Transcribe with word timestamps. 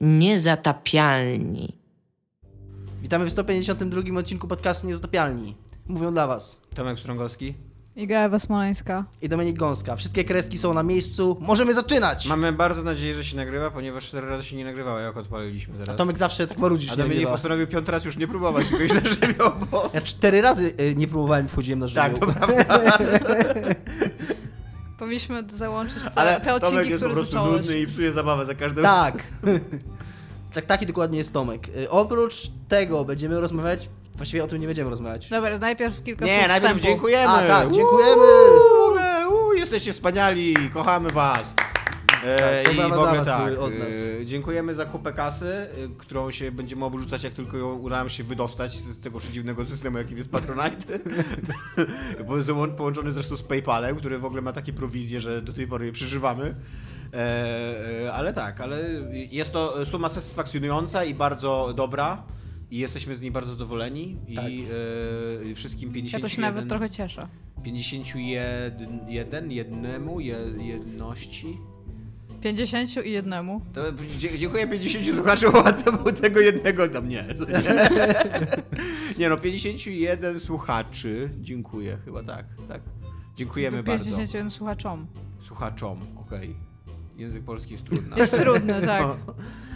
Niezatapialni. 0.00 1.76
Witamy 3.02 3.24
w 3.26 3.32
152 3.32 4.18
odcinku 4.18 4.48
podcastu 4.48 4.86
Niezatapialni. 4.86 5.56
Mówią 5.86 6.12
dla 6.12 6.26
was 6.26 6.60
Tomek 6.74 6.98
Strągowski. 6.98 7.54
Iga 7.96 8.18
Ewa 8.20 8.38
Smoleńska. 8.38 9.04
i 9.22 9.28
Dominik 9.28 9.56
Gąska. 9.58 9.96
Wszystkie 9.96 10.24
kreski 10.24 10.58
są 10.58 10.74
na 10.74 10.82
miejscu. 10.82 11.36
Możemy 11.40 11.74
zaczynać! 11.74 12.26
Mamy 12.26 12.52
bardzo 12.52 12.82
nadzieję, 12.82 13.14
że 13.14 13.24
się 13.24 13.36
nagrywa, 13.36 13.70
ponieważ 13.70 14.06
cztery 14.06 14.26
razy 14.26 14.44
się 14.44 14.56
nie 14.56 14.64
nagrywało, 14.64 14.98
jak 14.98 15.16
odpaliliśmy 15.16 15.74
A 15.74 15.78
teraz. 15.78 15.96
Tomek 15.96 16.18
zawsze 16.18 16.46
tak 16.46 16.58
marudzisz, 16.58 16.88
A 16.90 16.92
nie 16.92 16.96
Dominik 16.96 17.16
nagrywa. 17.16 17.32
postanowił 17.32 17.66
piąty 17.66 17.92
raz 17.92 18.04
już 18.04 18.16
nie 18.16 18.28
próbować, 18.28 18.66
tylko 18.68 18.88
źle 18.88 19.00
żywią, 19.10 19.44
bo... 19.70 19.90
Ja 19.94 20.00
cztery 20.00 20.42
razy 20.42 20.74
y, 20.80 20.94
nie 20.96 21.08
próbowałem, 21.08 21.48
wchodziłem 21.48 21.78
na 21.78 21.86
żywioł. 21.86 22.04
Tak, 22.04 22.18
to 22.18 22.26
prawda, 22.26 22.98
Powinniśmy 25.00 25.42
załączyć 25.56 26.02
te, 26.04 26.10
ale 26.14 26.40
te 26.40 26.44
Tomek 26.44 26.62
odcinki, 26.64 26.90
jest 26.90 27.02
po 27.04 27.10
prostu 27.10 27.32
zacząłeś. 27.32 27.60
nudny 27.60 27.78
i 27.80 27.86
psuje 27.86 28.12
zabawę 28.12 28.44
za 28.46 28.54
każdym 28.54 28.84
Tak. 28.84 29.14
tak, 30.54 30.64
taki 30.64 30.86
dokładnie 30.86 31.18
jest 31.18 31.32
Tomek. 31.32 31.68
Y, 31.68 31.90
Oprócz 31.90 32.50
tego 32.68 33.04
będziemy 33.04 33.40
rozmawiać, 33.40 33.88
właściwie 34.14 34.44
o 34.44 34.46
tym 34.46 34.60
nie 34.60 34.66
będziemy 34.66 34.90
rozmawiać. 34.90 35.28
Dobra, 35.30 35.58
najpierw 35.58 36.02
kilka 36.02 36.24
Nie, 36.24 36.36
słów 36.38 36.48
najpierw 36.48 36.62
wstępu. 36.64 36.84
dziękujemy! 36.84 37.28
A, 37.32 37.46
tak, 37.46 37.66
Uuu, 37.66 37.74
dziękujemy! 37.76 38.22
W 38.80 38.84
ogóle, 38.84 39.28
uuu, 39.28 39.52
jesteście 39.52 39.92
wspaniali, 39.92 40.56
kochamy 40.74 41.10
was! 41.10 41.54
E, 42.24 42.62
Tak, 42.64 42.74
I 42.74 42.76
w 42.76 42.92
ogóle 42.92 43.24
tak, 43.24 43.48
e, 44.20 44.26
dziękujemy 44.26 44.74
za 44.74 44.84
kupę 44.84 45.12
kasy, 45.12 45.46
e, 45.46 45.68
którą 45.98 46.30
się 46.30 46.52
będziemy 46.52 46.84
obrzucać, 46.84 47.24
jak 47.24 47.34
tylko 47.34 47.56
ją 47.56 47.74
uda 47.74 47.96
nam 47.96 48.08
się 48.08 48.24
wydostać 48.24 48.72
z 48.76 49.00
tego 49.00 49.20
dziwnego 49.32 49.64
systemu, 49.64 49.98
jakim 49.98 50.18
jest 50.18 50.30
Patronite. 50.30 50.98
Bo 52.26 52.36
jest 52.36 52.50
on 52.50 52.76
połączony 52.76 53.12
zresztą 53.12 53.36
z 53.36 53.42
PayPalem, 53.42 53.96
który 53.96 54.18
w 54.18 54.24
ogóle 54.24 54.42
ma 54.42 54.52
takie 54.52 54.72
prowizje, 54.72 55.20
że 55.20 55.42
do 55.42 55.52
tej 55.52 55.66
pory 55.66 55.86
je 55.86 55.92
przeżywamy. 55.92 56.54
E, 57.14 58.10
ale 58.12 58.32
tak, 58.32 58.60
ale 58.60 58.78
jest 59.30 59.52
to 59.52 59.86
suma 59.86 60.08
satysfakcjonująca 60.08 61.04
i 61.04 61.14
bardzo 61.14 61.72
dobra. 61.76 62.22
I 62.70 62.78
jesteśmy 62.78 63.16
z 63.16 63.20
niej 63.20 63.30
bardzo 63.30 63.52
zadowoleni. 63.52 64.16
Tak. 64.36 64.50
I 64.50 64.66
e, 65.50 65.54
wszystkim 65.54 65.92
51... 65.92 66.20
Ja 66.20 66.22
to 66.22 66.28
się 66.28 66.40
nawet 66.40 66.68
trochę 66.68 66.90
cieszę. 66.90 67.28
51 67.64 69.50
jednemu 69.50 70.20
je, 70.20 70.36
jedności. 70.58 71.58
50 72.42 73.06
i 73.06 73.10
jednemu. 73.12 73.60
To, 73.72 73.92
dzie- 74.18 74.38
dziękuję 74.38 74.66
50 74.66 75.14
słuchaczom, 75.14 75.52
a 75.64 75.72
to 75.72 75.92
był 75.92 76.12
tego 76.12 76.40
jednego 76.40 76.88
tam 76.88 77.08
nie. 77.08 77.24
Nie, 79.18 79.28
no, 79.28 79.36
51 79.36 80.40
słuchaczy. 80.40 81.30
Dziękuję, 81.40 81.98
chyba 82.04 82.22
tak, 82.22 82.44
tak. 82.68 82.80
Dziękujemy 83.36 83.82
bardzo. 83.82 84.04
51 84.04 84.50
słuchaczom. 84.50 85.06
Słuchaczom, 85.42 86.00
okej. 86.16 86.56
Język 87.16 87.44
polski 87.44 87.72
jest 87.72 87.84
trudny. 87.84 88.16
Jest 88.16 88.36
trudny, 88.40 88.80
tak. 88.86 89.04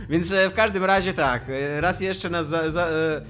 Więc 0.08 0.32
e, 0.32 0.50
w 0.50 0.52
każdym 0.52 0.84
razie 0.84 1.14
tak, 1.14 1.42
e, 1.48 1.80
raz 1.80 2.00
jeszcze 2.00 2.30
nas 2.30 2.48
za, 2.48 2.70
za, 2.70 2.86
e, 2.86 3.22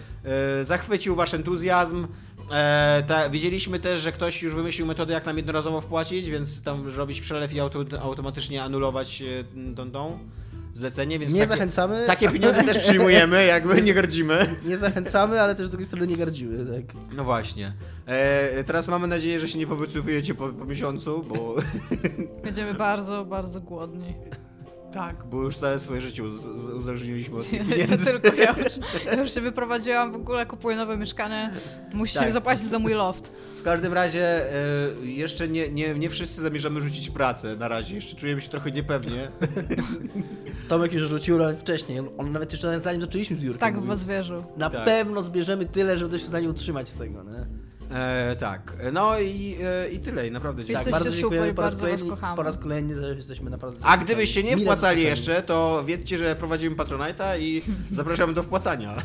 e, 0.61 0.65
zachwycił 0.65 1.15
wasz 1.15 1.35
entuzjazm. 1.35 2.07
E, 2.53 3.03
ta, 3.07 3.31
wiedzieliśmy 3.31 3.79
też, 3.81 4.01
że 4.01 4.13
ktoś 4.13 4.43
już 4.43 4.55
wymyślił 4.55 4.87
metodę, 4.87 5.15
jak 5.15 5.27
nam 5.27 5.37
jednorazowo 5.37 5.81
wpłacić, 5.81 6.31
więc 6.31 6.63
tam 6.63 6.89
robić 6.89 7.21
przelew 7.21 7.53
i 7.53 7.61
auto, 7.61 7.85
automatycznie 8.01 8.63
anulować 8.63 9.23
e, 9.23 9.75
tą, 9.75 9.91
tą 9.91 10.19
zlecenie, 10.75 11.19
więc 11.19 11.33
Nie 11.33 11.41
takie, 11.41 11.49
zachęcamy. 11.49 12.05
takie 12.07 12.29
pieniądze 12.29 12.65
też 12.65 12.79
przyjmujemy, 12.79 13.45
jakby 13.47 13.83
nie 13.83 13.95
gardzimy. 13.95 14.47
Nie 14.67 14.77
zachęcamy, 14.77 15.41
ale 15.41 15.55
też 15.55 15.67
z 15.69 15.71
drugiej 15.71 15.87
strony 15.87 16.07
nie 16.07 16.17
gardzimy, 16.17 16.67
tak. 16.67 16.97
No 17.17 17.25
właśnie. 17.25 17.75
E, 18.07 18.65
teraz 18.65 18.89
mamy 18.89 19.07
nadzieję, 19.07 19.41
że 19.41 19.49
się 19.49 19.59
nie 19.59 19.67
powycofujecie 19.67 20.35
po, 20.35 20.49
po 20.49 20.65
miesiącu, 20.65 21.25
bo 21.29 21.57
Będziemy 22.45 22.75
bardzo, 22.75 23.25
bardzo 23.25 23.61
głodni. 23.61 24.15
Tak, 24.95 25.25
bo 25.27 25.43
już 25.43 25.57
całe 25.57 25.79
swoje 25.81 26.01
życie 26.01 26.23
uz- 26.23 26.45
uz- 26.47 26.65
uzależniliśmy 26.75 27.37
od 27.37 27.51
tych 27.51 27.53
Ja 27.53 27.65
pieniędzy. 27.77 28.05
tylko 28.21 28.37
ja 28.37 28.55
już, 28.59 28.73
ja 29.07 29.21
już 29.21 29.35
się 29.35 29.41
wyprowadziłam, 29.41 30.13
w 30.13 30.15
ogóle 30.15 30.47
kupuję 30.47 30.77
nowe 30.77 30.97
mieszkanie. 30.97 31.51
Musicie 31.95 32.19
Tak. 32.21 32.33
zapłacić 32.33 32.65
za 32.65 32.79
mój 32.79 32.95
loft. 32.95 33.33
W 33.59 33.63
każdym 33.63 33.93
razie 33.93 34.53
e, 34.53 35.07
jeszcze 35.07 35.49
nie, 35.49 35.69
nie, 35.69 35.95
nie 35.95 36.11
wszyscy 36.11 36.41
zamierzamy 36.43 36.81
rzucić 36.81 37.11
pracę 37.11 37.57
na 37.57 37.69
razie. 37.69 37.95
Jeszcze 37.95 38.17
czujemy 38.17 38.41
się 38.41 38.49
trochę 38.49 38.71
niepewnie. 38.71 39.29
Tomek 40.69 40.93
już 40.93 41.03
rzucił 41.03 41.39
nawet 41.39 41.61
wcześniej. 41.61 41.99
On 42.19 42.33
nawet 42.33 42.53
jeszcze 42.53 42.81
zanim 42.81 43.01
zaczęliśmy 43.01 43.37
z 43.37 43.43
Jurkiem. 43.43 43.61
Tak 43.61 43.81
w 43.81 43.87
was 43.87 44.05
wierzył. 44.05 44.45
Na 44.57 44.71
Tak. 44.71 44.85
pewno 44.85 45.23
zbierzemy 45.23 45.67
tyle, 45.67 45.99
żeby 45.99 46.11
to 46.13 46.19
się 46.19 46.25
w 46.25 46.29
stanie 46.29 46.49
utrzymać 46.49 46.89
z 46.89 46.97
tego, 46.97 47.23
nie? 47.25 47.47
E, 47.95 48.37
tak. 48.37 48.77
No 48.93 49.19
i, 49.19 49.57
e, 49.63 49.89
i 49.89 49.99
tyle. 49.99 50.29
I 50.29 50.31
naprawdę 50.31 50.63
Tak, 50.63 50.67
dziękuję. 50.67 50.87
Jesteście 50.87 51.05
bardzo 51.05 51.17
dziękujemy 51.19 51.55
po 51.55 51.63
raz, 51.63 51.75
bardzo 51.75 52.07
kolejny, 52.07 52.37
po 52.37 52.43
raz 52.43 52.59
kolejny 52.59 53.17
jesteśmy 53.17 53.51
naprawdę 53.51 53.81
A 53.83 53.97
gdybyście 53.97 54.43
nie 54.43 54.57
wpłacali 54.57 55.03
jeszcze, 55.03 55.43
to 55.43 55.85
wiedzcie, 55.87 56.19
że 56.19 56.37
prowadzimy 56.37 56.77
Patronite'a 56.77 57.41
i 57.41 57.63
zapraszamy 57.93 58.35
do 58.35 58.43
wpłacania. 58.43 58.97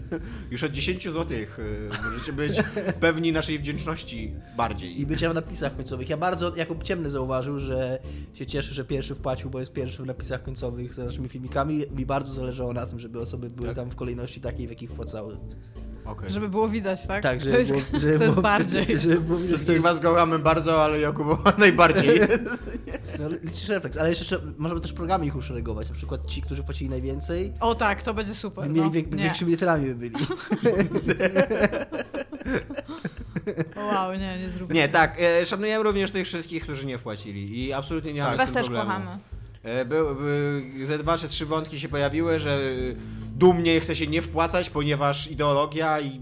Już 0.50 0.62
od 0.62 0.72
10 0.72 1.04
zł 1.04 1.26
możecie 2.04 2.32
być 2.32 2.62
pewni 3.00 3.32
naszej 3.32 3.58
wdzięczności 3.58 4.34
bardziej. 4.56 5.00
I 5.00 5.06
bycia 5.06 5.30
w 5.30 5.34
napisach 5.34 5.76
końcowych. 5.76 6.08
Ja 6.08 6.16
bardzo, 6.16 6.56
Jakub 6.56 6.82
Ciemny 6.82 7.10
zauważył, 7.10 7.58
że 7.58 7.98
się 8.34 8.46
cieszy, 8.46 8.74
że 8.74 8.84
pierwszy 8.84 9.14
wpłacił, 9.14 9.50
bo 9.50 9.60
jest 9.60 9.72
pierwszy 9.72 10.02
w 10.02 10.06
napisach 10.06 10.42
końcowych 10.42 10.94
za 10.94 11.04
naszymi 11.04 11.28
filmikami. 11.28 11.84
Mi 11.90 12.06
bardzo 12.06 12.32
zależało 12.32 12.72
na 12.72 12.86
tym, 12.86 12.98
żeby 12.98 13.20
osoby 13.20 13.50
były 13.50 13.68
Tak. 13.68 13.76
tam 13.76 13.90
w 13.90 13.96
kolejności 13.96 14.40
takiej, 14.40 14.66
w 14.66 14.70
jakiej 14.70 14.88
wpłacały. 14.88 15.36
Okej. 16.06 16.30
Żeby 16.30 16.48
było 16.48 16.68
widać, 16.68 17.06
tak? 17.06 17.22
Tak, 17.22 17.40
żeby 17.40 17.52
to 17.54 17.58
jest, 17.58 17.70
było, 17.72 17.82
żeby 18.00 18.18
to 18.18 18.24
jest 18.24 18.40
bardziej. 18.40 18.98
Żeby 18.98 19.20
było 19.20 19.38
widać, 19.38 19.68
jest, 19.68 19.82
was 19.82 20.00
kochamy 20.00 20.38
bardzo, 20.38 20.84
ale 20.84 21.00
Jakuba 21.00 21.38
najbardziej. 21.58 22.20
no, 23.18 23.28
liczysz 23.42 23.68
refleks. 23.68 23.96
Ale 23.96 24.08
jeszcze 24.08 24.38
możemy 24.58 24.80
też 24.80 24.92
programy 24.92 25.26
ich 25.26 25.36
uszeregować. 25.36 25.88
Na 25.88 25.94
przykład 25.94 26.26
ci, 26.26 26.42
którzy 26.42 26.62
płacili 26.62 26.90
najwięcej, 26.90 27.52
O 27.60 27.74
tak, 27.74 28.02
to 28.02 28.14
będzie 28.14 28.34
super. 28.34 28.64
by 28.64 28.70
mieli 28.70 28.84
no. 28.84 28.90
wie, 28.90 29.02
Nie. 29.02 29.22
większymi 29.24 29.50
literami 29.50 29.86
by 29.86 29.94
byli. 29.94 30.14
Wow, 33.76 34.12
nie, 34.12 34.38
nie 34.38 34.50
zróbmy. 34.50 34.74
Nie, 34.74 34.88
tak. 34.88 35.16
E, 35.20 35.46
szanujemy 35.46 35.84
również 35.84 36.10
tych 36.10 36.26
wszystkich, 36.26 36.62
którzy 36.62 36.86
nie 36.86 36.98
wpłacili 36.98 37.64
i 37.66 37.72
absolutnie 37.72 38.12
nie 38.12 38.22
mamy 38.22 38.36
Was 38.36 38.48
z 38.48 38.52
tym 38.52 38.58
też 38.62 38.66
problemu. 38.70 38.90
kochamy. 38.90 39.18
E, 39.62 39.84
Był, 39.84 40.14
by, 40.14 40.62
ze 40.84 40.98
dwa 40.98 41.18
czy 41.18 41.28
trzy 41.28 41.46
wątki 41.46 41.80
się 41.80 41.88
pojawiły, 41.88 42.38
że 42.38 42.58
dumnie 43.36 43.80
chce 43.80 43.96
się 43.96 44.06
nie 44.06 44.22
wpłacać, 44.22 44.70
ponieważ 44.70 45.30
ideologia 45.30 46.00
i 46.00 46.20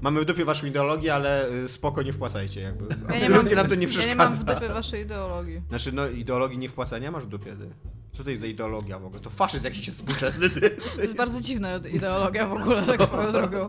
mamy 0.00 0.20
w 0.20 0.24
dupie 0.24 0.44
waszą 0.44 0.66
ideologię, 0.66 1.14
ale 1.14 1.50
y, 1.50 1.68
spoko 1.68 2.02
nie 2.02 2.12
wpłacajcie 2.12 2.60
jakby. 2.60 2.86
Ja 3.10 3.20
nie, 3.20 3.28
mam, 3.28 3.48
nam 3.48 3.68
to 3.68 3.74
nie 3.74 3.86
ja 3.86 4.06
nie 4.06 4.14
mam 4.14 4.34
w 4.34 4.44
dupie 4.44 4.68
waszej 4.68 5.02
ideologii. 5.02 5.62
Znaczy 5.68 5.92
no 5.92 6.08
ideologii 6.08 6.58
nie 6.58 6.68
wpłacania 6.68 7.10
masz 7.10 7.24
w 7.24 7.28
dupie 7.28 7.56
ty. 7.56 7.70
Co 8.12 8.24
to 8.24 8.30
jest 8.30 8.42
za 8.42 8.46
ideologia 8.46 8.98
w 8.98 9.04
ogóle? 9.04 9.20
To 9.22 9.30
faszyzm 9.30 9.64
jakiś 9.64 9.86
jest 9.86 9.98
współczesny 9.98 10.50
ty. 10.50 10.70
To 10.96 11.02
jest 11.02 11.16
bardzo 11.16 11.40
dziwna 11.40 11.76
ideologia 11.76 12.46
w 12.46 12.52
ogóle, 12.52 12.82
tak 12.82 13.02
swoją 13.02 13.32
drogą. 13.32 13.68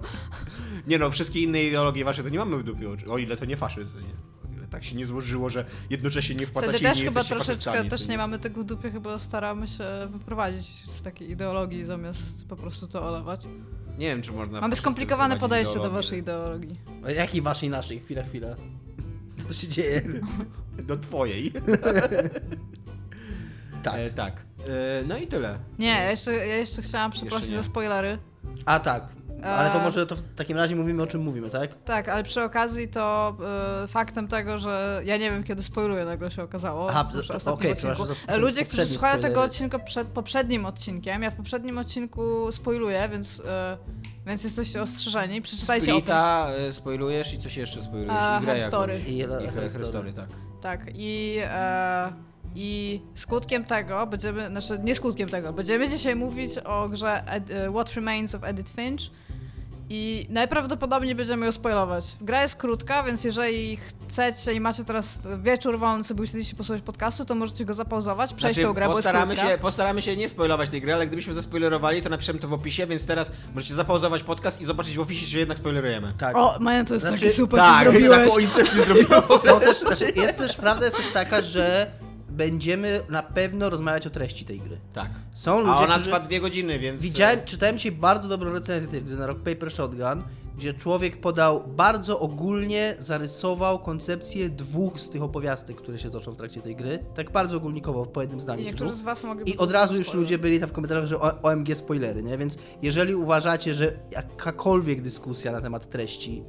Nie 0.87 0.99
no, 0.99 1.09
wszystkie 1.09 1.41
inne 1.41 1.63
ideologie 1.63 2.05
wasze 2.05 2.23
to 2.23 2.29
nie 2.29 2.39
mamy 2.39 2.57
w 2.57 2.63
dupie, 2.63 2.85
o 3.09 3.17
ile 3.17 3.37
to 3.37 3.45
nie 3.45 3.57
faszyzm. 3.57 3.99
Nie? 3.99 4.32
Tak 4.73 4.83
się 4.83 4.95
nie 4.95 5.05
złożyło, 5.05 5.49
że 5.49 5.65
jednocześnie 5.89 6.35
nie 6.35 6.47
wpłacacie 6.47 6.73
Wtedy 6.73 6.89
i 6.89 6.91
też 6.91 6.99
nie 6.99 7.05
chyba 7.05 7.23
troszeczkę 7.23 7.85
też 7.85 8.07
nie 8.07 8.17
mamy 8.17 8.39
tego 8.39 8.61
w 8.61 8.63
dupie, 8.63 8.91
chyba 8.91 9.19
staramy 9.19 9.67
się 9.67 9.83
wyprowadzić 10.07 10.67
z 10.87 11.01
takiej 11.01 11.31
ideologii 11.31 11.85
zamiast 11.85 12.47
po 12.47 12.55
prostu 12.55 12.87
to 12.87 13.07
olewać. 13.07 13.41
Nie 13.97 14.07
wiem, 14.07 14.21
czy 14.21 14.31
można... 14.31 14.61
Mamy 14.61 14.75
skomplikowane 14.75 15.37
podejście 15.37 15.73
do 15.73 15.79
ideologię. 15.79 15.95
waszej 15.95 16.19
ideologii. 16.19 16.75
A 17.05 17.11
jakiej 17.11 17.41
waszej, 17.41 17.69
naszej? 17.69 17.99
Chwila, 17.99 18.23
chwila. 18.23 18.47
Co 19.39 19.47
tu 19.47 19.53
się 19.53 19.67
dzieje? 19.67 20.01
Do 20.87 20.97
twojej. 20.97 21.53
Tak. 23.83 23.95
E, 23.95 24.09
tak. 24.09 24.41
E, 24.67 25.03
no 25.07 25.17
i 25.17 25.27
tyle. 25.27 25.59
Nie, 25.79 25.87
ja 25.87 26.11
jeszcze, 26.11 26.33
ja 26.33 26.55
jeszcze 26.55 26.81
chciałam 26.81 27.11
przeprosić 27.11 27.49
nie. 27.49 27.55
za 27.55 27.63
spoilery. 27.63 28.17
A 28.65 28.79
tak. 28.79 29.07
Ale 29.45 29.69
to 29.69 29.75
Eee. 29.77 29.83
może 29.83 30.05
to 30.07 30.15
w 30.15 30.23
takim 30.35 30.57
razie 30.57 30.75
mówimy 30.75 31.03
o 31.03 31.07
czym 31.07 31.21
mówimy, 31.21 31.49
tak? 31.49 31.83
Tak, 31.85 32.09
ale 32.09 32.23
przy 32.23 32.43
okazji 32.43 32.87
to 32.87 33.35
y, 33.83 33.87
faktem 33.87 34.27
tego, 34.27 34.57
że 34.57 35.01
ja 35.05 35.17
nie 35.17 35.31
wiem 35.31 35.43
kiedy 35.43 35.63
spoiluję, 35.63 36.05
nagle 36.05 36.31
się 36.31 36.43
okazało. 36.43 36.89
Aha, 36.89 37.09
okej, 37.45 37.71
odcinku. 37.71 37.73
przepraszam 37.75 38.05
za 38.07 38.33
E, 38.33 38.37
Ludzie, 38.37 38.65
którzy 38.65 38.85
słuchają 38.85 39.13
tego 39.15 39.27
spoilery. 39.33 39.49
odcinka 39.51 39.79
przed 39.79 40.07
poprzednim 40.07 40.65
odcinkiem, 40.65 41.21
ja 41.23 41.31
w 41.31 41.35
poprzednim 41.35 41.77
odcinku 41.77 42.51
spoiluję, 42.51 43.09
więc, 43.11 43.39
y, 43.39 43.43
więc 44.25 44.43
jesteście 44.43 44.81
ostrzeżeni. 44.81 45.41
Przeczytajcie 45.41 45.91
opis. 45.95 46.03
Splita 46.03 46.47
e, 46.51 46.73
spoilujesz 46.73 47.33
i 47.33 47.39
coś 47.39 47.57
jeszcze 47.57 47.83
spoilujesz. 47.83 48.13
A, 48.19 48.39
I 48.39 48.45
grę 48.45 48.57
jakąś. 48.57 49.07
I, 49.07 49.17
I 49.17 49.47
Herstory, 49.71 50.13
tak. 50.13 50.27
Tak, 50.61 50.79
i, 50.95 51.37
e, 51.43 52.13
i 52.55 53.01
skutkiem 53.15 53.65
tego 53.65 54.07
będziemy, 54.07 54.47
znaczy 54.47 54.79
nie 54.83 54.95
skutkiem 54.95 55.29
tego, 55.29 55.53
będziemy 55.53 55.89
dzisiaj 55.89 56.15
mówić 56.15 56.51
o 56.65 56.89
grze 56.89 57.23
Ed, 57.27 57.51
e, 57.51 57.71
What 57.71 57.93
Remains 57.93 58.35
of 58.35 58.43
Edith 58.43 58.75
Finch 58.75 59.01
i 59.95 60.27
najprawdopodobniej 60.29 61.15
będziemy 61.15 61.45
ją 61.45 61.51
spoilować. 61.51 62.05
Gra 62.21 62.41
jest 62.41 62.55
krótka, 62.55 63.03
więc 63.03 63.23
jeżeli 63.23 63.77
chcecie 64.07 64.53
i 64.53 64.59
macie 64.59 64.83
teraz 64.83 65.19
wieczór 65.43 65.79
wolny, 65.79 66.03
sobie 66.03 66.23
usiedliście 66.23 66.55
posłuchać 66.55 66.81
podcastu, 66.81 67.25
to 67.25 67.35
możecie 67.35 67.65
go 67.65 67.73
zapauzować, 67.73 68.33
przejść 68.33 68.55
Znaczy, 68.55 68.67
tą 68.67 68.73
grę, 68.73 68.85
bo 68.85 68.91
jest 68.91 68.97
postaramy 69.07 69.37
się, 69.37 69.57
postaramy 69.61 70.01
się 70.01 70.15
nie 70.17 70.29
spoilować 70.29 70.69
tej 70.69 70.81
gry, 70.81 70.93
ale 70.93 71.07
gdybyśmy 71.07 71.33
zaspoilerowali, 71.33 72.01
to 72.01 72.09
napiszemy 72.09 72.39
to 72.39 72.47
w 72.47 72.53
opisie, 72.53 72.87
więc 72.87 73.05
teraz 73.05 73.31
możecie 73.53 73.75
zapauzować 73.75 74.23
podcast 74.23 74.61
i 74.61 74.65
zobaczyć 74.65 74.97
w 74.97 74.99
opisie, 74.99 75.25
że 75.25 75.39
jednak 75.39 75.57
spoilerujemy. 75.57 76.13
Tak. 76.19 76.37
O, 76.37 76.57
Maja, 76.59 76.83
to 76.83 76.93
jest 76.93 77.05
Znaczy, 77.05 77.23
taki 77.25 77.35
super, 77.35 77.59
tak, 77.59 77.83
co 77.83 77.83
zrobiłeś. 77.91 78.17
taką 78.17 78.39
incepcję 78.39 78.85
zrobiłem. 78.85 79.21
Są 79.45 79.59
też, 79.59 79.79
znaczy 79.79 80.13
jest 80.15 80.37
też, 80.37 80.55
prawda 80.55 80.85
jest 80.85 80.97
też 80.97 81.07
taka, 81.07 81.41
że 81.41 81.91
będziemy 82.33 83.01
na 83.09 83.23
pewno 83.23 83.69
rozmawiać 83.69 84.07
o 84.07 84.09
treści 84.09 84.45
tej 84.45 84.59
gry. 84.59 84.77
Tak. 84.93 85.09
Są 85.33 85.53
A 85.53 85.59
ludzie, 85.59 85.71
ona 85.71 85.93
którzy... 85.93 86.05
trwa 86.05 86.19
dwie 86.19 86.41
godziny, 86.41 86.79
więc... 86.79 87.01
Widziałem, 87.01 87.39
czytałem 87.45 87.77
dzisiaj 87.77 87.91
bardzo 87.91 88.29
dobrą 88.29 88.53
recenzję 88.53 88.91
tej 88.91 89.03
gry 89.03 89.15
na 89.15 89.27
Rock 89.27 89.39
Paper 89.39 89.71
Shotgun, 89.71 90.23
gdzie 90.57 90.73
człowiek 90.73 91.21
podał 91.21 91.63
bardzo 91.67 92.19
ogólnie, 92.19 92.95
zarysował 92.99 93.79
koncepcję 93.79 94.49
dwóch 94.49 94.99
z 94.99 95.09
tych 95.09 95.23
opowiastek, 95.23 95.77
które 95.77 95.99
się 95.99 96.09
toczą 96.09 96.31
w 96.31 96.35
trakcie 96.35 96.61
tej 96.61 96.75
gry. 96.75 96.99
Tak 97.15 97.31
bardzo 97.31 97.57
ogólnikowo, 97.57 98.05
po 98.05 98.21
jednym 98.21 98.39
zdaniu. 98.39 98.63
niektórzy 98.63 98.89
dwóch. 98.89 98.99
z 98.99 99.03
was 99.03 99.23
mogliby... 99.23 99.51
I 99.51 99.57
od 99.57 99.71
razu 99.71 99.95
już 99.95 100.07
spoiler. 100.07 100.21
ludzie 100.23 100.37
byli 100.37 100.59
tam 100.59 100.69
w 100.69 100.73
komentarzach, 100.73 101.05
że 101.05 101.19
OMG 101.19 101.75
spoilery, 101.75 102.23
nie? 102.23 102.37
Więc 102.37 102.57
jeżeli 102.81 103.15
uważacie, 103.15 103.73
że 103.73 103.93
jakakolwiek 104.11 105.01
dyskusja 105.01 105.51
na 105.51 105.61
temat 105.61 105.89
treści 105.89 106.43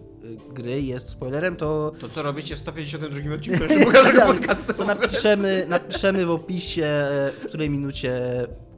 gry 0.55 0.83
jest 0.83 1.09
spoilerem, 1.09 1.57
to 1.57 1.93
To 2.01 2.09
co 2.09 2.23
robicie 2.23 2.57
w 2.57 2.59
152 2.59 3.35
odcinku 3.35 3.61
naszego 3.65 3.85
pokażę 3.85 4.27
podcastu? 4.27 4.75
to 4.75 4.85
napiszemy, 4.85 5.67
napiszemy 5.69 6.27
w 6.27 6.31
opisie, 6.31 6.85
e, 6.85 7.31
w 7.41 7.47
której 7.47 7.71
minucie 7.71 8.21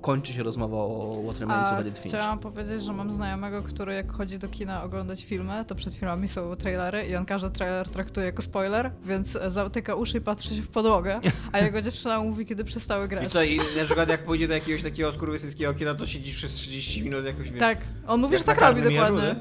kończy 0.00 0.32
się 0.32 0.42
rozmowa 0.42 0.76
o 0.76 1.20
What 1.26 1.40
Remains 1.40 1.68
of 1.70 1.80
Edith 1.80 2.02
Finch. 2.02 2.16
chciałam 2.18 2.38
powiedzieć, 2.38 2.84
że 2.84 2.92
mam 2.92 3.12
znajomego, 3.12 3.62
który 3.62 3.94
jak 3.94 4.12
chodzi 4.12 4.38
do 4.38 4.48
kina 4.48 4.82
oglądać 4.84 5.24
filmy, 5.24 5.64
to 5.66 5.74
przed 5.74 5.94
filmami 5.94 6.28
są 6.28 6.56
trailery 6.56 7.06
i 7.06 7.16
on 7.16 7.26
każdy 7.26 7.50
trailer 7.50 7.88
traktuje 7.88 8.26
jako 8.26 8.42
spoiler, 8.42 8.90
więc 9.04 9.38
zatyka 9.46 9.94
uszy 9.94 10.18
i 10.18 10.20
patrzy 10.20 10.54
się 10.56 10.62
w 10.62 10.68
podłogę, 10.68 11.20
a 11.52 11.58
jego 11.58 11.82
dziewczyna 11.82 12.20
mówi, 12.20 12.46
kiedy 12.46 12.64
przestały 12.64 13.06
I 13.06 13.08
grać. 13.08 13.32
co, 13.32 13.42
i 13.42 13.56
na 13.58 13.84
przykład 13.84 14.08
jak 14.08 14.24
pójdzie 14.24 14.48
do 14.48 14.54
jakiegoś 14.54 14.82
takiego 14.82 15.12
skurwysyjskiego 15.12 15.74
kina, 15.74 15.94
to 15.94 16.06
siedzisz 16.06 16.36
przez 16.36 16.52
30 16.52 17.02
minut 17.02 17.24
jakoś, 17.24 17.50
wiesz... 17.50 17.60
Tak, 17.60 17.78
on 18.06 18.20
mówi, 18.20 18.38
że 18.38 18.44
tak 18.44 18.60
robi 18.60 18.82
dokładnie. 18.82 19.36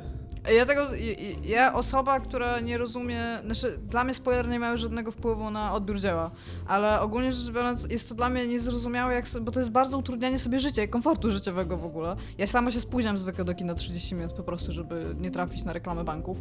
Ja 0.54 0.66
tego, 0.66 0.88
ja- 1.44 1.74
osoba, 1.74 2.20
która 2.20 2.60
nie 2.60 2.78
rozumie, 2.78 3.22
znaczy 3.46 3.78
dla 3.78 4.04
mnie 4.04 4.14
spoilery 4.14 4.50
nie 4.50 4.60
mają 4.60 4.78
żadnego 4.78 5.12
wpływu 5.12 5.52
na 5.52 5.74
odbiór 5.74 6.00
dzieła, 6.00 6.32
ale 6.68 7.02
ogólnie 7.02 7.32
rzecz 7.32 7.52
biorąc 7.54 7.88
jest 7.90 8.10
to 8.10 8.16
dla 8.16 8.30
mnie 8.30 8.48
niezrozumiałe, 8.48 9.14
jak, 9.14 9.26
bo 9.42 9.52
to 9.52 9.60
jest 9.60 9.72
bardzo 9.72 9.98
utrudnianie 9.98 10.40
sobie 10.40 10.60
życia 10.60 10.88
komfortu 10.88 11.32
życiowego 11.32 11.78
w 11.78 11.86
ogóle. 11.86 12.16
Ja 12.38 12.48
sama 12.48 12.72
się 12.72 12.82
spóźniam 12.82 13.18
zwykle 13.18 13.46
do 13.46 13.54
kina 13.54 13.74
30 13.76 14.16
minut 14.16 14.34
po 14.34 14.44
prostu, 14.44 14.72
żeby 14.72 15.16
nie 15.20 15.32
trafić 15.32 15.64
na 15.64 15.74
reklamy 15.74 16.04
banków 16.04 16.38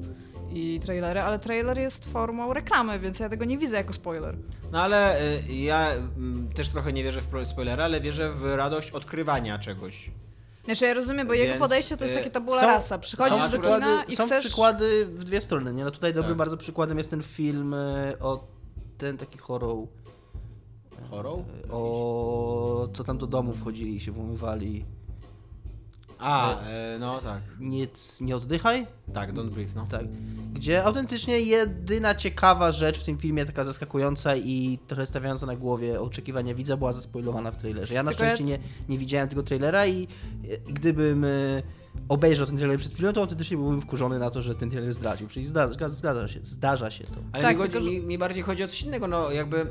i 0.53 0.81
trailery, 0.85 1.21
ale 1.21 1.39
trailer 1.39 1.79
jest 1.79 2.05
formą 2.13 2.53
reklamy, 2.53 2.99
więc 3.01 3.19
ja 3.21 3.29
tego 3.29 3.45
nie 3.45 3.59
widzę 3.59 3.77
jako 3.77 3.93
spoiler. 3.93 4.37
No 4.73 4.83
ale 4.83 5.23
y, 5.23 5.53
ja 5.53 5.91
mm, 5.93 6.49
też 6.55 6.69
trochę 6.69 6.93
nie 6.93 7.05
wierzę 7.05 7.21
w 7.21 7.49
spoilery, 7.49 7.83
ale 7.83 8.01
wierzę 8.01 8.33
w 8.33 8.45
radość 8.57 8.91
odkrywania 8.91 9.59
czegoś. 9.59 10.11
Znaczy 10.65 10.85
ja 10.85 10.95
rozumiem, 10.95 11.27
bo 11.27 11.33
jego 11.35 11.47
Więc, 11.53 11.61
podejście 11.61 11.97
to 11.97 12.05
jest 12.05 12.15
y, 12.15 12.19
takie 12.19 12.31
tabula 12.31 12.61
są- 12.61 12.67
rasa. 12.67 12.99
Przychodzisz 12.99 13.43
do 13.43 13.49
przykłady, 13.49 13.81
kina 13.87 14.05
i 14.05 14.17
są 14.17 14.27
chcesz... 14.27 14.45
przykłady 14.47 15.07
w 15.07 15.25
dwie 15.25 15.41
strony, 15.41 15.75
nie? 15.75 15.85
No 15.85 15.91
tutaj 15.91 16.15
dobrym 16.15 16.31
Tak. 16.31 16.39
bardzo 16.39 16.57
przykładem 16.57 16.99
jest 16.99 17.11
ten 17.11 17.23
film 17.23 17.75
e, 17.75 18.15
o 18.21 18.47
ten 18.99 19.19
taki 19.19 19.39
horror, 19.39 19.77
Horror? 21.11 21.39
o 21.71 22.89
co 22.93 23.05
tam 23.05 23.19
do 23.19 23.27
domu 23.27 23.55
wchodzili 23.55 23.97
i 23.97 24.01
się 24.01 24.13
włamywali. 24.13 24.85
A, 26.25 26.61
e, 26.61 26.97
no 27.01 27.21
tak. 27.21 27.43
Nic, 27.61 28.21
nie 28.21 28.37
oddychaj? 28.37 28.87
Tak, 29.15 29.33
don't 29.33 29.51
breathe, 29.51 29.73
no. 29.77 29.87
Tak. 29.91 30.07
Gdzie 30.53 30.85
autentycznie 30.85 31.41
jedyna 31.41 32.15
ciekawa 32.15 32.73
rzecz 32.73 32.99
w 32.99 33.05
tym 33.05 33.19
filmie, 33.19 33.45
taka 33.45 33.65
zaskakująca 33.65 34.37
i 34.37 34.79
trochę 34.87 35.07
stawiająca 35.07 35.47
na 35.47 35.57
głowie 35.57 36.01
oczekiwania 36.01 36.55
widza, 36.55 36.77
była 36.77 36.93
zaspoilowana 36.93 37.51
w 37.51 37.57
trailerze. 37.57 37.95
Ja 37.95 38.03
na 38.03 38.11
Tylko 38.11 38.25
szczęście 38.25 38.45
nie, 38.45 38.59
nie 38.89 38.99
widziałem 38.99 39.29
tego 39.29 39.43
trailera 39.43 39.87
i, 39.87 40.09
i 40.69 40.73
gdybym 40.73 41.25
e, 41.25 41.29
obejrzał 42.09 42.47
ten 42.47 42.57
trailer 42.57 42.79
przed 42.79 42.95
chwilą, 42.95 43.13
to 43.13 43.21
autentycznie 43.21 43.57
byłbym 43.57 43.81
wkurzony 43.81 44.19
na 44.19 44.31
to, 44.31 44.43
że 44.43 44.55
ten 44.55 44.71
trailer 44.71 44.93
zdradził. 44.93 45.29
Czyli 45.29 45.47
zdarza, 45.47 45.89
zdarza, 45.89 46.29
się, 46.29 46.41
zdarza 46.43 46.91
się 46.91 47.05
to. 47.05 47.17
Ale 47.33 47.43
Tak, 47.43 47.57
mi, 47.57 47.63
chodzi, 47.63 47.81
że- 47.81 47.91
mi, 47.91 48.01
mi 48.01 48.19
bardziej 48.19 48.43
chodzi 48.43 48.65
o 48.65 48.69
coś 48.69 48.83
innego, 48.83 49.09
no 49.09 49.31
jakby 49.31 49.67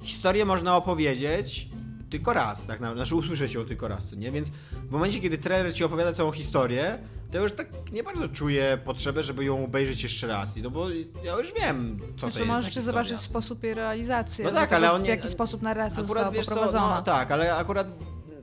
historię 0.00 0.44
można 0.44 0.76
opowiedzieć 0.76 1.69
tylko 2.10 2.32
raz, 2.32 2.66
tak 2.66 2.80
naprawdę, 2.80 2.96
znaczy 2.96 3.14
usłyszeć 3.14 3.52
ją 3.52 3.64
tylko 3.64 3.88
raz, 3.88 4.08
co 4.08 4.16
nie? 4.16 4.30
Więc 4.30 4.48
w 4.72 4.90
momencie, 4.90 5.20
kiedy 5.20 5.38
trailer 5.38 5.74
ci 5.74 5.84
opowiada 5.84 6.12
całą 6.12 6.32
historię, 6.32 6.98
to 7.30 7.36
ja 7.36 7.42
już 7.42 7.52
tak 7.52 7.68
nie 7.92 8.02
bardzo 8.02 8.28
czuję 8.28 8.78
potrzebę, 8.84 9.22
żeby 9.22 9.44
ją 9.44 9.64
obejrzeć 9.64 10.02
jeszcze 10.02 10.26
raz, 10.26 10.56
I 10.56 10.62
no 10.62 10.70
bo 10.70 10.90
ja 11.24 11.38
już 11.38 11.54
wiem, 11.54 12.00
co 12.00 12.06
to 12.06 12.18
Znaczy 12.18 12.38
jest 12.38 12.48
za 12.48 12.54
możesz 12.54 12.74
zobaczyć 12.74 13.18
sposób 13.20 13.64
jej 13.64 13.74
realizacji, 13.74 14.44
No 14.44 14.50
tak, 14.50 14.72
ale 14.72 14.92
on 14.92 15.02
w 15.02 15.06
jaki 15.06 15.28
sposób 15.28 15.62
narracja 15.62 16.02
Akurat 16.02 16.08
została 16.24 16.30
wiesz 16.30 16.46
co, 16.46 16.50
poprowadzona. 16.54 16.94
no 16.94 17.02
tak, 17.02 17.30
ale 17.30 17.56
akurat 17.56 17.86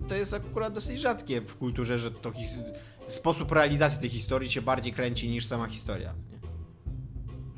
to 0.08 0.16
jest 0.16 0.34
akurat 0.34 0.74
dosyć 0.74 1.00
rzadkie 1.00 1.42
w 1.42 1.56
kulturze, 1.58 1.98
że 1.98 2.12
to 2.12 2.32
sposób 3.08 3.52
realizacji 3.52 4.00
tej 4.00 4.10
historii 4.10 4.52
się 4.52 4.62
bardziej 4.62 4.94
kręci 4.94 5.30
niż 5.30 5.46
sama 5.46 5.68
historia. 5.68 6.14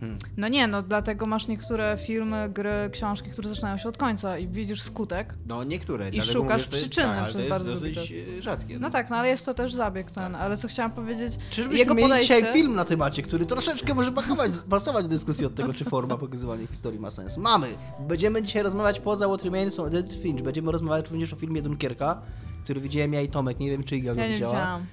Nie? 0.01 0.17
No 0.37 0.47
nie, 0.47 0.67
no 0.67 0.83
dlatego 0.83 1.25
masz 1.25 1.47
niektóre 1.47 1.97
filmy, 2.05 2.49
gry, 2.49 2.89
książki, 2.91 3.29
które 3.31 3.49
zaczynają 3.49 3.77
się 3.77 3.89
od 3.89 3.97
końca 3.97 4.37
i 4.37 4.47
widzisz 4.47 4.81
skutek. 4.81 5.33
No 5.47 5.63
niektóre. 5.63 6.09
I 6.09 6.21
szukasz 6.21 6.65
mówię, 6.65 6.77
przyczyny 6.77 7.07
tak, 7.07 7.23
przez 7.23 7.33
to 7.33 7.39
jest 7.39 7.49
bardzo 7.49 7.73
dosyć 7.73 8.13
e, 8.37 8.41
rzadkie. 8.41 8.79
No 8.79 8.89
tak, 8.89 9.09
no 9.09 9.15
ale 9.15 9.27
jest 9.27 9.45
to 9.45 9.53
też 9.53 9.73
zabieg 9.73 10.11
ten, 10.11 10.35
ale 10.35 10.57
co 10.57 10.67
chciałam 10.67 10.91
powiedzieć, 10.91 11.33
Czyżbyśmy 11.49 11.79
jego 11.79 11.93
mieli 11.93 12.09
podejście... 12.09 12.35
dzisiaj 12.35 12.53
film 12.53 12.75
na 12.75 12.85
temacie, 12.85 13.21
który 13.23 13.45
troszeczkę 13.45 13.93
może 13.93 14.11
pasować, 14.11 14.51
pasować 14.69 15.03
do 15.03 15.09
dyskusji 15.09 15.45
od 15.45 15.55
tego, 15.55 15.73
czy 15.73 15.85
forma 15.85 16.17
pokazywania 16.17 16.67
historii 16.67 16.99
ma 16.99 17.11
sens. 17.11 17.37
Mamy! 17.37 17.67
Będziemy 17.99 18.43
dzisiaj 18.43 18.63
rozmawiać 18.63 18.99
poza 18.99 19.27
What 19.27 19.43
Remains 19.43 19.79
of 19.79 19.93
Edith 19.93 20.21
Finch. 20.21 20.41
Będziemy 20.41 20.71
rozmawiać 20.71 21.09
również 21.09 21.33
o 21.33 21.35
filmie 21.35 21.61
Dunkierka, 21.61 22.21
który 22.63 22.81
widziałem 22.81 23.13
ja 23.13 23.21
i 23.21 23.29
Tomek. 23.29 23.59
Nie 23.59 23.69
wiem, 23.69 23.83
czy 23.83 23.97
Iga 23.97 24.15
go 24.15 24.21
Ja 24.21 24.27
nie 24.27 24.33
widziała. 24.33 24.51
widziałam, 24.53 24.85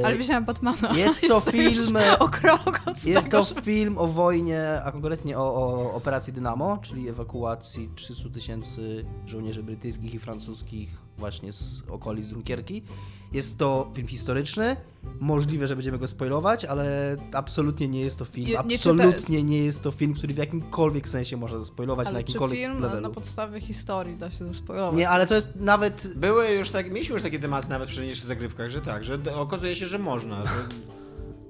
E, 0.00 0.06
ale 0.06 0.16
widziałam 0.16 0.44
Batmana. 0.44 0.92
jest 0.96 1.20
to 1.28 1.40
film- 1.40 1.98
o 2.18 2.28
krok 2.28 2.80
od 2.86 3.04
Jest 3.04 3.30
tego, 3.30 3.44
to 3.44 3.60
film 3.60 3.98
o 3.98 4.06
wojnie, 4.06 4.62
a 4.84 4.92
konkretnie 4.92 5.38
o, 5.38 5.42
o 5.54 5.92
operacji 5.94 6.32
Dynamo, 6.32 6.78
czyli 6.82 7.08
ewakuacji 7.08 7.90
300 7.94 8.28
tysięcy 8.30 9.04
żołnierzy 9.26 9.62
brytyjskich 9.62 10.14
i 10.14 10.18
francuskich 10.18 10.88
właśnie 11.18 11.52
z 11.52 11.82
okolic 11.90 12.28
Dunkierki. 12.28 12.82
Jest 13.32 13.58
to 13.58 13.90
film 13.94 14.08
historyczny. 14.08 14.76
Możliwe, 15.20 15.66
że 15.66 15.76
będziemy 15.76 15.98
go 15.98 16.08
spoilować, 16.08 16.64
ale 16.64 17.16
absolutnie 17.32 17.88
nie 17.88 18.00
jest 18.00 18.18
to 18.18 18.24
film. 18.24 18.46
Nie- 18.46 18.52
nie 18.52 18.58
absolutnie 18.58 19.42
nie 19.42 19.64
jest 19.64 19.82
to 19.82 19.90
film, 19.90 20.14
który 20.14 20.34
w 20.34 20.36
jakimkolwiek 20.36 21.08
sensie 21.08 21.36
można 21.36 21.58
zaspoilować 21.58 22.04
na 22.04 22.10
Ale 22.10 22.18
czy 22.18 22.26
jakimkolwiek 22.26 22.58
film 22.58 22.74
na, 22.74 22.80
levelu. 22.80 23.02
na 23.02 23.10
podstawie 23.10 23.60
historii 23.60 24.16
da 24.16 24.30
się 24.30 24.44
zaspoilować? 24.44 24.98
Nie, 24.98 25.08
ale 25.08 25.26
to 25.26 25.34
jest 25.34 25.48
nawet 25.56 26.08
Były 26.16 26.50
już 26.50 26.70
tak, 26.70 26.92
mieliśmy 26.92 27.12
już 27.12 27.22
takie 27.22 27.38
tematy 27.38 27.68
nawet 27.68 27.88
przy 27.88 28.06
niższych 28.06 28.26
zagrywkach, 28.26 28.70
że 28.70 28.80
tak, 28.80 29.04
że 29.04 29.18
okazuje 29.34 29.76
się, 29.76 29.86
że 29.86 29.98
można. 29.98 30.46
Że... 30.46 30.50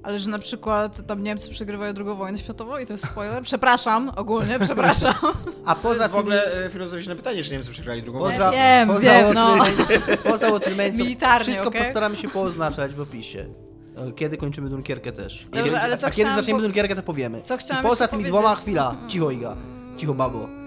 Ale 0.03 0.19
że 0.19 0.31
na 0.31 0.39
przykład 0.39 1.07
tam 1.07 1.23
Niemcy 1.23 1.51
przegrywają 1.51 1.93
drugą 1.95 2.15
wojnę 2.15 2.39
światową 2.39 2.79
i 2.79 2.87
to 2.87 2.93
jest 2.93 3.05
spoiler? 3.07 3.43
Przepraszam, 3.43 4.13
ogólnie, 4.17 4.59
przepraszam. 4.61 5.15
a 5.67 5.75
poza 5.75 6.09
w 6.09 6.11
tym 6.11 6.21
ogóle 6.21 6.65
e, 6.67 6.71
filozoficzne 6.71 7.17
pytanie, 7.17 7.45
czy 7.45 7.53
Niemcy 7.53 7.71
przegrali 7.71 8.03
drugą 8.03 8.19
wojnę. 8.19 8.37
Poza, 8.39 8.51
Wiem, 8.51 8.89
poza 8.89 9.01
wiem, 9.01 9.35
no. 9.35 9.57
Poza 10.31 10.49
Militarnie, 10.99 11.45
Wszystko 11.45 11.69
okej? 11.69 11.83
postaramy 11.85 12.17
się 12.17 12.29
pooznaczać 12.29 12.95
w 12.95 13.01
opisie. 13.01 13.47
E, 13.97 14.13
Kiedy 14.13 14.37
kończymy 14.37 14.69
Dunkierkę 14.71 15.13
też. 15.13 15.45
Dobrze, 15.51 15.65
kiedy, 15.65 15.79
ale 15.79 15.99
co 15.99 16.07
a 16.07 16.11
kiedy 16.11 16.35
zaczniemy 16.35 16.59
po- 16.61 16.63
Dunkierkę, 16.63 16.95
to 16.95 17.03
powiemy. 17.03 17.43
Co 17.45 17.57
chciałam 17.57 17.85
I 17.85 17.89
poza 17.89 18.09
tymi 18.09 18.23
powiedzieć- 18.23 18.41
dwoma, 18.41 18.55
chwila, 18.57 18.97
cicho 19.09 19.31
Iga, 19.31 19.57
cicho 19.97 20.15
babo. 20.15 20.60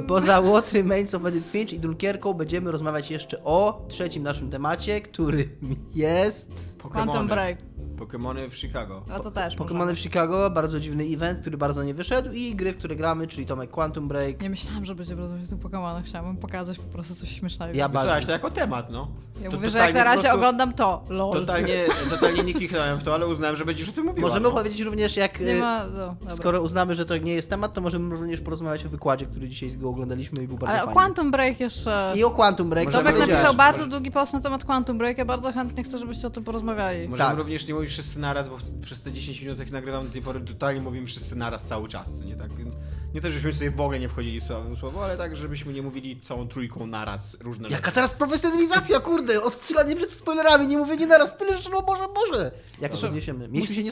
Poza 0.00 0.42
What 0.42 0.72
Remains 0.72 1.14
of 1.14 1.26
Edith 1.26 1.50
Finch 1.50 1.72
i 1.72 1.78
Dunkierką 1.78 2.34
będziemy 2.34 2.70
rozmawiać 2.70 3.10
jeszcze 3.10 3.44
o 3.44 3.86
trzecim 3.88 4.22
naszym 4.22 4.50
temacie, 4.50 5.00
który 5.00 5.48
jest... 5.94 6.76
Quantum 6.90 7.28
Break. 7.28 7.58
Pokemony 7.98 8.50
w 8.50 8.56
Chicago. 8.56 9.02
A 9.10 9.20
to 9.20 9.30
też 9.30 9.56
Pokémony 9.56 9.94
w 9.94 9.98
Chicago, 9.98 10.50
bardzo 10.50 10.80
dziwny 10.80 11.04
event, 11.04 11.40
który 11.40 11.56
bardzo 11.56 11.84
nie 11.84 11.94
wyszedł 11.94 12.32
i 12.32 12.54
gry, 12.54 12.72
w 12.72 12.76
które 12.76 12.96
gramy, 12.96 13.26
czyli 13.26 13.46
Tomek 13.46 13.70
Quantum 13.70 14.08
Break. 14.08 14.42
Nie 14.42 14.50
myślałam, 14.50 14.84
że 14.84 14.94
będziemy 14.94 15.20
rozmawiać 15.20 15.46
o 15.46 15.50
tych 15.50 15.58
Pokemonach. 15.58 16.04
Chciałabym 16.04 16.36
pokazać 16.36 16.78
po 16.78 16.84
prostu 16.84 17.14
coś 17.14 17.28
śmiesznego. 17.28 17.74
Ja 17.74 17.88
bardzo. 17.88 18.26
to 18.26 18.32
jako 18.32 18.50
temat, 18.50 18.90
no. 18.90 19.08
Ja 19.42 19.50
to 19.50 19.56
mówię, 19.56 19.70
że 19.70 19.78
jak 19.78 19.94
na 19.94 20.04
razie 20.04 20.22
prostu- 20.22 20.36
oglądam 20.36 20.72
to, 20.74 21.04
lol. 21.08 21.32
Totalnie, 21.32 21.84
totalnie 22.10 22.42
nie 22.42 22.54
kliknąłem 22.54 22.98
w 22.98 23.02
to, 23.02 23.14
ale 23.14 23.26
uznałem, 23.26 23.56
że 23.56 23.64
będziesz 23.64 23.88
o 23.88 23.92
tym 23.92 24.04
mówiła. 24.04 24.28
Możemy 24.28 24.48
no. 24.48 24.54
powiedzieć 24.54 24.80
również, 24.80 25.16
jak 25.16 25.40
Nie 25.40 25.56
e, 25.56 25.60
ma... 25.60 25.84
No. 25.86 26.36
Skoro 26.36 26.62
uznamy, 26.62 26.94
że 26.94 27.06
to 27.06 27.16
nie 27.16 27.34
jest 27.34 27.50
temat, 27.50 27.74
to 27.74 27.80
możemy 27.80 28.16
również 28.16 28.40
porozmawiać 28.40 28.86
o 28.86 28.88
wykładzie, 28.88 29.26
który 29.26 29.48
dzisiaj 29.48 29.70
z 29.70 29.76
go 29.82 29.88
oglądaliśmy 29.88 30.42
i 30.44 30.48
był 30.48 30.58
bardzo 30.58 30.72
Ale 30.72 30.82
o 30.82 30.86
fajny. 30.86 30.94
Quantum 31.00 31.30
Break 31.30 31.60
jeszcze... 31.60 32.12
I 32.16 32.24
o 32.24 32.30
Quantum 32.30 32.70
Break. 32.70 32.84
Możemy 32.86 33.12
Tomek 33.12 33.28
napisał 33.28 33.54
bardzo 33.54 33.86
długi 33.86 34.10
post 34.10 34.32
na 34.32 34.40
temat 34.40 34.64
Quantum 34.64 34.98
Break. 34.98 35.18
Ja 35.18 35.24
bardzo 35.24 35.52
chętnie 35.52 35.84
chcę, 35.84 35.98
żebyście 35.98 36.26
o 36.26 36.30
tym 36.30 36.44
porozmawiali. 36.44 37.08
Możemy 37.08 37.28
Tak. 37.30 37.38
również 37.38 37.66
nie 37.66 37.74
mówić 37.74 37.90
wszyscy 37.90 38.18
naraz, 38.18 38.48
bo 38.48 38.58
przez 38.82 39.00
te 39.00 39.12
10 39.12 39.40
minut, 39.40 39.58
jak 39.58 39.70
nagrywam 39.70 40.06
do 40.06 40.12
tej 40.12 40.22
pory, 40.22 40.40
totalnie 40.40 40.80
mówimy 40.80 41.06
wszyscy 41.06 41.36
naraz 41.36 41.62
cały 41.62 41.88
czas, 41.88 42.08
nie 42.24 42.36
tak? 42.36 42.54
Więc 42.54 42.74
nie 43.14 43.20
to, 43.20 43.28
żebyśmy 43.28 43.52
sobie 43.52 43.70
w 43.70 43.80
ogóle 43.80 43.98
nie 43.98 44.08
wchodzili 44.08 44.40
słowo, 44.40 44.76
słowo 44.76 45.04
ale 45.04 45.16
tak, 45.16 45.36
żebyśmy 45.36 45.72
nie 45.72 45.82
mówili 45.82 46.20
całą 46.20 46.48
trójką 46.48 46.86
naraz 46.86 47.36
różne 47.40 47.68
Jaka 47.68 47.82
rzeczy. 47.84 47.94
teraz 47.94 48.14
profesjonalizacja, 48.14 49.00
kurde! 49.00 49.42
Odstrzelanie 49.42 49.96
przed 49.96 50.10
spoilerami, 50.12 50.66
nie 50.66 50.78
mówienie 50.78 51.06
naraz 51.06 51.36
tyle 51.36 51.56
rzeczy, 51.56 51.70
no 51.72 51.82
Boże, 51.82 52.02
Boże! 52.14 52.50
Jak 52.80 52.90
to 52.90 52.96
Dobrze. 52.96 53.06
rozniesiemy? 53.06 53.48
Mieliśmy 53.48 53.74
się 53.74 53.84
nie... 53.84 53.90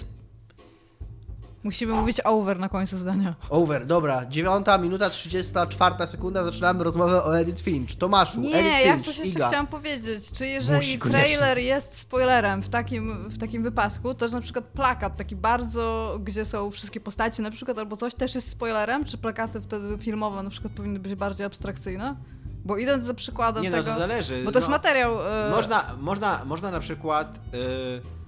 Musimy 1.63 1.95
mówić 1.95 2.21
over 2.25 2.59
na 2.59 2.69
końcu 2.69 2.97
zdania. 2.97 3.35
Over, 3.51 3.87
dobra. 3.87 4.27
Dziewiąta 4.27 4.79
minuta, 4.79 5.11
34 5.11 6.07
sekunda, 6.07 6.45
zaczynamy 6.45 6.85
rozmowę 6.85 7.25
o 7.25 7.39
Edith 7.39 7.63
Finch. 7.63 7.97
Tomaszu, 7.99 8.41
Nie, 8.41 8.55
Edith 8.55 8.87
ja 8.87 8.93
Finch, 8.93 9.07
coś 9.07 9.19
jeszcze 9.19 9.39
Iga. 9.39 9.49
chciałam 9.49 9.67
powiedzieć. 9.67 10.33
Czy 10.33 10.47
jeżeli 10.47 10.77
Musi, 10.99 10.99
trailer 10.99 11.59
jest 11.59 11.97
spoilerem 11.99 12.63
w 12.63 12.69
takim, 12.69 13.29
w 13.29 13.39
takim 13.39 13.63
wypadku, 13.63 14.15
to 14.15 14.29
że 14.29 14.35
na 14.35 14.41
przykład 14.41 14.65
plakat 14.65 15.17
taki 15.17 15.37
bardzo, 15.37 16.17
gdzie 16.25 16.45
są 16.45 16.71
wszystkie 16.71 17.01
postaci 17.01 17.43
na 17.43 17.51
przykład 17.51 17.79
albo 17.79 17.97
coś 17.97 18.15
też 18.15 18.35
jest 18.35 18.49
spoilerem, 18.49 19.05
czy 19.05 19.19
plakaty 19.19 19.61
wtedy 19.61 19.99
filmowe 19.99 20.43
na 20.43 20.51
przykład 20.51 20.73
powinny 20.73 20.99
być 20.99 21.15
bardziej 21.15 21.47
abstrakcyjne? 21.47 22.17
Bo 22.65 22.77
idąc 22.77 23.05
za 23.05 23.15
przykładem 23.15 23.63
Nie 23.63 23.71
no, 23.71 23.77
tego... 23.77 23.93
to 23.93 23.99
zależy. 23.99 24.45
Bo 24.45 24.53
to 24.53 24.59
jest 24.59 24.69
no, 24.69 24.73
materiał... 24.77 25.21
e, 25.29 25.51
Można, 25.51 25.85
można, 26.01 26.45
można 26.45 26.71
na 26.71 26.81
przykład 26.81 27.37
y, 27.55 28.20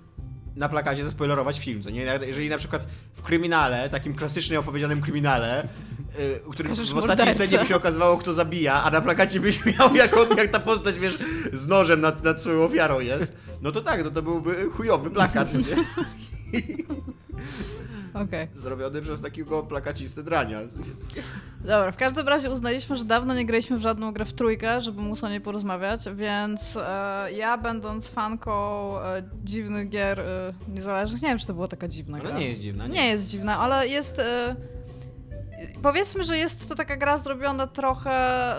na 0.56 0.68
plakacie 0.68 1.04
zaspoilerować 1.04 1.60
film, 1.60 1.82
co 1.82 1.90
nie? 1.90 2.18
Jeżeli 2.26 2.48
na 2.48 2.58
przykład 2.58 2.86
w 3.14 3.22
kryminale, 3.22 3.88
takim 3.88 4.14
klasycznie 4.14 4.58
opowiedzianym 4.58 5.00
kryminale, 5.00 5.62
y, 5.62 5.66
w 6.46 6.50
którym 6.50 6.72
Pokażesz 6.72 6.92
w 6.92 6.96
ostatniej 6.96 7.34
scenie 7.34 7.58
by 7.58 7.66
się 7.66 7.76
okazywało, 7.76 8.18
kto 8.18 8.34
zabija, 8.34 8.82
a 8.82 8.90
na 8.90 9.00
plakacie 9.00 9.40
byś 9.40 9.64
miał, 9.64 9.94
jak, 9.94 10.16
on, 10.16 10.36
jak 10.36 10.48
ta 10.48 10.60
postać, 10.60 10.98
wiesz, 10.98 11.18
z 11.52 11.66
nożem 11.66 12.00
nad, 12.00 12.24
nad 12.24 12.40
swoją 12.40 12.62
ofiarą 12.62 13.00
jest, 13.00 13.36
no 13.62 13.72
to 13.72 13.80
tak, 13.80 14.04
no 14.04 14.10
to 14.10 14.22
byłby 14.22 14.54
chujowy 14.70 15.10
plakat, 15.10 15.54
nie? 15.54 15.62
Okej. 18.14 18.48
Zrobiony 18.54 19.02
przez 19.02 19.20
takiego 19.20 19.62
plakacistę 19.62 20.22
drania. 20.22 20.60
Dobra, 21.64 21.92
w 21.92 21.96
każdym 21.96 22.28
razie 22.28 22.50
uznaliśmy, 22.50 22.96
że 22.96 23.04
dawno 23.04 23.34
nie 23.34 23.46
graliśmy 23.46 23.78
w 23.78 23.80
żadną 23.80 24.12
grę 24.12 24.24
w 24.24 24.32
trójkę, 24.32 24.80
żeby 24.80 25.00
móc 25.02 25.24
o 25.24 25.28
niej 25.28 25.40
porozmawiać, 25.40 26.00
więc 26.14 26.76
e, 26.76 27.32
ja 27.32 27.58
będąc 27.58 28.08
fanką 28.08 28.52
e, 29.00 29.22
dziwnych 29.44 29.88
gier 29.88 30.20
e, 30.20 30.52
niezależnych, 30.68 31.22
nie 31.22 31.28
wiem, 31.28 31.38
czy 31.38 31.46
to 31.46 31.54
była 31.54 31.68
taka 31.68 31.88
dziwna 31.88 32.18
gra. 32.20 32.30
Ona 32.30 32.38
nie 32.38 32.48
jest 32.48 32.60
dziwna, 32.60 32.86
nie? 32.86 32.92
Nie 32.94 33.06
jest 33.08 33.28
dziwna, 33.30 33.58
ale 33.58 33.88
jest. 33.88 34.18
E, 34.18 34.56
powiedzmy, 35.82 36.24
że 36.24 36.38
jest 36.38 36.68
to 36.68 36.74
taka 36.74 36.96
gra 36.96 37.18
zrobiona 37.18 37.66
trochę 37.66 38.12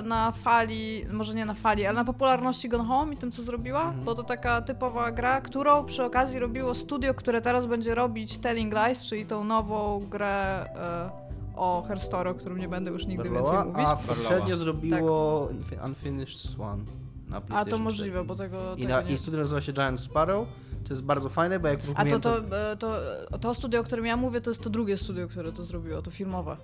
na 0.03 0.31
fali, 0.31 1.05
może 1.11 1.33
nie 1.33 1.45
na 1.45 1.53
fali, 1.53 1.85
ale 1.85 1.95
na 1.95 2.05
popularności 2.05 2.69
Gone 2.69 2.83
Home 2.83 3.13
i 3.13 3.17
tym, 3.17 3.31
co 3.31 3.43
zrobiła, 3.43 3.81
Mhm. 3.83 4.03
bo 4.03 4.15
to 4.15 4.23
taka 4.23 4.61
typowa 4.61 5.11
gra, 5.11 5.41
którą 5.41 5.85
przy 5.85 6.03
okazji 6.03 6.39
robiło 6.39 6.73
studio, 6.75 7.13
które 7.13 7.41
teraz 7.41 7.65
będzie 7.65 7.95
robić 7.95 8.37
Telling 8.37 8.73
Lies, 8.73 9.05
czyli 9.05 9.25
tą 9.25 9.43
nową 9.43 10.05
grę 10.09 10.65
e, 10.75 11.22
o 11.55 11.83
Herstory, 11.87 12.29
o 12.29 12.33
którym 12.33 12.57
nie 12.57 12.67
będę 12.67 12.91
już 12.91 13.05
nigdy 13.05 13.29
Barlowa, 13.29 13.63
więcej 13.63 13.85
mówić. 13.85 14.03
a 14.09 14.13
poprzednio 14.15 14.57
zrobiło 14.57 15.49
Unfinished 15.85 16.39
Swan 16.39 16.85
na 17.29 17.37
A 17.37 17.41
to 17.41 17.65
4. 17.65 17.83
możliwe, 17.83 18.23
bo 18.23 18.35
tego, 18.35 18.75
I, 18.75 18.81
tego 18.81 18.93
na, 18.93 19.01
nie... 19.01 19.13
I 19.13 19.17
studio 19.17 19.39
nazywa 19.39 19.61
się 19.61 19.73
Giant 19.73 19.99
Sparrow. 19.99 20.47
To 20.87 20.89
jest 20.89 21.03
bardzo 21.03 21.29
fajne, 21.29 21.59
bo 21.59 21.67
jak 21.67 21.79
A 21.95 22.05
to, 22.05 22.19
to, 22.19 22.37
e, 22.71 22.77
to, 22.77 22.97
to 23.41 23.53
studio, 23.53 23.81
o 23.81 23.83
którym 23.83 24.05
ja 24.05 24.17
mówię, 24.17 24.41
to 24.41 24.49
jest 24.49 24.63
to 24.63 24.69
drugie 24.69 24.97
studio, 24.97 25.27
które 25.27 25.51
to 25.51 25.65
zrobiło, 25.65 26.01
to 26.01 26.11
filmowe. 26.11 26.57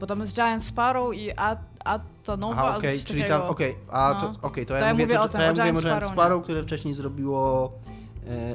Bo 0.00 0.06
tam 0.06 0.20
jest 0.20 0.34
Giant 0.34 0.64
Sparrow 0.64 1.14
i 1.14 1.30
At- 1.36 1.58
Atanowa, 1.84 2.68
Aha, 2.68 2.78
coś 2.80 3.04
czyli 3.04 3.22
takiego. 3.22 3.38
tam, 3.38 3.48
okej, 3.50 3.76
a 3.90 4.20
No. 4.22 4.32
to, 4.34 4.46
okej, 4.46 4.66
to, 4.66 4.74
To 4.74 4.80
ja 4.80 4.86
ja 4.86 4.92
mówię, 4.94 5.04
mówię 5.06 5.14
to, 5.18 5.24
o 5.24 5.28
to 5.28 5.38
ja 5.38 5.46
o 5.48 5.50
mówię 5.50 5.62
o 5.62 5.64
Giant 5.64 5.78
Giant 5.78 5.86
Sparrow, 5.86 6.12
Sparrow, 6.12 6.42
które 6.44 6.62
wcześniej 6.62 6.94
zrobiło 6.94 7.72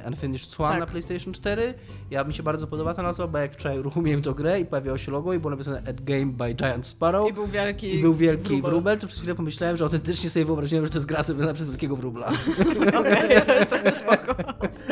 Unfinished 0.07 0.51
Swan 0.51 0.71
Tak. 0.71 0.79
na 0.79 0.85
PlayStation 0.85 1.33
4. 1.33 1.73
Ja 2.11 2.23
mi 2.23 2.33
się 2.33 2.43
bardzo 2.43 2.67
podoba 2.67 2.93
ta 2.93 3.01
nazwa, 3.03 3.27
bo 3.27 3.37
jak 3.37 3.53
wczoraj 3.53 3.79
uruchomiłem 3.79 4.21
tę 4.21 4.33
grę 4.33 4.59
i 4.59 4.65
pojawiało 4.65 4.97
się 4.97 5.11
logo 5.11 5.33
i 5.33 5.39
było 5.39 5.51
napisane 5.51 5.77
At 5.89 6.01
Game 6.01 6.25
by 6.25 6.53
Giant 6.53 6.87
Sparrow. 6.87 7.29
I 7.29 7.33
był 7.33 7.47
wielki 7.47 7.95
I 7.95 8.01
był 8.01 8.13
wielki 8.13 8.43
wróbel. 8.47 8.71
wróbel, 8.71 8.99
to 8.99 9.07
przez 9.07 9.19
chwilę 9.19 9.35
pomyślałem, 9.35 9.77
że 9.77 9.83
autentycznie 9.83 10.29
sobie 10.29 10.45
wyobraziłem, 10.45 10.85
że 10.85 10.91
to 10.91 10.97
jest 10.97 11.07
gra 11.07 11.23
zrobiona 11.23 11.53
przez 11.53 11.69
wielkiego 11.69 11.95
wróbla. 11.95 12.27
Okej, 12.99 13.41
to 13.45 13.53
jest 13.53 13.69
trochę 13.69 13.91
spoko. 13.91 14.35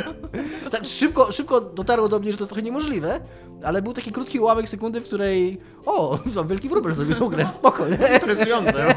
tak 0.72 0.86
szybko, 0.86 1.32
szybko 1.32 1.62
dotarło 1.62 2.10
do 2.10 2.20
mnie, 2.20 2.32
że 2.32 2.38
to 2.38 2.44
jest 2.44 2.50
trochę 2.50 2.62
niemożliwe, 2.62 3.20
ale 3.64 3.82
był 3.82 3.94
taki 3.94 4.12
krótki 4.12 4.40
ułamek 4.40 4.70
sekundy, 4.70 5.02
w 5.02 5.04
której 5.06 5.60
o, 5.86 6.20
tam 6.36 6.48
wielki 6.48 6.70
wróbel 6.70 6.94
zrobił 6.94 7.16
tą 7.16 7.30
grę, 7.30 7.46
spoko? 7.46 7.84
Interesujące. 8.14 8.96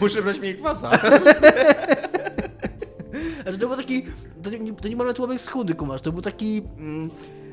Muszę 0.00 0.22
brać 0.22 0.40
mniej 0.40 0.54
kwasa. 0.54 0.90
Znaczy 3.42 3.58
to 3.58 3.68
był 3.68 3.76
taki, 3.76 4.02
to 4.42 4.50
nie, 4.50 4.72
to 4.72 4.88
nie 4.88 4.96
moment 4.96 5.40
schody, 5.40 5.74
kumasz, 5.74 6.00
to 6.00 6.12
był 6.12 6.22
taki... 6.22 6.62
Mm, 6.78 7.10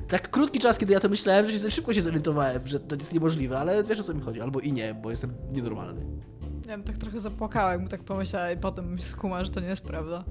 tak 0.07 0.29
krótki 0.31 0.59
czas, 0.59 0.77
kiedy 0.77 0.93
ja 0.93 0.99
to 0.99 1.09
myślałem, 1.09 1.51
że 1.51 1.59
się, 1.59 1.71
szybko 1.71 1.93
się 1.93 2.01
zorientowałem, 2.01 2.67
że 2.67 2.79
to 2.79 2.95
jest 2.95 3.13
niemożliwe, 3.13 3.59
ale 3.59 3.83
wiesz 3.83 3.99
o 3.99 4.03
co 4.03 4.13
mi 4.13 4.21
chodzi, 4.21 4.41
albo 4.41 4.59
i 4.59 4.73
nie, 4.73 4.93
bo 4.93 5.09
jestem 5.09 5.33
nienormalny. 5.51 6.05
Ja 6.67 6.77
bym 6.77 6.83
tak 6.83 6.97
trochę 6.97 7.19
zapłakałem, 7.19 7.83
bo 7.83 7.89
tak 7.89 8.03
pomyślałem 8.03 8.57
i 8.57 8.61
potem 8.61 8.95
mi 8.95 9.01
skuma, 9.01 9.43
że 9.43 9.51
to 9.51 9.59
nie 9.59 9.67
jest 9.67 9.81
prawda. 9.81 10.23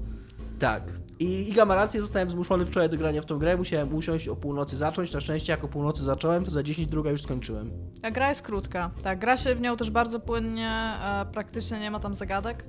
Tak. 0.58 0.82
I 1.18 1.48
Iga 1.48 1.64
ma 1.64 1.74
rację, 1.74 2.00
zostałem 2.00 2.30
zmuszony 2.30 2.66
wczoraj 2.66 2.88
do 2.88 2.96
grania 2.96 3.22
w 3.22 3.26
tą 3.26 3.38
grę, 3.38 3.56
musiałem 3.56 3.94
usiąść 3.94 4.28
o 4.28 4.36
północy 4.36 4.76
zacząć, 4.76 5.12
na 5.12 5.20
szczęście 5.20 5.52
jak 5.52 5.64
o 5.64 5.68
północy 5.68 6.02
zacząłem, 6.02 6.44
to 6.44 6.50
za 6.50 6.62
10 6.62 6.88
druga 6.88 7.10
już 7.10 7.22
skończyłem. 7.22 7.70
A 8.02 8.10
gra 8.10 8.28
jest 8.28 8.42
krótka. 8.42 8.90
Tak, 9.02 9.18
gra 9.18 9.36
się 9.36 9.54
w 9.54 9.60
nią 9.60 9.76
też 9.76 9.90
bardzo 9.90 10.20
płynnie, 10.20 10.68
e, 10.68 11.26
praktycznie 11.32 11.80
nie 11.80 11.90
ma 11.90 12.00
tam 12.00 12.14
zagadek. 12.14 12.64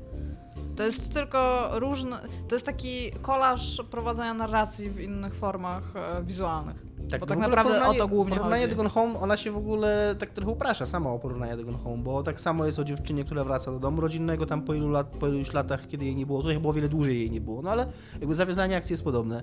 To 0.77 0.83
jest 0.83 1.13
tylko 1.13 1.69
różne. 1.73 2.19
To 2.47 2.55
jest 2.55 2.65
taki 2.65 3.11
kolaż 3.21 3.81
prowadzenia 3.91 4.33
narracji 4.33 4.89
w 4.89 4.99
innych 4.99 5.33
formach 5.35 5.83
e, 5.95 6.23
wizualnych. 6.23 6.75
bo 7.19 7.25
w 7.25 7.29
tak 7.29 7.37
naprawdę 7.37 7.85
o 7.85 7.93
to 7.93 8.07
głównie 8.07 8.35
Porównanie 8.35 8.63
chodzi. 8.63 8.75
do 8.75 8.77
Gone 8.77 8.89
Home, 8.89 9.19
ona 9.19 9.37
się 9.37 9.51
w 9.51 9.57
ogóle 9.57 10.15
tak 10.19 10.29
trochę 10.29 10.51
uprasza 10.51 10.85
sama 10.85 11.09
o 11.09 11.19
porównanie 11.19 11.57
do 11.57 11.63
Gone 11.63 11.77
Home, 11.77 12.03
bo 12.03 12.23
tak 12.23 12.41
samo 12.41 12.65
jest 12.65 12.79
o 12.79 12.83
dziewczynie, 12.83 13.23
która 13.23 13.43
wraca 13.43 13.71
do 13.71 13.79
domu 13.79 14.01
rodzinnego 14.01 14.45
tam 14.45 14.61
po 14.61 14.73
ilu 14.73 14.89
lat, 14.89 15.07
po 15.07 15.27
iluś 15.27 15.53
latach, 15.53 15.87
kiedy 15.87 16.05
jej 16.05 16.15
nie 16.15 16.25
było. 16.25 16.41
Tutaj 16.41 16.59
było 16.59 16.71
o 16.71 16.73
wiele 16.73 16.89
dłużej 16.89 17.19
jej 17.19 17.31
nie 17.31 17.41
było, 17.41 17.61
no 17.61 17.71
ale 17.71 17.85
jakby 18.19 18.35
zawiązanie 18.35 18.77
akcji 18.77 18.93
jest 18.93 19.03
podobne. 19.03 19.41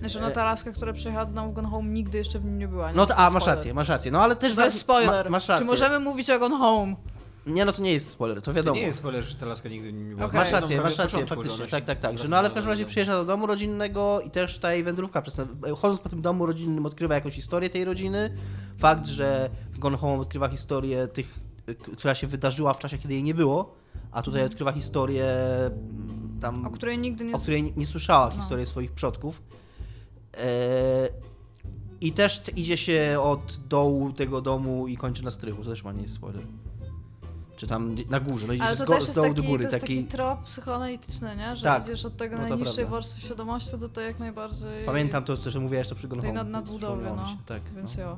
Znaczy, 0.00 0.20
no 0.20 0.30
ta 0.30 0.44
laska, 0.44 0.72
która 0.72 0.92
przyjechała 0.92 1.26
do 1.26 1.32
domu 1.32 1.50
w 1.50 1.54
Gone 1.54 1.68
Home 1.68 1.88
nigdy 1.88 2.18
jeszcze 2.18 2.38
w 2.38 2.44
nim 2.44 2.58
nie 2.58 2.68
była. 2.68 2.90
Nie 2.90 2.96
No 2.96 3.06
to, 3.06 3.16
a, 3.16 3.22
jest 3.22 3.34
masz 3.34 3.42
spoiler. 3.42 3.58
rację, 3.58 3.74
masz 3.74 3.88
rację, 3.88 4.10
no 4.10 4.22
ale 4.22 4.36
też... 4.36 4.54
To 4.54 4.64
jest 4.64 4.78
spoiler. 4.78 5.24
Ma, 5.26 5.30
masz 5.30 5.48
rację. 5.48 5.66
Czy 5.66 5.70
możemy 5.70 5.98
mówić 6.00 6.30
o 6.30 6.38
Gone 6.38 6.56
Home? 6.58 6.96
Nie, 7.46 7.64
no 7.64 7.72
to 7.72 7.82
nie 7.82 7.92
jest 7.92 8.08
spoiler, 8.08 8.36
to 8.36 8.42
To 8.42 8.52
wiadomo. 8.52 8.76
nie 8.76 8.82
jest 8.82 8.98
spoiler, 8.98 9.24
że 9.24 9.34
ta 9.34 9.46
laska 9.46 9.68
nigdy 9.68 9.92
nie 9.92 10.14
była. 10.14 10.28
Masz 10.32 10.52
No, 10.52 10.60
rację, 10.60 10.76
prawie 10.76 10.90
masz 10.90 10.98
rację, 10.98 11.26
faktycznie, 11.26 11.66
tak, 11.66 11.84
tak, 11.84 12.00
tak. 12.00 12.18
Że, 12.18 12.28
no 12.28 12.36
ale 12.36 12.50
w 12.50 12.54
każdym 12.54 12.70
razie 12.70 12.84
przyjeżdża 12.86 13.12
do 13.16 13.24
domu 13.24 13.46
rodzinnego 13.46 14.20
i 14.20 14.30
też 14.30 14.58
ta 14.58 14.74
jej 14.74 14.84
wędrówka, 14.84 15.22
przez 15.22 15.34
ten, 15.34 15.48
chodząc 15.76 16.00
po 16.00 16.08
tym 16.08 16.22
domu 16.22 16.46
rodzinnym 16.46 16.86
odkrywa 16.86 17.14
jakąś 17.14 17.34
historię 17.34 17.70
tej 17.70 17.84
rodziny. 17.84 18.34
Fakt, 18.78 19.06
że 19.06 19.50
w 19.72 19.78
Gone 19.78 19.96
Home 19.96 20.20
odkrywa 20.20 20.48
historię 20.48 21.08
tych, 21.08 21.40
która 21.96 22.14
się 22.14 22.26
wydarzyła 22.26 22.74
w 22.74 22.78
czasie, 22.78 22.98
kiedy 22.98 23.14
jej 23.14 23.22
nie 23.22 23.34
było, 23.34 23.74
a 24.12 24.22
tutaj 24.22 24.44
odkrywa 24.44 24.72
historię 24.72 25.24
mm, 25.66 26.38
tam, 26.40 26.66
O 26.66 26.70
której 26.70 26.98
nigdy 26.98 27.24
nie... 27.24 27.32
o 27.32 27.38
której 27.38 27.62
nie, 27.62 27.72
nie 27.76 27.86
słyszała, 27.86 28.28
No. 28.28 28.34
historię 28.40 28.66
swoich 28.66 28.92
przodków. 28.92 29.42
E, 30.36 31.08
I 32.00 32.12
też 32.12 32.42
idzie 32.56 32.76
się 32.76 33.16
od 33.22 33.56
dołu 33.68 34.12
tego 34.12 34.40
domu 34.40 34.86
i 34.88 34.96
kończy 34.96 35.24
na 35.24 35.30
strychu, 35.30 35.64
to 35.64 35.70
też 35.70 35.84
ma 35.84 35.92
nie 35.92 36.02
jest 36.02 36.14
spoiler. 36.14 36.42
Czy 37.60 37.66
tam 37.66 37.94
na 38.10 38.20
górze, 38.20 38.46
no 38.46 38.52
idziesz 38.52 38.66
Ale 38.66 38.76
z, 38.76 38.82
go, 38.82 38.94
z 38.94 38.98
jest 38.98 39.14
dołu 39.14 39.28
taki, 39.28 39.42
do 39.42 39.48
góry, 39.48 39.64
to 39.64 39.70
jest 39.70 39.80
taki 39.80 39.96
taki... 39.96 40.08
trop 40.08 40.42
psychoanalityczny, 40.44 41.36
nie? 41.36 41.56
Że 41.56 41.62
Tak. 41.62 41.82
idziesz 41.82 42.04
od 42.04 42.16
tego 42.16 42.36
No 42.38 42.48
najniższej 42.48 42.86
warstwy 42.86 43.20
świadomości 43.20 43.78
do 43.78 43.88
tej 43.88 44.06
jak 44.06 44.18
najbardziej... 44.18 44.86
Pamiętam 44.86 45.24
to, 45.24 45.36
co 45.36 45.50
że 45.50 45.60
mówiłaś 45.60 45.88
to 45.88 45.94
przy 45.94 46.08
Gone 46.08 46.22
tej 46.22 46.30
Home. 46.30 46.44
nad, 46.44 46.52
nadbudowy, 46.52 47.02
no. 47.04 47.36
Tak, 47.46 47.60
Więc 47.76 47.96
no. 47.96 48.02
ja. 48.02 48.16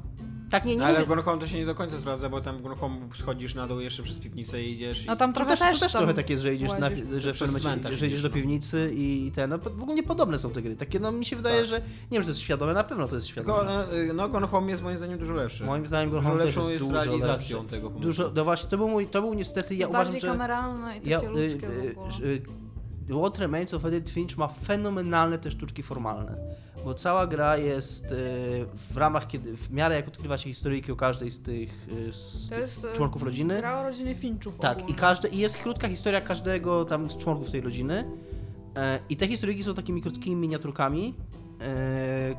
tak, 0.51 0.65
nie, 0.65 0.77
nie 0.77 0.85
Ale 0.85 0.93
mówię. 0.93 1.05
w 1.05 1.09
Gone 1.09 1.23
Home 1.23 1.41
to 1.41 1.47
się 1.47 1.57
nie 1.59 1.67
do 1.67 1.75
końca 1.75 1.99
sprawdza, 1.99 2.29
bo 2.29 2.41
tam 2.41 2.59
w 2.59 2.63
Gone 2.63 2.77
Home 2.77 2.97
schodzisz 3.15 3.55
na 3.55 3.67
dół 3.67 3.81
jeszcze 3.81 4.03
przez 4.03 4.19
piwnicę 4.19 4.63
i 4.63 4.73
idziesz. 4.73 5.07
No 5.07 5.15
i... 5.15 5.17
tam 5.17 5.31
To 5.33 5.37
trochę 5.37 5.51
też, 5.51 5.59
też, 5.61 5.79
to 5.79 5.85
też 5.85 5.93
tam 5.93 5.99
trochę 6.01 6.15
tak 6.15 6.31
jest, 6.31 6.43
że 6.43 6.55
idziesz 6.55 6.71
na, 6.79 6.91
że 7.19 7.35
w 7.35 7.41
momencie, 7.41 7.61
cmentarz 7.61 7.95
że 7.95 8.07
idziesz 8.07 8.23
do 8.23 8.29
no. 8.29 8.35
piwnicy 8.35 8.93
i, 8.95 9.27
i 9.27 9.33
ten, 9.33 9.51
no 9.51 9.59
w 9.59 9.67
ogóle 9.83 9.95
niepodobne 9.95 10.39
są 10.39 10.51
te 10.51 10.63
gry. 10.63 10.77
Takie, 10.77 11.01
no 11.01 11.13
mi 11.13 11.25
się 11.25 11.37
wydaje, 11.37 11.57
Tak. 11.59 11.67
że, 11.67 11.77
nie 11.81 11.85
wiem, 12.11 12.23
że 12.23 12.27
to 12.27 12.31
jest 12.31 12.41
świadome, 12.41 12.73
na 12.73 12.85
pewno 12.85 13.09
to 13.09 13.15
jest 13.15 13.27
świadome. 13.27 13.65
no, 13.65 14.15
no 14.15 14.29
Gone 14.29 14.47
Home 14.47 14.71
jest 14.71 14.83
moim 14.83 14.97
zdaniem 14.97 15.19
dużo 15.19 15.35
lepszy. 15.35 15.65
Moim 15.65 15.87
zdaniem 15.87 16.11
Gone 16.11 16.21
dużo 16.21 16.31
Home 16.33 16.45
też 16.45 16.57
lepszą 16.57 16.61
jest 16.71 16.73
jest 16.73 16.85
dużo 16.85 17.05
realizacją 17.05 17.59
lepszy. 17.59 17.71
tego 17.71 17.87
pomysłu. 17.91 18.03
Dużo, 18.03 18.33
no 18.35 18.45
właśnie, 18.45 18.69
to 18.69 18.77
był 18.77 18.89
mój, 18.89 19.07
to 19.07 19.23
był 19.23 19.32
niestety, 19.35 19.75
ja 19.75 19.89
uważam, 19.89 20.05
bardziej 20.05 20.21
że... 20.21 20.27
kameralne 20.27 20.97
i 20.97 21.01
takie 21.01 21.11
Ja, 21.11 21.21
ludzkie 21.21 21.69
y, 21.69 22.43
y, 23.11 23.19
What 23.19 23.39
Remains 23.39 23.75
of 23.75 23.85
Edith 23.85 24.13
Finch 24.13 24.37
ma 24.37 24.49
fenomenalne 24.49 25.39
te 25.39 25.51
sztuczki 25.51 25.83
formalne, 25.83 26.37
bo 26.85 26.95
cała 26.95 27.27
gra 27.27 27.57
jest 27.57 28.05
y, 28.05 28.09
w 28.91 28.97
ramach, 28.97 29.27
kiedy, 29.27 29.57
w 29.57 29.71
miarę 29.71 29.95
jak 29.97 30.09
odkrywa 30.09 30.39
się 30.39 30.45
historyjki 30.45 30.93
o 30.93 30.97
każdej 30.97 31.31
z 31.31 31.43
tych, 31.43 31.89
z 32.13 32.49
tych 32.49 32.93
członków 32.93 33.23
rodziny. 33.23 33.59
Gra 33.59 33.81
o 33.81 33.83
rodzinie 33.83 34.15
Finchów 34.15 34.59
Tak, 34.59 34.89
i, 34.91 34.95
każde, 34.95 35.29
i 35.29 35.39
jest 35.39 35.57
krótka 35.57 35.89
historia 35.89 36.21
każdego 36.21 36.85
tam 36.85 37.11
z 37.11 37.17
członków 37.17 37.51
tej 37.51 37.61
rodziny. 37.61 38.05
E, 38.77 38.99
I 39.09 39.17
te 39.17 39.29
historyjki 39.29 39.65
są 39.65 39.75
takimi 39.75 40.03
krótkimi 40.03 40.37
miniaturkami, 40.37 41.15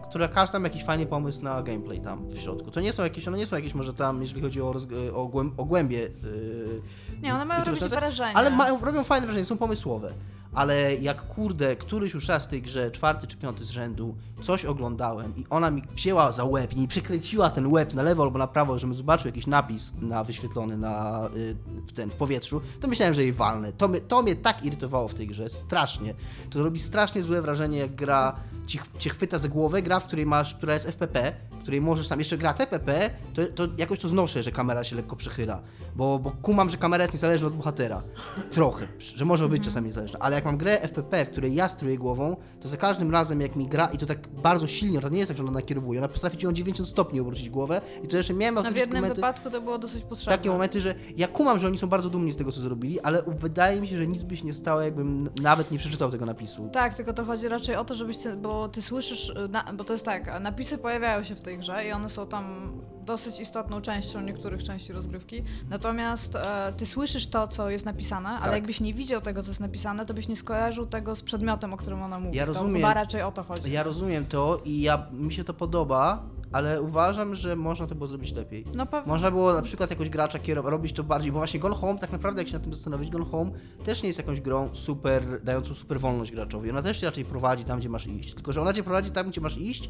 które 0.10 0.30
każda 0.30 0.60
ma 0.60 0.68
jakiś 0.68 0.84
fajny 0.84 1.06
pomysł 1.06 1.44
na 1.44 1.63
gameplay 1.63 2.01
tam 2.01 2.27
w 2.30 2.39
środku. 2.39 2.72
To 2.72 2.82
nie 2.82 2.94
są 2.94 3.03
jakieś, 3.03 3.27
one 3.27 3.38
nie 3.38 3.46
są 3.46 3.56
jakieś 3.56 3.74
może 3.74 3.94
tam, 3.94 4.22
jeżeli 4.22 4.42
chodzi 4.42 4.62
o, 4.62 4.74
roz, 4.74 4.88
o, 5.13 5.25
głęb, 5.27 5.60
o 5.60 5.65
głębie. 5.65 6.06
e, 6.06 7.22
Nie, 7.22 7.36
one 7.36 7.46
mają 7.46 7.63
robić 7.63 7.84
wrażenie. 7.84 8.38
Ale 8.38 8.51
mają, 8.51 8.80
robią 8.86 9.03
fajne 9.03 9.25
wrażenie, 9.27 9.46
są 9.46 9.58
pomysłowe. 9.58 10.13
Ale 10.54 10.96
jak 10.96 11.28
kurde, 11.28 11.76
któryś 11.76 12.14
już 12.14 12.28
raz 12.28 12.44
w 12.44 12.48
tej 12.48 12.62
grze, 12.62 12.92
czwarty 12.92 13.28
czy 13.28 13.38
piąty 13.38 13.66
z 13.66 13.70
rzędu, 13.70 14.16
coś 14.42 14.66
oglądałem 14.66 15.34
i 15.38 15.46
ona 15.50 15.72
mi 15.72 15.82
wzięła 15.96 16.32
za 16.32 16.44
łeb 16.46 16.74
i 16.74 16.80
mi 16.80 16.88
przekręciła 16.88 17.50
ten 17.50 17.68
łeb 17.68 17.94
na 17.94 18.02
lewo 18.04 18.24
albo 18.24 18.40
na 18.40 18.48
prawo, 18.48 18.80
żebym 18.80 18.94
zobaczył 18.94 19.28
jakiś 19.28 19.48
napis 19.48 19.94
na 20.02 20.24
wyświetlony 20.24 20.78
na, 20.78 21.30
y, 21.36 21.56
w, 21.88 21.94
ten, 21.94 22.10
w 22.12 22.16
powietrzu, 22.16 22.62
to 22.82 22.88
myślałem, 22.88 23.14
że 23.14 23.22
jej 23.24 23.34
walnę. 23.34 23.74
To, 23.74 23.88
mnie- 23.88 24.02
to 24.02 24.22
mnie 24.22 24.36
tak 24.36 24.66
irytowało 24.66 25.08
w 25.08 25.14
tej 25.14 25.28
grze, 25.28 25.50
strasznie. 25.50 26.14
To 26.50 26.64
robi 26.64 26.80
strasznie 26.80 27.24
złe 27.24 27.42
wrażenie, 27.42 27.78
jak 27.78 27.96
gra 27.96 28.36
ci, 28.68 28.80
cię 29.00 29.10
chwyta 29.10 29.38
za 29.38 29.48
głowę, 29.50 29.82
gra, 29.82 30.00
w 30.00 30.06
której 30.08 30.26
masz, 30.26 30.56
która 30.56 30.74
jest 30.74 30.86
FPP, 30.86 31.34
której 31.62 31.82
możesz 31.82 32.08
tam 32.08 32.20
jeszcze 32.20 32.38
gra 32.38 32.54
TPP, 32.54 33.10
to, 33.34 33.42
to 33.56 33.74
jakoś 33.78 34.00
to 34.00 34.08
znoszę, 34.08 34.44
że 34.44 34.52
kamera 34.52 34.84
się 34.84 34.96
lekko 34.96 35.16
przychyla, 35.16 35.62
bo, 35.96 36.20
bo 36.20 36.32
kumam, 36.32 36.70
że 36.70 36.78
kamera 36.78 37.04
jest 37.04 37.14
niezależna 37.14 37.48
od 37.48 37.54
bohatera. 37.56 38.04
Trochę, 38.52 38.88
że 39.00 39.26
może 39.26 39.50
być 39.50 39.64
czasami 39.64 39.88
niezależna, 39.88 40.20
ale 40.20 40.36
jak 40.36 40.43
mam 40.46 40.58
grę 40.58 40.82
FPP, 40.82 41.26
w 41.26 41.30
której 41.30 41.56
ja 41.56 41.70
steruję 41.70 41.98
głową, 41.98 42.36
to 42.60 42.68
za 42.68 42.78
każdym 42.78 43.12
razem 43.12 43.42
jak 43.42 43.56
mi 43.56 43.68
gra 43.68 43.86
i 43.86 43.98
to 43.98 44.06
tak 44.06 44.28
bardzo 44.28 44.68
silnie, 44.68 45.02
to 45.02 45.10
nie 45.10 45.18
jest 45.20 45.30
tak, 45.30 45.38
że 45.38 45.44
ona 45.44 45.52
nakierowuje, 45.52 46.00
ona 46.00 46.08
potrafi 46.08 46.38
ci 46.38 46.48
o 46.48 46.54
90 46.54 46.90
stopni 46.90 47.20
obrócić 47.20 47.50
głowę 47.50 47.82
i 48.04 48.08
to 48.08 48.18
jeszcze 48.18 48.34
miałem 48.34 48.56
No 48.56 48.62
w 48.72 48.76
jednym 48.76 48.96
momenty, 49.02 49.16
wypadku 49.16 49.50
to 49.50 49.62
było 49.62 49.78
dosyć 49.78 50.04
potrzebne. 50.04 50.38
takie 50.38 50.50
momenty, 50.50 50.82
że 50.82 50.96
ja 51.18 51.28
kumam, 51.28 51.60
że 51.60 51.68
oni 51.68 51.78
są 51.78 51.88
bardzo 51.88 52.10
dumni 52.10 52.32
z 52.32 52.36
tego, 52.36 52.52
co 52.52 52.62
zrobili, 52.62 53.00
ale 53.00 53.24
wydaje 53.28 53.82
mi 53.82 53.88
się, 53.88 53.98
że 53.98 54.08
nic 54.08 54.24
by 54.24 54.38
się 54.38 54.46
nie 54.46 54.54
stało, 54.54 54.82
jakbym 54.82 55.30
nawet 55.42 55.72
nie 55.72 55.78
przeczytał 55.78 56.12
tego 56.12 56.26
napisu. 56.26 56.70
Tak, 56.74 56.96
tylko 56.96 57.14
to 57.14 57.26
chodzi 57.26 57.48
raczej 57.48 57.76
o 57.76 57.86
to, 57.86 57.96
żebyś 57.96 58.18
ty, 58.18 58.36
bo 58.36 58.70
ty 58.70 58.82
słyszysz, 58.82 59.30
y, 59.30 59.48
na, 59.50 59.74
bo 59.74 59.84
to 59.84 59.94
jest 59.94 60.06
tak, 60.06 60.42
napisy 60.42 60.78
pojawiają 60.78 61.24
się 61.24 61.36
w 61.36 61.42
tej 61.42 61.58
grze 61.58 61.86
i 61.88 61.92
one 61.92 62.10
są 62.10 62.28
tam 62.28 62.72
dosyć 63.06 63.40
istotną 63.40 63.82
częścią 63.82 64.22
niektórych 64.22 64.64
części 64.64 64.94
rozgrywki, 64.94 65.44
natomiast 65.70 66.36
e, 66.36 66.74
ty 66.78 66.86
słyszysz 66.86 67.28
to, 67.28 67.48
co 67.48 67.70
jest 67.70 67.86
napisane, 67.86 68.30
ale 68.30 68.40
Tak. 68.46 68.54
jakbyś 68.54 68.82
nie 68.82 68.94
widział 68.94 69.22
tego, 69.22 69.44
co 69.44 69.48
jest 69.50 69.60
napisane, 69.62 70.06
to 70.06 70.14
byś 70.14 70.28
nie 70.28 70.36
skojarzył 70.36 70.86
tego 70.86 71.16
z 71.16 71.24
przedmiotem, 71.24 71.74
o 71.74 71.78
którym 71.78 72.02
ona 72.02 72.20
mówi. 72.20 72.38
Ja 72.38 72.46
To 72.46 72.54
rozumiem. 72.54 72.76
chyba 72.76 72.94
raczej 72.94 73.22
o 73.22 73.32
to 73.32 73.44
chodzi. 73.44 73.72
Ja 73.72 73.84
rozumiem 73.84 74.26
to 74.26 74.62
i 74.66 74.82
ja, 74.82 75.08
mi 75.12 75.34
się 75.34 75.44
to 75.44 75.54
podoba, 75.54 76.24
ale 76.52 76.82
uważam, 76.82 77.36
że 77.36 77.56
można 77.56 77.88
to 77.88 77.96
było 77.96 78.08
zrobić 78.08 78.32
lepiej. 78.34 78.66
No 78.76 78.86
pewnie. 78.86 79.12
Można 79.12 79.32
było 79.32 79.54
na 79.54 79.62
przykład 79.62 79.90
jakoś 79.90 80.10
gracza 80.10 80.40
kierować, 80.40 80.72
robić 80.72 80.94
to 80.94 81.04
bardziej, 81.04 81.32
bo 81.32 81.38
właśnie 81.40 81.60
Gone 81.60 81.76
Home, 81.76 82.00
tak 82.00 82.12
naprawdę 82.12 82.42
jak 82.42 82.48
się 82.48 82.54
nad 82.54 82.64
tym 82.64 82.74
zastanowić, 82.74 83.10
Gone 83.10 83.26
Home 83.26 83.52
też 83.86 84.02
nie 84.04 84.08
jest 84.08 84.20
jakąś 84.20 84.42
grą 84.42 84.70
super, 84.74 85.44
dającą 85.44 85.76
super 85.76 86.00
wolność 86.00 86.32
graczowi. 86.32 86.70
Ona 86.70 86.82
też 86.82 87.00
cię 87.00 87.06
raczej 87.06 87.26
prowadzi 87.26 87.64
tam, 87.64 87.80
gdzie 87.80 87.90
masz 87.90 88.08
iść. 88.08 88.34
Tylko, 88.34 88.54
że 88.54 88.62
ona 88.62 88.74
cię 88.74 88.84
prowadzi 88.84 89.12
tam, 89.12 89.30
gdzie 89.30 89.42
masz 89.42 89.58
iść, 89.58 89.90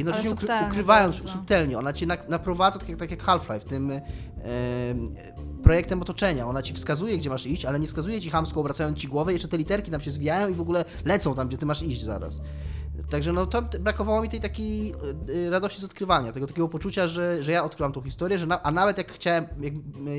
jednocześnie 0.00 0.30
ukry, 0.30 0.46
subtelnie 0.46 0.68
ukrywając 0.68 1.14
bardzo. 1.14 1.32
subtelnie. 1.32 1.78
Ona 1.78 1.92
cię 1.92 2.06
na, 2.06 2.16
naprowadza 2.28 2.78
tak 2.78 2.88
jak, 2.88 2.98
tak 2.98 3.10
jak 3.10 3.22
Half-Life, 3.22 3.68
tym 3.68 3.90
e, 3.90 4.00
projektem 5.62 6.02
otoczenia. 6.02 6.46
Ona 6.46 6.62
ci 6.62 6.74
wskazuje, 6.74 7.18
gdzie 7.18 7.30
masz 7.30 7.46
iść, 7.46 7.64
ale 7.64 7.80
nie 7.80 7.86
wskazuje 7.86 8.20
ci 8.20 8.30
hamsko, 8.30 8.60
obracając 8.60 8.98
ci 8.98 9.08
głowę, 9.08 9.32
jeszcze 9.32 9.48
te 9.48 9.56
literki 9.56 9.90
tam 9.90 10.00
się 10.00 10.10
zwijają 10.10 10.48
i 10.48 10.54
w 10.54 10.60
ogóle 10.60 10.84
lecą 11.04 11.34
tam, 11.34 11.48
gdzie 11.48 11.58
ty 11.58 11.66
masz 11.66 11.82
iść 11.82 12.02
zaraz. 12.02 12.40
Także 13.10 13.32
no 13.32 13.46
to 13.46 13.62
brakowało 13.62 14.22
mi 14.22 14.28
tej 14.28 14.40
takiej 14.40 14.94
y, 15.28 15.50
radości 15.50 15.80
z 15.80 15.84
odkrywania, 15.84 16.32
tego 16.32 16.46
takiego 16.46 16.68
poczucia, 16.68 17.08
że, 17.08 17.42
że 17.42 17.52
ja 17.52 17.64
odkryłam 17.64 17.92
tą 17.92 18.02
historię, 18.02 18.38
że 18.38 18.46
na, 18.46 18.62
a 18.62 18.70
nawet 18.70 18.98
jak 18.98 19.12
chciałem, 19.12 19.46
jak 19.60 19.74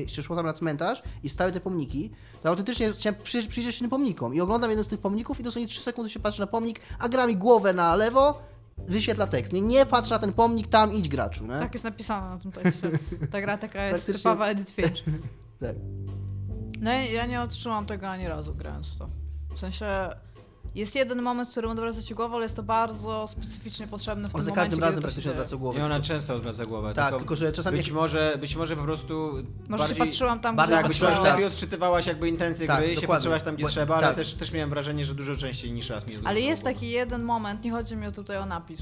się 0.08 0.22
szło 0.22 0.36
tam 0.36 0.46
na 0.46 0.52
cmentarz 0.52 1.02
i 1.22 1.28
stały 1.28 1.52
te 1.52 1.60
pomniki, 1.60 2.10
to 2.42 2.48
autentycznie 2.48 2.92
chciałem 2.92 3.20
przy, 3.22 3.48
przyjrzeć 3.48 3.74
się 3.74 3.80
tym 3.80 3.90
pomnikom 3.90 4.34
i 4.34 4.40
oglądam 4.40 4.70
jeden 4.70 4.84
z 4.84 4.88
tych 4.88 5.00
pomników 5.00 5.40
i 5.40 5.42
dosłownie 5.42 5.68
3 5.68 5.80
sekundy 5.80 6.10
się 6.10 6.20
patrzy 6.20 6.40
na 6.40 6.46
pomnik, 6.46 6.80
a 6.98 7.08
gra 7.08 7.26
mi 7.26 7.36
głowę 7.36 7.72
na 7.72 7.96
lewo, 7.96 8.42
wyświetla 8.78 9.26
tekst. 9.26 9.52
Nie, 9.52 9.60
nie 9.60 9.86
patrz 9.86 10.10
na 10.10 10.18
ten 10.18 10.32
pomnik, 10.32 10.66
tam 10.66 10.94
idź 10.94 11.08
graczu, 11.08 11.46
nie? 11.46 11.58
Tak 11.58 11.72
jest 11.74 11.84
napisane 11.84 12.30
na 12.30 12.38
tym 12.38 12.52
tekście. 12.52 12.90
Ta 13.30 13.40
gra 13.40 13.58
taka 13.58 13.84
jest 13.84 14.04
Praktycznie- 14.04 14.30
typowa 14.30 14.46
Edith 14.48 14.72
Finch. 14.74 15.04
tak. 15.60 15.76
No 16.80 16.90
ja, 16.90 17.02
ja 17.04 17.26
nie 17.26 17.40
odczułam 17.42 17.86
tego 17.86 18.08
ani 18.08 18.28
razu 18.28 18.54
grając 18.54 18.88
w 18.88 18.98
to. 18.98 19.08
W 19.54 19.60
sensie 19.60 19.86
jest 20.74 20.94
jeden 20.94 21.22
moment, 21.22 21.48
w 21.48 21.52
którym 21.52 21.70
odwraca 21.70 22.02
ci 22.02 22.14
głowę, 22.14 22.34
ale 22.34 22.42
jest 22.44 22.56
to 22.56 22.62
bardzo 22.62 23.28
specyficznie 23.28 23.86
potrzebne 23.86 24.28
w 24.28 24.34
On 24.34 24.38
tym 24.40 24.44
za 24.44 24.50
momencie, 24.50 24.60
każdym 24.70 24.76
kiedy 24.78 24.86
razem 24.86 24.94
to 24.94 25.00
się 25.00 25.02
praktycznie 25.02 25.22
dzieje. 25.22 25.32
odwraca 25.42 25.56
głowę. 25.56 25.78
I 25.80 25.82
ona 25.82 26.00
często 26.00 26.34
odwraca 26.34 26.64
głowę. 26.64 26.94
Tak, 26.94 27.16
tylko 27.16 27.36
że 27.36 27.52
czasami 27.52 27.76
być, 27.76 27.86
jak- 27.86 27.96
może, 27.96 28.38
być 28.40 28.56
może 28.56 28.76
po 28.76 28.82
prostu 28.82 29.32
Może 29.68 29.78
bardziej... 29.78 29.96
się 29.96 30.04
patrzyłam 30.04 30.40
tam, 30.40 30.56
bardziej 30.56 30.76
Tak, 30.76 30.84
gdzie 30.84 30.88
być 30.88 30.98
patrzyłaś 31.00 31.14
może 31.18 31.28
tak. 31.30 31.38
lepiej 31.38 31.52
odczytywałaś 31.54 32.06
jakby 32.06 32.28
intencje 32.28 32.66
Tak, 32.66 32.78
gry 32.78 32.86
i 32.86 32.88
się 32.90 33.00
dokładnie. 33.00 33.16
patrzyłaś 33.16 33.42
tam, 33.42 33.54
gdzie 33.54 33.64
Bo- 33.64 33.70
trzeba, 33.70 33.94
ale 33.96 34.06
tak. 34.06 34.16
też, 34.16 34.34
też 34.34 34.52
miałem 34.52 34.70
wrażenie, 34.70 35.04
że 35.04 35.14
dużo 35.14 35.36
częściej 35.36 35.72
niż 35.72 35.90
raz 35.90 36.06
mi 36.06 36.12
odwracało 36.16 36.28
Ale 36.28 36.40
jest 36.40 36.62
głowę. 36.62 36.74
taki 36.74 36.90
jeden 36.90 37.22
moment, 37.22 37.64
nie 37.64 37.70
chodzi 37.70 37.96
mi 37.96 38.12
tutaj 38.12 38.36
o 38.38 38.46
napis, 38.46 38.80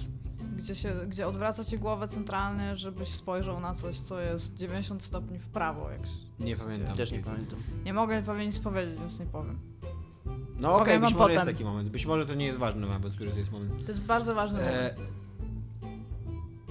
gdzie, 0.56 0.74
się, 0.74 0.92
gdzie 1.08 1.26
odwraca 1.26 1.64
ci 1.64 1.78
głowę 1.78 2.08
centralnie, 2.08 2.76
żebyś 2.76 3.08
spojrzał 3.08 3.60
na 3.60 3.74
coś, 3.74 4.00
co 4.00 4.20
jest 4.20 4.54
90 4.54 5.02
stopni 5.04 5.38
w 5.38 5.46
prawo. 5.48 5.90
Jak... 5.90 6.06
się- 6.06 6.12
Nie 6.40 6.56
pamiętam. 6.56 6.96
Też 6.96 7.12
nie 7.12 7.18
pamiętam. 7.22 7.58
Nie 7.84 7.92
mogę 7.92 8.22
pewnie 8.22 8.46
nic 8.46 8.58
powiedzieć, 8.58 8.98
więc 9.00 9.20
nie 9.20 9.26
powiem. 9.26 9.58
No 10.60 10.74
okej, 10.74 10.84
Powiem 10.86 11.00
być 11.00 11.14
może 11.14 11.32
jest 11.32 11.40
potem. 11.40 11.54
taki 11.54 11.64
moment. 11.64 11.88
Być 11.88 12.06
może 12.06 12.26
to 12.26 12.34
nie 12.34 12.46
jest 12.46 12.58
ważne 12.58 12.86
nawet, 12.86 13.12
który 13.14 13.30
to 13.30 13.38
jest 13.38 13.52
moment. 13.52 13.80
To 13.82 13.88
jest 13.88 14.00
bardzo 14.00 14.34
ważny 14.34 14.58
moment. 14.58 14.76
E, 14.76 14.94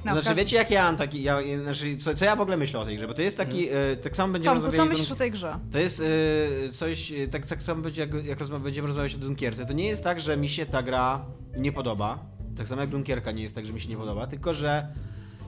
No, 0.05 0.11
znaczy, 0.21 0.35
wiecie 0.35 0.55
jak 0.55 0.71
ja 0.71 0.83
mam 0.83 0.97
taki, 0.97 1.23
ja, 1.23 1.37
znaczy, 1.63 1.97
co, 1.97 2.15
co 2.15 2.25
ja 2.25 2.35
w 2.35 2.41
ogóle 2.41 2.57
myślę 2.57 2.79
o 2.79 2.85
tej 2.85 2.97
grze, 2.97 3.07
bo 3.07 3.13
to 3.13 3.21
jest 3.21 3.37
taki, 3.37 3.69
e, 3.69 3.95
tak 4.03 4.15
samo 4.17 4.33
będziemy 4.33 4.55
Tomku, 4.55 4.61
co 4.61 4.71
rozmawiali... 4.71 4.89
myślisz 4.89 5.11
o 5.11 5.15
tej 5.15 5.31
grze? 5.31 5.59
To 5.71 5.79
jest 5.79 6.01
e, 6.01 6.69
coś, 6.73 7.11
e, 7.11 7.27
tak, 7.27 7.45
tak 7.45 7.63
samo 7.63 7.81
będzie, 7.81 8.01
jak, 8.01 8.25
jak 8.25 8.39
rozma- 8.39 8.59
będziemy 8.61 8.87
rozmawiać 8.87 9.15
o 9.15 9.17
Dunkierce. 9.17 9.65
To 9.65 9.73
nie 9.73 9.85
jest 9.87 10.03
tak, 10.03 10.19
że 10.21 10.37
mi 10.37 10.49
się 10.49 10.65
ta 10.65 10.83
gra 10.83 11.25
nie 11.57 11.71
podoba. 11.71 12.19
Tak 12.57 12.67
samo 12.67 12.81
jak 12.81 12.89
Dunkierka 12.89 13.31
nie 13.31 13.43
jest 13.43 13.55
tak, 13.55 13.65
że 13.65 13.73
mi 13.73 13.81
się 13.81 13.89
nie 13.89 13.97
podoba, 13.97 14.27
tylko 14.27 14.53
że 14.53 14.87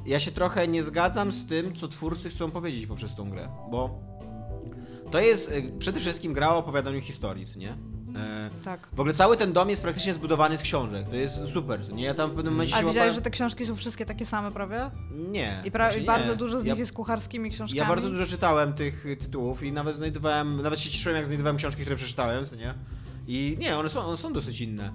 ja 0.06 0.19
się 0.19 0.32
trochę 0.32 0.67
nie 0.67 0.84
zgadzam 0.84 1.32
z 1.32 1.47
tym, 1.47 1.75
co 1.75 1.88
twórcy 1.88 2.30
chcą 2.30 2.51
powiedzieć 2.51 2.88
poprzez 2.88 3.15
tą 3.15 3.30
grę, 3.30 3.47
bo 3.71 3.99
to 5.12 5.19
jest 5.19 5.54
przede 5.80 5.99
wszystkim 5.99 6.34
gra 6.34 6.49
o 6.49 6.58
opowiadaniu 6.58 7.01
historii, 7.01 7.45
co 7.45 7.60
nie? 7.60 7.77
E, 8.15 8.50
Tak. 8.65 8.88
w 8.93 9.00
ogóle 9.00 9.13
cały 9.13 9.38
ten 9.38 9.54
dom 9.54 9.69
jest 9.69 9.82
praktycznie 9.84 10.13
zbudowany 10.13 10.58
z 10.58 10.62
książek. 10.62 11.10
To 11.10 11.15
jest 11.15 11.47
super, 11.54 11.93
nie? 11.93 12.04
Ja 12.04 12.13
tam 12.13 12.32
w 12.32 12.36
pewnym 12.36 12.54
momencie 12.54 12.76
A 12.76 12.80
się 12.80 12.86
widziałeś, 12.86 12.97
łapałem- 12.97 13.15
że 13.15 13.21
te 13.21 13.30
książki 13.30 13.65
są 13.65 13.76
wszystkie 13.76 14.06
takie 14.06 14.26
same 14.26 14.52
prawie? 14.52 14.89
Nie. 15.12 15.62
I, 15.65 15.71
pra- 15.71 15.78
właśnie 15.78 16.02
i 16.02 16.06
bardzo 16.06 16.32
nie. 16.32 16.36
dużo 16.36 16.62
z 16.62 16.63
ja, 16.65 16.74
nich 16.74 16.80
jest 16.80 16.93
kucharskimi 16.93 17.50
książkami. 17.52 17.78
Ja 17.78 17.86
bardzo 17.86 18.10
dużo 18.10 18.26
czytałem 18.26 18.74
tych 18.74 19.06
tytułów 19.19 19.63
i 19.63 19.71
nawet 19.71 19.95
znajdowałem, 19.95 20.62
nawet 20.62 20.80
się 20.80 20.89
cieszyłem 20.89 21.15
jak 21.15 21.26
znajdowałem 21.26 21.58
książki, 21.58 21.82
które 21.82 21.95
przeczytałem, 21.95 22.45
co 22.45 22.56
nie? 22.56 22.74
I 23.28 23.58
nie, 23.60 23.78
one 23.78 23.89
są, 23.89 24.00
one 24.06 24.17
są 24.17 24.34
dosyć 24.34 24.62
inne. 24.62 24.91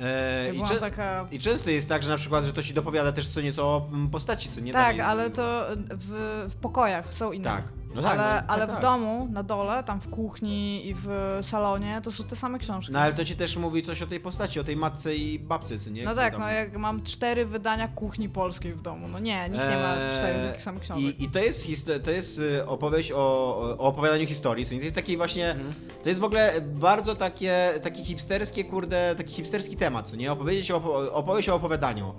E, 0.00 0.46
Ja 0.46 0.52
i, 0.64 0.68
cze- 0.68 0.80
taka... 0.80 1.26
I 1.32 1.38
często 1.38 1.70
jest 1.70 1.88
tak, 1.88 2.02
że 2.02 2.10
na 2.10 2.16
przykład, 2.16 2.44
że 2.44 2.52
to 2.52 2.62
ci 2.62 2.74
dopowiada 2.74 3.12
też 3.12 3.28
co 3.28 3.40
nieco 3.40 3.62
o 3.64 3.88
mm, 3.92 4.10
postaci, 4.10 4.48
co 4.50 4.60
nie? 4.60 4.72
Tak, 4.72 5.00
ale 5.00 5.30
to 5.30 5.64
w, 5.90 6.46
w 6.50 6.54
pokojach 6.54 7.14
są 7.14 7.32
inne. 7.32 7.44
Tak. 7.44 7.64
No 7.94 8.02
tak, 8.02 8.18
ale 8.18 8.42
no, 8.42 8.48
ale 8.48 8.60
tak, 8.60 8.70
w 8.70 8.72
tak. 8.72 8.82
domu, 8.82 9.28
na 9.30 9.42
dole, 9.42 9.84
tam 9.84 10.00
w 10.00 10.08
kuchni 10.10 10.86
i 10.88 10.94
w 10.94 11.38
salonie, 11.42 12.00
to 12.04 12.10
są 12.12 12.24
te 12.24 12.36
same 12.36 12.58
książki. 12.58 12.92
No 12.92 12.98
ale 12.98 13.12
to 13.12 13.24
ci 13.24 13.36
też 13.36 13.56
mówi 13.56 13.82
coś 13.82 14.02
o 14.02 14.06
tej 14.06 14.20
postaci, 14.20 14.60
o 14.60 14.64
tej 14.64 14.76
matce 14.76 15.14
i 15.16 15.38
babce, 15.38 15.78
co 15.78 15.90
nie? 15.90 16.04
No 16.04 16.14
tak, 16.14 16.38
no 16.38 16.48
jak 16.48 16.76
mam 16.76 17.02
cztery 17.02 17.46
wydania 17.46 17.88
kuchni 17.88 18.28
polskiej 18.28 18.74
w 18.74 18.82
domu. 18.82 19.08
No 19.08 19.18
nie, 19.18 19.42
nikt 19.48 19.64
nie 19.70 19.76
ma 19.76 19.96
Eee, 19.96 20.14
czterech 20.14 20.46
takich 20.46 20.62
samych 20.62 20.82
książek. 20.82 21.20
I, 21.20 21.24
I 21.24 21.30
to 21.30 21.38
jest, 21.38 21.66
to 22.04 22.10
jest 22.10 22.38
y, 22.38 22.66
opowieść 22.66 23.12
o, 23.12 23.16
o 23.16 23.78
opowiadaniu 23.78 24.26
historii. 24.26 24.66
co 24.66 24.72
nie? 24.74 24.80
To 24.80 24.84
jest 24.84 24.96
taki 24.96 25.16
właśnie. 25.16 25.50
Mhm. 25.50 25.74
To 26.02 26.08
jest 26.08 26.20
w 26.20 26.24
ogóle 26.24 26.52
bardzo 26.60 27.14
takie, 27.14 27.72
takie 27.82 28.04
hipsterskie, 28.04 28.64
kurde, 28.64 29.14
taki 29.16 29.34
hipsterski 29.34 29.76
temat, 29.76 30.10
co 30.10 30.16
nie? 30.16 30.32
Opowiedzieć 30.32 30.70
o, 30.70 30.76
opo- 30.80 31.08
opowieść 31.12 31.48
o 31.48 31.54
opowiadaniu. 31.54 32.14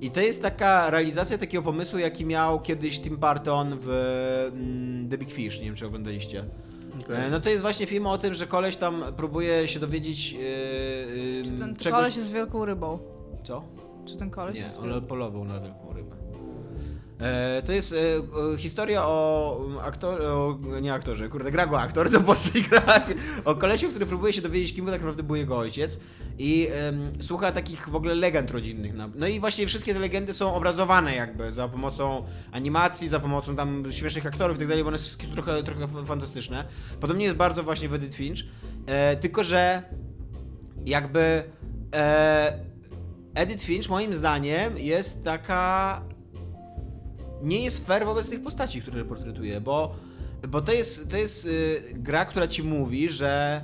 I 0.00 0.10
to 0.10 0.20
jest 0.20 0.42
taka 0.42 0.90
realizacja 0.90 1.38
takiego 1.38 1.62
pomysłu, 1.62 1.98
jaki 1.98 2.26
miał 2.26 2.60
kiedyś 2.60 3.00
Tim 3.00 3.16
Burton 3.16 3.78
w 3.80 3.88
mm, 4.54 5.08
The 5.08 5.18
Big 5.18 5.32
Fish. 5.32 5.60
Nie 5.60 5.66
wiem, 5.66 5.74
czy 5.74 5.86
oglądaliście. 5.86 6.44
E, 7.08 7.30
No 7.30 7.40
to 7.40 7.50
jest 7.50 7.62
właśnie 7.62 7.86
film 7.86 8.06
o 8.06 8.18
tym, 8.18 8.34
że 8.34 8.46
koleś 8.46 8.76
tam 8.76 9.04
próbuje 9.16 9.68
się 9.68 9.80
dowiedzieć 9.80 10.32
yy, 10.32 10.38
Czy 11.44 11.52
ten 11.58 11.76
czegoś... 11.76 11.98
koleś 11.98 12.16
jest 12.16 12.32
wielką 12.32 12.64
rybą? 12.64 12.98
Co? 13.44 13.62
Czy 14.04 14.16
ten 14.16 14.30
koleś 14.30 14.54
Nie, 14.54 14.60
jest 14.60 14.78
on 14.78 15.06
polował 15.06 15.44
na 15.44 15.60
wielką 15.60 15.92
rybę. 15.92 16.16
E, 17.20 17.62
to 17.62 17.72
jest 17.72 17.92
e, 17.92 17.96
e, 17.96 18.58
historia 18.58 19.04
o 19.04 19.60
aktor, 19.82 20.22
o, 20.22 20.58
nie 20.82 20.94
aktorze, 20.94 21.28
kurde, 21.28 21.50
gra 21.50 21.66
go 21.66 21.80
aktor, 21.80 22.10
to 22.12 22.18
po 22.18 22.24
prostu 22.24 22.50
gra 22.70 22.82
o 23.44 23.54
kolesiu, 23.54 23.88
który 23.88 24.06
próbuje 24.06 24.32
się 24.32 24.42
dowiedzieć, 24.42 24.74
kim 24.74 24.86
tak 24.86 24.94
naprawdę 24.94 25.22
był 25.22 25.36
jego 25.36 25.58
ojciec 25.58 26.00
i 26.38 26.68
em, 26.72 27.22
słucha 27.22 27.52
takich 27.52 27.88
w 27.88 27.94
ogóle 27.94 28.14
legend 28.14 28.50
rodzinnych. 28.50 28.92
No 29.14 29.26
i 29.26 29.40
właśnie 29.40 29.66
wszystkie 29.66 29.94
te 29.94 30.00
legendy 30.00 30.34
są 30.34 30.54
obrazowane 30.54 31.14
jakby 31.14 31.52
za 31.52 31.68
pomocą 31.68 32.24
animacji, 32.52 33.08
za 33.08 33.20
pomocą 33.20 33.56
tam 33.56 33.92
śmiesznych 33.92 34.26
aktorów 34.26 34.56
i 34.56 34.58
tak 34.58 34.68
dalej, 34.68 34.84
bo 34.84 34.88
one 34.88 34.98
są 34.98 35.18
trochę, 35.34 35.62
trochę 35.62 35.86
fantastyczne. 36.06 36.64
Podobnie 37.00 37.24
jest 37.24 37.36
bardzo 37.36 37.62
właśnie 37.62 37.88
w 37.88 37.94
Edith 37.94 38.16
Finch, 38.16 38.38
e, 38.86 39.16
tylko 39.16 39.44
że 39.44 39.82
jakby 40.86 41.42
e, 41.94 42.58
Edith 43.34 43.64
Finch 43.64 43.88
moim 43.88 44.14
zdaniem 44.14 44.78
jest 44.78 45.24
taka 45.24 46.02
nie 47.42 47.64
jest 47.64 47.86
fair 47.86 48.04
wobec 48.04 48.28
tych 48.28 48.42
postaci, 48.42 48.82
które 48.82 49.04
portretuje, 49.04 49.60
bo, 49.60 49.94
bo 50.48 50.60
to 50.60 50.72
jest, 50.72 51.08
to 51.10 51.16
jest 51.16 51.46
y, 51.46 51.82
gra, 51.94 52.24
która 52.24 52.48
ci 52.48 52.62
mówi, 52.62 53.08
że 53.08 53.60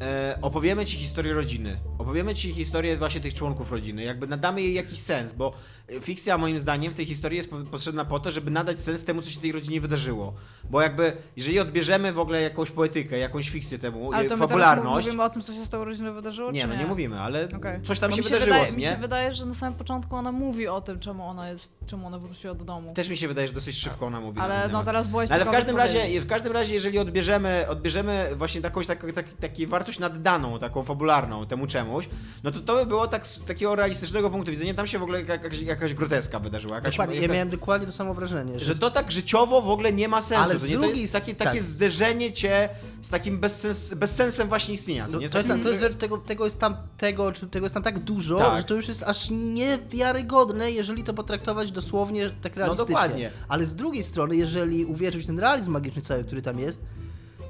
e, 0.00 0.38
opowiemy 0.42 0.86
ci 0.86 0.96
historię 0.96 1.32
rodziny. 1.32 1.76
Opowiemy 1.98 2.34
ci 2.34 2.52
historię 2.52 2.96
właśnie 2.96 3.20
tych 3.20 3.34
członków 3.34 3.72
rodziny. 3.72 4.02
Jakby 4.02 4.26
nadamy 4.26 4.62
jej 4.62 4.74
jakiś 4.74 4.98
sens, 4.98 5.32
bo 5.32 5.52
fikcja 6.00 6.38
moim 6.38 6.58
zdaniem 6.58 6.92
w 6.92 6.94
tej 6.94 7.06
historii 7.06 7.36
jest 7.36 7.50
po- 7.50 7.56
potrzebna 7.56 8.04
po 8.04 8.20
to, 8.20 8.30
żeby 8.30 8.50
nadać 8.50 8.80
sens 8.80 9.04
temu, 9.04 9.22
co 9.22 9.30
się 9.30 9.40
tej 9.40 9.52
rodzinie 9.52 9.80
wydarzyło. 9.80 10.34
Bo 10.70 10.80
jakby, 10.80 11.12
jeżeli 11.36 11.60
odbierzemy 11.60 12.12
w 12.12 12.18
ogóle 12.18 12.42
jakąś 12.42 12.70
poetykę, 12.70 13.18
jakąś 13.18 13.50
fikcję 13.50 13.78
temu, 13.78 14.12
Ale 14.12 14.28
to 14.28 14.36
fabularność... 14.36 15.06
mówimy 15.06 15.22
o 15.22 15.30
tym, 15.30 15.42
co 15.42 15.52
się 15.52 15.64
z 15.64 15.68
tą 15.68 15.84
rodziną 15.84 16.14
wydarzyło, 16.14 16.50
Nie, 16.52 16.66
no 16.66 16.74
nie 16.76 16.86
mówimy, 16.86 17.20
ale 17.20 17.48
Okej. 17.56 17.82
coś 17.82 17.98
tam 18.00 18.12
się 18.12 18.16
mi 18.16 18.22
wydarzyło, 18.22 18.56
wydaje, 18.56 18.72
Mi 18.72 18.78
nie? 18.82 18.88
się 18.88 18.96
wydaje, 18.96 19.32
że 19.32 19.46
na 19.46 19.54
samym 19.54 19.78
początku 19.78 20.16
ona 20.16 20.32
mówi 20.32 20.68
o 20.68 20.80
tym, 20.80 21.00
czemu 21.00 21.26
ona 21.26 21.50
jest, 21.50 21.72
czemu 21.86 22.06
ona 22.06 22.18
wróciła 22.18 22.54
do 22.54 22.64
domu. 22.64 22.94
Też 22.94 23.08
mi 23.08 23.16
się 23.16 23.28
wydaje, 23.28 23.48
że 23.48 23.54
dosyć 23.54 23.76
szybko 23.76 24.06
ona 24.06 24.20
mówi. 24.20 24.40
Ale 24.40 24.68
no 24.72 24.84
teraz 24.84 25.08
było 25.08 25.22
jeszcze 25.22 25.34
Ale 25.34 25.44
w 25.44 25.50
każdym 25.50 25.76
razie, 25.76 26.20
w 26.20 26.26
każdym 26.26 26.52
razie, 26.52 26.74
jeżeli 26.74 26.98
odbierzemy, 26.98 27.66
odbierzemy 27.68 28.28
właśnie 28.36 28.60
taką 28.60 28.82
tak, 28.82 29.12
tak, 29.14 29.28
taki 29.40 29.66
wartość 29.66 29.98
naddaną, 29.98 30.58
taką 30.58 30.84
fabularną 30.84 31.46
temu 31.46 31.66
czemu, 31.66 31.84
czemuś, 31.84 32.08
no 32.42 32.50
to 32.52 32.60
to 32.60 32.74
by 32.76 32.86
było 32.86 33.06
tak 33.06 33.26
z 33.26 33.44
takiego 33.44 33.74
realistycznego 33.76 34.30
punktu 34.30 34.50
widzenia, 34.50 34.74
tam 34.74 34.86
się 34.86 34.98
w 34.98 35.02
ogóle 35.02 35.22
jakaś, 35.22 35.60
jakaś 35.74 35.94
groteska 35.94 36.38
wydarzyła. 36.40 36.74
Jakaś, 36.74 36.94
Dokładnie, 36.94 37.16
ja 37.16 37.22
jaka- 37.22 37.34
miałem 37.34 37.48
dokładnie 37.48 37.86
to 37.86 37.92
samo 37.92 38.14
wrażenie. 38.14 38.60
że 38.60 38.76
to 38.76 38.90
tak 38.90 39.12
życiowo 39.12 39.62
w 39.62 39.68
ogóle 39.70 39.92
nie 39.92 40.08
ma 40.08 40.22
sensu. 40.22 40.44
Ale 40.44 40.58
z 40.58 40.68
nie? 40.68 40.74
to 40.74 40.80
drugiej 40.82 41.00
jest 41.00 41.12
takie, 41.12 41.34
takie 41.34 41.50
tak. 41.58 41.62
zderzenie 41.62 42.32
cię 42.32 42.68
z 43.02 43.08
takim 43.08 43.38
bezsens, 43.38 43.94
bezsensem 43.94 44.48
właśnie 44.48 44.74
istnienia. 44.74 45.06
No, 45.10 45.18
nie? 45.18 45.28
to, 45.30 45.38
jest, 45.38 45.48
to 45.50 45.56
jest, 45.68 45.80
że- 45.80 45.88
że 45.92 45.98
tego, 45.98 46.18
tego 46.18 46.44
jest 46.44 46.60
tam 46.60 46.76
tego, 46.98 47.32
tego 47.50 47.66
jest 47.66 47.74
tam 47.74 47.82
tak 47.82 47.98
dużo, 47.98 48.38
Tak. 48.38 48.56
że 48.56 48.64
to 48.64 48.74
już 48.74 48.88
jest 48.88 49.02
aż 49.02 49.28
niewiarygodne, 49.30 50.70
jeżeli 50.70 51.04
to 51.04 51.14
potraktować 51.14 51.72
dosłownie 51.72 52.30
tak 52.42 52.56
realistycznie. 52.56 52.94
No 52.94 53.00
dokładnie. 53.02 53.30
Ale 53.48 53.66
z 53.66 53.76
drugiej 53.76 54.02
strony, 54.02 54.36
jeżeli 54.36 54.84
uwierzyć 54.84 55.22
w 55.24 55.26
ten 55.26 55.38
realizm 55.38 55.70
magiczny 55.72 56.02
cały, 56.02 56.24
który 56.24 56.42
tam 56.42 56.58
jest, 56.58 56.80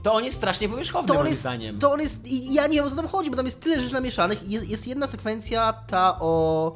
To 0.03 0.13
on 0.15 0.25
jest 0.25 0.37
strasznie 0.37 0.69
powierzchowny 0.69 1.09
to 1.09 1.15
on 1.15 1.19
moim 1.19 1.31
jest, 1.31 1.41
zdaniem. 1.41 1.79
to 1.79 1.93
on 1.93 2.01
jest, 2.01 2.27
i 2.27 2.55
ja 2.55 2.67
nie 2.67 2.75
wiem 2.77 2.85
o 2.85 2.91
co 2.91 2.97
tam 2.97 3.09
chodzi, 3.09 3.31
bo 3.31 3.37
tam 3.37 3.45
jest 3.45 3.61
tyle 3.61 3.81
rzeczy 3.81 3.93
namieszanych 3.93 4.43
i 4.49 4.51
jest, 4.51 4.69
jest 4.69 4.87
jedna 4.87 5.07
sekwencja 5.07 5.73
ta 5.73 6.17
o 6.21 6.75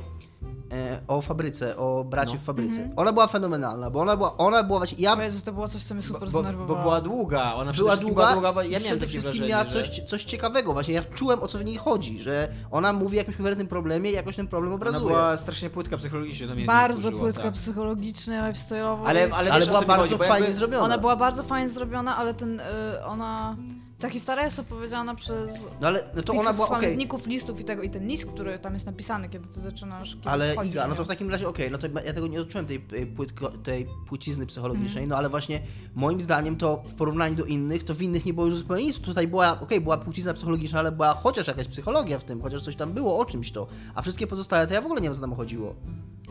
o 1.09 1.21
fabryce, 1.21 1.77
o 1.77 2.05
bracie 2.05 2.33
No. 2.35 2.39
w 2.41 2.43
fabryce. 2.45 2.79
Mhm. 2.81 2.93
Ona 2.99 3.13
była 3.13 3.27
fenomenalna, 3.27 3.91
bo 3.91 4.01
ona 4.01 4.17
była, 4.17 4.37
ona 4.37 4.63
była 4.63 4.79
właśnie, 4.79 4.99
ja 5.01 5.17
O 5.19 5.23
Jezu, 5.23 5.45
to 5.45 5.53
było 5.53 5.69
coś, 5.69 5.83
co 5.85 5.95
mnie 5.95 6.03
super 6.03 6.21
Bo, 6.21 6.27
bo, 6.27 6.31
zdenerwowało. 6.43 6.77
bo 6.79 6.83
była 6.83 7.01
długa, 7.01 7.55
ona 7.55 7.73
była 7.73 7.97
długa, 7.97 8.15
była 8.15 8.33
długa, 8.33 8.53
bo 8.53 8.63
ja 8.63 8.69
miałem 8.69 8.83
przede 8.83 8.97
takie 9.01 9.09
wszystkim 9.09 9.33
wrażenie, 9.33 9.51
miała 9.51 9.65
że... 9.65 9.71
coś, 9.85 10.01
coś 10.07 10.25
ciekawego 10.25 10.73
właśnie, 10.73 10.95
ja 10.95 11.03
czułem 11.15 11.43
o 11.43 11.49
co 11.49 11.59
w 11.59 11.65
niej 11.65 11.77
chodzi, 11.77 12.19
że 12.23 12.49
ona 12.71 12.93
mówi 12.93 13.17
o 13.17 13.19
jakimś 13.19 13.37
konkretnym 13.37 13.67
problemie 13.69 14.11
i 14.11 14.15
jakoś 14.15 14.37
ten 14.37 14.49
problem 14.49 14.73
Ona 14.73 14.77
obrazuje. 14.77 15.07
była 15.07 15.37
strasznie 15.37 15.71
płytka 15.71 15.97
psychologicznie, 15.99 16.49
to 16.49 16.55
mnie 16.55 16.65
Bardzo 16.67 17.13
płytka 17.13 17.43
tak. 17.43 17.55
psychologicznie, 17.55 18.41
lifestyle'owo. 18.43 19.03
Ale, 19.07 19.29
ale, 19.33 19.53
Ale 19.53 19.65
o 19.65 19.67
była 19.69 19.83
bardzo 19.83 20.17
chodzi, 20.17 20.29
fajnie 20.29 20.47
jakby- 20.47 20.53
zrobiona. 20.59 20.85
Ona 20.85 20.99
była 20.99 21.17
bardzo 21.17 21.43
fajnie 21.45 21.71
zrobiona, 21.71 22.17
ale 22.17 22.35
ten, 22.35 22.61
y, 22.61 22.65
ona... 23.07 23.57
Ta 23.99 24.09
historia 24.11 24.45
jest 24.45 24.59
opowiedziana 24.59 25.15
przez 25.15 25.51
No 25.81 25.87
ale 25.87 26.05
no 26.17 26.23
to 26.23 26.33
ona 26.33 26.53
była 26.53 26.67
okej. 26.69 26.81
pamiętników, 26.81 27.27
listów 27.27 27.61
i 27.61 27.65
tego, 27.65 27.83
i 27.83 27.91
ten 27.91 28.07
list, 28.07 28.27
który 28.27 28.59
tam 28.59 28.75
jest 28.75 28.87
napisany, 28.87 29.29
kiedy 29.29 29.49
ty 29.49 29.61
zaczynasz, 29.61 30.17
kiedy 30.17 30.29
Ale 30.31 30.53
wchodzisz 30.53 30.73
Iga, 30.75 30.89
no 30.89 30.95
to 30.95 31.05
w 31.05 31.09
takim 31.09 31.31
razie 31.31 31.49
okej, 31.49 31.71
no 31.71 31.79
to 31.79 31.87
ja 32.05 32.13
tego 32.13 32.27
nie 32.27 32.41
odczułem 32.41 32.67
tej, 32.67 32.81
płytko, 33.17 33.51
tej 33.51 33.87
płcizny 34.07 34.47
psychologicznej, 34.47 35.05
Mhm. 35.05 35.09
no 35.09 35.17
ale 35.17 35.29
właśnie 35.29 35.63
moim 35.95 36.21
zdaniem 36.21 36.57
to 36.57 36.83
w 36.87 36.95
porównaniu 36.95 37.35
do 37.37 37.45
innych, 37.45 37.85
to 37.85 37.95
w 37.95 38.03
innych 38.03 38.25
nie 38.25 38.35
było 38.35 38.47
już 38.47 38.57
zupełnie 38.57 38.85
nic. 38.85 38.99
Tutaj 38.99 39.29
była, 39.29 39.61
okej, 39.61 39.81
była 39.81 39.97
płcizna 39.99 40.35
psychologiczna, 40.35 40.79
ale 40.79 40.93
była 40.93 41.15
chociaż 41.15 41.47
jakaś 41.49 41.69
psychologia 41.69 42.19
w 42.19 42.25
tym, 42.25 42.43
chociaż 42.43 42.63
coś 42.63 42.77
tam 42.77 42.93
było 42.93 43.19
o 43.19 43.25
czymś 43.25 43.53
to. 43.53 43.67
A 43.95 44.03
wszystkie 44.03 44.27
pozostałe 44.27 44.67
to 44.67 44.75
ja 44.75 44.81
w 44.81 44.85
ogóle 44.85 45.01
nie 45.01 45.09
wiem, 45.09 45.15
co 45.15 45.21
tam 45.21 45.35
chodziło. 45.35 45.75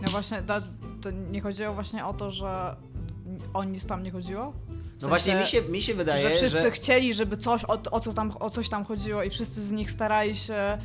No 0.01 0.07
właśnie, 0.11 0.41
to, 0.41 0.53
to 1.01 1.11
nie 1.11 1.41
chodziło 1.41 1.73
właśnie 1.73 2.05
o 2.05 2.13
to, 2.13 2.31
że 2.31 2.75
o 3.53 3.63
nic 3.63 3.85
tam 3.85 4.03
nie 4.03 4.11
chodziło? 4.11 4.53
W 4.97 5.01
No 5.01 5.07
właśnie, 5.07 5.35
mi 5.35 5.47
się, 5.47 5.61
mi 5.61 5.81
się 5.81 5.93
wydaje, 5.93 6.29
że 6.29 6.35
wszyscy 6.35 6.61
że... 6.61 6.71
chcieli, 6.71 7.13
żeby 7.13 7.37
coś, 7.37 7.63
o, 7.65 7.77
o, 7.91 7.99
co 7.99 8.13
tam, 8.13 8.31
o 8.39 8.49
coś 8.49 8.69
tam 8.69 8.85
chodziło 8.85 9.23
i 9.23 9.29
wszyscy 9.29 9.63
z 9.65 9.71
nich 9.71 9.91
starali 9.91 10.35
się 10.35 10.77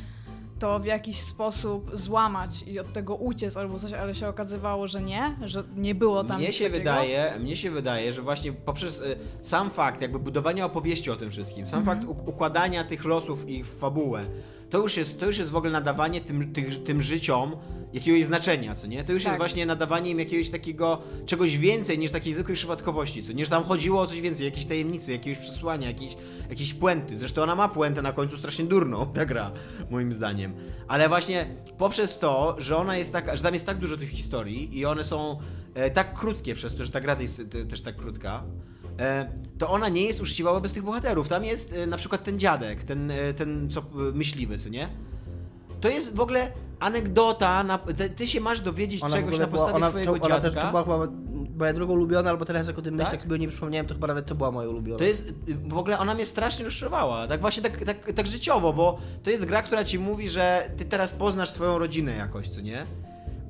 to 0.59 0.79
w 0.79 0.85
jakiś 0.85 1.21
sposób 1.21 1.89
złamać 1.93 2.63
i 2.67 2.79
od 2.79 2.93
tego 2.93 3.15
uciec 3.15 3.57
albo 3.57 3.79
coś, 3.79 3.93
ale 3.93 4.15
się 4.15 4.27
okazywało, 4.27 4.87
że 4.87 5.01
nie, 5.01 5.35
że 5.45 5.63
nie 5.75 5.95
było 5.95 6.23
tam 6.23 6.37
Mnie 6.37 6.53
się 6.53 6.63
takiego. 6.65 6.77
wydaje, 6.79 7.33
mnie 7.39 7.57
się 7.57 7.71
wydaje, 7.71 8.13
że 8.13 8.21
właśnie 8.21 8.53
poprzez 8.53 8.99
y, 8.99 9.15
sam 9.41 9.69
fakt 9.69 10.01
jakby 10.01 10.19
budowania 10.19 10.65
opowieści 10.65 11.11
o 11.11 11.15
tym 11.15 11.31
wszystkim, 11.31 11.67
sam 11.67 11.79
Mhm. 11.79 11.97
fakt 11.99 12.27
układania 12.27 12.83
tych 12.83 13.05
losów 13.05 13.49
i 13.49 13.63
w 13.63 13.67
fabułę, 13.79 14.25
to 14.73 14.79
już 14.79 14.97
jest, 14.97 15.19
to 15.19 15.25
już 15.25 15.37
jest 15.37 15.51
w 15.51 15.55
ogóle 15.55 15.71
nadawanie 15.71 16.21
tym, 16.21 16.53
tych, 16.53 16.83
tym 16.83 17.01
życiom 17.01 17.55
jakiegoś 17.93 18.25
znaczenia, 18.25 18.75
co 18.75 18.87
nie? 18.87 19.03
To 19.03 19.13
już 19.13 19.23
Tak. 19.23 19.31
jest 19.31 19.37
właśnie 19.37 19.65
nadawanie 19.65 20.11
im 20.11 20.19
jakiegoś 20.19 20.49
takiego, 20.49 21.01
czegoś 21.25 21.57
więcej 21.57 21.99
niż 21.99 22.11
takiej 22.11 22.33
zwykłej 22.33 22.55
przypadkowości, 22.57 23.23
co 23.23 23.33
nie? 23.33 23.45
Że 23.45 23.51
tam 23.51 23.63
chodziło 23.63 24.01
o 24.01 24.07
coś 24.07 24.21
więcej, 24.21 24.45
jakiejś 24.45 24.65
tajemnicy, 24.65 25.11
jakiegoś 25.11 25.41
przesłania, 25.41 25.87
jakiejś, 25.87 26.15
jakiejś 26.49 26.73
puenty. 26.73 27.17
Zresztą 27.17 27.41
ona 27.43 27.55
ma 27.55 27.67
puentę 27.67 28.01
na 28.01 28.13
końcu 28.13 28.37
strasznie 28.37 28.65
durną, 28.65 29.05
ta 29.15 29.25
gra, 29.25 29.51
moim 29.89 30.13
zdaniem. 30.13 30.53
Ale 30.87 31.09
właśnie 31.09 31.47
poprzez 31.77 32.19
to, 32.19 32.55
że 32.57 32.77
ona 32.77 32.97
jest 32.97 33.13
tak, 33.13 33.37
że 33.37 33.43
tam 33.43 33.53
jest 33.53 33.65
tak 33.65 33.77
dużo 33.77 33.97
tych 33.97 34.09
historii 34.09 34.77
i 34.77 34.85
one 34.85 35.03
są 35.03 35.39
e, 35.73 35.91
tak 35.91 36.13
krótkie 36.19 36.55
przez 36.55 36.75
to, 36.75 36.83
że 36.83 36.91
ta 36.91 37.01
gra 37.01 37.17
jest 37.19 37.37
te, 37.37 37.65
też 37.65 37.81
tak 37.81 37.95
krótka, 37.95 38.43
e, 38.43 38.72
to 39.57 39.69
ona 39.69 39.89
nie 39.89 40.05
jest 40.05 40.21
uczciwa 40.21 40.53
wobec 40.53 40.73
tych 40.73 40.83
bohaterów. 40.83 41.27
Tam 41.27 41.45
jest 41.45 41.73
e, 41.73 41.87
na 41.87 41.97
przykład 41.97 42.23
ten 42.23 42.39
dziadek, 42.39 42.83
ten, 42.83 43.11
e, 43.11 43.33
ten 43.33 43.69
co 43.69 43.79
e, 43.79 43.83
myśliwy, 44.13 44.57
co 44.57 44.69
nie? 44.69 44.87
To 45.81 45.89
jest 45.89 46.15
w 46.15 46.19
ogóle 46.19 46.51
anegdota, 46.79 47.63
na, 47.63 47.77
ty, 47.77 48.09
ty 48.09 48.27
się 48.27 48.41
masz 48.41 48.61
dowiedzieć 48.61 49.03
Ona 49.03 49.15
czegoś 49.15 49.39
na 49.39 49.47
była, 49.47 49.47
podstawie 49.49 49.75
ona, 49.75 49.89
swojego 49.89 50.19
to, 50.19 50.25
ona 50.25 50.39
dziadka. 50.39 50.49
też 50.49 50.63
to 50.63 50.69
była 50.69 50.83
chyba 50.83 51.23
moja 51.57 51.73
druga 51.73 51.93
ulubiona, 51.93 52.29
albo 52.29 52.45
teraz 52.45 52.67
jak 52.67 52.79
o 52.79 52.81
tym 52.81 52.93
myślę, 52.93 53.05
Tak? 53.05 53.13
jak 53.13 53.21
sobie 53.21 53.35
o 53.35 53.37
niej 53.37 53.49
przypomniałem, 53.49 53.87
to 53.87 53.93
chyba 53.93 54.07
nawet 54.07 54.25
to 54.25 54.35
była 54.35 54.51
moja 54.51 54.69
ulubiona. 54.69 54.97
To 54.97 55.03
jest, 55.03 55.29
y, 55.49 55.55
w 55.65 55.77
ogóle 55.77 55.99
ona 55.99 56.13
mnie 56.13 56.25
strasznie 56.25 56.65
rozczarowała, 56.65 57.27
tak 57.27 57.41
właśnie 57.41 57.63
tak, 57.63 57.85
tak, 57.85 58.13
tak 58.13 58.27
życiowo, 58.27 58.73
bo 58.73 58.97
to 59.23 59.29
jest 59.29 59.45
gra, 59.45 59.61
która 59.61 59.83
ci 59.83 59.99
mówi, 59.99 60.29
że 60.29 60.69
ty 60.77 60.85
teraz 60.85 61.13
poznasz 61.13 61.49
swoją 61.49 61.79
rodzinę 61.79 62.15
jakoś, 62.15 62.49
co 62.49 62.61
nie? 62.61 62.85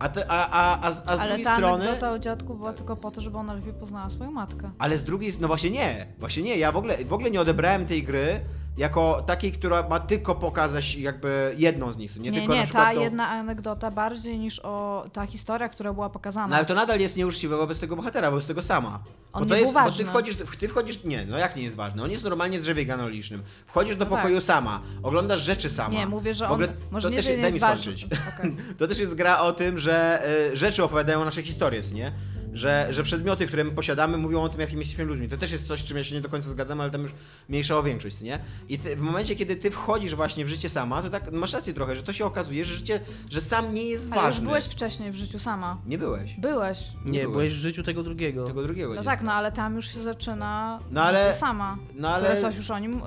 A, 0.03 0.09
to, 0.09 0.21
a, 0.27 0.49
a, 0.49 0.87
a, 0.87 0.91
z- 0.91 1.03
a 1.07 1.15
z 1.17 1.19
Ale 1.19 1.27
drugiej 1.27 1.45
ta 1.45 1.55
strony... 1.57 1.83
anegdota 1.83 2.11
o 2.11 2.19
dziadku 2.19 2.55
była 2.55 2.73
tylko 2.73 2.95
po 2.95 3.11
to, 3.11 3.21
żeby 3.21 3.37
ona 3.37 3.53
lepiej 3.53 3.73
poznała 3.73 4.09
swoją 4.09 4.31
matkę. 4.31 4.71
Ale 4.79 4.97
z 4.97 5.03
drugiej 5.03 5.31
no 5.39 5.47
właśnie 5.47 5.69
nie, 5.69 6.05
właśnie 6.19 6.43
nie, 6.43 6.57
ja 6.57 6.71
w 6.71 6.77
ogóle, 6.77 7.05
w 7.05 7.13
ogóle 7.13 7.29
nie 7.31 7.41
odebrałem 7.41 7.85
tej 7.85 8.03
gry 8.03 8.39
jako 8.77 9.23
takiej, 9.27 9.51
która 9.51 9.87
ma 9.89 9.99
tylko 9.99 10.35
pokazać 10.35 10.95
jakby 10.95 11.53
jedną 11.57 11.93
z 11.93 11.97
nich, 11.97 12.15
nie, 12.15 12.31
Nie, 12.31 12.39
tylko 12.39 12.53
na 12.53 12.59
nie, 12.59 12.63
przykład 12.65 12.87
ta 12.87 12.93
tą- 12.93 13.01
jedna 13.01 13.27
anegdota 13.29 13.91
bardziej 13.91 14.39
niż 14.39 14.59
o 14.63 15.05
ta 15.13 15.25
historia, 15.25 15.69
która 15.69 15.93
była 15.93 16.09
pokazana. 16.09 16.47
No 16.47 16.55
ale 16.55 16.65
to 16.65 16.73
nadal 16.73 16.99
jest 16.99 17.17
nieuczciwe 17.17 17.57
wobec 17.57 17.79
tego 17.79 17.95
bohatera, 17.95 18.31
wobec 18.31 18.47
tego 18.47 18.61
sama. 18.61 18.99
On 19.33 19.39
bo 19.39 19.45
nie 19.45 19.49
to 19.49 19.55
był 19.55 19.57
jest, 19.57 19.73
bo 19.73 19.91
ty 20.03 20.05
wchodzisz, 20.05 20.35
ty 20.59 20.67
wchodzisz, 20.67 21.03
nie, 21.03 21.25
no 21.25 21.37
jak 21.37 21.55
nie 21.55 21.63
jest 21.63 21.75
ważny, 21.75 22.03
on 22.03 22.11
jest 22.11 22.23
normalnie 22.23 22.59
z 22.59 22.63
drzewie 22.63 22.85
ganolicznym. 22.85 23.43
Wchodzisz 23.67 23.95
do 23.95 24.05
No 24.05 24.11
tak. 24.11 24.19
pokoju 24.19 24.41
sama, 24.41 24.81
oglądasz 25.03 25.39
rzeczy 25.41 25.69
sama. 25.69 25.99
Nie, 25.99 26.05
mówię, 26.07 26.35
że 26.35 26.45
on. 26.45 26.51
ogóle 26.51 26.67
Może 26.91 27.07
to 27.07 27.09
nie, 27.11 27.15
też, 27.17 27.25
że 27.25 27.31
nie 27.31 27.37
daj 27.37 27.45
jest 27.45 27.55
mi 27.55 27.59
skończyć. 27.59 28.03
Okej. 28.39 28.55
To 28.77 28.87
też 28.87 28.99
jest 28.99 29.13
gra 29.15 29.39
o 29.39 29.53
tym, 29.53 29.77
że 29.77 30.23
y, 30.51 30.57
rzeczy 30.57 30.83
opowiadają 30.83 31.25
nasze 31.25 31.43
historie, 31.43 31.81
nie? 31.93 32.11
Że, 32.53 32.87
że 32.89 33.03
przedmioty, 33.03 33.47
które 33.47 33.63
my 33.63 33.71
posiadamy, 33.71 34.17
mówią 34.17 34.41
o 34.41 34.49
tym, 34.49 34.61
jakim 34.61 34.79
jesteśmy 34.79 35.03
ludźmi. 35.05 35.29
To 35.29 35.37
też 35.37 35.51
jest 35.51 35.67
coś, 35.67 35.79
z 35.79 35.83
czym 35.83 35.97
ja 35.97 36.03
się 36.03 36.15
nie 36.15 36.21
do 36.21 36.29
końca 36.29 36.49
zgadzam, 36.49 36.81
ale 36.81 36.91
tam 36.91 37.01
już 37.01 37.11
mniejsza 37.49 37.77
o 37.77 37.83
większość, 37.83 38.21
nie? 38.21 38.39
I 38.69 38.79
ty, 38.79 38.95
w 38.95 38.99
momencie, 38.99 39.35
kiedy 39.35 39.55
ty 39.55 39.71
wchodzisz 39.71 40.15
właśnie 40.15 40.45
w 40.45 40.47
życie 40.47 40.69
sama, 40.69 41.01
to 41.01 41.09
tak 41.09 41.31
masz 41.31 41.53
rację 41.53 41.73
trochę, 41.73 41.95
że 41.95 42.03
to 42.03 42.13
się 42.13 42.25
okazuje, 42.25 42.65
że 42.65 42.75
życie, 42.75 42.99
że 43.29 43.41
sam 43.41 43.73
nie 43.73 43.83
jest 43.83 44.05
Ale 44.11 44.15
już 44.15 44.23
ważny. 44.25 44.45
byłeś 44.47 44.65
wcześniej 44.65 45.11
w 45.11 45.15
życiu 45.15 45.39
sama. 45.39 45.77
Nie 45.85 45.97
byłeś. 45.97 46.33
Byłeś. 46.37 46.79
nie, 47.05 47.11
byłeś. 47.21 47.31
byłeś 47.31 47.53
w 47.53 47.57
życiu 47.57 47.83
tego 47.83 48.03
drugiego. 48.03 48.47
Tego 48.47 48.63
drugiego 48.63 48.89
No 48.89 48.95
dziecka. 48.95 49.11
tak, 49.11 49.21
no 49.21 49.31
ale 49.33 49.51
tam 49.51 49.75
już 49.75 49.93
się 49.93 49.99
zaczyna 50.01 50.79
No 50.91 51.01
ale- 51.03 51.27
życie 51.27 51.39
sama. 51.39 51.77
No 51.95 52.09
Ale 52.09 52.29
ale... 52.29 52.41
coś 52.41 52.55
już 52.57 52.71
o 52.71 52.79
nim, 52.79 53.01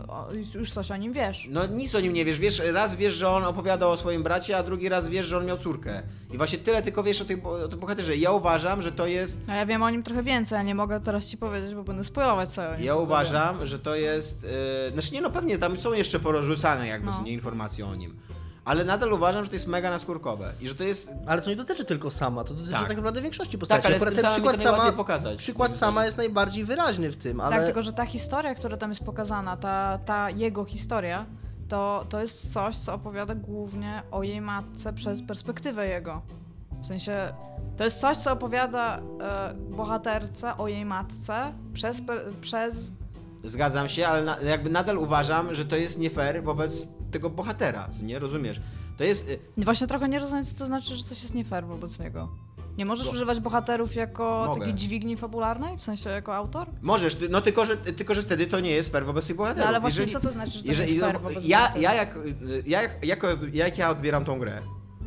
już 0.54 0.70
coś 0.70 0.90
o 0.90 0.96
nim 0.96 1.12
wiesz. 1.12 1.46
No 1.50 1.66
nic 1.66 1.94
o 1.94 2.00
nim 2.00 2.12
nie 2.12 2.24
wiesz. 2.24 2.38
wiesz. 2.40 2.62
Raz 2.72 2.96
wiesz, 2.96 3.14
że 3.14 3.28
on 3.28 3.44
opowiadał 3.44 3.90
o 3.90 3.96
swoim 3.96 4.22
bracie, 4.22 4.56
a 4.56 4.62
drugi 4.62 4.88
raz 4.88 5.08
wiesz, 5.08 5.26
że 5.26 5.38
on 5.38 5.46
miał 5.46 5.58
córkę. 5.58 6.02
I 6.30 6.36
właśnie 6.38 6.58
tyle 6.58 6.82
tylko 6.82 7.02
wiesz 7.02 7.20
o, 7.20 7.24
tych, 7.24 7.46
o 7.46 7.68
tym 7.68 7.78
bohaterze. 7.80 8.16
Ja 8.16 8.32
uważam, 8.32 8.82
że 8.82 8.92
to 8.92 9.06
jest... 9.06 9.38
No 9.48 9.54
ja 9.54 9.66
wiem 9.66 9.82
o 9.82 9.90
nim 9.90 10.02
trochę 10.02 10.22
więcej, 10.22 10.58
a 10.58 10.62
nie 10.62 10.74
mogę 10.74 11.00
teraz 11.00 11.26
ci 11.26 11.36
powiedzieć, 11.36 11.74
bo 11.74 11.82
będę 11.84 12.04
spoilować 12.04 12.48
nim. 12.56 12.86
Ja 12.86 12.96
uważam, 12.96 13.66
że 13.66 13.78
to 13.78 13.94
jest... 13.94 14.42
Yy, 14.42 14.92
znaczy 14.92 15.14
nie, 15.14 15.20
no 15.20 15.30
pewnie 15.30 15.58
tam 15.58 15.76
są 15.76 15.92
jeszcze 15.92 16.18
porozrzucane 16.20 16.86
jakby 16.86 17.06
No. 17.10 17.22
nie 17.22 17.32
informacje 17.32 17.86
o 17.86 17.94
nim. 17.94 18.16
Ale 18.64 18.84
nadal 18.84 19.12
uważam, 19.12 19.44
że 19.44 19.50
to 19.50 19.56
jest 19.56 19.66
mega 19.66 19.90
naskórkowe. 19.90 20.52
I 20.60 20.68
że 20.68 20.74
to 20.74 20.84
jest... 20.84 21.10
Ale 21.26 21.42
to 21.42 21.50
nie 21.50 21.56
dotyczy 21.56 21.84
tylko 21.84 22.10
sama, 22.10 22.44
to 22.44 22.54
dotyczy 22.54 22.72
Tak. 22.72 22.88
tak, 22.88 22.96
naprawdę 22.96 23.22
większości 23.22 23.58
postaci. 23.58 23.86
ale 23.86 23.94
z 23.94 23.96
Akurat 24.02 24.14
tym 24.14 24.22
ten 24.22 24.32
przykład 24.32 24.60
sama, 24.60 24.92
pokazać. 24.92 25.38
przykład 25.38 25.76
sama 25.76 26.04
jest 26.04 26.16
najbardziej 26.16 26.64
wyraźny 26.64 27.10
w 27.10 27.16
tym, 27.16 27.40
ale... 27.40 27.56
Tak, 27.56 27.64
tylko 27.64 27.82
że 27.82 27.92
ta 27.92 28.06
historia, 28.06 28.54
która 28.54 28.76
tam 28.76 28.90
jest 28.90 29.04
pokazana, 29.04 29.56
ta, 29.56 29.98
ta 30.06 30.30
jego 30.30 30.64
historia, 30.64 31.26
to, 31.68 32.04
to 32.08 32.20
jest 32.20 32.52
coś, 32.52 32.76
co 32.76 32.94
opowiada 32.94 33.34
głównie 33.34 34.02
o 34.10 34.22
jej 34.22 34.40
matce 34.40 34.92
przez 34.92 35.22
perspektywę 35.22 35.86
jego. 35.88 36.22
W 36.82 36.86
sensie, 36.86 37.34
to 37.76 37.84
jest 37.84 38.00
coś, 38.00 38.16
co 38.16 38.32
opowiada 38.32 38.98
e, 39.20 39.54
bohaterce 39.70 40.56
o 40.56 40.68
jej 40.68 40.84
matce 40.84 41.52
przez, 41.72 42.00
per, 42.00 42.18
przez 42.40 42.92
Zgadzam 43.44 43.88
się, 43.88 44.06
ale 44.06 44.24
na, 44.24 44.40
jakby 44.40 44.70
nadal 44.70 44.98
uważam, 44.98 45.54
że 45.54 45.64
to 45.64 45.76
jest 45.76 45.98
nie 45.98 46.10
fair 46.10 46.44
wobec 46.44 46.72
tego 47.10 47.30
bohatera. 47.30 47.88
Nie 48.02 48.18
rozumiesz? 48.18 48.60
To 48.96 49.04
jest... 49.04 49.28
y, 49.28 49.38
Właśnie 49.64 49.86
trochę 49.86 50.08
nie 50.08 50.18
rozumiem, 50.18 50.44
co 50.44 50.58
to 50.58 50.66
znaczy, 50.66 50.96
że 50.96 51.04
coś 51.04 51.22
jest 51.22 51.34
nie 51.34 51.44
fair 51.44 51.66
wobec 51.66 51.98
niego. 51.98 52.28
Nie 52.78 52.84
możesz 52.86 53.06
Bo- 53.06 53.12
używać 53.12 53.40
bohaterów 53.40 53.94
jako 53.94 54.44
Mogę. 54.46 54.60
takiej 54.60 54.74
dźwigni 54.74 55.16
fabularnej, 55.16 55.76
w 55.78 55.82
sensie 55.82 56.10
jako 56.10 56.34
autor? 56.34 56.66
Możesz, 56.82 57.16
no 57.30 57.40
tylko 57.40 57.64
że, 57.64 57.76
tylko, 57.76 58.14
że 58.14 58.22
wtedy 58.22 58.46
to 58.46 58.60
nie 58.60 58.70
jest 58.70 58.92
fair 58.92 59.04
wobec 59.04 59.26
tych 59.26 59.36
bohaterów. 59.36 59.62
No 59.64 59.68
ale 59.68 59.80
właśnie 59.80 59.98
Jeżeli- 60.00 60.12
co 60.12 60.20
to 60.20 60.30
znaczy, 60.30 60.50
że 60.50 60.62
to 60.62 60.68
Jeżeli, 60.68 60.88
jest 60.94 61.00
fair 61.04 61.14
no, 61.14 61.20
wobec 61.20 61.44
ja, 61.44 61.58
bohaterów? 61.58 61.82
ja, 61.82 61.94
jak, 61.94 62.18
ja, 62.66 62.82
jak, 62.82 63.04
jako, 63.06 63.28
jak 63.52 63.78
ja 63.78 63.90
odbieram 63.90 64.24
tą 64.24 64.38
grę 64.38 64.58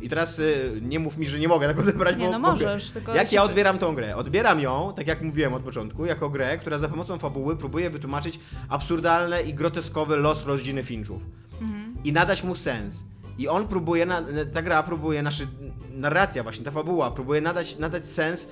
i 0.02 0.08
teraz 0.08 0.38
y, 0.38 0.72
nie 0.82 0.98
mów 0.98 1.18
mi, 1.18 1.26
że 1.26 1.38
nie 1.38 1.48
mogę 1.48 1.68
tak 1.68 1.78
odebrać, 1.78 2.16
Nie, 2.18 2.24
bo 2.26 2.32
no 2.32 2.38
mogę. 2.38 2.52
możesz, 2.52 2.90
tylko... 2.90 3.14
Jak 3.14 3.32
ja 3.32 3.42
odbieram 3.42 3.78
tą 3.78 3.94
grę? 3.94 4.16
Odbieram 4.16 4.60
ją, 4.60 4.92
tak 4.96 5.06
jak 5.06 5.22
mówiłem 5.22 5.54
od 5.54 5.62
początku, 5.62 6.04
jako 6.06 6.30
grę, 6.30 6.58
która 6.58 6.78
za 6.78 6.88
pomocą 6.88 7.18
fabuły 7.18 7.56
próbuje 7.56 7.90
wytłumaczyć 7.90 8.40
absurdalny 8.68 9.42
i 9.42 9.54
groteskowy 9.54 10.16
los 10.16 10.44
rodziny 10.46 10.82
Finchów 10.82 11.22
Mhm. 11.60 11.94
i 12.04 12.12
nadać 12.12 12.44
mu 12.44 12.56
sens. 12.56 13.04
I 13.40 13.48
on 13.48 13.68
próbuje, 13.68 14.06
na, 14.06 14.22
ta 14.52 14.62
gra 14.62 14.82
próbuje, 14.82 15.22
naszy, 15.22 15.46
narracja 15.92 16.42
właśnie, 16.42 16.64
ta 16.64 16.70
fabuła 16.70 17.10
próbuje 17.10 17.40
nadać, 17.40 17.78
nadać 17.78 18.06
sens 18.06 18.48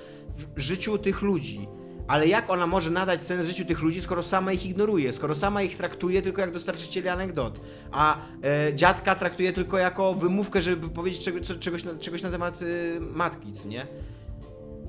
życiu 0.57 0.99
tych 0.99 1.23
ludzi. 1.23 1.69
Ale 2.07 2.27
jak 2.27 2.51
ona 2.51 2.67
może 2.67 2.91
nadać 2.91 3.23
sens 3.23 3.47
życiu 3.47 3.65
tych 3.65 3.83
ludzi, 3.83 4.01
skoro 4.01 4.23
sama 4.23 4.53
ich 4.53 4.67
ignoruje, 4.67 5.13
skoro 5.13 5.35
sama 5.35 5.63
ich 5.63 5.77
traktuje 5.77 6.23
tylko 6.23 6.41
jak 6.41 6.53
dostarczycieli 6.53 7.09
anegdot, 7.09 7.61
a 7.93 8.17
e, 8.45 8.75
dziadka 8.75 9.15
traktuje 9.15 9.53
tylko 9.53 9.79
jako 9.79 10.15
wymówkę, 10.15 10.61
żeby 10.61 10.89
powiedzieć 10.89 11.25
czego, 11.25 11.41
co, 11.41 11.55
czegoś, 11.55 11.85
na, 11.85 11.95
czegoś 11.95 12.23
na 12.23 12.31
temat 12.31 12.63
y, 12.63 13.01
matki, 13.01 13.53
co 13.53 13.69
nie? 13.69 13.87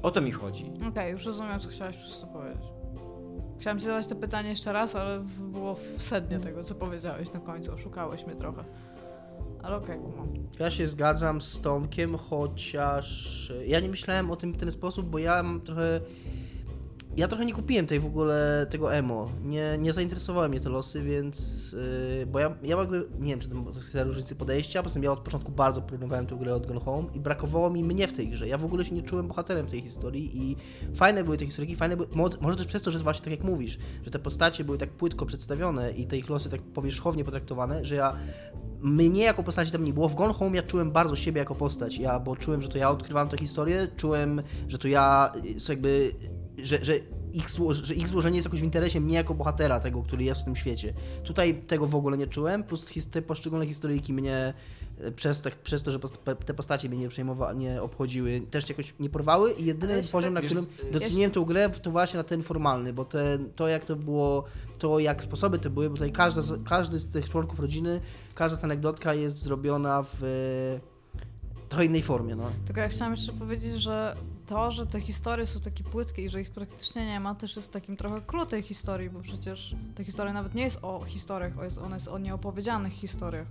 O 0.03 0.11
to 0.11 0.21
mi 0.21 0.31
chodzi. 0.31 0.71
Okej, 0.89 1.11
już 1.11 1.25
rozumiem, 1.25 1.59
co 1.59 1.69
chciałaś 1.69 1.97
przez 1.97 2.21
to 2.21 2.27
powiedzieć. 2.27 2.63
Chciałam 3.59 3.79
ci 3.79 3.85
zadać 3.85 4.07
to 4.07 4.15
pytanie 4.15 4.49
jeszcze 4.49 4.73
raz, 4.73 4.95
ale 4.95 5.19
było 5.39 5.75
w 5.75 6.01
sednie 6.01 6.39
tego, 6.39 6.63
co 6.63 6.75
powiedziałeś 6.75 7.33
na 7.33 7.39
końcu. 7.39 7.73
Oszukałeś 7.73 8.25
mnie 8.25 8.35
trochę. 8.35 8.63
Ale 9.63 9.75
okej, 9.75 9.99
kumam. 9.99 10.27
Ja 10.59 10.71
się 10.71 10.87
zgadzam 10.87 11.41
z 11.41 11.61
Tomkiem, 11.61 12.17
chociaż 12.17 13.51
e, 13.51 13.65
ja 13.65 13.79
nie 13.79 13.89
myślałem 13.89 14.31
o 14.31 14.35
tym 14.35 14.53
w 14.53 14.57
ten 14.57 14.71
sposób, 14.71 15.09
bo 15.09 15.19
ja 15.19 15.43
mam 15.43 15.61
trochę. 15.61 16.01
Ja 17.19 17.27
trochę 17.27 17.45
nie 17.45 17.53
kupiłem 17.53 17.87
tej 17.87 17.99
w 17.99 18.05
ogóle 18.05 18.67
tego 18.69 18.93
emo. 18.93 19.29
Nie, 19.43 19.77
nie 19.79 19.93
zainteresowały 19.93 20.49
mnie 20.49 20.59
te 20.59 20.69
losy, 20.69 21.01
więc. 21.01 21.71
Yy, 22.19 22.25
bo 22.25 22.39
ja, 22.39 22.55
ja 22.63 22.77
jakby. 22.77 23.07
Nie 23.19 23.29
wiem, 23.29 23.39
czy 23.39 23.49
to 23.49 23.55
jest 23.55 23.79
kwestia 23.79 24.03
różnicy 24.03 24.35
podejścia. 24.35 24.83
Poza 24.83 24.93
tym 24.93 25.03
ja 25.03 25.11
od 25.11 25.19
początku 25.19 25.51
bardzo 25.51 25.81
porównywałem 25.81 26.27
tę 26.27 26.35
grę 26.35 26.55
od 26.55 26.65
Gone 26.67 26.79
Home 26.79 27.07
i 27.13 27.19
brakowało 27.19 27.69
mi 27.69 27.83
mnie 27.83 28.07
w 28.07 28.13
tej 28.13 28.27
grze. 28.29 28.47
Ja 28.47 28.57
w 28.57 28.65
ogóle 28.65 28.85
się 28.85 28.95
nie 28.95 29.01
czułem 29.03 29.27
bohaterem 29.27 29.67
tej 29.67 29.81
historii 29.81 30.37
i 30.43 30.55
fajne 30.95 31.23
były 31.23 31.37
te 31.37 31.45
historie, 31.45 31.75
fajne 31.75 31.97
były. 31.97 32.07
mo- 32.13 32.29
Może 32.41 32.57
też 32.57 32.67
przez 32.67 32.83
to, 32.83 32.91
że 32.91 32.99
właśnie 32.99 33.23
tak 33.23 33.31
jak 33.31 33.43
mówisz, 33.43 33.77
że 34.05 34.11
te 34.11 34.19
postacie 34.19 34.63
były 34.63 34.77
tak 34.77 34.89
płytko 34.89 35.25
przedstawione 35.25 35.91
i 35.91 36.07
te 36.07 36.17
ich 36.17 36.29
losy 36.29 36.49
tak 36.49 36.61
powierzchownie 36.61 37.23
potraktowane, 37.23 37.85
że 37.85 37.95
ja 37.95 38.15
mnie 38.81 39.23
jako 39.23 39.43
postaci 39.43 39.71
tam 39.71 39.83
nie 39.83 39.93
było. 39.93 40.09
W 40.09 40.15
Gone 40.15 40.33
Home 40.33 40.55
ja 40.55 40.63
czułem 40.63 40.91
bardzo 40.91 41.15
siebie 41.15 41.39
jako 41.39 41.55
postać, 41.55 41.97
ja, 41.97 42.19
bo 42.19 42.35
czułem, 42.35 42.61
że 42.61 42.69
to 42.69 42.77
ja 42.77 42.91
odkrywam 42.91 43.29
tę 43.29 43.37
historię, 43.37 43.87
czułem, 43.97 44.41
że 44.67 44.77
to 44.77 44.87
ja 44.87 45.31
y, 45.45 45.71
jakby, 45.71 46.11
że, 46.63 46.83
że, 46.85 46.93
ich 47.33 47.49
zło, 47.49 47.73
że 47.73 47.95
ich 47.95 48.07
złożenie 48.07 48.35
jest 48.35 48.45
jakoś 48.45 48.61
w 48.61 48.63
interesie 48.63 49.01
mnie 49.01 49.15
jako 49.15 49.33
bohatera 49.33 49.79
tego, 49.79 50.03
który 50.03 50.23
jest 50.23 50.41
w 50.41 50.43
tym 50.43 50.55
świecie. 50.55 50.93
Tutaj 51.23 51.61
tego 51.61 51.87
w 51.87 51.95
ogóle 51.95 52.17
nie 52.17 52.27
czułem, 52.27 52.63
plus 52.63 52.91
te 53.11 53.21
poszczególne 53.21 53.67
historyjki 53.67 54.13
mnie 54.13 54.53
y, 55.07 55.11
przez, 55.11 55.41
tak, 55.41 55.55
przez 55.55 55.83
to, 55.83 55.91
że 55.91 55.99
te 56.45 56.53
postacie 56.53 56.89
mnie 56.89 56.97
nie 56.97 57.09
przejmowały, 57.09 57.55
nie 57.55 57.81
obchodziły, 57.81 58.41
też 58.51 58.69
jakoś 58.69 58.93
nie 58.99 59.09
porwały 59.09 59.53
i 59.53 59.65
jedyny 59.65 60.03
poziom, 60.11 60.33
na 60.33 60.41
tak- 60.41 60.49
którym 60.49 60.65
Wiesz, 60.83 60.93
doceniłem 60.93 61.31
tę 61.31 61.45
grę, 61.47 61.69
to 61.69 61.91
właśnie 61.91 62.17
na 62.17 62.23
ten 62.23 62.43
formalny, 62.43 62.93
bo 62.93 63.05
ten, 63.05 63.49
to 63.55 63.67
jak 63.67 63.85
to 63.85 63.95
było, 63.95 64.43
to 64.79 64.99
jak 64.99 65.23
sposoby 65.23 65.59
te 65.59 65.69
były, 65.69 65.89
bo 65.89 65.95
tutaj 65.95 66.11
każda, 66.11 66.41
każdy 66.65 66.99
z 66.99 67.07
tych 67.07 67.29
członków 67.29 67.59
rodziny, 67.59 68.01
każda 68.35 68.57
ta 68.57 68.63
anegdotka 68.63 69.13
jest 69.13 69.37
zrobiona 69.37 70.03
w 70.03 70.23
e, 70.23 70.99
trochę 71.69 71.85
innej 71.85 72.03
formie, 72.03 72.35
no. 72.35 72.43
Tylko 72.65 72.81
ja 72.81 72.87
chciałam 72.87 73.13
jeszcze 73.13 73.33
powiedzieć, 73.33 73.75
że 73.75 74.15
to, 74.49 74.71
że 74.71 74.87
te 74.87 75.01
historie 75.01 75.45
są 75.45 75.59
takie 75.59 75.83
płytkie 75.83 76.21
i 76.21 76.29
że 76.29 76.41
ich 76.41 76.51
praktycznie 76.51 77.05
nie 77.05 77.19
ma, 77.19 77.35
też 77.35 77.55
jest 77.55 77.73
takim 77.73 77.97
trochę 77.97 78.21
clue 78.21 78.45
tej 78.45 78.61
historii, 78.61 79.09
bo 79.09 79.19
przecież 79.19 79.75
ta 79.95 80.03
historia 80.03 80.33
nawet 80.33 80.55
nie 80.55 80.63
jest 80.63 80.79
o 80.81 81.01
historiach, 81.05 81.53
ona 81.85 81.95
jest 81.95 82.07
o 82.07 82.17
nieopowiedzianych 82.17 82.93
historiach. 82.93 83.47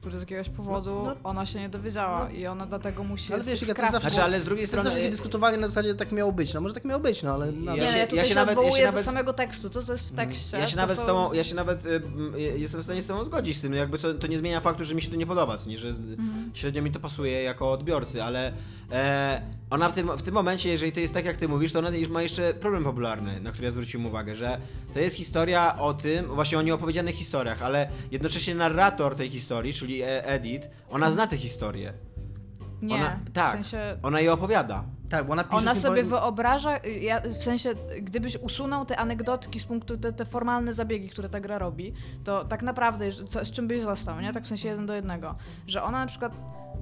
Które 0.00 0.18
z 0.18 0.20
jakiegoś 0.20 0.48
powodu 0.48 0.90
No, 0.90 1.02
no. 1.04 1.16
ona 1.24 1.46
się 1.46 1.58
nie 1.60 1.68
dowiedziała 1.68 2.24
No. 2.24 2.30
i 2.30 2.46
ona 2.46 2.66
dlatego 2.66 3.04
musi 3.04 3.32
Ale 3.34 3.42
z 3.42 3.46
wiesz, 3.46 3.60
to 3.60 3.66
zawsze- 3.66 4.00
Znaczy, 4.00 4.22
ale 4.22 4.40
z 4.40 4.44
drugiej 4.44 4.64
To 4.64 4.68
strony... 4.68 4.84
zawsze 4.84 4.98
takie 4.98 5.10
dyskutowanie 5.10 5.56
na 5.56 5.68
zasadzie, 5.68 5.88
że 5.88 5.94
tak 5.94 6.12
miało 6.12 6.32
być, 6.32 6.54
no 6.54 6.60
może 6.60 6.74
tak 6.74 6.84
miało 6.84 7.00
być, 7.00 7.22
no 7.22 7.30
ale... 7.34 7.52
No, 7.52 7.76
Ja 7.76 7.84
Nie, 7.84 7.92
się- 7.92 7.98
ja 7.98 8.06
tutaj 8.06 8.24
się 8.26 8.34
nawet- 8.34 8.58
ja 8.64 8.72
się 8.72 8.84
nawet- 8.84 9.00
do 9.00 9.04
samego 9.04 9.32
tekstu, 9.32 9.70
to 9.70 9.82
co 9.82 9.92
jest 9.92 10.08
w 10.08 10.12
tekście. 10.12 10.58
Ja 10.58 10.66
się, 10.66 10.74
to 10.74 10.80
nawet 10.82 10.96
są... 10.96 11.02
z 11.02 11.06
tobą, 11.06 11.32
ja 11.32 11.44
się 11.44 11.54
nawet 11.54 11.86
y, 11.86 12.02
y, 12.36 12.58
jestem 12.58 12.80
w 12.80 12.84
stanie 12.84 13.02
z 13.02 13.06
tobą 13.06 13.24
zgodzić 13.24 13.56
z 13.56 13.60
tym, 13.60 13.74
jakby 13.74 13.98
co, 13.98 14.14
to 14.14 14.26
nie 14.26 14.38
zmienia 14.38 14.60
faktu, 14.60 14.84
że 14.84 14.94
mi 14.94 15.02
się 15.02 15.10
to 15.10 15.16
nie 15.16 15.26
podoba, 15.26 15.56
nie, 15.66 15.78
że 15.78 15.88
Mhm. 15.88 16.50
średnio 16.54 16.82
mi 16.82 16.92
to 16.92 17.00
pasuje 17.00 17.42
jako 17.42 17.72
odbiorcy, 17.72 18.22
ale 18.22 18.52
e, 18.92 19.42
ona 19.70 19.88
w 19.88 19.92
tym, 19.92 20.08
w 20.16 20.22
tym 20.22 20.34
momencie, 20.34 20.68
jeżeli 20.68 20.92
to 20.92 21.00
jest 21.00 21.14
tak 21.14 21.24
jak 21.24 21.36
ty 21.36 21.48
mówisz, 21.48 21.72
to 21.72 21.78
ona 21.78 21.90
już 21.90 22.08
ma 22.08 22.22
jeszcze 22.22 22.54
problem 22.54 22.84
popularny, 22.84 23.40
na 23.40 23.50
który 23.52 23.64
ja 23.64 23.70
zwróciłem 23.70 24.06
uwagę, 24.06 24.34
że 24.34 24.58
to 24.94 25.00
jest 25.00 25.16
historia 25.16 25.78
o 25.78 25.94
tym, 25.94 26.26
właśnie 26.26 26.58
o 26.58 26.62
nieopowiedzianych 26.62 27.14
historiach, 27.14 27.62
ale 27.62 27.88
jednocześnie 28.10 28.54
narrator 28.54 29.14
tej 29.16 29.28
historii, 29.30 29.72
czyli 29.72 29.89
e- 29.98 30.24
Edith, 30.24 30.68
ona 30.90 31.10
zna 31.10 31.26
tę 31.26 31.36
historię. 31.36 31.92
Nie, 32.82 32.94
ona, 32.94 33.18
tak, 33.32 33.48
w 33.48 33.52
sensie... 33.52 33.98
ona 34.02 34.20
je 34.20 34.32
opowiada. 34.32 34.84
Tak, 35.08 35.26
bo 35.26 35.32
ona 35.32 35.44
pisze... 35.44 35.56
Ona 35.56 35.74
sobie 35.74 36.04
wyobraża, 36.04 36.78
ja, 37.00 37.20
w 37.20 37.42
sensie, 37.42 37.74
gdybyś 38.02 38.36
usunął 38.36 38.84
te 38.84 38.96
anegdotki 38.96 39.60
z 39.60 39.64
punktu, 39.64 39.98
te, 39.98 40.12
te 40.12 40.24
formalne 40.24 40.72
zabiegi, 40.72 41.08
które 41.08 41.28
ta 41.28 41.40
gra 41.40 41.58
robi, 41.58 41.92
to 42.24 42.44
tak 42.44 42.62
naprawdę, 42.62 43.12
co, 43.12 43.44
z 43.44 43.50
czym 43.50 43.68
byś 43.68 43.82
został, 43.82 44.20
nie? 44.20 44.32
Tak 44.32 44.44
w 44.44 44.46
sensie 44.46 44.68
jeden 44.68 44.86
do 44.86 44.94
jednego. 44.94 45.34
Że 45.66 45.82
ona 45.82 45.98
na 45.98 46.06
przykład, 46.06 46.32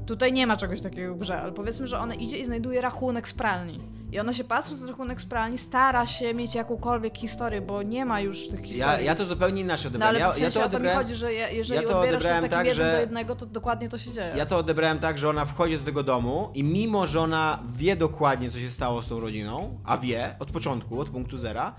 tutaj 0.07 0.33
nie 0.33 0.47
ma 0.47 0.57
czegoś 0.57 0.81
takiego 0.81 1.15
w 1.15 1.19
grze, 1.19 1.41
ale 1.41 1.53
powiedzmy, 1.53 1.87
że 1.87 1.99
ona 1.99 2.15
idzie 2.15 2.39
i 2.39 2.45
znajduje 2.45 2.81
rachunek 2.81 3.29
z 3.29 3.33
pralni. 3.33 3.81
I 4.13 4.21
ona 4.21 4.33
się 4.33 4.45
patrzy 4.45 4.77
na 4.77 4.87
rachunek 4.87 5.21
z 5.21 5.25
pralni, 5.27 5.59
stara 5.59 6.07
się 6.07 6.35
mieć 6.35 6.55
jakąkolwiek 6.55 7.19
historię, 7.19 7.61
bo 7.61 7.83
nie 7.83 8.05
ma 8.05 8.21
już 8.21 8.49
tych 8.49 8.61
Ja, 8.61 8.67
historii. 8.67 9.07
ja 9.07 9.15
to 9.15 9.25
zupełnie 9.27 9.61
inaczej 9.61 9.85
no 9.85 9.89
odebrałem. 9.91 10.17
ale 10.17 10.25
ja, 10.25 10.33
w 10.33 10.37
sensie 10.37 10.45
ja 10.45 10.51
to 10.53 10.61
o 10.61 10.63
to 10.63 10.69
mi 10.69 10.75
odebrałem... 10.77 10.99
chodzi, 11.07 11.15
że 11.17 11.33
je, 11.33 11.49
jeżeli 11.53 11.83
ja 11.83 11.89
to 11.89 11.99
odbierasz 12.01 12.23
to 12.23 12.29
odebrałem 12.29 12.43
takim 12.43 12.59
tak, 12.59 12.67
jeden 12.67 12.87
że- 12.87 12.93
do 12.93 13.01
jednego, 13.01 13.37
to 13.37 13.47
dokładnie 13.47 13.89
to 13.89 13.99
się 13.99 14.13
dzieje. 14.13 14.33
Ja 14.37 14.47
to 14.47 14.57
odebrałem 14.57 14.99
tak, 14.99 15.19
że 15.19 15.29
ona 15.29 15.45
wchodzi 15.45 15.79
do 15.79 15.85
tego 15.85 16.03
domu 16.03 16.51
i 16.55 16.65
mimo, 16.65 17.07
że 17.07 17.21
ona 17.21 17.59
wie 17.77 17.97
dokładnie, 17.97 18.51
co 18.51 18.59
się 18.59 18.71
stało 18.71 19.03
z 19.03 19.09
tą 19.09 19.21
rodziną, 19.21 19.79
a 19.85 19.99
wie 19.99 20.37
od 20.39 20.51
początku, 20.53 21.01
od 21.01 21.09
punktu 21.11 21.39
zera, 21.39 21.75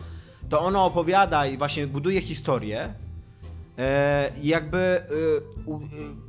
to 0.49 0.61
ona 0.61 0.83
opowiada 0.83 1.45
i 1.45 1.57
właśnie 1.57 1.87
buduje 1.87 2.21
historię, 2.21 2.93
e, 3.79 4.31
jakby 4.41 4.77
e, 4.77 5.03
u, 5.65 5.75
e, 5.77 5.79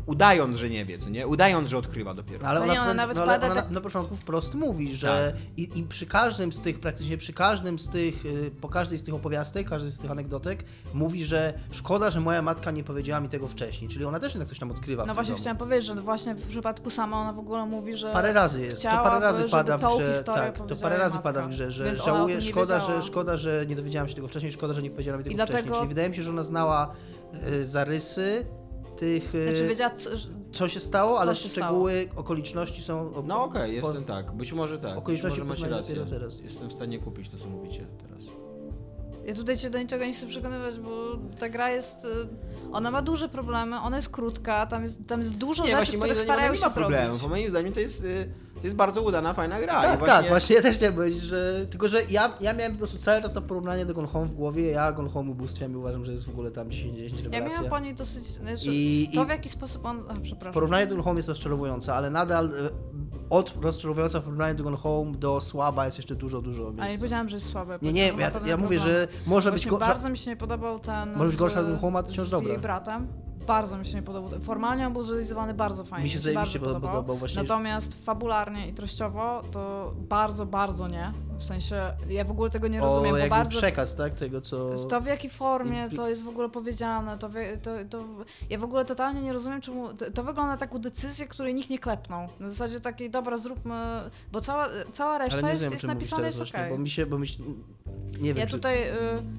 udając, 0.06 0.56
że 0.56 0.70
nie 0.70 0.84
wie, 0.84 0.98
co 0.98 1.10
nie? 1.10 1.26
Udając, 1.26 1.68
że 1.68 1.78
odkrywa 1.78 2.14
dopiero. 2.14 2.42
No, 2.42 2.48
ale 2.48 2.58
No 2.58 2.64
ona, 2.64 2.74
nie, 2.74 2.80
ona 2.80 2.94
nawet 2.94 3.16
no, 3.16 3.22
ale 3.22 3.32
pada 3.32 3.46
ona 3.46 3.54
tak- 3.54 3.64
na, 3.64 3.70
na 3.74 3.80
początku 3.80 4.16
wprost 4.16 4.54
mówi, 4.54 4.94
że 4.94 5.32
i, 5.56 5.70
i 5.78 5.82
przy 5.82 6.06
każdym 6.06 6.52
z 6.52 6.60
tych, 6.62 6.80
praktycznie 6.80 7.18
przy 7.18 7.32
każdym 7.32 7.78
z 7.78 7.88
tych, 7.88 8.26
y, 8.26 8.50
po 8.60 8.68
każdej 8.68 8.98
z 8.98 9.02
tych 9.02 9.14
opowiastek, 9.14 9.68
każdej 9.68 9.90
z 9.92 9.98
tych 9.98 10.10
anegdotek, 10.10 10.64
mówi, 10.94 11.24
że 11.24 11.54
szkoda, 11.70 12.10
że 12.10 12.20
moja 12.20 12.42
matka 12.42 12.70
nie 12.70 12.84
powiedziała 12.84 13.20
mi 13.20 13.28
tego 13.28 13.48
wcześniej, 13.48 13.90
czyli 13.90 14.04
ona 14.04 14.20
też 14.20 14.34
jednak 14.34 14.48
coś 14.48 14.58
tam 14.58 14.70
odkrywa 14.70 15.02
w 15.04 15.06
No 15.06 15.10
tym 15.10 15.14
właśnie 15.14 15.32
domu. 15.32 15.40
chciałam 15.40 15.56
powiedzieć, 15.56 15.86
że 15.86 15.94
właśnie 15.94 16.34
w 16.34 16.48
przypadku 16.48 16.90
sama 16.90 17.20
ona 17.20 17.32
w 17.32 17.38
ogóle 17.38 17.66
mówi, 17.66 17.96
że 17.96 18.12
Parę 18.12 18.32
razy 18.32 18.60
jest, 18.66 18.76
to 18.82 18.88
parę 18.88 19.00
chciałaby, 19.00 19.24
razy 19.24 19.38
żeby 19.40 19.50
pada 19.50 19.78
w 19.78 19.80
tą 19.80 19.96
grze, 19.96 20.12
historię 20.12 20.42
tak, 20.42 20.52
to 20.54 20.58
powiedziała 20.62 20.82
parę 20.82 20.94
jej 20.94 21.02
razy 21.02 21.14
matka. 21.14 21.32
pada 21.32 21.42
w 21.46 21.48
grze, 21.50 21.72
że 21.72 21.84
Więc 21.84 22.00
ona 22.00 22.12
o 22.12 22.16
żałuje, 22.16 22.34
tym 22.34 22.44
nie 22.44 22.50
szkoda, 22.50 22.78
wiedziała. 22.78 23.00
że, 23.02 23.06
szkoda, 23.08 23.36
że 23.36 23.64
nie 23.66 23.76
dowiedziałam 23.76 24.08
się 24.08 24.14
tego 24.14 24.28
wcześniej, 24.28 24.52
szkoda, 24.52 24.74
że 24.74 24.82
nie 24.82 24.90
powiedziała 24.90 25.18
mi 25.18 25.24
tego 25.24 25.34
I 25.34 25.36
wcześniej, 25.36 25.56
dlatego- 25.56 25.76
czyli 25.76 25.88
wydaje 25.88 26.08
mi 26.10 26.16
się, 26.16 26.22
że 26.22 26.30
ona 26.30 26.42
znała 26.42 26.90
zarysy 27.62 28.46
tych, 28.96 29.34
y, 29.34 29.48
Znaczy 29.48 29.68
wiedziała, 29.68 29.90
co, 29.94 30.10
co 30.52 30.68
się 30.68 30.80
stało, 30.80 31.20
ale 31.20 31.36
się 31.36 31.48
szczegóły, 31.48 32.08
okoliczności 32.16 32.82
są... 32.82 33.12
No 33.26 33.44
okej, 33.44 33.80
po- 33.80 33.86
jestem 33.86 34.04
tak. 34.04 34.32
Być 34.32 34.52
może 34.52 34.78
tak. 34.78 34.90
Być 34.90 34.98
Okoliczności 34.98 35.40
może 35.44 35.60
macie 35.68 35.76
rację. 35.76 36.06
teraz. 36.10 36.40
Jestem 36.40 36.68
w 36.68 36.72
stanie 36.72 36.98
kupić 36.98 37.28
to, 37.28 37.36
co 37.38 37.46
mówicie 37.46 37.86
teraz. 38.02 38.24
ja 39.26 39.34
tutaj 39.34 39.58
cię 39.58 39.70
do 39.70 39.78
niczego 39.78 40.04
nie 40.04 40.12
chcę 40.14 40.26
przekonywać, 40.26 40.78
bo 40.78 40.90
ta 41.38 41.48
gra 41.48 41.70
jest, 41.70 42.04
y, 42.04 42.08
ona 42.72 42.90
ma 42.90 43.02
duże 43.02 43.28
problemy, 43.28 43.80
ona 43.80 43.96
jest 43.96 44.08
krótka, 44.08 44.66
tam 44.66 44.82
jest, 44.82 45.06
tam 45.06 45.20
jest 45.20 45.34
dużo 45.36 45.62
Nie, 45.64 45.70
rzeczy, 45.70 45.76
właśnie 45.76 45.98
których 45.98 46.20
starają 46.22 46.54
się 46.54 46.60
nie 46.60 46.66
ma 46.66 46.72
problemu, 46.74 47.04
zrobić. 47.04 47.22
bo 47.22 47.28
moim 47.28 47.50
zdaniem 47.50 47.72
to 47.72 47.80
jest, 47.80 48.04
y, 48.04 48.28
to 48.60 48.66
jest 48.66 48.76
bardzo 48.76 49.02
udana, 49.02 49.34
fajna 49.34 49.60
gra. 49.60 49.82
Tak, 49.82 49.94
I 49.94 49.98
właśnie... 49.98 50.14
tak, 50.16 50.28
właśnie 50.28 50.56
ja 50.56 50.62
też 50.62 50.76
chciałem 50.76 50.94
powiedzieć, 50.94 51.22
że 51.22 51.66
tylko, 51.70 51.88
że 51.88 51.98
ja, 52.10 52.32
ja 52.40 52.52
miałem 52.54 52.72
po 52.72 52.78
prostu 52.78 52.98
cały 52.98 53.22
czas 53.22 53.32
to 53.32 53.42
porównanie 53.42 53.86
do 53.86 53.94
Gone 53.94 54.08
Home 54.08 54.26
w 54.26 54.34
głowie, 54.34 54.70
ja 54.70 54.92
Gone 54.92 55.08
Home 55.10 55.30
ubóstwiam 55.30 55.72
i 55.72 55.76
uważam, 55.76 56.04
że 56.04 56.12
jest 56.12 56.24
w 56.24 56.28
ogóle 56.30 56.50
tam 56.50 56.70
10 56.70 56.96
10 56.98 57.22
Ja 57.32 57.40
miałam 57.48 57.64
po 57.64 57.78
niej 57.78 57.94
dosyć, 57.94 58.24
znaczy, 58.26 58.66
I, 58.66 59.10
to 59.14 59.22
i 59.22 59.26
w 59.26 59.28
jaki 59.28 59.48
sposób 59.48 59.84
on, 59.86 60.02
a, 60.08 60.14
w 60.14 60.20
przepraszam. 60.20 60.52
porównaniu 60.54 60.86
do 60.86 60.90
Gone 60.94 61.02
Home 61.04 61.16
jest 61.18 61.28
rozczarowujące, 61.28 61.94
ale 61.94 62.10
nadal 62.10 62.46
e, 62.46 62.50
od 63.30 63.54
rozczarowująca 63.64 64.20
w 64.20 64.22
porównaniu 64.22 64.54
do 64.54 64.64
Gone 64.64 64.76
Home 64.76 65.12
do 65.12 65.40
słaba 65.40 65.86
jest 65.86 65.98
jeszcze 65.98 66.14
dużo, 66.14 66.42
dużo 66.42 66.66
A 66.68 66.70
nie 66.70 66.76
miejsca. 66.76 66.98
powiedziałam, 66.98 67.28
że 67.28 67.36
jest 67.36 67.48
słabe. 67.50 67.78
Nie, 67.82 67.92
nie, 67.92 68.12
ma 68.12 68.20
ja, 68.20 68.30
ja 68.46 68.56
mówię, 68.56 68.78
że 68.78 69.08
może 69.26 69.52
być 69.52 69.66
gorsza. 69.66 69.86
bardzo 69.86 70.08
mi 70.08 70.18
się 70.18 70.30
nie 70.30 70.36
podobał 70.36 70.78
ten 70.78 71.12
Może 71.12 71.24
być 71.24 71.36
z- 71.36 71.38
gorsza 71.38 71.60
od 71.60 71.66
Gone 71.66 71.78
Home'a, 71.78 72.02
to 72.02 72.08
wciąż 72.12 72.26
z 72.26 72.30
dobra. 72.30 72.48
jej 72.52 72.58
bratem. 72.58 73.08
Bardzo 73.46 73.78
mi 73.78 73.86
się 73.86 73.94
nie 73.94 74.02
podobał. 74.02 74.40
Formalnie 74.40 74.86
on 74.86 74.92
był 74.92 75.02
zrealizowany 75.02 75.54
bardzo 75.54 75.84
fajnie. 75.84 76.04
Mi 76.04 76.10
się 76.10 76.18
bardzo 76.18 76.32
zajebiście 76.32 76.60
podobał, 76.60 76.90
podobał 76.90 77.16
właśnie. 77.16 77.42
Natomiast 77.42 78.04
fabularnie 78.04 78.68
i 78.68 78.72
treściowo 78.72 79.42
to 79.52 79.92
bardzo, 80.08 80.46
bardzo 80.46 80.88
nie. 80.88 81.12
W 81.38 81.44
sensie, 81.44 81.92
ja 82.08 82.24
w 82.24 82.30
ogóle 82.30 82.50
tego 82.50 82.68
nie 82.68 82.82
o 82.82 82.86
rozumiem, 82.86 83.22
bo 83.22 83.28
bardzo... 83.28 83.58
przekaz, 83.58 83.94
tak, 83.94 84.14
tego 84.14 84.40
co... 84.40 84.74
To 84.88 85.00
w 85.00 85.06
jakiej 85.06 85.30
formie 85.30 85.90
to 85.90 86.08
jest 86.08 86.24
w 86.24 86.28
ogóle 86.28 86.48
powiedziane, 86.48 87.18
to, 87.18 87.30
to, 87.62 87.70
to 87.90 88.04
ja 88.50 88.58
w 88.58 88.64
ogóle 88.64 88.84
totalnie 88.84 89.22
nie 89.22 89.32
rozumiem, 89.32 89.60
czemu 89.60 89.88
to, 89.94 90.22
wygląda 90.24 90.46
na 90.46 90.56
taką 90.56 90.78
decyzję, 90.78 91.26
której 91.26 91.54
nikt 91.54 91.70
nie 91.70 91.78
klepnął. 91.78 92.28
Na 92.40 92.50
zasadzie 92.50 92.80
takiej, 92.80 93.10
dobra, 93.10 93.36
zróbmy, 93.36 94.10
bo 94.32 94.40
cała, 94.40 94.68
cała 94.92 95.18
reszta 95.18 95.50
jest, 95.50 95.70
jest 95.70 95.84
napisana, 95.84 96.26
jest 96.26 96.40
okej. 96.40 96.70
bo 96.70 96.78
mi 96.78 96.90
się, 96.90 97.06
bo 97.06 97.18
mi 97.18 97.28
się... 97.28 97.42
Nie 98.20 98.34
wiem, 98.34 98.36
Ja 98.36 98.46
czy... 98.46 98.52
tutaj, 98.52 98.88
y, 98.88 98.94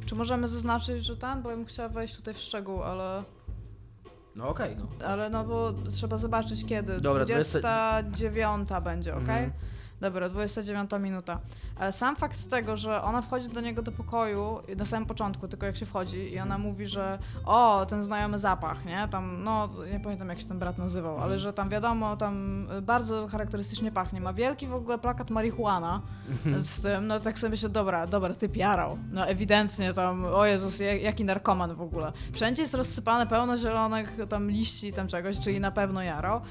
czy 0.06 0.16
możemy 0.16 0.48
zaznaczyć, 0.48 1.06
że 1.06 1.18
ten, 1.18 1.42
bo 1.42 1.50
ja 1.50 1.56
bym 1.56 1.66
chciała 1.66 1.90
wejść 1.90 2.16
tutaj 2.16 2.34
w 2.34 2.40
szczegół, 2.40 2.84
ale, 2.84 3.24
No 4.36 4.48
okej, 4.50 4.78
no. 4.78 5.06
ale 5.08 5.30
no 5.30 5.44
bo 5.44 5.74
trzeba 5.91 6.17
zobaczyć 6.17 6.65
kiedy. 6.65 7.02
Dobra, 7.02 7.26
29 7.26 8.70
będzie, 8.84 9.13
ok? 9.13 9.20
Mhm. 9.20 9.52
Dobra, 10.02 10.30
29 10.30 10.91
minuta. 11.00 11.39
E, 11.80 11.92
Sam 11.92 12.16
fakt 12.16 12.50
tego, 12.50 12.78
że 12.78 13.02
ona 13.02 13.22
wchodzi 13.22 13.50
do 13.50 13.62
niego 13.62 13.82
do 13.82 13.92
pokoju 13.92 14.60
na 14.78 14.86
samym 14.86 15.06
początku, 15.08 15.48
tylko 15.48 15.66
jak 15.66 15.78
się 15.78 15.86
wchodzi 15.86 16.34
i 16.34 16.40
ona 16.40 16.58
mówi, 16.58 16.88
że 16.88 17.20
o, 17.46 17.86
ten 17.86 18.04
znajomy 18.04 18.40
zapach, 18.40 18.86
nie? 18.86 19.08
Tam, 19.12 19.44
no, 19.44 19.70
nie 19.94 20.00
pamiętam 20.00 20.30
jak 20.30 20.40
się 20.40 20.46
ten 20.48 20.60
brat 20.60 20.78
nazywał, 20.78 21.18
ale 21.20 21.40
że 21.40 21.54
tam 21.54 21.70
wiadomo, 21.70 22.18
tam 22.18 22.68
bardzo 22.82 23.28
charakterystycznie 23.28 23.92
pachnie. 23.92 24.22
Ma 24.22 24.34
wielki 24.34 24.68
w 24.68 24.74
ogóle 24.74 24.98
plakat 25.00 25.30
marihuana 25.30 26.02
z 26.62 26.82
tym, 26.82 27.08
no 27.08 27.20
tak 27.20 27.40
sobie 27.40 27.52
myślę, 27.52 27.70
dobra, 27.70 28.08
dobra, 28.08 28.36
ty 28.36 28.50
piarał. 28.50 28.98
No 29.12 29.28
ewidentnie 29.28 29.94
tam, 29.94 30.26
o 30.26 30.46
Jezus, 30.46 30.80
jak- 30.80 31.02
jaki 31.02 31.26
narkoman 31.26 31.76
w 31.76 31.82
ogóle. 31.82 32.12
Wszędzie 32.34 32.62
jest 32.62 32.74
rozsypane 32.74 33.28
pełno 33.28 33.58
zielonych 33.58 34.18
tam 34.30 34.50
liści 34.52 34.94
tam 34.94 35.08
czegoś, 35.08 35.40
czyli 35.40 35.60
na 35.60 35.72
pewno 35.72 36.02
jarał. 36.02 36.42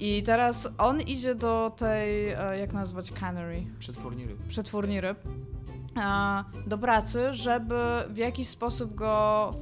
I 0.00 0.22
teraz 0.22 0.68
on 0.78 1.00
idzie 1.00 1.34
do 1.34 1.72
tej, 1.76 2.28
e, 2.28 2.58
jak 2.58 2.72
nazwać, 2.72 3.12
cannery, 3.12 3.66
Przetwórni 3.78 4.26
ryb. 4.26 4.46
Przetwórni 4.66 5.00
ryb, 5.00 5.18
a, 5.96 6.44
do 6.66 6.78
pracy, 6.78 7.34
żeby 7.34 7.74
w 8.08 8.16
jakiś 8.16 8.48
sposób 8.48 8.94
go 8.94 9.54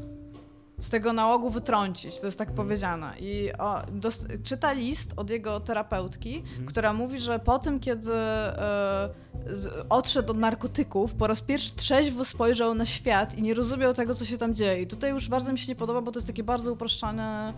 z 0.80 0.90
tego 0.90 1.12
nałogu 1.12 1.50
wytrącić, 1.50 2.20
to 2.20 2.26
jest 2.26 2.38
tak 2.38 2.52
powiedziane. 2.52 3.14
I 3.20 3.52
o, 3.58 3.82
dost, 3.92 4.26
czyta 4.44 4.72
list 4.72 5.12
od 5.16 5.30
jego 5.30 5.60
terapeutki, 5.60 6.42
która 6.66 6.92
mówi, 6.92 7.18
że 7.20 7.38
po 7.38 7.58
tym, 7.58 7.80
kiedy 7.80 8.12
e, 8.14 9.08
z- 9.52 9.86
odszedł 9.90 10.30
od 10.32 10.38
narkotyków, 10.38 11.14
po 11.14 11.26
raz 11.26 11.40
pierwszy 11.40 11.72
trzeźwo 11.76 12.24
spojrzał 12.24 12.74
na 12.74 12.84
świat 12.86 13.34
i 13.38 13.42
nie 13.42 13.54
rozumiał 13.54 13.94
tego, 13.94 14.14
co 14.14 14.24
się 14.24 14.38
tam 14.38 14.54
dzieje. 14.54 14.82
I 14.82 14.86
tutaj 14.86 15.10
już 15.10 15.28
bardzo 15.28 15.52
mi 15.52 15.58
się 15.58 15.68
nie 15.72 15.76
podoba, 15.76 16.00
bo 16.00 16.12
to 16.12 16.18
jest 16.18 16.26
takie 16.26 16.44
bardzo 16.44 16.72
uproszczone 16.72 17.52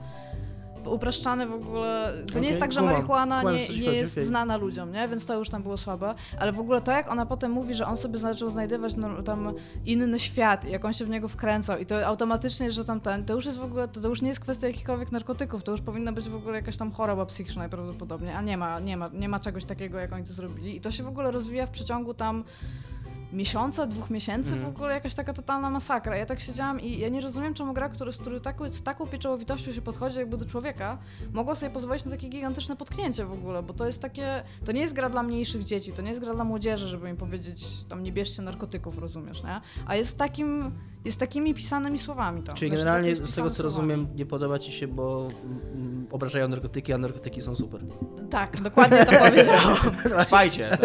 upraszczane 0.88 1.46
w 1.46 1.52
ogóle. 1.52 2.12
To 2.16 2.30
Okej, 2.30 2.42
nie 2.42 2.48
jest 2.48 2.60
tak, 2.60 2.72
że 2.72 2.82
marihuana 2.82 3.42
nie, 3.42 3.68
nie 3.68 3.92
jest 3.92 4.14
okej. 4.14 4.24
znana 4.24 4.56
ludziom, 4.56 4.92
nie? 4.92 5.08
Więc 5.08 5.26
to 5.26 5.38
już 5.38 5.48
tam 5.48 5.62
było 5.62 5.76
słabe. 5.76 6.14
Ale 6.38 6.52
w 6.52 6.60
ogóle 6.60 6.80
to, 6.80 6.92
jak 6.92 7.10
ona 7.10 7.26
potem 7.26 7.50
mówi, 7.50 7.74
że 7.74 7.86
on 7.86 7.96
sobie 7.96 8.18
zaczął 8.18 8.50
znajdywać 8.50 8.96
no, 8.96 9.22
tam 9.22 9.52
inny 9.86 10.18
świat 10.18 10.56
jak 10.64 10.84
on 10.84 10.92
się 10.92 11.04
w 11.04 11.10
niego 11.10 11.28
wkręcał 11.28 11.78
i 11.78 11.86
to 11.86 12.06
automatycznie, 12.06 12.72
że 12.72 12.84
tam 12.84 13.00
ten, 13.00 13.24
to 13.24 13.34
już 13.34 13.46
jest 13.46 13.58
w 13.58 13.64
ogóle, 13.64 13.88
to, 13.88 14.00
to 14.00 14.08
już 14.08 14.22
nie 14.22 14.28
jest 14.28 14.40
kwestia 14.40 14.66
jakichkolwiek 14.66 15.12
narkotyków, 15.12 15.62
to 15.62 15.72
już 15.72 15.80
powinna 15.80 16.12
być 16.12 16.28
w 16.28 16.36
ogóle 16.36 16.56
jakaś 16.56 16.76
tam 16.76 16.92
choroba 16.92 17.26
psychiczna 17.26 17.58
najprawdopodobniej, 17.58 18.34
a 18.34 18.42
nie 18.42 18.56
ma, 18.56 18.80
nie 18.80 18.96
ma, 18.96 19.10
nie 19.12 19.28
ma 19.28 19.40
czegoś 19.40 19.64
takiego, 19.64 19.98
jak 19.98 20.12
oni 20.12 20.24
to 20.24 20.32
zrobili. 20.32 20.76
I 20.76 20.80
to 20.80 20.90
się 20.90 21.02
w 21.02 21.08
ogóle 21.08 21.30
rozwija 21.30 21.66
w 21.66 21.70
przeciągu 21.70 22.14
tam 22.14 22.44
miesiąca, 23.36 23.86
dwóch 23.86 24.10
miesięcy 24.10 24.52
Mhm. 24.54 24.72
w 24.72 24.76
ogóle 24.76 24.94
jakaś 24.94 25.14
taka 25.14 25.32
totalna 25.32 25.70
masakra. 25.70 26.16
Ja 26.16 26.26
tak 26.26 26.40
siedziałam 26.40 26.80
i 26.80 26.98
ja 26.98 27.08
nie 27.08 27.20
rozumiem, 27.20 27.54
czemu 27.54 27.72
gra, 27.74 27.88
który, 27.88 28.12
z 28.12 28.16
której 28.16 28.40
taką, 28.40 28.70
z 28.70 28.82
taką 28.82 29.06
pieczołowitością 29.06 29.72
się 29.72 29.82
podchodzi 29.82 30.18
jakby 30.18 30.36
do 30.36 30.44
człowieka, 30.44 30.98
mogła 31.32 31.54
sobie 31.54 31.72
pozwolić 31.72 32.04
na 32.04 32.10
takie 32.10 32.28
gigantyczne 32.28 32.76
potknięcie 32.76 33.24
w 33.24 33.32
ogóle, 33.32 33.62
bo 33.62 33.74
to 33.74 33.86
jest 33.86 34.02
takie, 34.02 34.42
to 34.64 34.72
nie 34.72 34.80
jest 34.80 34.94
gra 34.94 35.10
dla 35.10 35.22
mniejszych 35.22 35.64
dzieci, 35.64 35.92
to 35.92 36.02
nie 36.02 36.08
jest 36.10 36.20
gra 36.20 36.34
dla 36.34 36.44
młodzieży, 36.44 36.86
żeby 36.88 37.10
im 37.10 37.16
powiedzieć, 37.16 37.66
tam 37.88 38.02
nie 38.02 38.12
bierzcie 38.12 38.42
narkotyków, 38.42 38.98
rozumiesz, 38.98 39.42
nie? 39.44 39.60
A 39.86 39.96
jest 39.96 40.18
takim, 40.18 40.70
jest 41.04 41.18
takimi 41.20 41.54
pisanymi 41.54 41.98
słowami 41.98 42.42
tam. 42.42 42.56
Czyli 42.56 42.70
Znaczy, 42.70 42.84
generalnie 42.84 43.14
z 43.16 43.18
tego 43.18 43.28
co 43.28 43.34
słowami. 43.54 43.62
rozumiem 43.62 44.06
nie 44.16 44.26
podoba 44.26 44.58
ci 44.58 44.72
się, 44.72 44.88
bo 44.88 45.28
mm, 45.74 46.06
obrażają 46.10 46.48
narkotyki, 46.48 46.92
a 46.92 46.98
narkotyki 46.98 47.40
są 47.42 47.56
super. 47.56 47.80
Tak, 48.30 48.60
dokładnie 48.60 49.04
to 49.06 49.12
powiedziałam. 49.28 49.76
Spajcie. 50.26 50.78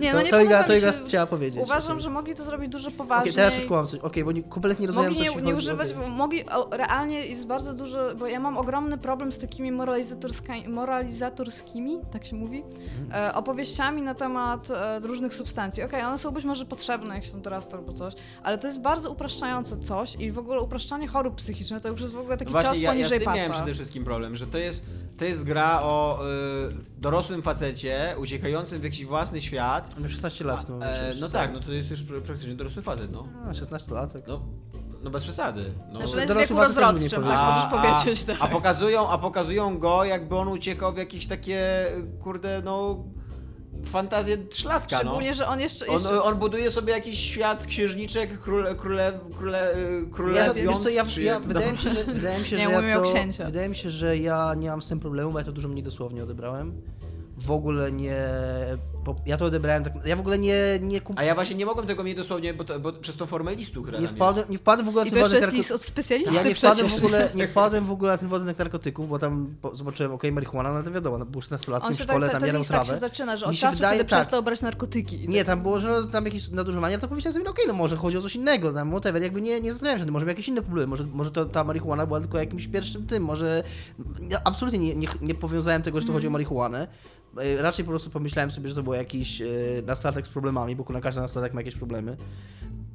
Nie, 0.00 0.10
to, 0.12 0.16
no 0.16 0.22
nie 0.22 0.30
to 0.30 0.40
Iga, 0.40 0.60
mi 0.60 0.66
to 0.66 0.76
Iga 0.76 0.92
się- 0.92 1.04
chciała 1.06 1.26
powiedzieć. 1.54 1.70
Uważam, 1.70 2.00
że 2.00 2.10
mogli 2.10 2.34
to 2.34 2.44
zrobić 2.44 2.68
dużo 2.68 2.90
poważniej. 2.90 3.34
teraz 3.34 3.54
już 3.56 3.66
kłam 3.66 3.86
coś. 3.86 4.00
Okej, 4.00 4.24
bo 4.24 4.32
nie, 4.32 4.42
kompletnie 4.42 4.82
nie 4.82 4.86
rozumiem, 4.86 5.10
Mogli 5.12 5.24
co 5.28 5.34
nie, 5.34 5.40
ci 5.40 5.46
nie 5.46 5.54
używać, 5.54 5.92
Okej. 5.92 6.10
mogli, 6.10 6.46
o, 6.50 6.68
realnie 6.76 7.26
jest 7.26 7.46
bardzo 7.46 7.74
dużo, 7.74 8.14
bo 8.18 8.26
ja 8.26 8.40
mam 8.40 8.56
ogromny 8.56 8.98
problem 8.98 9.32
z 9.32 9.38
takimi 9.38 9.72
moralizatorska- 9.72 10.68
moralizatorskimi, 10.68 11.98
tak 12.12 12.24
się 12.26 12.36
mówi, 12.36 12.62
Mhm. 13.02 13.26
e, 13.30 13.34
opowieściami 13.34 14.02
na 14.02 14.14
temat 14.14 14.70
e, 14.70 14.98
różnych 15.00 15.34
substancji. 15.34 15.82
Okej, 15.82 16.02
one 16.04 16.18
są 16.18 16.30
być 16.30 16.44
może 16.44 16.64
potrzebne, 16.66 17.14
jak 17.14 17.24
się 17.24 17.30
tam 17.32 17.42
dorasta 17.42 17.76
albo 17.76 17.92
coś, 17.92 18.14
ale 18.42 18.58
to 18.58 18.66
jest 18.66 18.80
bardzo 18.80 19.10
upraszczające 19.10 19.78
coś 19.78 20.14
i 20.16 20.32
w 20.32 20.38
ogóle 20.38 20.60
upraszczanie 20.60 21.08
chorób 21.08 21.34
psychicznych 21.36 21.82
to 21.82 21.88
już 21.88 22.00
jest 22.00 22.12
w 22.12 22.18
ogóle 22.18 22.36
taki 22.36 22.52
No 22.52 22.58
cios 22.58 22.68
właśnie, 22.68 22.82
ja, 22.84 22.88
ja 22.90 22.94
z 22.94 22.96
poniżej 22.98 23.18
tym 23.18 23.24
pasa. 23.24 23.36
miałem 23.36 23.52
przede 23.52 23.74
wszystkim 23.74 24.04
problem, 24.04 24.36
że 24.36 24.46
to 24.46 24.58
jest, 24.58 24.84
to 25.18 25.24
jest 25.24 25.44
gra 25.44 25.80
o 25.82 26.18
y, 26.68 26.74
dorosłym 26.98 27.42
facecie 27.42 28.14
uciekającym 28.18 28.80
w 28.80 28.84
jakiś 28.84 29.06
własny 29.06 29.40
świat. 29.40 29.98
Mam 30.00 30.08
16 30.08 30.44
lat 30.44 30.62
w 30.62 30.64
tym 30.66 30.74
momencie. 30.74 31.00
E, 31.02 31.14
no. 31.20 31.28
Tak, 31.32 31.52
no 31.52 31.60
to 31.60 31.72
jest 31.72 31.90
już 31.90 32.00
pr- 32.02 32.22
praktycznie 32.22 32.54
dorosły 32.54 32.82
facet, 32.82 33.12
no. 33.12 33.28
A, 33.50 33.54
16 33.54 33.94
lat, 33.94 34.12
tak. 34.12 34.26
No, 34.26 34.40
no 35.02 35.10
bez 35.10 35.22
przesady. 35.22 35.64
No. 35.92 36.06
Znaczy, 36.06 36.12
to 36.12 36.12
on 36.12 36.20
jest 36.20 36.32
w 36.32 36.34
dorosły 36.34 36.56
wieku 36.56 36.60
rozrodczym, 36.60 37.22
tak 37.22 37.54
możesz 37.54 37.82
powiedzieć. 37.82 38.24
Tak. 38.24 38.36
a, 38.40 38.48
pokazują, 38.48 39.08
a 39.08 39.18
pokazują 39.18 39.78
go, 39.78 40.04
jakby 40.04 40.36
on 40.36 40.48
uciekał 40.48 40.92
w 40.92 40.96
jakieś 40.96 41.26
takie, 41.26 41.86
kurde, 42.20 42.62
no, 42.64 43.04
fantazje 43.84 44.38
trzylatka, 44.38 44.96
no. 44.96 45.02
Szczególnie, 45.02 45.34
że 45.34 45.46
on 45.46 45.60
jeszcze... 45.60 45.86
On, 45.86 45.92
jeszcze... 45.92 46.22
on 46.22 46.34
buduje 46.36 46.70
sobie 46.70 46.92
jakiś 46.92 47.18
świat 47.18 47.66
księżniczek, 47.66 48.40
króle, 48.40 48.74
króle, 48.74 49.12
króle, 49.38 49.74
króle, 50.12 50.38
Ja, 50.38 50.54
wiesz 50.54 50.78
co, 50.78 50.88
ja, 50.88 51.04
ja, 51.20 51.40
wydaje 51.40 51.72
mi 51.72 51.78
się, 51.78 51.90
że, 51.90 52.04
wydaje 52.04 52.38
mi 52.40 52.46
się, 52.46 52.56
Nie, 52.62 52.64
że 52.64 52.88
ja 52.88 52.98
o 52.98 53.02
to, 53.02 53.12
księcia. 53.12 53.46
wydaje 53.46 53.68
mi 53.68 53.76
się, 53.76 53.90
że 53.90 54.18
ja 54.18 54.54
nie 54.54 54.68
mam 54.68 54.82
z 54.82 54.88
tym 54.88 55.00
problemu, 55.00 55.32
bo 55.32 55.38
ja 55.38 55.44
to 55.44 55.52
dużo 55.52 55.68
mniej 55.68 55.82
dosłownie 55.82 56.22
odebrałem. 56.22 56.82
W 57.36 57.50
ogóle 57.50 57.92
nie, 57.92 58.16
po, 59.04 59.16
ja 59.26 59.36
to 59.36 59.44
odebrałem 59.44 59.84
tak, 59.84 59.92
ja 60.04 60.16
w 60.16 60.20
ogóle 60.20 60.38
nie, 60.38 60.78
nie 60.80 61.00
kup, 61.00 61.18
A 61.18 61.24
ja 61.24 61.34
właśnie 61.34 61.56
nie 61.56 61.66
mogłem 61.66 61.86
tego 61.86 62.04
mieć 62.04 62.16
dosłownie, 62.16 62.54
bo, 62.54 62.64
to, 62.64 62.80
bo 62.80 62.92
przez 62.92 63.16
tą 63.16 63.26
formę 63.26 63.54
listu, 63.54 63.82
która 63.82 63.98
nie 63.98 64.08
wpadłem, 64.08 64.46
nie 64.50 64.58
wpadłem 64.58 64.86
w 64.86 64.88
ogóle 64.88 65.04
na 65.04 65.10
ten 65.10 65.20
to 65.20 65.36
jest 65.36 65.48
narko- 65.48 65.52
list 65.52 65.70
od 65.72 65.84
specjalisty 65.84 66.34
ja 66.34 66.42
nie 66.42 66.54
wpadłem, 66.54 66.86
przecież. 66.86 67.00
w 67.02 67.04
ogóle, 67.04 67.30
nie 67.34 67.48
wpadłem 67.48 67.84
w 67.84 67.90
ogóle 67.90 68.12
na 68.12 68.18
ten 68.18 68.54
narkotyków, 68.58 69.08
bo 69.08 69.18
tam 69.18 69.54
po, 69.62 69.76
zobaczyłem, 69.76 70.12
okej, 70.12 70.32
marihuana, 70.32 70.72
no 70.72 70.82
to 70.82 70.90
wiadomo, 70.90 71.18
no, 71.18 71.26
był 71.26 71.40
16-latkiem 71.40 71.86
On 71.86 71.94
w 71.94 72.02
szkole, 72.02 72.28
tak, 72.28 72.38
tam 72.40 72.46
jarał 72.46 72.58
list 72.58 72.70
tak 72.70 72.80
się 72.80 72.86
trawę. 72.86 73.00
zaczyna, 73.00 73.36
że 73.36 73.46
od 73.46 73.56
czasu, 73.56 73.76
wydaje, 73.76 73.98
kiedy 73.98 74.10
tak. 74.10 74.20
przestał 74.20 74.42
brać 74.42 74.62
narkotyki. 74.62 75.28
Nie, 75.28 75.38
tak- 75.38 75.46
tam 75.46 75.62
było, 75.62 75.80
że 75.80 75.88
no, 75.88 76.06
tam 76.06 76.24
jakieś 76.24 76.48
nadużywanie, 76.48 76.98
to 76.98 77.08
pomyślałem 77.08 77.32
sobie, 77.32 77.44
no 77.44 77.50
okej, 77.50 77.64
no 77.68 77.74
może 77.74 77.96
chodzi 77.96 78.18
o 78.18 78.22
coś 78.22 78.36
innego, 78.36 78.72
tam 78.72 78.90
whatever, 78.90 79.22
jakby 79.22 79.40
nie, 79.40 79.60
nie 79.60 79.72
zastanawiam 79.72 79.98
się, 79.98 80.04
tym, 80.04 80.12
może 80.12 80.26
jakieś 80.26 80.48
inne 80.48 80.62
problemy, 80.62 80.86
może, 80.86 81.04
może 81.04 81.30
to, 81.30 81.44
ta 81.44 81.64
marihuana 81.64 82.06
była 82.06 82.20
tylko 82.20 82.38
jakimś 82.38 82.68
pierwszym 82.68 83.06
tym, 83.06 83.24
może 83.24 83.62
ja 84.30 84.40
absolutnie 84.44 84.78
nie, 84.78 84.94
nie, 84.94 85.08
nie 85.20 85.34
powiązałem 85.34 85.82
tego, 85.82 86.00
że 86.00 86.06
to 86.06 86.12
chodzi 86.12 86.26
o 86.26 86.30
marihuanę, 86.30 86.88
E, 87.38 87.62
raczej 87.62 87.84
po 87.84 87.90
prostu 87.90 88.10
pomyślałem 88.10 88.50
sobie, 88.50 88.68
że 88.68 88.74
to 88.74 88.82
jakiś 88.94 89.40
e, 89.40 89.46
nastolatek 89.86 90.26
z 90.26 90.28
problemami, 90.28 90.76
bo 90.76 90.84
na 90.92 91.00
każdy 91.00 91.20
nastolatek 91.20 91.54
ma 91.54 91.60
jakieś 91.60 91.76
problemy. 91.76 92.16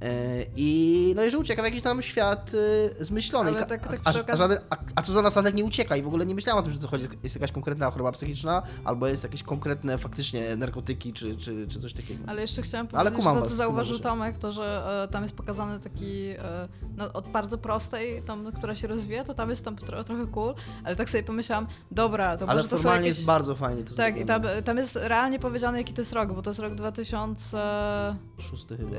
E, 0.02 0.46
I 0.56 1.14
no 1.16 1.26
i 1.26 1.32
że 1.32 1.38
ucieka 1.38 1.62
w 1.62 1.66
jakiś 1.66 1.82
tam 1.82 2.02
świat 2.02 2.52
e, 3.00 3.06
zmyślony. 3.06 3.50
Ale 3.50 3.66
tak- 3.66 3.88
tak 3.88 4.02
a, 4.04 4.32
a, 4.32 4.36
żaden, 4.36 4.58
a, 4.70 4.78
a 4.96 5.02
co 5.02 5.14
za 5.14 5.22
nastolatek 5.22 5.56
nie 5.56 5.66
ucieka 5.66 5.96
i 5.96 6.02
w 6.02 6.08
ogóle 6.08 6.26
nie 6.26 6.36
myślałem 6.36 6.60
o 6.60 6.64
tym, 6.64 6.72
że 6.72 6.80
to 6.80 6.88
chodzi, 6.88 7.08
jest 7.24 7.36
jakaś 7.36 7.52
konkretna 7.52 7.92
choroba 7.92 8.12
psychiczna, 8.12 8.64
albo 8.86 9.08
jest 9.08 9.24
jakieś 9.24 9.44
konkretne 9.44 9.98
faktycznie 9.98 10.56
narkotyki, 10.56 11.14
czy, 11.14 11.38
czy, 11.38 11.68
czy 11.68 11.80
coś 11.80 11.94
takiego. 11.94 12.24
Ale 12.28 12.42
jeszcze 12.42 12.62
chciałam 12.62 12.88
Ale 12.94 13.12
powiedzieć, 13.12 13.18
kumam 13.18 13.36
że 13.36 13.42
to, 13.42 13.46
was, 13.46 13.50
co 13.50 13.56
kumam 13.56 13.68
zauważył 13.68 13.96
was. 13.98 14.04
Tomek, 14.04 14.38
to, 14.38 14.52
że 14.52 15.04
e, 15.04 15.12
tam 15.14 15.24
jest 15.24 15.36
pokazany 15.36 15.80
taki, 15.80 16.28
e, 16.30 16.68
no, 16.98 17.14
od 17.14 17.28
bardzo 17.28 17.58
prostej, 17.58 18.24
tam, 18.24 18.52
która 18.52 18.76
się 18.76 18.88
rozwija, 18.88 19.24
to 19.24 19.34
tam 19.34 19.50
jest 19.50 19.66
tam 19.66 19.76
tro, 19.76 20.04
trochę 20.04 20.28
cool, 20.28 20.56
ale 20.84 20.96
tak 20.96 21.10
sobie 21.10 21.24
pomyślałam, 21.24 21.68
dobra, 21.92 22.38
to 22.38 22.50
Ale 22.50 22.58
może 22.58 22.70
to 22.70 22.78
są 22.78 22.84
formalnie 22.84 23.08
jakieś... 23.08 23.18
jest 23.18 23.28
bardzo 23.28 23.56
fajnie 23.56 23.84
to 23.84 23.96
Tak, 23.96 24.18
i 24.18 24.26
tam, 24.26 24.42
tam 24.66 24.78
jest 24.78 24.96
realnie 24.96 25.40
powiedziane, 25.40 25.78
jaki 25.78 25.94
to 25.94 26.02
jest 26.02 26.14
rok, 26.14 26.34
bo 26.34 26.42
to 26.42 26.50
jest 26.50 26.60
rok 26.60 26.76
2017 26.76 28.18
Szósty 28.40 28.78
chyba. 28.78 28.96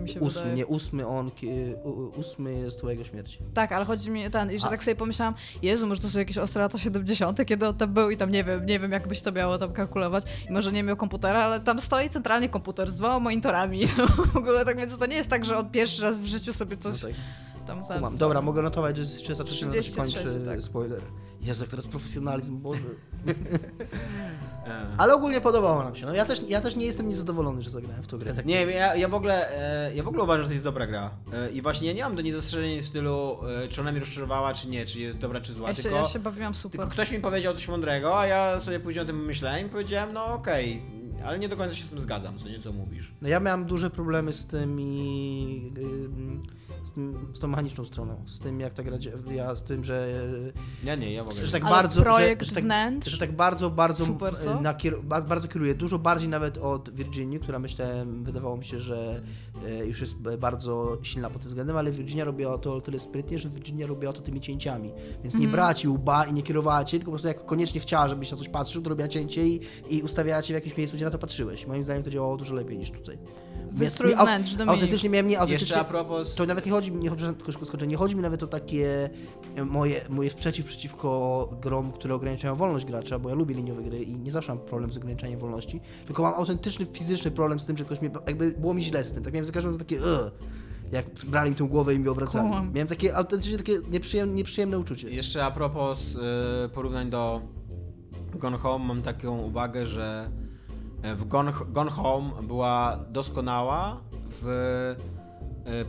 mi 0.00 0.08
się 0.08 0.17
Ósmy, 0.20 0.40
wydaje. 0.40 0.56
nie 0.56 0.66
ósmy 0.66 1.06
on, 1.06 1.30
u- 1.84 2.20
ósmy 2.20 2.54
jest 2.54 2.78
twojego 2.78 3.04
śmierci. 3.04 3.38
Tak, 3.54 3.72
ale 3.72 3.84
chodzi 3.84 4.10
mi 4.10 4.30
ten, 4.30 4.52
i 4.52 4.58
że 4.58 4.66
A. 4.66 4.70
tak 4.70 4.84
sobie 4.84 4.96
pomyślałam, 4.96 5.34
Jezu, 5.62 5.86
może 5.86 6.00
to 6.00 6.08
są 6.08 6.18
jakieś 6.18 6.38
ostre 6.38 6.62
lata 6.62 6.78
70., 6.78 7.44
kiedy 7.46 7.68
on 7.68 7.74
tam 7.76 7.92
był 7.92 8.10
i 8.10 8.16
tam 8.16 8.30
nie 8.30 8.44
wiem, 8.44 8.66
nie 8.66 8.80
wiem, 8.80 8.92
jak 8.92 9.08
byś 9.08 9.20
to 9.20 9.32
miało 9.32 9.58
tam 9.58 9.72
kalkulować. 9.72 10.24
I 10.48 10.52
może 10.52 10.72
nie 10.72 10.82
miał 10.82 10.96
komputera, 10.96 11.42
ale 11.44 11.60
tam 11.60 11.80
stoi 11.80 12.10
centralnie 12.10 12.48
komputer 12.48 12.90
z 12.92 12.96
dwoma 12.96 13.18
monitorami. 13.18 13.86
w 14.32 14.36
ogóle 14.36 14.64
tak, 14.64 14.76
więc 14.76 14.98
to 14.98 15.06
nie 15.06 15.16
jest 15.16 15.30
tak, 15.30 15.44
że 15.44 15.56
on 15.56 15.70
pierwszy 15.70 16.02
raz 16.02 16.18
w 16.18 16.24
życiu 16.26 16.52
sobie 16.52 16.76
No 16.84 16.92
coś 16.92 17.00
tak, 17.00 17.10
tam... 17.66 17.84
tam 17.84 17.96
kumam. 17.96 18.16
Dobra, 18.16 18.42
mogę 18.42 18.62
notować, 18.62 18.96
że 18.96 19.02
jest 19.02 19.16
33 19.18 19.66
na 19.66 19.70
to 19.72 19.76
się 19.76 19.82
33, 19.82 20.24
kończy 20.24 20.40
tak. 20.46 20.62
spoiler. 20.62 21.00
Jezu, 21.40 21.62
jak 21.62 21.70
teraz 21.70 21.86
profesjonalizm, 21.86 22.58
Boże. 22.58 22.80
Ale 24.98 25.14
ogólnie 25.14 25.40
podobało 25.40 25.82
nam 25.82 25.96
się. 25.96 26.06
No 26.06 26.14
ja 26.14 26.24
też, 26.24 26.40
ja 26.48 26.60
też 26.60 26.76
nie 26.76 26.86
jestem 26.86 27.08
niezadowolony, 27.08 27.62
że 27.62 27.70
zagrałem 27.70 28.02
w 28.02 28.06
tą 28.06 28.18
grę. 28.18 28.34
Tak 28.34 28.46
Nie, 28.46 28.64
ja, 28.64 28.96
ja 28.96 29.08
w 29.08 29.14
ogóle 29.14 29.58
e, 29.86 29.94
ja 29.94 30.02
w 30.02 30.08
ogóle 30.08 30.24
uważam, 30.24 30.42
że 30.42 30.48
to 30.48 30.52
jest 30.52 30.64
dobra 30.64 30.86
gra. 30.86 31.10
E, 31.32 31.50
I 31.50 31.62
właśnie 31.62 31.88
ja 31.88 31.94
nie 31.94 32.02
mam 32.02 32.16
do 32.16 32.22
niej 32.22 32.32
zastrzeżeń 32.32 32.80
w 32.80 32.84
stylu, 32.84 33.38
e, 33.64 33.68
czy 33.68 33.80
ona 33.80 33.90
mnie 33.90 34.00
rozczarowała, 34.00 34.54
czy 34.54 34.68
nie, 34.68 34.86
czy 34.86 35.00
jest 35.00 35.18
dobra, 35.18 35.40
czy 35.40 35.52
zła. 35.52 35.68
Ja 35.68 35.74
się, 35.74 35.82
tylko, 35.82 35.98
ja 35.98 36.08
się 36.08 36.18
bawiłam 36.18 36.54
super. 36.54 36.80
tylko 36.80 36.92
ktoś 36.92 37.10
mi 37.10 37.18
powiedział 37.18 37.54
coś 37.54 37.68
mądrego, 37.68 38.18
a 38.18 38.26
ja 38.26 38.60
sobie 38.60 38.80
później 38.80 39.02
o 39.02 39.06
tym 39.06 39.24
myślałem 39.24 39.66
i 39.66 39.70
powiedziałem, 39.70 40.12
no 40.12 40.26
okej, 40.26 40.82
ale 41.24 41.38
nie 41.38 41.48
do 41.48 41.56
końca 41.56 41.74
się 41.74 41.84
z 41.84 41.90
tym 41.90 42.00
zgadzam, 42.00 42.38
co 42.38 42.48
nieco 42.48 42.72
mówisz. 42.72 43.12
No 43.22 43.28
ja 43.28 43.40
miałem 43.40 43.64
duże 43.64 43.90
problemy 43.90 44.32
z 44.32 44.46
tymi 44.46 45.72
ym, 45.78 46.42
z, 46.88 46.92
tym, 46.92 47.28
z 47.34 47.40
tą 47.40 47.48
mechaniczną 47.48 47.84
stroną, 47.84 48.24
z 48.26 48.40
tym 48.40 48.60
jak 48.60 48.74
ta 48.74 48.82
gra 48.82 48.96
ja, 49.30 49.56
z 49.56 49.62
tym, 49.62 49.84
że, 49.84 50.08
Ja 50.84 50.94
nie, 50.94 51.12
ja 51.12 51.24
mogę. 51.24 51.46
że 51.46 51.52
tak 51.52 51.62
Ale 51.62 51.70
bardzo, 51.70 52.02
projekt 52.02 52.42
że, 52.42 52.48
że 52.48 52.54
tak, 52.54 52.64
wnętrz? 52.64 53.08
że 53.10 53.18
tak 53.18 53.32
bardzo, 53.36 53.70
bardzo 53.70 54.04
Super, 54.06 54.36
co? 54.36 54.58
e, 54.60 54.62
ba- 55.02 55.22
bardzo 55.22 55.48
kieruje, 55.48 55.74
dużo 55.74 55.98
bardziej 55.98 56.28
nawet 56.28 56.58
od 56.58 56.90
Virginii, 56.90 57.40
która 57.40 57.58
myślę, 57.58 58.06
wydawało 58.22 58.56
mi 58.56 58.64
się, 58.64 58.80
że 58.80 59.22
już 59.86 60.00
jest 60.00 60.16
bardzo 60.38 60.98
silna 61.02 61.30
pod 61.30 61.40
tym 61.42 61.48
względem, 61.48 61.76
ale 61.76 61.92
Virginia 61.92 62.24
robiła 62.24 62.58
to 62.58 62.74
o 62.74 62.80
tyle 62.80 63.00
sprytnie, 63.00 63.38
że 63.38 63.48
Virginia 63.48 63.86
robiła 63.86 64.12
to 64.12 64.20
tymi 64.20 64.40
cięciami, 64.40 64.92
więc 65.22 65.34
nie 65.34 65.38
Mhm. 65.38 65.50
brała 65.52 65.74
ci 65.74 65.88
łba 65.88 66.24
i 66.24 66.32
nie 66.32 66.42
kierowała 66.42 66.84
cię, 66.84 66.98
tylko 66.98 67.10
po 67.10 67.12
prostu 67.12 67.28
jak 67.28 67.46
koniecznie 67.46 67.80
chciała, 67.80 68.08
żebyś 68.08 68.30
na 68.30 68.36
coś 68.36 68.48
patrzył, 68.48 68.82
to 68.82 68.88
robiła 68.90 69.08
cięcie 69.08 69.46
i, 69.48 69.60
i 69.90 70.02
ustawiała 70.02 70.42
cię 70.42 70.54
w 70.54 70.56
jakimś 70.56 70.76
miejscu, 70.76 70.96
gdzie 70.96 71.04
na 71.04 71.10
to 71.10 71.18
patrzyłeś. 71.18 71.66
Moim 71.66 71.82
zdaniem 71.82 72.02
to 72.02 72.10
działało 72.10 72.36
dużo 72.36 72.54
lepiej 72.54 72.78
niż 72.78 72.90
tutaj. 72.90 73.18
Wystrój 73.72 74.14
wnętrz, 74.16 74.54
Dominik. 74.54 74.74
Autentycznie 74.74 75.10
miałem 75.10 75.26
nie 75.26 75.40
autentycznie. 75.40 75.64
Jeszcze 75.64 75.80
a 75.80 75.84
propos... 75.84 76.34
To 76.34 76.46
nawet 76.46 76.66
nie 76.66 76.72
chodzi 76.72 76.92
mi, 76.92 76.98
nie 76.98 77.10
chodzi, 77.10 77.24
nie 77.88 77.96
chodzi 77.96 78.16
mi 78.16 78.22
nawet 78.22 78.42
o 78.42 78.46
takie 78.46 79.10
e, 79.56 79.64
moje, 79.64 80.00
moje 80.08 80.30
sprzeciw 80.30 80.66
przeciwko 80.66 81.48
grom, 81.62 81.92
które 81.92 82.14
ograniczają 82.14 82.54
wolność 82.54 82.86
gracza, 82.86 83.18
bo 83.18 83.28
ja 83.28 83.34
lubię 83.34 83.54
liniowe 83.54 83.82
gry 83.82 84.02
i 84.02 84.16
nie 84.16 84.32
zawsze 84.32 84.54
mam 84.54 84.64
problem 84.64 84.90
z 84.90 84.96
ograniczeniem 84.96 85.40
wolności, 85.40 85.80
tylko 86.06 86.22
mam 86.22 86.34
autentyczny, 86.34 86.86
fizyczny 86.92 87.30
problem 87.30 87.60
z 87.60 87.66
tym, 87.66 87.76
że 87.78 87.84
ktoś 87.84 88.00
mnie, 88.00 88.10
jakby 88.26 88.50
było 88.50 88.74
mi 88.74 88.82
źle 88.82 89.04
z 89.04 89.12
tym, 89.12 89.22
tak 89.24 89.32
miałem 89.32 89.44
za 89.48 89.52
każdym 89.52 89.72
razem 89.72 89.86
takie 89.86 90.00
Ugh! 90.00 90.32
jak 90.92 91.06
brali 91.24 91.50
mi 91.50 91.56
tą 91.56 91.68
głowę 91.68 91.94
i 91.94 91.98
mi 91.98 92.08
obracali. 92.08 92.48
Miałem 92.48 92.88
takie 92.88 93.16
autentycznie 93.16 93.58
takie 93.58 93.78
nieprzyjemne, 93.90 94.34
nieprzyjemne 94.34 94.78
uczucie. 94.78 95.10
Jeszcze 95.10 95.44
a 95.44 95.50
propos 95.50 96.14
y, 96.14 96.68
porównań 96.68 97.10
do 97.10 97.40
Gone 98.34 98.58
Home 98.58 98.84
mam 98.84 99.02
taką 99.02 99.38
uwagę, 99.38 99.86
że 99.86 100.30
e, 101.02 101.14
w 101.14 101.28
Gone, 101.28 101.52
Gone 101.68 101.90
Home 101.90 102.30
była 102.42 102.98
doskonała 103.10 104.00
w 104.30 104.94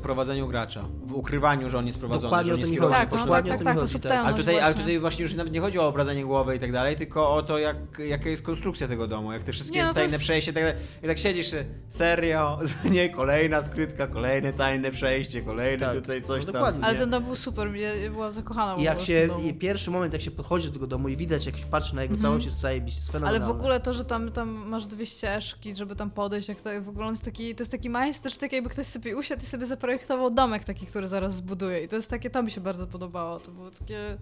prowadzeniu 0.01 0.47
gracza, 0.47 0.83
w 1.05 1.13
ukrywaniu, 1.13 1.69
że 1.69 1.77
on 1.77 1.87
jest 1.87 1.99
prowadzony, 1.99 2.23
Dokładnie 2.23 2.47
że 2.47 2.53
o 2.53 2.55
on 2.55 2.59
jest 2.59 2.71
kierowany 2.71 2.95
chodzi. 2.95 3.11
Tak, 3.11 3.11
no, 3.11 3.17
tak, 3.17 3.25
Dokładnie 3.25 3.51
o 3.51 3.55
tak, 3.55 3.63
tak, 3.63 3.75
to 3.75 3.81
chodzi, 3.81 3.99
tak. 3.99 4.11
ale 4.11 4.37
tutaj, 4.37 4.55
ale 4.55 4.63
właśnie. 4.63 4.81
tutaj 4.81 4.99
właśnie 4.99 5.23
już 5.23 5.33
nawet 5.33 5.53
nie 5.53 5.59
chodzi 5.59 5.79
o 5.79 5.87
obradzanie 5.87 6.25
głowy 6.25 6.55
i 6.55 6.59
tak 6.59 6.71
dalej, 6.71 6.95
tylko 6.95 7.35
o 7.35 7.43
to, 7.43 7.57
jak, 7.57 7.77
jaka 7.99 8.29
jest 8.29 8.41
konstrukcja 8.41 8.87
tego 8.87 9.07
domu, 9.07 9.33
jak 9.33 9.43
te 9.43 9.51
wszystkie 9.51 9.79
Nie, 9.79 9.85
no 9.85 9.93
tajne 9.93 10.11
jest- 10.11 10.23
przejście 10.23 10.51
i 10.51 10.53
tak 10.53 10.63
dalej. 10.63 10.79
I 11.03 11.07
tak 11.07 11.17
siedzisz, 11.17 11.47
serio, 11.89 12.59
nie, 12.91 13.09
kolejna 13.09 13.61
skrytka, 13.61 14.07
kolejne 14.07 14.53
tajne 14.53 14.91
przejście, 14.91 15.41
kolejne 15.41 15.85
Tak, 15.85 15.95
tutaj 15.95 16.21
coś 16.21 16.45
no 16.45 16.53
tam. 16.53 16.63
Ale 16.81 16.97
ten 16.97 17.09
dom 17.09 17.23
był 17.23 17.35
super, 17.35 17.75
ja, 17.75 17.95
ja 17.95 18.11
byłam 18.11 18.33
zakochana 18.33 18.75
I 18.75 18.83
jak 18.83 18.99
się, 18.99 19.29
i 19.45 19.53
pierwszy 19.53 19.91
moment, 19.91 20.13
jak 20.13 20.21
się 20.21 20.31
podchodzi 20.31 20.67
do 20.67 20.73
tego 20.73 20.87
domu 20.87 21.09
i 21.09 21.17
widać, 21.17 21.45
jak 21.45 21.57
się 21.57 21.65
patrzy 21.65 21.95
na 21.95 22.03
jego 22.03 22.17
całość, 22.17 22.45
jest 22.45 22.59
zajebiście, 22.59 22.99
jest 22.99 23.09
Ale 23.09 23.19
fenomenalne. 23.19 23.45
w 23.53 23.57
ogóle 23.59 23.79
to, 23.79 23.93
że 23.93 24.05
tam, 24.05 24.31
tam 24.31 24.49
masz 24.49 24.85
dwie 24.85 25.05
ścieżki, 25.05 25.75
żeby 25.75 25.95
tam 25.95 26.09
podejść, 26.11 26.49
jak 26.49 26.61
to 26.61 26.69
w 26.81 26.89
ogóle 26.89 27.05
on 27.05 27.13
jest 27.13 27.25
taki, 27.25 27.55
to 27.55 27.61
jest 27.61 27.71
taki 27.71 27.89
majstersztyk, 27.89 28.41
tak 28.41 28.53
jakby 28.53 28.69
ktoś 28.69 28.87
sobie 28.87 29.17
usiadł 29.17 29.41
i 29.41 29.45
sobie 29.45 29.65
zaprojektował 29.69 30.31
domek 30.31 30.63
taki, 30.63 30.85
który 30.85 31.07
zaraz 31.07 31.35
zbuduje. 31.35 31.83
I 31.83 31.87
to 31.87 31.95
jest 31.95 32.09
takie, 32.09 32.29
to 32.29 32.43
mi 32.43 32.51
się 32.51 32.61
bardzo 32.61 32.87
podobało. 32.87 33.39
To 33.39 33.51
było 33.51 33.71
takie... 33.71 34.17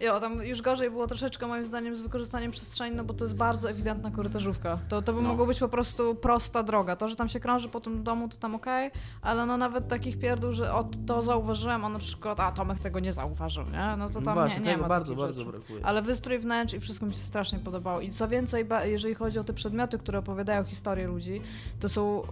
Jo, 0.00 0.20
tam 0.20 0.44
już 0.44 0.62
gorzej 0.62 0.90
było 0.90 1.06
troszeczkę 1.06 1.46
moim 1.46 1.64
zdaniem 1.66 1.96
z 1.96 2.00
wykorzystaniem 2.00 2.50
przestrzeni, 2.50 2.96
no 2.96 3.04
bo 3.04 3.14
to 3.14 3.24
jest 3.24 3.36
bardzo 3.36 3.70
ewidentna 3.70 4.10
korytarzówka. 4.10 4.78
To, 4.88 5.02
to 5.02 5.12
by 5.12 5.22
No. 5.22 5.28
mogło 5.28 5.46
być 5.46 5.58
po 5.58 5.68
prostu 5.68 6.14
prosta 6.14 6.62
droga. 6.62 6.96
To, 6.96 7.08
że 7.08 7.16
tam 7.16 7.28
się 7.28 7.40
krąży 7.40 7.68
po 7.68 7.80
tym 7.80 8.02
domu, 8.04 8.28
to 8.28 8.36
tam 8.36 8.54
okej, 8.54 8.90
ale 9.22 9.46
no 9.46 9.56
nawet 9.56 9.88
takich 9.88 10.18
pierdół, 10.18 10.52
że 10.52 10.74
o, 10.74 10.84
to 11.06 11.22
zauważyłem, 11.22 11.84
a 11.84 11.88
na 11.88 11.98
przykład, 11.98 12.40
a 12.40 12.52
Tomek 12.52 12.80
tego 12.80 13.00
nie 13.00 13.12
zauważył, 13.12 13.64
nie? 13.64 13.94
No 13.98 14.08
to 14.10 14.18
No 14.20 14.24
tam 14.24 14.34
właśnie, 14.34 14.60
nie, 14.60 14.70
nie 14.70 14.76
ma 14.76 14.88
bardzo, 14.88 15.14
bardzo 15.14 15.40
rzeczy. 15.40 15.52
brakuje. 15.52 15.86
Ale 15.86 16.02
wystrój 16.02 16.38
wnętrz 16.38 16.74
i 16.74 16.80
wszystko 16.80 17.06
mi 17.06 17.12
się 17.12 17.18
strasznie 17.24 17.58
podobało. 17.58 18.00
I 18.00 18.10
co 18.10 18.28
więcej, 18.28 18.66
jeżeli 18.84 19.14
chodzi 19.14 19.38
o 19.38 19.44
te 19.44 19.52
przedmioty, 19.52 19.98
które 19.98 20.18
opowiadają 20.18 20.64
historię 20.64 21.06
ludzi, 21.06 21.40
to 21.80 21.88
są. 21.88 22.22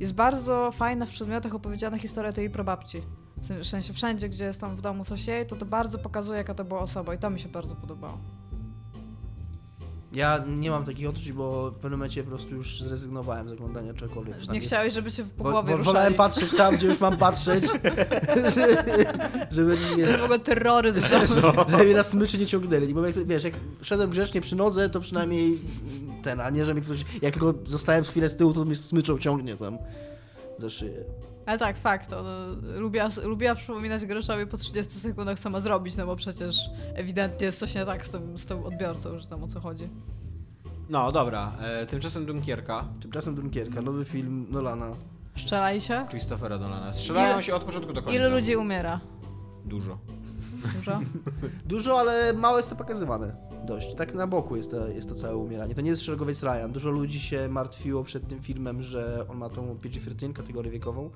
Jest 0.00 0.12
bardzo 0.14 0.72
fajna 0.72 1.06
w 1.06 1.10
przedmiotach 1.10 1.54
opowiedziana 1.54 1.98
historia 1.98 2.32
tej 2.32 2.50
sen- 3.40 3.60
w 3.62 3.66
sensie 3.66 3.92
wszędzie, 3.92 4.28
gdzie 4.28 4.44
jest 4.44 4.60
tam 4.60 4.76
w 4.76 4.80
domu 4.80 5.04
coś 5.04 5.26
jej, 5.26 5.46
to 5.46 5.56
to 5.56 5.66
bardzo 5.66 5.98
pokazuje, 5.98 6.38
jaka 6.38 6.54
to 6.54 6.64
była 6.64 6.80
osoba 6.80 7.14
i 7.14 7.18
to 7.18 7.30
mi 7.30 7.40
się 7.40 7.48
bardzo 7.48 7.76
podobało. 7.76 8.18
Ja 10.12 10.44
nie 10.48 10.70
mam 10.70 10.84
takich 10.84 11.08
odczuć, 11.08 11.32
bo 11.32 11.70
w 11.70 11.74
pewnym 11.74 11.92
momencie 11.92 12.22
po 12.22 12.28
prostu 12.28 12.54
już 12.54 12.82
zrezygnowałem 12.82 13.48
z 13.48 13.52
oglądania 13.52 13.94
czegokolwiek. 13.94 14.36
tam 14.40 14.52
Nie 14.52 14.58
jest. 14.58 14.70
chciałeś, 14.70 14.94
żeby 14.94 15.12
cię 15.12 15.24
po 15.38 15.42
głowie 15.50 15.70
ruszali. 15.76 15.84
Wolałem 15.84 16.14
patrzeć 16.14 16.54
tam, 16.56 16.76
gdzie 16.76 16.86
już 16.86 17.00
mam 17.00 17.16
patrzeć, 17.16 17.64
że- 18.54 18.84
żeby 19.50 19.76
To 19.76 19.98
jest 19.98 20.16
w 20.18 20.22
ogóle 20.24 20.38
terroryzm. 20.38 21.00
żeby 21.70 21.84
mnie 21.84 21.94
na 21.94 22.02
smyczy 22.02 22.38
nie 22.38 22.46
ciągnęli. 22.46 22.94
Bo 22.94 23.06
jak, 23.06 23.26
wiesz, 23.26 23.44
jak 23.44 23.54
szedłem 23.82 24.10
grzecznie 24.10 24.40
przy 24.40 24.56
nodze, 24.56 24.88
to 24.90 25.00
przynajmniej 25.00 25.58
ten, 26.22 26.40
a 26.40 26.50
nie, 26.50 26.64
że 26.64 26.74
mi 26.74 26.82
ktoś, 26.82 27.04
jak 27.22 27.34
tylko 27.34 27.54
zostałem 27.66 28.04
z 28.04 28.08
chwilę 28.08 28.28
z 28.28 28.36
tyłu, 28.36 28.52
to 28.52 28.64
mnie 28.64 28.76
smyczą 28.76 29.18
ciągnie 29.18 29.56
tam 29.56 29.78
za 30.58 30.70
szyję. 30.70 31.04
Ale 31.50 31.58
tak, 31.58 31.76
fakt. 31.76 32.12
Ona 32.12 32.46
lubiła, 32.74 33.08
lubiła 33.24 33.54
przypominać 33.54 34.06
Greszowi 34.06 34.46
po 34.46 34.56
30 34.56 35.00
sekundach, 35.00 35.38
co 35.38 35.50
ma 35.50 35.60
zrobić, 35.60 35.96
no 35.96 36.06
bo 36.06 36.16
przecież 36.16 36.70
ewidentnie 36.94 37.46
jest 37.46 37.58
coś 37.58 37.74
nie 37.74 37.86
tak 37.86 38.06
z 38.06 38.10
tym, 38.10 38.38
z 38.38 38.46
tym 38.46 38.64
odbiorcą, 38.66 39.18
że 39.18 39.26
tam 39.26 39.42
o 39.44 39.48
co 39.48 39.60
chodzi. 39.60 39.88
No 40.88 41.12
dobra, 41.12 41.52
e, 41.60 41.86
tymczasem 41.86 42.26
Dunkierka 42.26 42.84
Tymczasem 43.02 43.34
Dunkierka, 43.34 43.82
nowy 43.82 44.04
film 44.04 44.46
Nolana. 44.50 44.86
Szczelaj 45.34 45.80
się. 45.80 46.06
Christophera 46.10 46.58
Nolana. 46.58 46.92
Strzelają 46.92 47.34
Ile- 47.34 47.42
się 47.42 47.54
od 47.54 47.64
początku 47.64 47.92
do 47.92 48.02
końca. 48.02 48.16
Ile 48.16 48.28
ludzi 48.28 48.56
umiera? 48.56 49.00
Dużo. 49.64 49.98
Dużo? 50.76 51.00
Dużo, 51.66 51.98
ale 52.00 52.32
mało 52.32 52.56
jest 52.56 52.70
to 52.70 52.76
pokazywane. 52.76 53.36
Dość. 53.66 53.94
Tak 53.94 54.14
na 54.14 54.26
boku 54.26 54.56
jest 54.56 54.70
to, 54.70 54.88
jest 54.88 55.08
to 55.08 55.14
całe 55.14 55.36
umieranie. 55.36 55.74
To 55.74 55.80
nie 55.80 55.90
jest 55.90 56.02
szeregowiec 56.02 56.42
Ryan. 56.42 56.72
Dużo 56.72 56.90
ludzi 56.90 57.20
się 57.20 57.48
martwiło 57.48 58.04
przed 58.04 58.28
tym 58.28 58.42
filmem, 58.42 58.82
że 58.82 59.26
on 59.28 59.38
ma 59.38 59.48
tą 59.48 59.76
PG-13 59.76 60.32
kategorię 60.32 60.70
wiekową, 60.70 61.10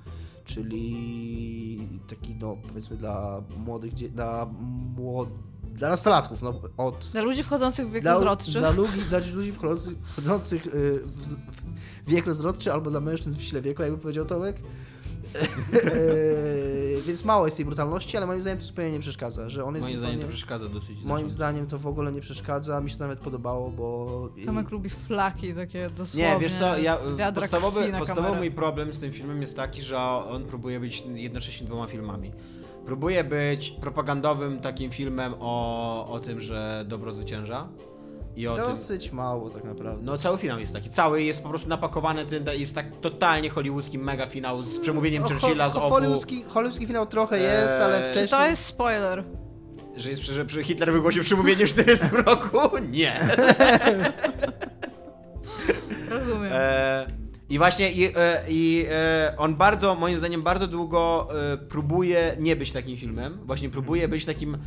czyli 0.44 1.88
taki, 2.08 2.34
no 2.34 2.56
powiedzmy 2.68 2.96
dla 2.96 3.42
młodych, 3.56 3.94
dla 3.94 4.50
młod... 4.96 5.28
dla 5.72 5.88
nastolatków, 5.88 6.42
no 6.42 6.60
od... 6.76 7.08
Dla 7.12 7.22
ludzi 7.22 7.42
wchodzących 7.42 7.88
w 7.88 7.92
wiek 7.92 8.02
Dla, 8.02 8.14
rozrodczy. 8.14 8.58
dla, 8.58 8.70
ludzi, 8.70 9.00
dla 9.08 9.18
ludzi 9.34 9.52
wchodzących, 9.52 9.98
wchodzących 9.98 10.66
y, 10.66 10.70
w, 11.04 11.36
wiek 12.06 12.26
rozrodczy 12.26 12.72
albo 12.72 12.90
dla 12.90 13.00
mężczyzn 13.00 13.38
w 13.38 13.42
sile 13.42 13.62
wieku, 13.62 13.82
jakby 13.82 13.98
powiedział 13.98 14.24
Tomek. 14.24 14.56
Więc 17.00 17.24
mało 17.24 17.44
jest 17.44 17.56
tej 17.56 17.66
brutalności, 17.66 18.16
ale 18.16 18.26
moim 18.26 18.40
zdaniem 18.40 18.58
to 18.58 18.64
zupełnie 18.64 18.92
nie 18.92 19.00
przeszkadza, 19.00 19.48
że 19.48 19.64
on 19.64 19.74
jest 19.74 19.86
Moim 19.86 19.98
zdaniem 19.98 20.20
to 20.20 20.28
przeszkadza 20.28 20.68
dosyć 20.68 21.02
Moim 21.04 21.30
zdaniem 21.30 21.66
to 21.66 21.78
w 21.78 21.86
ogóle 21.86 22.12
nie 22.12 22.20
przeszkadza, 22.20 22.80
mi 22.80 22.90
się 22.90 22.96
to 22.96 23.04
nawet 23.04 23.18
podobało, 23.18 23.70
bo... 23.70 24.28
Tomek 24.46 24.70
lubi 24.70 24.90
flaki 24.90 25.54
takie 25.54 25.90
dosłownie. 25.90 26.34
Nie, 26.34 26.38
wiesz 26.38 26.52
co, 26.52 26.78
ja, 26.78 26.98
podstawowy, 27.34 27.92
podstawowy 27.98 28.36
mój 28.36 28.50
problem 28.50 28.92
z 28.92 28.98
tym 28.98 29.12
filmem 29.12 29.40
jest 29.40 29.56
taki, 29.56 29.82
że 29.82 29.98
on 30.30 30.44
próbuje 30.44 30.80
być 30.80 31.04
jednocześnie 31.14 31.66
dwoma 31.66 31.86
filmami. 31.86 32.32
Próbuje 32.86 33.24
być 33.24 33.70
propagandowym 33.70 34.60
takim 34.60 34.90
filmem 34.90 35.34
o, 35.40 36.06
o 36.08 36.20
tym, 36.20 36.40
że 36.40 36.84
dobro 36.88 37.12
zwycięża. 37.12 37.68
I 38.36 38.48
o 38.48 38.56
tym, 38.56 38.64
Dosyć 38.66 39.12
mało 39.12 39.50
tak 39.50 39.64
naprawdę. 39.64 40.02
no 40.02 40.18
cały 40.18 40.38
finał 40.38 40.58
jest 40.58 40.72
taki, 40.72 40.90
cały 40.90 41.22
jest 41.22 41.42
po 41.42 41.48
prostu 41.48 41.68
napakowany 41.68 42.24
tym, 42.24 42.44
jest 42.58 42.74
tak 42.74 42.86
totalnie 43.00 43.50
hollywoodzki 43.50 43.98
mega 43.98 44.26
finał 44.26 44.62
z 44.62 44.78
przemówieniem 44.78 45.22
No, 45.22 45.28
Churchilla 45.28 45.70
z 45.70 45.76
ofu, 45.76 45.88
hollywoodzki, 45.88 46.44
hollywoodzki 46.48 46.86
finał 46.86 47.06
trochę 47.06 47.38
jest, 47.38 47.74
ale 47.74 47.96
Eee, 47.98 48.04
Czy 48.04 48.10
wcześniej... 48.10 48.40
to 48.40 48.46
jest 48.46 48.64
spoiler? 48.64 49.24
że, 49.96 50.10
jest, 50.10 50.22
że, 50.22 50.48
że 50.48 50.64
Hitler 50.64 50.92
wygłosił 50.92 51.22
przemówienie 51.22 51.66
w 51.66 51.68
40 51.70 52.06
roku? 52.26 52.58
Nie. 52.90 53.12
Rozumiem. 56.10 56.52
E, 56.52 57.06
I 57.48 57.58
właśnie 57.58 57.92
i, 57.92 58.04
e, 58.16 58.42
i 58.48 58.86
e, 58.90 59.34
on 59.38 59.54
bardzo, 59.54 59.94
moim 59.94 60.16
zdaniem, 60.18 60.42
bardzo 60.42 60.66
długo 60.66 61.28
e, 61.52 61.56
próbuje 61.56 62.36
nie 62.38 62.56
być 62.56 62.72
takim 62.72 62.96
filmem. 62.96 63.38
Właśnie 63.44 63.70
próbuje 63.70 64.08
być 64.08 64.24
takim, 64.24 64.58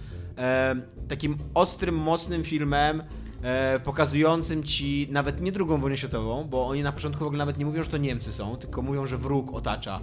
takim 1.09 1.38
ostrym, 1.53 1.95
mocnym 1.95 2.43
filmem, 2.43 3.03
e, 3.41 3.79
pokazującym 3.79 4.63
ci 4.63 5.07
nawet 5.11 5.41
nie 5.41 5.51
drugą 5.51 5.81
wojnę 5.81 5.97
światową, 5.97 6.43
bo 6.43 6.67
oni 6.67 6.83
na 6.83 6.91
początku 6.91 7.23
w 7.23 7.27
ogóle 7.27 7.38
nawet 7.38 7.57
nie 7.57 7.65
mówią, 7.65 7.83
że 7.83 7.89
to 7.89 7.97
Niemcy 7.97 8.33
są, 8.33 8.57
tylko 8.57 8.81
mówią, 8.81 9.05
że 9.05 9.17
wróg 9.17 9.53
otacza. 9.53 9.99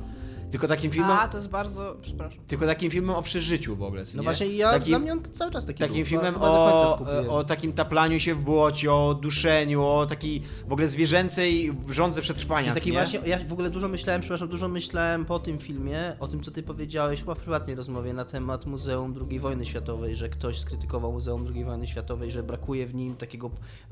Tylko 0.50 0.68
takim 0.68 0.90
filmem, 0.90 1.10
A, 1.10 1.28
to 1.28 1.36
jest 1.38 1.48
bardzo... 1.50 1.96
Przepraszam. 2.02 2.38
tylko 2.48 2.66
takim 2.66 2.90
filmem 2.90 3.16
o 3.16 3.22
przeżyciu 3.22 3.76
w 3.76 3.82
ogóle. 3.82 4.04
co 4.06 4.16
No 4.16 4.20
nie? 4.22 4.24
właśnie 4.24 4.46
ja, 4.46 4.70
Takim- 4.70 4.88
dla 4.88 4.98
mnie 4.98 5.12
on 5.12 5.22
cały 5.32 5.50
czas 5.50 5.66
taki 5.66 5.78
Takim 5.78 5.96
był. 5.96 6.06
filmem 6.06 6.34
o, 6.40 7.28
o 7.28 7.44
takim 7.44 7.72
taplaniu 7.72 8.20
się 8.20 8.34
w 8.34 8.44
błocie, 8.44 8.92
o 8.92 9.14
duszeniu, 9.14 9.84
o 9.84 10.06
takiej 10.06 10.42
w 10.68 10.72
ogóle 10.72 10.88
zwierzęcej 10.88 11.72
rządze 11.90 12.20
przetrwania. 12.22 12.70
I 12.70 12.74
taki 12.74 12.90
nie? 12.90 12.96
właśnie, 12.98 13.20
ja 13.26 13.38
w 13.48 13.52
ogóle 13.52 13.70
dużo 13.70 13.88
myślałem, 13.88 14.20
przepraszam, 14.20 14.48
dużo 14.48 14.68
myślałem 14.68 15.24
po 15.24 15.38
tym 15.38 15.58
filmie, 15.58 16.16
o 16.20 16.28
tym 16.28 16.42
co 16.42 16.50
ty 16.50 16.62
powiedziałeś 16.62 17.20
chyba 17.20 17.34
w 17.34 17.38
prywatnej 17.38 17.76
rozmowie 17.76 18.12
na 18.12 18.24
temat 18.24 18.66
Muzeum 18.66 19.14
II 19.30 19.38
wojny 19.40 19.66
światowej, 19.66 20.16
że 20.16 20.28
ktoś 20.28 20.58
skrytykował 20.60 21.12
Muzeum 21.12 21.46
II 21.54 21.64
wojny 21.64 21.86
światowej, 21.86 22.30
że 22.30 22.42
brakuje 22.42 22.86
w 22.86 22.94
nim 22.94 23.16
takiego 23.16 23.50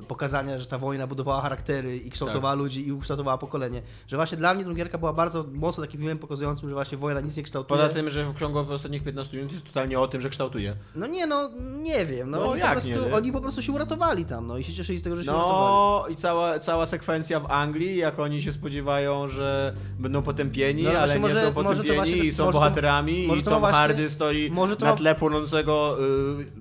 pokazania, 0.09 0.59
że 0.59 0.67
ta 0.67 0.79
wojna 0.79 1.07
budowała 1.07 1.41
charaktery 1.41 1.97
i 1.97 2.11
kształtowała 2.11 2.53
Tak. 2.55 2.59
ludzi 2.59 2.87
i 2.89 2.93
ukształtowała 2.93 3.39
pokolenie. 3.39 3.83
Że 4.07 4.17
właśnie 4.17 4.39
dla 4.39 4.55
mnie 4.55 4.65
Drugierka 4.65 4.99
była 4.99 5.13
bardzo 5.13 5.45
mocno 5.53 5.85
takim 5.85 6.01
filmem 6.01 6.19
pokazującym 6.19 6.52
pokazującym, 6.53 6.69
że 6.69 6.75
właśnie 6.75 6.99
wojna 6.99 7.21
nic 7.21 7.37
nie 7.37 7.43
kształtuje. 7.43 7.81
Poza 7.81 7.95
tym, 7.95 8.11
że 8.11 8.25
w 8.25 8.39
ciągu 8.39 8.59
ostatnich 8.59 9.03
15 9.03 9.37
minut 9.37 9.53
jest 9.53 9.65
totalnie 9.65 10.01
o 10.01 10.09
tym, 10.09 10.21
że 10.21 10.31
kształtuje. 10.31 10.75
No 10.95 11.07
nie, 11.07 11.27
no 11.27 11.51
nie 11.83 12.07
wiem. 12.07 12.31
No, 12.31 12.39
No 12.39 12.51
oni, 12.51 12.61
jak 12.61 12.69
po 12.69 12.73
prostu, 12.73 12.91
nie, 13.09 13.15
oni 13.15 13.33
po 13.33 13.41
prostu 13.41 13.63
się 13.63 13.73
uratowali 13.73 14.25
tam, 14.25 14.47
no 14.47 14.59
i 14.59 14.65
się 14.65 14.73
cieszyli 14.73 14.99
z 14.99 15.03
tego, 15.03 15.17
że 15.17 15.25
się 15.25 15.31
uratowali. 15.31 16.03
No 16.03 16.09
i 16.09 16.17
cała, 16.17 16.59
cała 16.59 16.87
sekwencja 16.87 17.41
w 17.41 17.51
Anglii, 17.51 17.97
jak 17.97 18.19
oni 18.19 18.43
się 18.43 18.53
spodziewają, 18.53 19.29
że 19.29 19.75
będą 19.99 20.23
potępieni, 20.23 20.83
No, 20.83 20.89
ale 20.91 20.99
właśnie 20.99 21.15
nie 21.15 21.21
może- 21.21 21.41
są 21.47 21.53
potępieni 21.53 22.27
i 22.27 22.33
są 22.33 22.45
może 22.45 22.59
bohaterami 22.59 23.25
i 23.39 23.43
to 23.43 23.51
Tom 23.51 23.61
właśnie- 23.61 23.79
Hardy 23.79 24.11
stoi 24.11 24.51
może 24.51 24.77
to 24.77 24.87
na 24.87 24.97
tle 24.97 25.15
płonącego 25.15 25.97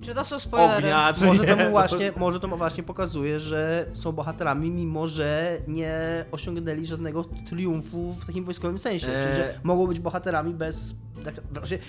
Czy 0.02 0.14
to 0.14 0.24
są 0.24 0.38
spoilery? 0.38 0.76
ognia, 0.76 1.12
co 1.12 1.24
Może 1.24 1.42
nie? 1.42 1.56
to, 1.56 1.64
mu 1.64 1.70
właśnie, 1.70 2.12
może 2.16 2.40
to 2.40 2.48
mu 2.48 2.56
właśnie 2.56 2.82
pokazuje, 2.82 3.40
że 3.40 3.86
są 3.94 4.12
bohaterami, 4.12 4.70
mimo 4.70 5.06
że 5.06 5.58
nie 5.68 6.24
osiągnęli 6.32 6.86
żadnego 6.86 7.24
triumfu 7.48 8.12
w 8.12 8.26
takim 8.26 8.44
wojskowym 8.44 8.78
sensie. 8.78 9.06
Eee. 9.08 9.22
Czyli, 9.22 9.34
że 9.36 9.54
mogą 9.72 9.86
być 9.86 10.00
bohaterami 10.00 10.54
bez. 10.54 10.94
Tak, 11.24 11.34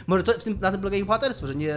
może 0.07 0.23
to 0.23 0.31
w 0.31 0.43
tym, 0.43 0.59
na 0.61 0.71
tym 0.71 0.81
polega 0.81 0.97
ich 0.97 1.05
bohaterstwo, 1.05 1.47
że 1.47 1.55
nie 1.55 1.75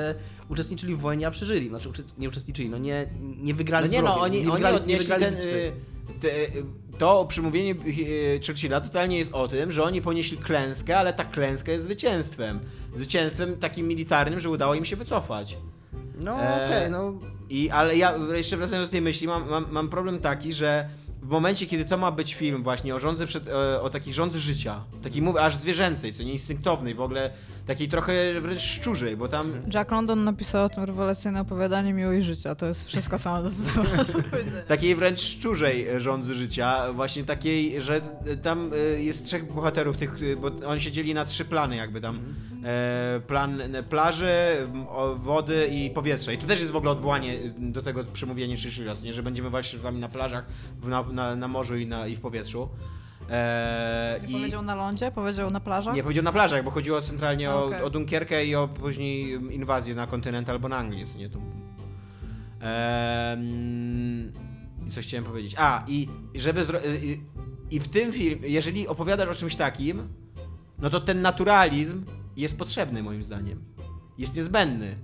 uczestniczyli 0.48 0.94
w 0.94 1.00
wojnie, 1.00 1.26
a 1.26 1.30
przeżyli. 1.30 1.68
Znaczy, 1.68 1.88
nie 2.18 2.28
uczestniczyli, 2.28 2.68
no 2.68 2.78
nie, 2.78 3.06
nie 3.20 3.54
wygrali 3.54 3.86
No 3.86 3.92
nie 3.92 4.02
no, 4.02 4.20
oni, 4.20 4.42
nie 4.42 4.42
oni 4.42 4.52
wygrali, 4.52 4.76
nie 4.76 4.82
odnieśli 4.82 5.04
wygrali 5.04 5.24
ten... 5.24 5.34
y, 5.34 5.72
Te, 6.20 6.28
y, 6.28 6.64
to 6.98 7.24
przemówienie 7.24 7.74
y, 7.86 8.40
Churchilla 8.46 8.80
totalnie 8.80 9.18
jest 9.18 9.32
o 9.34 9.48
tym, 9.48 9.72
że 9.72 9.82
oni 9.82 10.02
ponieśli 10.02 10.38
klęskę, 10.38 10.98
ale 10.98 11.12
ta 11.12 11.24
klęska 11.24 11.72
jest 11.72 11.84
zwycięstwem. 11.84 12.60
Zwycięstwem 12.94 13.56
takim 13.56 13.88
militarnym, 13.88 14.40
że 14.40 14.50
udało 14.50 14.74
im 14.74 14.84
się 14.84 14.96
wycofać. 14.96 15.56
No 16.20 16.42
Eee, 16.42 16.66
okej, 16.66 16.90
no. 16.90 17.12
I, 17.50 17.70
ale 17.70 17.96
ja 17.96 18.14
jeszcze 18.34 18.56
wracając 18.56 18.88
do 18.88 18.92
tej 18.92 19.00
myśli, 19.02 19.26
mam, 19.26 19.48
mam, 19.50 19.66
mam 19.70 19.88
problem 19.88 20.18
taki, 20.18 20.52
że 20.52 20.88
w 21.22 21.28
momencie, 21.28 21.66
kiedy 21.66 21.84
to 21.84 21.96
ma 21.96 22.12
być 22.12 22.34
film 22.34 22.62
właśnie 22.62 22.94
o 22.94 22.98
rządze 22.98 23.26
przed, 23.26 23.48
o, 23.48 23.82
o 23.82 23.90
takiej 23.90 24.12
rządzy 24.12 24.38
życia, 24.38 24.84
takiej 25.02 25.22
mówię, 25.22 25.40
aż 25.40 25.56
zwierzęcej, 25.56 26.12
co 26.12 26.22
nie 26.22 26.32
instynktownej, 26.32 26.94
w 26.94 27.00
ogóle 27.00 27.30
takiej 27.66 27.88
trochę 27.88 28.40
wręcz 28.40 28.60
szczurzej, 28.60 29.16
bo 29.16 29.28
tam 29.28 29.52
Jack 29.74 29.90
London 29.90 30.24
napisał 30.24 30.64
o 30.64 30.68
tym 30.68 30.84
rewelacyjne 30.84 31.40
opowiadanie 31.40 31.92
Miłość 31.92 32.26
Życia. 32.26 32.54
To 32.54 32.66
jest 32.66 32.88
wszystko 32.88 33.18
samo 33.18 33.42
do 33.42 33.50
takiej 34.68 34.94
wręcz 34.94 35.20
szczurzej 35.20 35.88
e, 35.88 36.00
rządzy 36.00 36.34
życia, 36.34 36.92
właśnie 36.92 37.24
takiej, 37.24 37.80
że 37.80 38.00
e, 38.26 38.36
tam 38.36 38.70
e, 38.72 39.02
jest 39.02 39.24
trzech 39.24 39.52
bohaterów, 39.52 39.96
tych, 39.96 40.14
e, 40.22 40.36
bo 40.36 40.50
oni 40.66 40.80
się 40.80 40.92
dzieli 40.92 41.14
na 41.14 41.24
trzy 41.24 41.44
plany 41.44 41.76
jakby 41.76 42.00
tam. 42.00 42.20
E, 42.66 43.20
plan 43.26 43.60
e, 43.60 43.82
plaży, 43.82 44.28
wody 45.16 45.68
i 45.72 45.90
powietrza. 45.90 46.32
I 46.32 46.38
tu 46.38 46.46
też 46.46 46.60
jest 46.60 46.72
w 46.72 46.76
ogóle 46.76 46.92
odwołanie 46.92 47.32
e, 47.34 47.38
do 47.58 47.82
tego 47.82 48.04
przemówienia 48.04 48.56
Churchilla, 48.56 48.94
nie, 49.02 49.12
że 49.12 49.22
będziemy 49.22 49.50
walczyć 49.50 49.80
z 49.80 49.82
wami 49.82 50.00
na 50.00 50.08
plażach, 50.08 50.44
w, 50.82 50.88
na, 50.88 51.04
na, 51.12 51.36
na 51.36 51.48
morzu 51.48 51.76
i, 51.76 51.86
na, 51.86 52.06
i 52.06 52.16
w 52.16 52.20
powietrzu. 52.20 52.68
E, 53.30 54.20
Nie 54.22 54.28
i- 54.30 54.32
powiedział 54.32 54.62
na 54.62 54.74
lądzie, 54.74 55.10
powiedział 55.10 55.50
na 55.50 55.60
plażach? 55.60 55.94
nie 55.94 56.02
powiedział 56.02 56.24
na 56.24 56.32
plażach, 56.32 56.64
bo 56.64 56.70
chodziło 56.70 57.00
centralnie 57.02 57.50
o, 57.50 57.64
Okej. 57.66 57.82
o 57.82 57.90
Dunkierkę 57.90 58.46
i 58.46 58.54
o 58.54 58.68
później 58.68 59.30
inwazję 59.54 59.94
na 59.94 60.06
kontynent 60.06 60.48
albo 60.50 60.68
na 60.68 60.76
Anglię, 60.76 61.06
co 61.12 61.18
nie 61.18 61.30
tu. 61.30 61.40
Ehm, 62.60 64.32
I 64.86 64.90
coś 64.90 65.06
chciałem 65.06 65.24
powiedzieć. 65.24 65.54
A, 65.58 65.84
i 65.88 66.08
żeby 66.34 66.64
zro... 66.64 66.78
I 67.70 67.80
w 67.80 67.88
tym 67.88 68.12
filmie, 68.12 68.48
jeżeli 68.48 68.88
opowiadasz 68.88 69.28
o 69.28 69.34
czymś 69.34 69.56
takim, 69.56 70.08
no 70.78 70.90
to 70.90 71.00
ten 71.00 71.20
naturalizm 71.22 72.04
jest 72.36 72.58
potrzebny 72.58 73.02
moim 73.02 73.22
zdaniem. 73.22 73.64
Jest 74.18 74.36
niezbędny. 74.36 74.96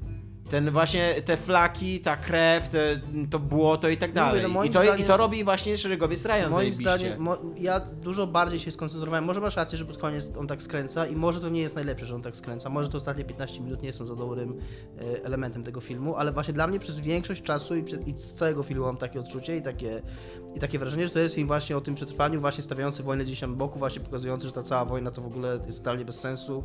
Ten 0.52 0.70
właśnie, 0.70 1.14
te 1.24 1.36
flaki, 1.36 2.00
ta 2.00 2.16
krew, 2.16 2.68
te, 2.68 3.00
to 3.30 3.38
błoto 3.38 3.88
i 3.88 3.96
tak 3.96 4.10
Mówię, 4.10 4.20
dalej. 4.20 4.42
no 4.54 4.64
I, 4.64 4.70
to, 4.70 4.82
I 4.82 4.86
zdaniem- 4.86 5.06
to 5.06 5.16
robi 5.16 5.44
właśnie 5.44 5.78
szeregowiec 5.78 6.24
Ryan 6.24 6.50
Moim 6.50 6.72
zdaniem, 6.74 7.20
mo, 7.20 7.36
ja 7.58 7.80
dużo 7.80 8.26
bardziej 8.26 8.60
się 8.60 8.70
skoncentrowałem. 8.70 9.24
Może 9.24 9.40
masz 9.40 9.56
rację, 9.56 9.78
że 9.78 9.84
pod 9.84 9.98
koniec 9.98 10.36
on 10.36 10.46
tak 10.46 10.62
skręca 10.62 11.06
i 11.06 11.16
może 11.16 11.40
to 11.40 11.48
nie 11.48 11.60
jest 11.60 11.74
najlepsze, 11.74 12.06
że 12.06 12.14
on 12.14 12.22
tak 12.22 12.36
skręca. 12.36 12.68
Może 12.68 12.88
to 12.88 12.96
ostatnie 12.96 13.24
15 13.24 13.60
minut 13.60 13.82
nie 13.82 13.92
są 13.92 14.06
za 14.06 14.16
dobrym 14.16 14.58
e, 14.98 15.24
elementem 15.24 15.64
tego 15.64 15.80
filmu, 15.80 16.16
ale 16.16 16.32
właśnie 16.32 16.54
dla 16.54 16.66
mnie 16.66 16.78
przez 16.78 17.00
większość 17.00 17.42
czasu 17.42 17.76
i, 17.76 17.82
przez, 17.84 18.00
i 18.06 18.18
z 18.18 18.34
całego 18.34 18.62
filmu 18.62 18.84
mam 18.84 18.96
takie 18.96 19.20
odczucie 19.20 19.56
i 19.56 19.62
takie, 19.62 20.02
i 20.54 20.60
takie 20.60 20.78
wrażenie, 20.78 21.06
że 21.06 21.12
to 21.12 21.18
jest 21.18 21.34
film 21.34 21.46
właśnie 21.46 21.76
o 21.76 21.80
tym 21.80 21.94
przetrwaniu, 21.94 22.40
właśnie 22.40 22.62
stawiający 22.62 23.02
wojnę 23.02 23.24
gdzieś 23.24 23.40
tam 23.40 23.56
boku, 23.56 23.78
właśnie 23.78 24.00
pokazujący, 24.00 24.46
że 24.46 24.52
ta 24.52 24.62
cała 24.62 24.84
wojna 24.84 25.10
to 25.10 25.22
w 25.22 25.26
ogóle 25.26 25.60
jest 25.66 25.78
totalnie 25.78 26.04
bez 26.04 26.20
sensu 26.20 26.64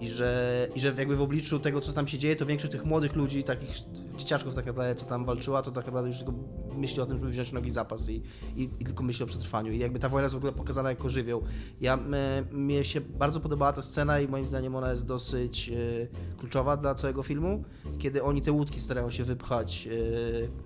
i 0.00 0.08
że, 0.08 0.68
i 0.74 0.80
że 0.80 0.94
jakby 0.98 1.16
w 1.16 1.22
obliczu 1.22 1.58
tego, 1.58 1.80
co 1.80 1.92
tam 1.92 2.08
się 2.08 2.18
dzieje, 2.18 2.36
to 2.36 2.46
większość 2.46 2.72
tych 2.72 2.84
młodych 2.84 3.14
ludzi, 3.14 3.44
takich 3.44 3.70
dzieciaczków 4.16 4.54
tak 4.54 4.66
naprawdę, 4.66 4.94
co 4.94 5.06
tam 5.06 5.24
walczyła, 5.24 5.62
to 5.62 5.70
tak 5.70 5.86
naprawdę 5.86 6.08
już 6.08 6.18
tylko 6.18 6.32
myśli 6.76 7.00
o 7.00 7.06
tym, 7.06 7.18
żeby 7.18 7.30
wziąć 7.30 7.52
nogi 7.52 7.70
zapas 7.70 8.08
i, 8.08 8.22
i, 8.56 8.70
i 8.80 8.84
tylko 8.84 9.02
myśli 9.02 9.24
o 9.24 9.26
przetrwaniu. 9.26 9.72
I 9.72 9.78
jakby 9.78 9.98
ta 9.98 10.08
wojna 10.08 10.24
jest 10.24 10.34
w 10.34 10.38
ogóle 10.38 10.52
pokazana 10.52 10.88
jako 10.88 11.08
żywioł. 11.08 11.42
Ja, 11.80 11.94
m, 11.94 12.14
mnie 12.52 12.84
się 12.84 13.00
bardzo 13.00 13.40
podobała 13.40 13.72
ta 13.72 13.82
scena 13.82 14.20
i 14.20 14.28
moim 14.28 14.46
zdaniem 14.46 14.76
ona 14.76 14.90
jest 14.90 15.06
dosyć 15.06 15.68
e, 15.68 16.36
kluczowa 16.38 16.76
dla 16.76 16.94
całego 16.94 17.22
filmu, 17.22 17.64
kiedy 17.98 18.22
oni 18.22 18.42
te 18.42 18.52
łódki 18.52 18.80
starają 18.80 19.10
się 19.10 19.24
wypchać. 19.24 19.88
E, 19.90 19.90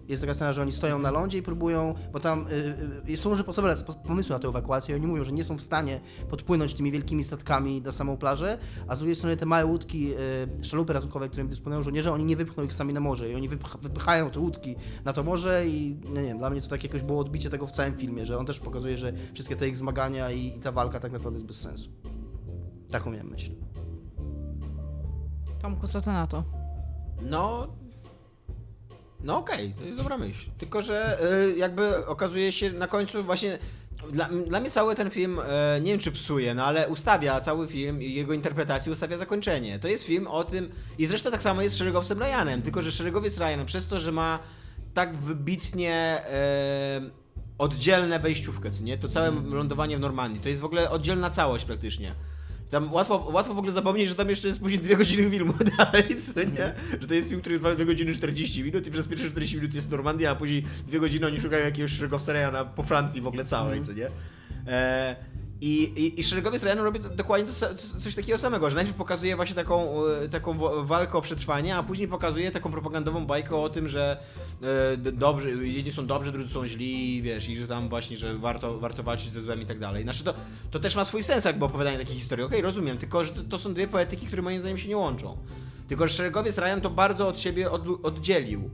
jest 0.09 0.23
taka 0.23 0.35
scena, 0.35 0.53
że 0.53 0.63
oni 0.63 0.73
stoją 0.73 0.99
na 0.99 1.11
lądzie 1.11 1.39
i 1.39 1.43
próbują, 1.43 1.95
bo 2.13 2.21
tam 2.21 2.47
e, 2.51 2.58
są 3.17 3.31
różne 3.31 3.45
sposoby, 3.45 3.69
spo- 3.69 3.95
pomysły 3.95 4.33
na 4.33 4.39
tę 4.39 4.49
ewakuację. 4.49 4.95
Oni 4.95 5.07
mówią, 5.07 5.25
że 5.25 5.33
nie 5.33 5.45
są 5.45 5.57
w 5.57 5.63
stanie 5.63 6.01
podpłynąć 6.31 6.75
tymi 6.75 6.93
wielkimi 6.93 7.25
statkami 7.25 7.83
na 7.83 7.93
samą 7.93 8.17
plażę, 8.17 8.59
a 8.89 8.97
z 8.97 8.99
drugiej 8.99 9.17
strony 9.17 9.37
te 9.37 9.47
małe 9.47 9.67
łódki, 9.67 10.13
e, 10.61 10.65
szalupy 10.65 10.93
ratunkowe, 10.93 11.29
którymi 11.29 11.51
dysponują 11.51 11.83
żołnierze, 11.83 12.13
oni 12.13 12.25
nie 12.25 12.37
wypchną 12.37 12.65
ich 12.65 12.75
sami 12.75 12.93
na 12.93 13.01
morze 13.01 13.31
i 13.31 13.35
oni 13.35 13.49
wypcha, 13.49 13.79
wypychają 13.79 14.31
te 14.31 14.41
łódki 14.41 14.77
na 15.05 15.13
to 15.13 15.23
morze 15.23 15.69
i 15.69 16.01
no 16.05 16.21
nie 16.21 16.29
wiem, 16.29 16.39
dla 16.39 16.51
mnie 16.51 16.63
to 16.63 16.69
tak 16.69 16.85
jakoś 16.85 17.03
było 17.03 17.21
odbicie 17.21 17.51
tego 17.51 17.67
w 17.67 17.73
całym 17.73 17.97
filmie, 17.97 18.27
że 18.27 18.39
on 18.39 18.47
też 18.47 18.61
pokazuje, 18.61 18.99
że 18.99 19.13
wszystkie 19.35 19.57
te 19.57 19.69
ich 19.69 19.77
zmagania 19.77 20.31
i, 20.31 20.47
i 20.47 20.61
ta 20.61 20.73
walka 20.73 21.01
tak 21.01 21.13
naprawdę 21.13 21.37
jest 21.37 21.47
bez 21.47 21.61
sensu. 21.61 21.91
Taką 22.91 23.11
miałem 23.11 23.29
myśl. 23.29 23.51
Tomku, 25.63 25.89
co 25.89 26.01
ty 26.01 26.11
na 26.11 26.27
to? 26.27 26.45
No. 27.23 27.67
No 29.21 29.39
okej, 29.39 29.75
to 29.79 29.85
jest 29.85 29.97
dobra 29.97 30.19
myśl. 30.19 30.51
Tylko, 30.59 30.83
że 30.83 31.19
y, 31.53 31.59
jakby 31.59 32.07
okazuje 32.07 32.53
się 32.53 32.73
na 32.73 32.87
końcu 32.87 33.25
właśnie. 33.25 33.59
Dla, 34.13 34.29
dla 34.47 34.61
mnie 34.61 34.71
cały 34.71 34.95
ten 34.95 35.11
film, 35.11 35.41
e, 35.49 35.81
nie 35.81 35.91
wiem 35.91 36.01
czy 36.01 36.13
psuje, 36.13 36.55
no 36.55 36.65
ale 36.65 36.89
ustawia 36.89 37.41
cały 37.41 37.69
film 37.69 38.03
i 38.03 38.15
jego 38.15 38.33
interpretację 38.33 38.93
ustawia 38.93 39.17
zakończenie. 39.17 39.79
To 39.79 39.89
jest 39.89 40.05
film 40.05 40.27
o 40.27 40.45
tym, 40.45 40.71
i 40.99 41.07
zresztą 41.07 41.31
tak 41.31 41.43
samo 41.43 41.63
jest 41.63 41.75
z 41.75 41.79
szeregowcem 41.79 42.19
Ryanem, 42.19 42.63
tylko 42.63 42.83
że 42.83 42.93
szeregowiec 42.93 43.39
Ryan 43.39 43.67
przez 43.67 43.87
to, 43.87 43.99
że 44.01 44.13
ma 44.13 44.39
tak 44.95 45.17
wybitnie 45.17 45.95
e, 45.95 47.01
oddzielne 47.59 48.21
wejściówkę, 48.21 48.71
co 48.71 48.83
nie? 48.83 48.99
To 48.99 49.09
całe 49.09 49.31
lądowanie 49.31 49.97
w 49.97 50.01
Normandii, 50.01 50.41
to 50.41 50.49
jest 50.49 50.61
w 50.61 50.65
ogóle 50.65 50.91
oddzielna 50.91 51.31
całość 51.31 51.65
praktycznie. 51.65 52.15
Tam 52.71 52.93
łatwo, 52.93 53.31
łatwo 53.33 53.55
w 53.55 53.59
ogóle 53.59 53.73
zapomnieć, 53.73 54.09
że 54.09 54.15
tam 54.15 54.29
jeszcze 54.31 54.49
jest 54.49 54.61
później 54.61 54.81
dwie 54.81 54.97
godziny 54.97 55.31
filmu 55.31 55.55
dalej, 55.79 56.05
co 56.23 56.43
nie? 56.43 56.75
Że 57.01 57.09
to 57.09 57.15
jest 57.15 57.29
film, 57.29 57.41
który 57.41 57.57
trwa 57.57 57.75
2 57.75 57.85
godziny 57.85 58.15
40 58.15 58.65
minut 58.65 58.87
i 58.87 58.91
przez 58.91 59.09
pierwsze 59.09 59.31
40 59.31 59.57
minut 59.57 59.75
jest 59.75 59.91
Normandia, 59.91 60.31
a 60.31 60.35
później 60.35 60.65
dwie 60.87 61.01
godziny 61.01 61.27
oni 61.27 61.41
szukają 61.41 61.65
jakiegoś 61.65 61.93
szeregowca 61.93 62.33
Ryana 62.33 62.65
po 62.65 62.83
Francji 62.83 63.21
w 63.21 63.27
ogóle 63.27 63.45
całej, 63.45 63.85
co 63.85 63.93
nie? 63.93 64.09
E, 64.67 65.17
i, 65.61 65.83
i, 65.83 66.21
I 66.21 66.25
szeregowiec 66.25 66.63
Ryan 66.63 66.79
robi 66.79 67.01
dokładnie 67.01 67.53
to, 67.53 67.75
coś 68.01 68.15
takiego 68.15 68.39
samego, 68.39 68.71
że 68.71 68.77
najpierw 68.77 68.97
pokazuje 68.97 69.37
właśnie 69.37 69.55
taką, 69.55 70.07
e, 70.07 70.29
taką 70.29 70.59
walkę 70.85 71.19
o 71.19 71.21
przetrwanie, 71.21 71.77
a 71.77 71.83
później 71.83 72.09
pokazuje 72.09 72.51
taką 72.51 72.71
propagandową 72.71 73.27
bajkę 73.27 73.57
o 73.57 73.69
tym, 73.69 73.89
że 73.89 74.17
e, 74.63 74.97
dobrzy, 74.97 75.69
jedni 75.69 75.93
są 75.93 76.07
dobrzy, 76.07 76.33
drudzy 76.33 76.53
są 76.53 76.67
źli, 76.67 77.23
wiesz, 77.23 77.49
i 77.49 77.57
że 77.57 77.69
tam 77.69 77.89
właśnie, 77.89 78.17
że 78.17 78.39
warto, 78.39 78.79
warto 78.79 79.03
walczyć 79.03 79.31
ze 79.31 79.41
złem 79.41 79.63
i 79.63 79.67
tak 79.67 79.79
dalej. 79.79 80.03
Znaczy 80.03 80.25
to, 80.25 80.35
to 80.71 80.79
też 80.79 80.97
ma 80.97 81.05
swój 81.05 81.23
sens 81.23 81.45
jakby 81.45 81.65
opowiadanie 81.65 81.99
takiej 81.99 82.17
historii. 82.17 82.45
Okej, 82.45 82.63
rozumiem, 82.63 82.99
tylko 82.99 83.25
że 83.25 83.33
to, 83.33 83.59
są 83.59 83.75
dwie 83.75 83.89
poetyki, 83.89 84.27
które 84.27 84.43
moim 84.43 84.61
zdaniem 84.61 84.79
się 84.79 84.89
nie 84.89 84.97
łączą. 84.97 85.37
Tylko, 85.89 86.09
że 86.09 86.15
szeregowiec 86.15 86.59
Ryan 86.59 86.81
to 86.81 86.91
bardzo 86.91 87.29
od 87.29 87.41
siebie 87.41 87.71
od, 87.71 87.83
oddzielił. 88.03 88.71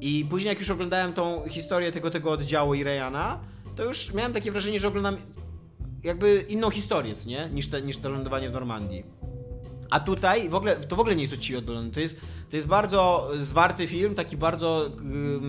I 0.00 0.26
później 0.30 0.48
jak 0.48 0.58
już 0.58 0.70
oglądałem 0.70 1.12
tą 1.12 1.48
historię 1.48 1.92
tego, 1.92 2.10
tego 2.10 2.30
oddziału 2.30 2.74
i 2.74 2.84
Ryana, 2.84 3.40
to 3.76 3.84
już 3.84 4.14
miałem 4.14 4.32
takie 4.32 4.52
wrażenie, 4.52 4.80
że 4.80 4.88
oglądam 4.88 5.16
jakby 6.04 6.44
inną 6.48 6.70
historię, 6.70 7.14
nie? 7.26 7.48
Niż, 7.54 7.68
te, 7.68 7.82
niż 7.82 7.96
to 7.96 8.08
lądowanie 8.08 8.48
w 8.48 8.52
Normandii. 8.52 9.04
A 9.90 10.00
tutaj 10.00 10.48
w 10.48 10.54
ogóle, 10.54 10.76
to 10.76 10.96
w 10.96 11.00
ogóle 11.00 11.16
nie 11.16 11.22
jest 11.22 11.34
odciwie 11.34 11.58
oddolony. 11.58 11.90
To 11.90 12.00
jest, 12.00 12.16
to 12.50 12.56
jest 12.56 12.68
bardzo 12.68 13.30
zwarty 13.40 13.86
film, 13.86 14.14
taki 14.14 14.36
bardzo 14.36 14.90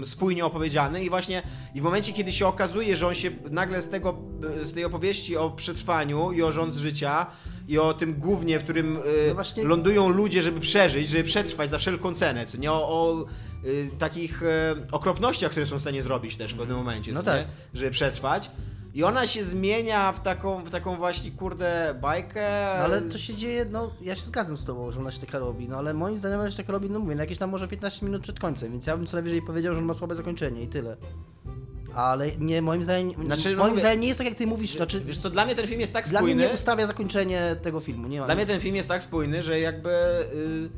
spójnie 0.06 0.46
opowiedziany 0.46 1.04
i 1.04 1.10
właśnie 1.10 1.42
i 1.76 1.82
w 1.82 1.84
momencie, 1.84 2.14
kiedy 2.14 2.32
się 2.32 2.48
okazuje, 2.48 2.98
że 2.98 3.08
on 3.08 3.16
się 3.16 3.32
nagle 3.52 3.82
z 3.82 3.90
tego, 3.90 4.16
z 4.64 4.74
tej 4.74 4.86
opowieści 4.86 5.38
o 5.38 5.50
przetrwaniu 5.52 6.32
i 6.32 6.42
o 6.42 6.52
rząd 6.52 6.76
życia 6.76 7.26
i 7.68 7.78
o 7.78 7.94
tym 7.94 8.14
głównie, 8.20 8.60
w 8.60 8.64
którym 8.64 8.98
y, 8.98 9.02
No 9.28 9.34
właśnie- 9.36 9.64
lądują 9.64 10.10
ludzie, 10.10 10.42
żeby 10.42 10.60
przeżyć, 10.60 11.10
żeby 11.10 11.24
przetrwać 11.24 11.70
za 11.70 11.78
wszelką 11.78 12.14
cenę, 12.16 12.46
co 12.46 12.58
nie 12.58 12.72
o, 12.72 12.76
o 12.90 13.26
y, 13.66 13.90
takich 14.00 14.44
y, 14.44 14.48
okropnościach, 14.92 15.52
które 15.52 15.66
są 15.66 15.78
w 15.78 15.82
stanie 15.82 16.04
zrobić 16.04 16.36
też 16.38 16.54
w 16.54 16.58
pewnym 16.58 16.78
momencie, 16.78 17.12
No 17.12 17.24
tak. 17.24 17.46
żeby 17.74 17.92
przetrwać. 17.92 18.52
I 18.94 19.04
ona 19.04 19.28
się 19.28 19.44
zmienia 19.44 20.12
w 20.12 20.20
taką, 20.20 20.64
w 20.64 20.70
taką 20.70 20.96
właśnie, 20.98 21.32
kurde, 21.32 21.96
bajkę. 22.02 22.74
No 22.78 22.84
ale 22.84 23.02
to 23.02 23.18
się 23.18 23.34
dzieje, 23.34 23.66
no 23.72 23.92
ja 24.02 24.16
się 24.16 24.22
zgadzam 24.26 24.58
z 24.58 24.66
tobą, 24.66 24.92
że 24.92 25.00
ona 25.00 25.12
się 25.12 25.20
taka 25.20 25.40
robi, 25.40 25.70
no 25.70 25.78
ale 25.78 25.94
moim 25.94 26.18
zdaniem 26.18 26.40
ona 26.40 26.52
się 26.52 26.58
taka 26.58 26.72
robi, 26.72 26.90
no 26.90 27.00
mówię, 27.00 27.16
no 27.16 27.22
jakieś 27.22 27.38
tam 27.38 27.50
może 27.50 27.68
15 27.68 28.06
minut 28.06 28.22
przed 28.22 28.40
końcem, 28.40 28.72
więc 28.72 28.88
ja 28.88 28.98
bym 28.98 29.06
co 29.06 29.18
najwyżej 29.18 29.42
powiedział, 29.42 29.74
że 29.74 29.80
on 29.80 29.86
ma 29.86 29.94
słabe 29.94 30.16
zakończenie 30.16 30.62
i 30.64 30.68
tyle. 30.68 30.98
ale 31.96 32.32
nie, 32.38 32.62
moim 32.62 32.84
zdaniem, 32.84 33.26
Znaczy, 33.26 33.52
no 33.52 33.58
moim 33.58 33.70
mówię- 33.70 33.80
zdaniem 33.80 34.00
nie 34.02 34.08
jest 34.08 34.18
tak, 34.18 34.28
jak 34.28 34.36
ty 34.38 34.48
mówisz, 34.48 34.76
znaczy, 34.78 35.00
Wiesz 35.06 35.18
co, 35.18 35.30
dla 35.30 35.46
mnie 35.46 35.56
ten 35.56 35.68
film 35.68 35.82
jest 35.82 35.94
tak 35.94 36.08
dla 36.10 36.22
mnie 36.22 36.32
spójny. 36.32 36.48
nie 36.48 36.54
ustawia 36.54 36.86
zakończenie 36.86 37.56
tego 37.62 37.80
filmu, 37.80 38.08
nie 38.08 38.20
ma. 38.20 38.26
Dla 38.26 38.36
mnie 38.36 38.46
ten 38.46 38.60
film 38.62 38.76
jest 38.76 38.88
tak 38.88 39.04
spójny, 39.04 39.42
że 39.42 39.60
jakby 39.60 39.90
y, 39.90 40.70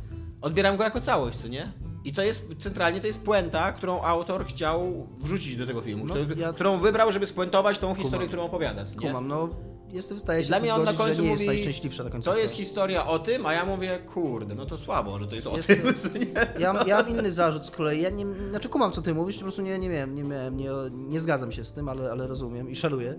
odbieram 0.41 0.77
go 0.77 0.83
jako 0.83 1.01
całość, 1.01 1.37
co 1.37 1.47
nie? 1.47 1.71
I 2.05 2.13
to 2.13 2.21
jest, 2.21 2.47
centralnie 2.59 2.99
to 3.01 3.07
jest 3.07 3.23
puenta, 3.23 3.71
którą 3.71 4.01
autor 4.01 4.45
chciał 4.47 5.07
wrzucić 5.17 5.55
do 5.55 5.65
tego 5.67 5.81
filmu, 5.81 6.05
No, 6.05 6.15
który, 6.15 6.41
ja- 6.41 6.53
którą 6.53 6.77
wybrał, 6.79 7.11
żeby 7.11 7.27
spuentować 7.27 7.79
tą 7.79 7.95
historię, 7.95 8.27
którą 8.27 8.43
opowiada, 8.43 8.85
co 8.85 8.99
nie? 8.99 9.07
Kumam, 9.07 9.27
no 9.27 9.49
jestem 9.95 10.17
w 10.17 10.19
stanie 10.19 10.43
się 10.43 10.47
Dla 10.47 10.59
mnie 10.59 10.75
on 10.75 10.83
na 10.83 10.93
zgodzić, 10.93 10.97
końcu 11.05 11.15
że 11.15 11.23
nie 11.23 11.29
mówi, 11.29 11.43
jest 11.45 11.55
najszczęśliwsza 11.55 12.03
ta 12.03 12.09
końcówka. 12.09 12.35
To 12.35 12.41
jest 12.41 12.53
historia 12.53 13.07
o 13.07 13.19
tym, 13.19 13.45
a 13.45 13.53
ja 13.53 13.65
mówię, 13.65 13.99
kurde, 14.13 14.55
no 14.55 14.65
to 14.65 14.77
słabo, 14.77 15.19
że 15.19 15.27
to 15.27 15.35
jest 15.35 15.47
o 15.47 15.57
tym? 15.57 15.77
Ja, 16.59 16.83
ja 16.87 16.97
mam 16.97 17.09
inny 17.09 17.31
zarzut 17.31 17.65
z 17.65 17.71
kolei. 17.71 18.01
Ja 18.01 18.09
nie, 18.09 18.25
znaczy 18.49 18.69
kumam, 18.69 18.91
co 18.91 19.01
ty 19.01 19.13
mówisz, 19.13 19.35
po 19.35 19.41
prostu 19.41 19.61
nie, 19.61 19.79
nie 19.79 19.89
wiem, 19.89 20.15
nie 20.15 20.23
miałem, 20.23 20.57
nie, 20.57 20.69
nie 20.93 21.19
zgadzam 21.19 21.51
się 21.51 21.63
z 21.63 21.73
tym, 21.73 21.89
ale, 21.89 22.11
ale 22.11 22.27
rozumiem 22.27 22.69
i 22.69 22.75
szaluję. 22.75 23.15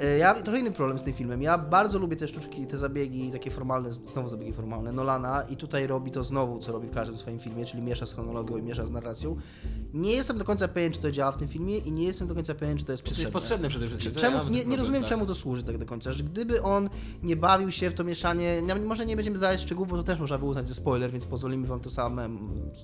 E, 0.00 0.18
Ja 0.18 0.34
mam 0.34 0.42
trochę 0.42 0.60
inny 0.60 0.72
problem 0.72 0.98
z 0.98 1.02
tym 1.02 1.12
filmem. 1.12 1.42
Ja 1.42 1.58
bardzo 1.58 1.98
lubię 1.98 2.16
te 2.16 2.28
sztuczki, 2.28 2.66
te 2.66 2.78
zabiegi 2.78 3.32
takie 3.32 3.50
formalne, 3.50 3.92
znowu 3.92 4.28
zabiegi 4.28 4.52
formalne 4.52 4.92
Nolana 4.92 5.42
i 5.42 5.56
tutaj 5.56 5.86
robi 5.86 6.10
to 6.10 6.24
znowu, 6.24 6.58
co 6.58 6.72
robi 6.72 6.88
w 6.88 6.94
każdym 6.94 7.18
swoim 7.18 7.38
filmie, 7.38 7.66
czyli 7.66 7.82
miesza 7.82 8.06
z 8.06 8.12
chronologią 8.14 8.56
i 8.56 8.62
miesza 8.62 8.86
z 8.86 8.90
narracją. 8.90 9.36
Nie 9.94 10.12
jestem 10.12 10.38
do 10.38 10.44
końca 10.44 10.68
pewien, 10.68 10.92
czy 10.92 11.00
to 11.00 11.10
działa 11.10 11.32
w 11.32 11.36
tym 11.36 11.48
filmie 11.48 11.78
i 11.78 11.92
nie 11.92 12.04
jestem 12.04 12.28
do 12.28 12.34
końca 12.34 12.54
pewien, 12.54 12.78
czy 12.78 12.84
to 12.84 12.92
jest 12.92 13.02
Czy 13.04 13.10
to 13.10 13.14
potrzebne. 13.14 13.22
jest 13.22 13.32
potrzebne 13.32 13.68
przede 13.68 13.88
wszystkim? 13.88 14.14
Czemu, 14.14 14.48
nie, 14.50 14.64
nie 14.64 14.76
rozumiem, 14.76 15.02
tak. 15.02 15.08
czemu 15.08 15.26
to 15.26 15.34
służy 15.34 15.62
tak 15.62 15.78
do 15.78 15.86
końca, 15.86 15.95
że 16.04 16.24
gdyby 16.24 16.62
on 16.62 16.90
nie 17.22 17.36
bawił 17.36 17.72
się 17.72 17.90
w 17.90 17.94
to 17.94 18.04
mieszanie, 18.04 18.62
może 18.84 19.06
nie 19.06 19.16
będziemy 19.16 19.36
zdawać 19.36 19.60
szczegółów, 19.60 19.90
bo 19.90 19.96
to 19.96 20.02
też 20.02 20.18
można 20.20 20.36
uznać 20.36 20.68
za 20.68 20.74
spoiler, 20.74 21.10
więc 21.10 21.26
pozwolimy 21.26 21.66
wam 21.66 21.80
to 21.80 21.90
same, 21.90 22.28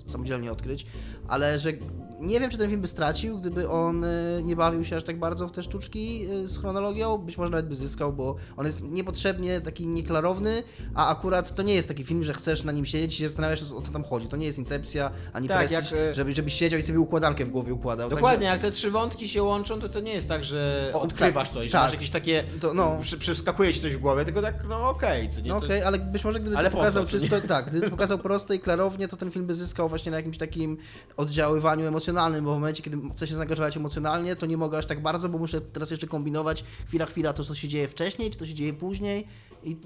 samodzielnie 0.06 0.52
odkryć, 0.52 0.86
ale 1.28 1.58
że 1.58 1.72
nie 2.20 2.40
wiem, 2.40 2.50
czy 2.50 2.58
ten 2.58 2.68
film 2.68 2.80
by 2.80 2.88
stracił, 2.88 3.38
gdyby 3.38 3.68
on 3.68 4.04
e, 4.04 4.08
nie 4.42 4.56
bawił 4.56 4.84
się 4.84 4.96
aż 4.96 5.02
tak 5.02 5.18
bardzo 5.18 5.48
w 5.48 5.52
te 5.52 5.62
sztuczki 5.62 6.26
e, 6.44 6.48
z 6.48 6.58
chronologią, 6.58 7.18
być 7.18 7.38
może 7.38 7.50
nawet 7.50 7.66
by 7.66 7.74
zyskał, 7.74 8.12
bo 8.12 8.36
on 8.56 8.66
jest 8.66 8.82
niepotrzebnie 8.82 9.60
taki 9.60 9.86
nieklarowny, 9.86 10.62
a 10.94 11.08
akurat 11.08 11.54
to 11.54 11.62
nie 11.62 11.74
jest 11.74 11.88
taki 11.88 12.04
film, 12.04 12.24
że 12.24 12.32
chcesz 12.34 12.64
na 12.64 12.72
nim 12.72 12.86
siedzieć 12.86 13.14
i 13.14 13.18
się 13.18 13.28
zastanawiasz, 13.28 13.72
o 13.72 13.80
co 13.80 13.92
tam 13.92 14.04
chodzi. 14.04 14.28
To 14.28 14.36
nie 14.36 14.46
jest 14.46 14.58
Incepcja, 14.58 15.10
ani 15.32 15.48
Tak, 15.48 15.58
Prestige, 15.58 15.96
jak, 15.96 16.10
e, 16.10 16.14
żeby, 16.14 16.32
żebyś 16.32 16.54
siedział 16.54 16.78
i 16.78 16.82
sobie 16.82 17.00
układankę 17.00 17.44
w 17.44 17.48
głowie 17.48 17.74
układał. 17.74 18.10
Dokładnie, 18.10 18.46
Także- 18.46 18.52
jak 18.52 18.60
te 18.60 18.70
trzy 18.70 18.90
wątki 18.90 19.28
się 19.28 19.42
łączą, 19.42 19.80
to 19.80 19.88
to 19.88 20.00
nie 20.00 20.12
jest 20.12 20.28
tak, 20.28 20.44
że 20.44 20.90
O, 20.94 21.02
odkrywasz 21.02 21.48
tak, 21.48 21.54
coś, 21.54 21.66
że 21.66 21.72
tak. 21.72 21.82
masz 21.82 21.92
jakieś 21.92 22.10
takie, 22.10 22.44
To, 22.60 22.74
no. 22.74 22.91
Przy, 23.00 23.18
przeskakuje 23.18 23.74
ci 23.74 23.80
coś 23.80 23.96
w 23.96 23.98
głowie, 23.98 24.24
tylko 24.24 24.42
tak, 24.42 24.64
no 24.68 24.90
okej, 24.90 25.28
co 25.28 25.40
nie? 25.40 25.48
No 25.48 25.60
To- 25.60 25.66
okej, 25.66 25.82
ale 25.82 25.98
być 25.98 26.24
może 26.24 26.40
gdyby 26.40 26.56
Ale 26.56 26.70
to 26.70 26.76
po 26.76 26.78
pokazał 26.78 27.04
co, 27.04 27.10
czysto, 27.10 27.40
tak, 27.40 27.70
gdyby 27.70 27.90
pokazał 27.90 28.18
prosto 28.18 28.54
i 28.54 28.60
klarownie, 28.60 29.08
to 29.08 29.16
ten 29.16 29.30
film 29.30 29.46
by 29.46 29.54
zyskał 29.54 29.88
właśnie 29.88 30.10
na 30.10 30.16
jakimś 30.16 30.38
takim 30.38 30.78
oddziaływaniu 31.16 31.86
emocjonalnym, 31.86 32.44
bo 32.44 32.50
w 32.50 32.54
momencie, 32.54 32.82
kiedy 32.82 32.98
chcę 33.12 33.26
się 33.26 33.34
zaangażować 33.34 33.76
emocjonalnie, 33.76 34.36
to 34.36 34.46
nie 34.46 34.56
mogę 34.56 34.78
aż 34.78 34.86
tak 34.86 35.02
bardzo, 35.02 35.28
bo 35.28 35.38
muszę 35.38 35.60
teraz 35.60 35.90
jeszcze 35.90 36.06
kombinować 36.06 36.64
chwila, 36.86 37.06
chwila 37.06 37.32
to, 37.32 37.44
co 37.44 37.54
się 37.54 37.68
dzieje 37.68 37.88
wcześniej, 37.88 38.30
czy 38.30 38.38
to 38.38 38.46
się 38.46 38.54
dzieje 38.54 38.72
później 38.74 39.26
i 39.64 39.76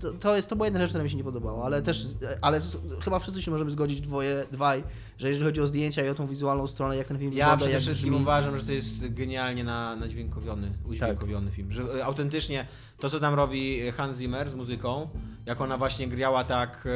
to, 0.00 0.12
to 0.12 0.36
jest, 0.36 0.48
to 0.48 0.56
była 0.56 0.66
jedna 0.66 0.80
rzecz, 0.80 0.88
która 0.90 1.04
mi 1.04 1.10
się 1.10 1.16
nie 1.16 1.24
podobała, 1.24 1.64
ale 1.64 1.82
też, 1.82 2.06
ale 2.40 2.60
chyba 3.00 3.18
wszyscy 3.18 3.42
się 3.42 3.50
możemy 3.50 3.70
zgodzić 3.70 4.00
dwoje, 4.00 4.44
dwaj, 4.52 4.84
że 5.18 5.28
jeżeli 5.28 5.46
chodzi 5.46 5.60
o 5.60 5.66
zdjęcia 5.66 6.04
i 6.06 6.08
o 6.08 6.14
tą 6.14 6.26
wizualną 6.26 6.66
stronę, 6.66 6.96
jak 6.96 7.08
ten 7.08 7.18
film 7.18 7.32
Ja 7.32 7.36
wygląda, 7.36 7.56
przede 7.56 7.72
jak 7.72 7.82
wszystkim 7.82 8.10
brzmi, 8.10 8.22
uważam, 8.22 8.58
że 8.58 8.64
to 8.64 8.72
jest 8.72 9.14
genialnie 9.14 9.64
na, 9.64 9.96
nadźwiękowiony, 9.96 10.72
udźwiękowiony 10.84 11.50
film. 11.50 11.72
Że 11.72 11.82
e, 11.82 12.04
autentycznie 12.04 12.66
to, 12.98 13.10
co 13.10 13.20
tam 13.20 13.34
robi 13.34 13.90
Hans 13.90 14.18
Zimmer 14.18 14.50
z 14.50 14.54
muzyką, 14.54 15.08
jak 15.46 15.60
ona 15.60 15.78
właśnie 15.78 16.08
grała 16.08 16.44
tak, 16.44 16.88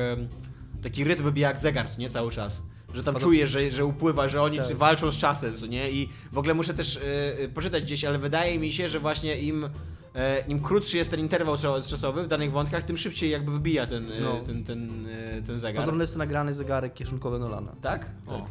taki 0.82 1.04
rytm 1.04 1.24
wybija 1.24 1.48
jak 1.48 1.58
zegar, 1.58 1.86
nie 1.98 2.10
cały 2.10 2.30
czas. 2.30 2.62
Że 2.94 3.02
tam 3.02 3.14
Podob- 3.14 3.22
czujesz, 3.22 3.50
że, 3.50 3.70
że 3.70 3.84
upływa, 3.84 4.28
że 4.28 4.42
oni 4.42 4.56
Tak. 4.58 4.76
walczą 4.76 5.12
z 5.12 5.16
czasem, 5.16 5.56
co 5.56 5.66
nie? 5.66 5.90
I 5.90 6.08
w 6.32 6.38
ogóle 6.38 6.54
muszę 6.54 6.74
też 6.74 6.96
e, 7.44 7.48
poczytać 7.48 7.82
gdzieś, 7.84 8.04
ale 8.04 8.18
wydaje 8.18 8.58
mi 8.58 8.72
się, 8.72 8.88
że 8.88 9.00
właśnie 9.00 9.40
im, 9.40 9.68
im 10.48 10.60
krótszy 10.60 10.96
jest 10.96 11.10
ten 11.10 11.20
interwał 11.20 11.54
cza- 11.54 11.90
czasowy 11.90 12.22
w 12.22 12.28
danych 12.28 12.52
wątkach, 12.52 12.84
tym 12.84 12.96
szybciej 12.96 13.30
jakby 13.30 13.52
wybija 13.52 13.86
ten, 13.86 14.12
e, 14.12 14.20
No. 14.20 14.40
ten, 14.46 14.64
ten, 14.64 15.06
e, 15.38 15.42
ten 15.42 15.58
zegar. 15.58 15.82
Podobno 15.84 16.02
jest 16.02 16.12
to 16.12 16.18
nagrany 16.18 16.54
zegarek 16.54 16.94
kieszonkowy 16.94 17.38
Nolana. 17.38 17.72
Tak? 17.82 18.00
Tak. 18.26 18.34
O. 18.34 18.46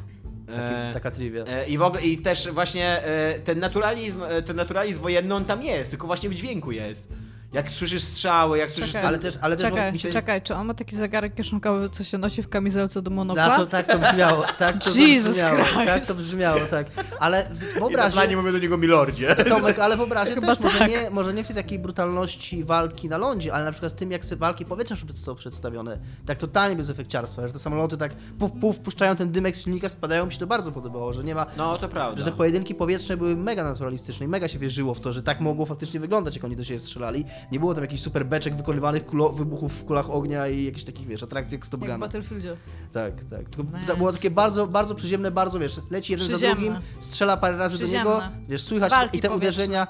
Taki, 0.47 0.60
E, 0.62 0.91
taka 0.93 1.12
trivia. 1.12 1.43
E, 1.43 1.68
I 1.70 1.78
w 1.78 1.82
ogóle 1.82 2.01
i 2.01 2.18
też 2.18 2.47
właśnie 2.51 3.03
e, 3.03 3.39
ten 3.39 3.60
naturalizm, 3.60 4.24
e, 4.24 4.41
ten 4.41 4.55
naturalizm 4.55 5.01
wojenny 5.01 5.36
on 5.36 5.45
tam 5.45 5.64
jest, 5.64 5.89
tylko 5.89 6.07
właśnie 6.07 6.30
w 6.30 6.36
dźwięku 6.36 6.72
jest. 6.72 7.07
Jak 7.53 7.71
słyszysz 7.71 8.03
strzały, 8.03 8.57
jak 8.57 8.71
słyszysz 8.71 8.91
Czekaj. 8.91 9.07
Ale 9.07 9.19
też, 9.19 9.37
ale 9.41 9.57
też 9.57 9.65
Czekaj, 9.65 9.93
mi 9.93 9.99
się... 9.99 10.11
czekaj, 10.11 10.41
czy 10.41 10.55
on 10.55 10.67
ma 10.67 10.73
taki 10.73 10.95
zegarek 10.95 11.35
kieszonkowy, 11.35 11.89
co 11.89 12.03
się 12.03 12.17
nosi 12.17 12.43
w 12.43 12.49
kamizelce 12.49 13.01
do 13.01 13.11
monokla? 13.11 13.47
Na 13.47 13.57
to, 13.57 13.67
tak 13.67 13.87
to 13.87 13.99
brzmiało, 13.99 14.43
tak 14.57 14.83
to 14.83 14.89
Jesus 14.95 15.35
brzmiało, 15.35 15.57
Christ. 15.57 15.85
tak 15.85 16.07
to 16.07 16.15
brzmiało, 16.15 16.59
tak. 16.69 16.87
Ale 17.19 17.45
wyobraź 17.79 18.13
planie 18.13 18.37
mówię 18.37 18.51
do 18.51 18.59
niego 18.59 18.77
milordzie. 18.77 19.35
Tomek, 19.49 19.79
ale 19.79 19.97
wyobraź 19.97 20.29
też, 20.29 20.59
może, 20.63 20.79
tak. 20.79 20.89
nie, 20.89 21.09
może 21.09 21.33
nie 21.33 21.43
w 21.43 21.47
tej 21.47 21.55
takiej 21.55 21.79
brutalności 21.79 22.63
walki 22.63 23.09
na 23.09 23.17
lądzie, 23.17 23.53
ale 23.53 23.65
na 23.65 23.71
przykład 23.71 23.93
w 23.93 23.95
tym, 23.95 24.11
jak 24.11 24.25
te 24.25 24.35
walki 24.35 24.65
powietrzne 24.65 24.97
są 25.13 25.35
przedstawione, 25.35 25.97
tak 26.25 26.37
totalnie 26.37 26.75
bez 26.75 26.89
efekciarstwa, 26.89 27.47
że 27.47 27.53
te 27.53 27.59
samoloty 27.59 27.97
tak 27.97 28.11
puf, 28.39 28.51
puf, 28.61 28.79
puszczają 28.79 29.15
ten 29.15 29.31
dymek 29.31 29.57
z 29.57 29.63
silnika, 29.63 29.89
spadają, 29.89 30.25
mi 30.25 30.33
się 30.33 30.39
to 30.39 30.47
bardzo 30.47 30.71
podobało, 30.71 31.13
że 31.13 31.23
nie 31.23 31.35
ma... 31.35 31.45
No 31.57 31.77
to 31.77 31.89
prawda. 31.89 32.19
Że 32.19 32.25
te 32.25 32.31
pojedynki 32.31 32.75
powietrzne 32.75 33.17
były 33.17 33.35
mega 33.35 33.63
naturalistyczne 33.63 34.25
i 34.25 34.29
mega 34.29 34.47
się 34.47 34.59
wierzyło 34.59 34.93
w 34.93 34.99
to, 34.99 35.13
że 35.13 35.23
tak 35.23 35.39
mogło 35.39 35.65
faktycznie 35.65 35.99
wyglądać, 35.99 36.35
jak 36.35 36.45
oni 36.45 36.55
do 36.55 36.63
siebie 36.63 36.79
strzelali. 36.79 37.25
Nie 37.51 37.59
było 37.59 37.73
tam 37.73 37.83
jakichś 37.83 38.01
super 38.01 38.25
beczek 38.25 38.55
wykonywanych 38.55 39.05
kulo, 39.05 39.29
wybuchów 39.29 39.73
w 39.73 39.85
kulach 39.85 40.09
ognia 40.09 40.47
i 40.47 40.63
jakichś 40.63 40.83
takich, 40.83 41.07
wiesz, 41.07 41.23
atrakcji 41.23 41.55
jak 41.55 41.65
Stop 41.65 41.81
Jak 41.81 41.89
Guna. 41.91 41.99
Battlefieldzie. 41.99 42.55
Tak, 42.93 43.23
tak. 43.23 43.49
Tylko 43.49 43.63
było 43.97 44.13
takie 44.13 44.31
bardzo, 44.31 44.67
bardzo 44.67 44.95
przyziemne, 44.95 45.31
bardzo, 45.31 45.59
wiesz, 45.59 45.79
leci 45.91 46.11
jeden 46.13 46.27
za 46.27 46.33
Przyziemne. 46.37 46.55
drugim, 46.65 46.81
strzela 46.99 47.37
parę 47.37 47.57
razy 47.57 47.77
Przyziemne. 47.77 48.03
do 48.09 48.15
niego, 48.21 48.33
wiesz, 48.49 48.61
słychać 48.63 48.91
Walki 48.91 49.17
i 49.17 49.21
te 49.21 49.27
powietrzne. 49.29 49.63
uderzenia, 49.63 49.87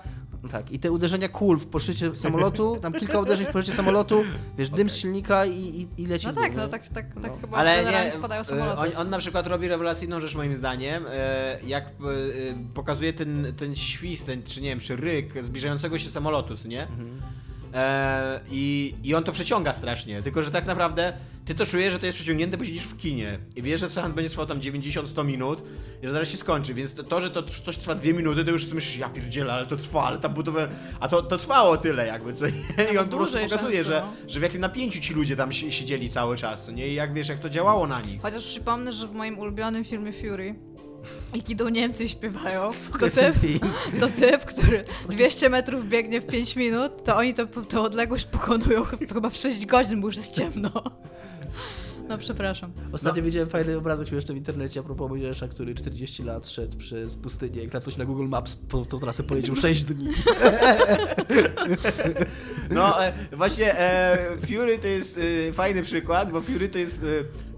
tak, 0.48 0.72
i 0.72 0.80
te 0.80 0.92
uderzenia 0.92 1.30
kul 1.30 1.60
w 1.60 1.68
poszycie 1.68 2.16
samolotu, 2.16 2.78
tam 2.82 2.94
kilka 2.94 3.20
uderzeń 3.20 3.48
w 3.48 3.50
poszycie 3.52 3.74
samolotu, 3.74 4.24
wiesz, 4.58 4.70
dym 4.70 4.90
z 4.90 4.96
silnika 4.96 5.46
i, 5.46 5.52
i, 5.60 6.04
i 6.04 6.08
leci 6.08 6.28
No 6.28 6.34
tak, 6.34 6.56
no 6.56 6.68
tak, 6.68 6.90
tak, 6.90 7.14
tak 7.14 7.32
No. 7.32 7.38
chyba 7.42 7.58
Ale 7.58 7.76
generalnie 7.78 8.06
nie, 8.10 8.16
spadają 8.16 8.42
e, 8.42 8.46
samoloty. 8.46 8.80
on, 8.82 8.90
on 8.98 9.10
na 9.10 9.18
przykład 9.18 9.48
robi 9.48 9.68
rewelacyjną 9.68 10.20
rzecz 10.20 10.36
moim 10.36 10.56
zdaniem, 10.56 11.06
e, 11.10 11.58
jak 11.68 11.86
e, 11.86 11.90
pokazuje 12.74 13.14
ten, 13.14 13.54
ten 13.58 13.76
świst, 13.76 14.26
ten, 14.26 14.44
czy 14.44 14.62
nie 14.62 14.70
wiem, 14.70 14.80
czy 14.80 14.96
ryk 14.96 15.44
zbliżającego 15.46 16.00
się 16.00 16.10
samolotu, 16.10 16.54
nie? 16.66 16.82
Mhm. 16.84 17.22
E, 17.74 18.40
i, 18.52 18.96
I 19.04 19.16
on 19.16 19.24
to 19.24 19.32
przeciąga 19.32 19.74
strasznie, 19.74 20.22
tylko 20.22 20.44
że 20.44 20.52
tak 20.52 20.66
naprawdę 20.66 21.14
ty 21.46 21.56
to 21.56 21.66
czujesz, 21.66 21.94
że 21.94 22.00
to 22.00 22.06
jest 22.06 22.16
przeciągnięte, 22.16 22.58
bo 22.58 22.66
siedzisz 22.66 22.84
w 22.84 22.98
kinie 22.98 23.40
i 23.56 23.62
wiesz, 23.62 23.80
że 23.80 23.90
seans 23.90 24.16
będzie 24.16 24.30
trwał 24.30 24.46
tam 24.46 24.60
90-100 24.60 25.26
minut 25.26 25.64
i 26.04 26.06
że 26.06 26.12
zaraz 26.12 26.30
się 26.30 26.38
skończy, 26.38 26.74
więc 26.74 26.94
to, 26.94 27.04
to 27.04 27.22
że 27.22 27.32
to 27.32 27.44
coś 27.44 27.78
trwa 27.78 27.96
dwie 27.96 28.14
minuty, 28.14 28.46
to 28.46 28.52
już 28.52 28.72
myślisz, 28.72 28.98
ja 28.98 29.10
pierdzielę, 29.10 29.54
ale 29.54 29.66
to 29.66 29.78
trwa, 29.78 30.04
ale 30.04 30.18
ta 30.18 30.30
budowa, 30.30 30.68
a 31.00 31.08
to, 31.08 31.24
to 31.24 31.38
trwało 31.38 31.78
tyle 31.78 32.08
jakby, 32.08 32.34
co 32.34 32.46
nie? 32.46 32.54
I 32.94 32.98
on 32.98 33.10
po 33.10 33.18
prostu 33.18 33.38
dłużej 33.38 33.50
pokazuje, 33.50 33.84
że, 33.84 34.02
no. 34.06 34.30
że 34.32 34.40
w 34.40 34.44
jakim 34.44 34.62
napięciu 34.62 35.00
ci 35.00 35.14
ludzie 35.14 35.36
tam 35.36 35.54
si- 35.54 35.72
siedzieli 35.72 36.10
cały 36.10 36.38
czas, 36.38 36.68
nie? 36.68 36.88
I 36.88 36.94
jak 36.94 37.14
wiesz, 37.14 37.30
jak 37.30 37.40
to 37.40 37.50
działało 37.50 37.88
na 37.88 38.02
nich. 38.02 38.22
Chociaż 38.22 38.46
przypomnę, 38.46 38.94
że 38.94 39.08
w 39.08 39.14
moim 39.16 39.40
ulubionym 39.40 39.84
filmie 39.84 40.14
Fury 40.14 40.56
jak 41.36 41.50
idą 41.50 41.70
Niemcy 41.70 42.04
i 42.04 42.10
śpiewają, 42.10 42.70
to 43.00 43.06
typ, 43.16 43.36
to 44.00 44.08
typ, 44.08 44.45
który 44.45 44.86
200 45.10 45.50
metrów 45.50 45.89
biegnie 45.89 46.22
w 46.22 46.26
5 46.28 46.56
minut, 46.56 47.04
to 47.04 47.16
oni 47.18 47.34
to, 47.34 47.45
tę 47.47 47.82
odległość 47.82 48.26
pokonują 48.26 48.84
ch- 48.84 48.95
chyba 49.14 49.30
w 49.30 49.38
6 49.38 49.66
godzin, 49.66 50.02
bo 50.02 50.08
już 50.08 50.16
jest 50.16 50.34
ciemno. 50.36 50.72
No 52.10 52.18
przepraszam. 52.18 52.72
Ostatnio 52.91 53.24
widziałem 53.24 53.49
fajny 53.49 53.78
obrazek 53.78 54.07
śmieszny 54.07 54.34
w 54.34 54.38
internecie 54.38 54.80
a 54.80 54.84
propos 54.84 55.10
Mojżesza, 55.10 55.47
który 55.47 55.76
40 55.76 56.24
lat 56.24 56.47
szedł 56.49 56.78
przez 56.78 57.16
pustynię. 57.16 57.62
Jak 57.64 57.82
ktoś 57.82 57.97
na 57.97 58.05
Google 58.05 58.28
Maps 58.28 58.55
po 58.55 58.86
tą 58.86 58.99
trasę 58.99 59.24
pojeździł 59.24 59.55
6 59.55 59.84
dni. 59.89 60.10
No 62.70 63.05
e, 63.05 63.14
właśnie 63.32 63.80
e, 63.80 64.18
Fury 64.47 64.78
to 64.78 64.88
jest 64.88 65.20
e, 65.49 65.53
fajny 65.53 65.84
przykład, 65.84 66.32
bo 66.32 66.41
Fury 66.41 66.70
to 66.70 66.78
jest 66.78 66.99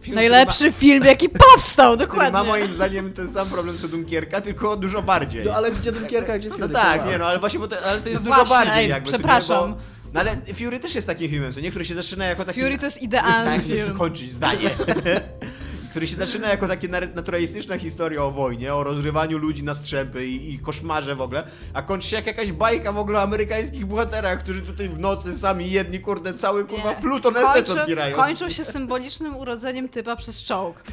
film, 0.01 0.15
Najlepszy 0.15 0.71
film, 0.71 1.03
jaki 1.05 1.29
powstał, 1.29 1.93
który 1.97 2.07
ma, 2.09 2.17
ma 2.23 2.31
dokładnie. 2.31 2.49
moim 2.51 2.73
zdaniem 2.73 3.13
ten 3.13 3.27
sam 3.27 3.47
problem 3.49 3.77
co 3.77 3.87
Dunkierka, 3.87 4.41
tylko 4.41 4.75
dużo 4.77 5.01
bardziej. 5.01 5.45
No 5.45 5.53
ale 5.53 5.71
gdzie 5.71 5.91
Dunkierka, 5.91 6.37
gdzie 6.37 6.49
No 6.49 6.55
Fury? 6.55 6.69
tak, 6.69 6.99
Come 6.99 7.11
nie 7.11 7.17
no, 7.17 7.25
ale 7.25 7.39
właśnie, 7.39 7.59
bo 7.59 7.67
to, 7.67 7.75
ale 7.85 8.01
to 8.01 8.09
jest 8.09 8.23
No 8.23 8.29
dużo 8.29 8.45
właśnie, 8.45 8.65
bardziej 8.65 8.83
ej, 8.83 8.89
jakby. 8.89 9.09
przepraszam. 9.09 9.71
Bo, 9.73 9.77
no 10.13 10.19
ale 10.19 10.37
Fury 10.53 10.79
też 10.79 10.95
jest 10.95 11.07
takim 11.07 11.29
filmem, 11.29 11.53
co 11.53 11.59
nie? 11.59 11.69
Który 11.69 11.85
się 11.85 11.95
zaczyna 11.95 12.25
jako 12.25 12.45
taki... 12.45 12.61
Fury 12.61 12.77
to 12.77 12.85
jest 12.85 13.01
idealny 13.01 13.57
tak, 13.57 13.65
film. 13.65 13.95
skończyć 13.95 14.31
zdanie. 14.31 14.69
który 15.91 16.07
się 16.07 16.15
zaczyna 16.15 16.49
jako 16.49 16.67
takie 16.67 16.87
nar- 16.89 17.15
naturalistyczna 17.15 17.77
historia 17.77 18.23
o 18.23 18.31
wojnie, 18.31 18.73
o 18.73 18.83
rozrywaniu 18.83 19.37
ludzi 19.37 19.63
na 19.63 19.75
strzępy 19.75 20.25
i, 20.27 20.53
i 20.53 20.59
koszmarze 20.59 21.15
w 21.15 21.21
ogóle, 21.21 21.43
a 21.73 21.81
kończy 21.81 22.07
się 22.09 22.15
jak 22.15 22.27
jakaś 22.27 22.51
bajka 22.51 22.91
w 22.91 22.97
ogóle 22.97 23.19
o 23.19 23.21
amerykańskich 23.21 23.85
bohaterach, 23.85 24.39
którzy 24.39 24.61
tutaj 24.61 24.89
w 24.89 24.99
nocy 24.99 25.37
sami 25.37 25.71
jedni, 25.71 25.99
kurde, 25.99 26.33
cały 26.33 26.65
kurwa. 26.65 26.93
Pluton 26.93 27.33
SS 27.63 27.69
odbierają. 27.69 28.15
Kończą 28.15 28.49
się 28.49 28.65
symbolicznym 28.65 29.35
urodzeniem 29.37 29.89
typa 29.89 30.15
przez 30.15 30.43
czołg. 30.43 30.83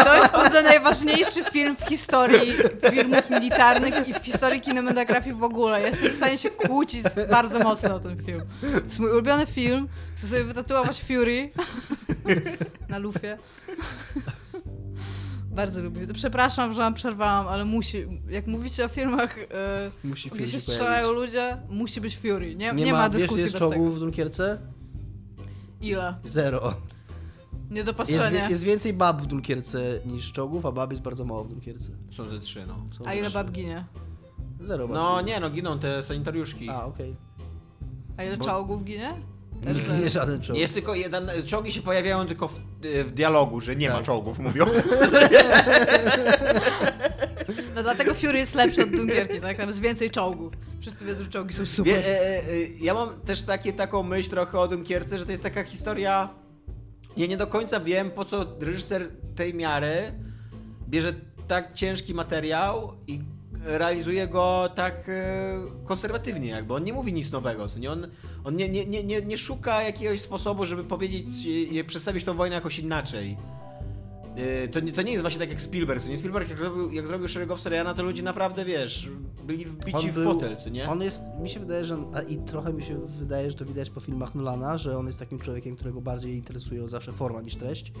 I 0.00 0.04
to 0.04 0.14
jest 0.14 0.28
kurde 0.32 0.62
najważniejszy 0.62 1.44
film 1.52 1.76
w 1.76 1.88
historii 1.88 2.52
filmów 2.90 3.30
militarnych 3.30 4.08
i 4.08 4.14
w 4.14 4.16
historii 4.24 4.60
kinematografii 4.60 5.36
w 5.36 5.42
ogóle. 5.42 5.82
Jestem 5.82 6.10
w 6.10 6.14
stanie 6.14 6.38
się 6.38 6.50
kłócić 6.50 7.02
bardzo 7.30 7.58
mocno 7.58 7.94
o 7.94 8.00
ten 8.00 8.24
film. 8.24 8.42
To 8.60 8.66
jest 8.84 8.98
mój 8.98 9.10
ulubiony 9.10 9.46
film. 9.46 9.88
Chcę 10.16 10.26
sobie 10.26 10.44
wytatuować 10.44 11.02
Fury 11.02 11.50
na 12.88 12.98
lufie. 12.98 13.38
Bardzo 15.56 15.82
lubię. 15.82 16.06
Przepraszam, 16.14 16.72
że 16.72 16.78
wam 16.78 16.94
przerwałam, 16.94 17.48
ale 17.48 17.64
musi. 17.64 18.06
Jak 18.28 18.46
mówicie 18.46 18.84
o 18.84 18.88
filmach, 18.88 19.38
e, 19.38 19.90
Musi 20.04 20.30
gdzie 20.30 20.48
się 20.48 20.60
strzelają 20.60 21.06
pojawić. 21.08 21.32
ludzie, 21.32 21.56
musi 21.68 22.00
być 22.00 22.18
Fury. 22.18 22.54
Nie, 22.54 22.72
nie, 22.72 22.84
Nie, 22.84 22.92
ma, 22.92 22.98
ma, 22.98 23.10
wiesz, 23.10 23.20
dyskusji 23.20 23.42
jest 23.42 23.54
bez 23.54 23.60
tego. 23.62 23.72
czołgów 23.74 23.96
w 23.96 24.00
Dunkierce? 24.00 24.58
Ile? 25.80 26.14
Zero. 26.24 26.64
Jest, 27.52 27.70
Niedopatrzenie. 27.70 28.30
wie- 28.42 28.46
jest 28.50 28.64
więcej 28.64 28.92
bab 28.92 29.22
w 29.22 29.26
Dunkierce 29.26 30.00
niż 30.06 30.32
czołgów, 30.32 30.66
a 30.66 30.72
bab 30.72 30.90
jest 30.90 31.02
bardzo 31.02 31.24
mało 31.24 31.44
w 31.44 31.48
Dunkierce. 31.48 31.90
Są 32.10 32.28
ze 32.28 32.38
trzy, 32.40 32.66
no. 32.66 32.74
Są 32.98 33.06
A 33.06 33.14
ile 33.14 33.24
trzy. 33.28 33.34
bab 33.34 33.50
ginie? 33.50 33.84
Zero 34.60 34.88
bab. 34.88 34.94
No 34.96 35.20
nie, 35.20 35.40
no 35.40 35.50
giną 35.50 35.78
te 35.78 36.02
sanitariuszki. 36.02 36.68
A, 36.70 36.84
okej. 36.84 37.16
A 38.16 38.24
ile 38.24 38.36
Bo- 38.36 38.44
czołgów 38.44 38.84
ginie? 38.84 39.14
Też 39.64 39.78
Nie, 40.02 40.10
żaden 40.10 40.40
czołg. 40.42 40.58
Jest 40.58 40.74
tylko 40.74 40.94
jeden, 40.94 41.30
czołgi 41.46 41.72
się 41.72 41.82
pojawiają 41.82 42.26
tylko 42.26 42.48
w, 42.48 42.60
w 43.04 43.10
dialogu, 43.12 43.60
że 43.60 43.76
nie 43.76 43.88
ma 43.88 43.94
Tak. 43.94 44.04
czołgów, 44.04 44.38
mówią. 44.38 44.64
No 47.74 47.82
dlatego 47.82 48.14
Fury 48.14 48.38
jest 48.38 48.54
lepszy 48.54 48.82
od 48.82 48.90
Dunkierki, 48.90 49.40
tak? 49.40 49.56
Tam 49.56 49.68
jest 49.68 49.80
więcej 49.80 50.10
czołgów. 50.10 50.52
Wszyscy 50.80 51.04
wiedzą, 51.04 51.24
że 51.24 51.30
czołgi 51.30 51.54
są 51.54 51.66
super. 51.66 51.94
Wie, 51.94 52.06
e, 52.06 52.20
e, 52.22 52.38
e, 52.38 52.42
ja 52.80 52.94
mam 52.94 53.20
też 53.20 53.42
takie, 53.42 53.72
taką 53.72 54.02
myśl 54.02 54.30
trochę 54.30 54.58
o 54.60 54.68
Dunkierce, 54.68 55.18
że 55.18 55.24
to 55.26 55.30
jest 55.30 55.42
taka 55.42 55.64
historia. 55.64 56.28
Ja 57.16 57.26
nie 57.26 57.36
do 57.36 57.46
końca 57.46 57.80
wiem, 57.80 58.10
po 58.10 58.24
co 58.24 58.46
reżyser 58.60 59.08
tej 59.36 59.54
miary 59.54 60.12
bierze 60.88 61.14
tak 61.48 61.72
ciężki 61.72 62.14
materiał 62.14 62.92
i 63.06 63.20
realizuje 63.64 64.28
go 64.28 64.68
tak 64.74 65.08
e, 65.08 65.54
konserwatywnie, 65.84 66.48
jakby. 66.48 66.74
On 66.74 66.84
nie 66.84 66.92
mówi 66.92 67.12
nic 67.12 67.32
nowego, 67.32 67.66
nie? 67.80 67.90
On, 67.90 68.06
on 68.44 68.56
nie, 68.56 68.68
nie, 68.68 68.86
nie, 68.86 69.04
nie, 69.04 69.22
nie 69.22 69.38
szuka 69.38 69.82
jakiegoś 69.82 70.20
sposobu, 70.20 70.64
żeby 70.64 70.84
powiedzieć, 70.84 71.26
e, 71.78 71.84
przedstawić 71.84 72.24
tą 72.24 72.34
wojnę 72.34 72.54
jakoś 72.54 72.78
inaczej. 72.78 73.36
E, 74.38 74.68
To 74.68 74.80
nie, 74.80 74.92
to 74.92 75.02
nie 75.02 75.10
jest 75.12 75.22
właśnie 75.22 75.40
tak 75.40 75.50
jak 75.50 75.62
Spielberg, 75.62 76.02
co 76.02 76.08
nie? 76.08 76.16
Spielberg 76.16 76.48
jak 76.48 76.58
zrobił, 76.58 76.92
jak 76.92 77.06
zrobił 77.06 77.28
Szeregowca 77.28 77.70
Rejana, 77.70 77.94
to 77.94 78.02
ludzie 78.02 78.22
naprawdę, 78.22 78.64
wiesz, 78.64 79.08
byli 79.46 79.64
wbici 79.64 80.10
w 80.10 80.24
fotel, 80.24 80.56
co 80.56 80.68
nie? 80.70 80.88
On 80.88 81.02
jest, 81.02 81.22
mi 81.40 81.48
się 81.48 81.60
wydaje, 81.60 81.84
że, 81.84 81.96
a 82.14 82.20
i 82.20 82.36
trochę 82.38 82.72
mi 82.72 82.82
się 82.82 82.98
wydaje, 83.18 83.50
że 83.50 83.56
to 83.56 83.64
widać 83.64 83.90
po 83.90 84.00
filmach 84.00 84.34
Nolana, 84.34 84.78
że 84.78 84.98
on 84.98 85.06
jest 85.06 85.18
takim 85.18 85.38
człowiekiem, 85.38 85.76
którego 85.76 86.00
bardziej 86.00 86.34
interesuje 86.34 86.88
zawsze 86.88 87.12
forma 87.12 87.40
niż 87.42 87.56
treść. 87.56 87.92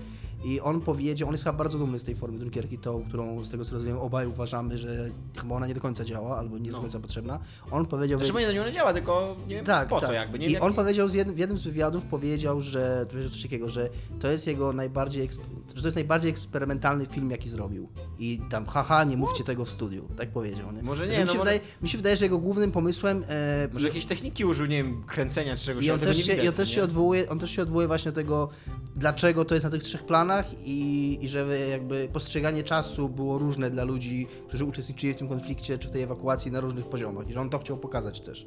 I 0.44 0.60
on 0.60 0.80
powiedział, 0.80 1.28
on 1.28 1.34
jest 1.34 1.44
chyba 1.44 1.56
bardzo 1.58 1.78
dumny 1.78 1.98
z 1.98 2.04
tej 2.04 2.14
formy 2.14 2.38
Dunkierki, 2.38 2.78
tą, 2.78 3.04
którą 3.08 3.44
z 3.44 3.50
tego 3.50 3.64
co 3.64 3.74
rozumiem 3.74 3.98
obaj 3.98 4.26
uważamy, 4.26 4.78
że 4.78 5.10
chyba 5.36 5.54
ona 5.54 5.66
nie 5.66 5.74
do 5.74 5.80
końca 5.80 6.04
działa, 6.04 6.38
albo 6.38 6.58
nie 6.58 6.64
jest 6.64 6.72
No. 6.72 6.78
do 6.78 6.82
końca 6.82 7.00
potrzebna. 7.00 7.38
On 7.70 7.86
powiedział... 7.86 8.18
Znaczy, 8.18 8.32
bo 8.32 8.40
nie, 8.40 8.52
nie 8.66 8.72
działa, 8.72 8.92
tylko 8.92 9.36
nie 9.48 9.54
wiem 9.56 9.64
Tak, 9.64 9.88
po 9.88 10.00
tak. 10.00 10.08
co 10.08 10.12
jakby. 10.14 10.38
Nie 10.38 10.46
I 10.46 10.50
wiem, 10.52 10.62
on 10.62 10.68
jaki- 10.68 10.76
powiedział 10.76 11.08
z 11.08 11.14
jednym, 11.14 11.36
w 11.36 11.38
jednym 11.38 11.58
z 11.58 11.62
wywiadów 11.62 12.04
powiedział, 12.04 12.60
że 12.60 13.06
powiedział 13.10 13.30
coś 13.30 13.42
takiego, 13.42 13.68
że 13.68 13.88
to 14.20 14.28
jest 14.28 14.46
jego 14.46 14.72
najbardziej 14.72 15.28
że 15.74 15.82
to 15.82 15.86
jest 15.88 15.96
najbardziej 15.96 16.27
eksperymentalny 16.28 17.06
film, 17.06 17.30
jaki 17.30 17.48
zrobił. 17.48 17.88
I 18.18 18.40
tam 18.50 18.66
haha, 18.66 19.04
nie 19.04 19.16
mówcie 19.16 19.44
tego 19.44 19.64
w 19.64 19.70
studiu. 19.70 20.08
Tak 20.16 20.30
powiedział, 20.30 20.72
nie? 20.72 20.82
Może 20.82 21.04
Że 21.06 21.12
nie, 21.12 21.18
mi, 21.18 21.24
no 21.24 21.32
się 21.32 21.38
może- 21.38 21.50
wydaje, 21.50 21.60
mi 21.82 21.88
się 21.88 21.98
wydaje, 21.98 22.16
że 22.16 22.24
jego 22.24 22.38
głównym 22.38 22.72
pomysłem 22.72 23.24
e, 23.28 23.68
Może 23.72 23.88
jakieś 23.88 24.06
techniki 24.06 24.44
użył, 24.44 24.66
nie 24.66 24.76
wiem, 24.82 25.02
kręcenia 25.06 25.56
czy 25.56 25.64
czegoś, 25.64 25.84
i 25.84 25.90
on 25.90 26.00
też, 26.00 26.16
się, 26.16 26.22
widać, 26.22 26.44
i 26.44 26.48
on, 26.48 26.54
też 26.54 26.70
się 26.70 26.82
odwołuje, 26.82 27.28
on 27.28 27.38
też 27.38 27.50
się 27.50 27.62
odwołuje 27.62 27.86
właśnie 27.86 28.12
do 28.12 28.14
tego, 28.14 28.48
dlaczego 28.94 29.44
to 29.44 29.54
jest 29.54 29.64
na 29.64 29.70
tych 29.70 29.82
trzech 29.82 30.06
planach 30.06 30.46
i, 30.64 31.18
i 31.22 31.28
że 31.28 31.58
jakby 31.70 32.08
postrzeganie 32.12 32.64
czasu 32.64 33.08
było 33.08 33.38
różne 33.38 33.70
dla 33.70 33.84
ludzi, 33.84 34.26
którzy 34.48 34.64
uczestniczyli 34.64 35.14
w 35.14 35.16
tym 35.16 35.28
konflikcie 35.28 35.78
czy 35.78 35.88
w 35.88 35.90
tej 35.90 36.02
ewakuacji 36.02 36.52
na 36.52 36.60
różnych 36.60 36.86
poziomach 36.86 37.28
i 37.28 37.32
że 37.32 37.40
on 37.40 37.50
to 37.50 37.58
chciał 37.58 37.76
pokazać 37.78 38.20
też. 38.20 38.46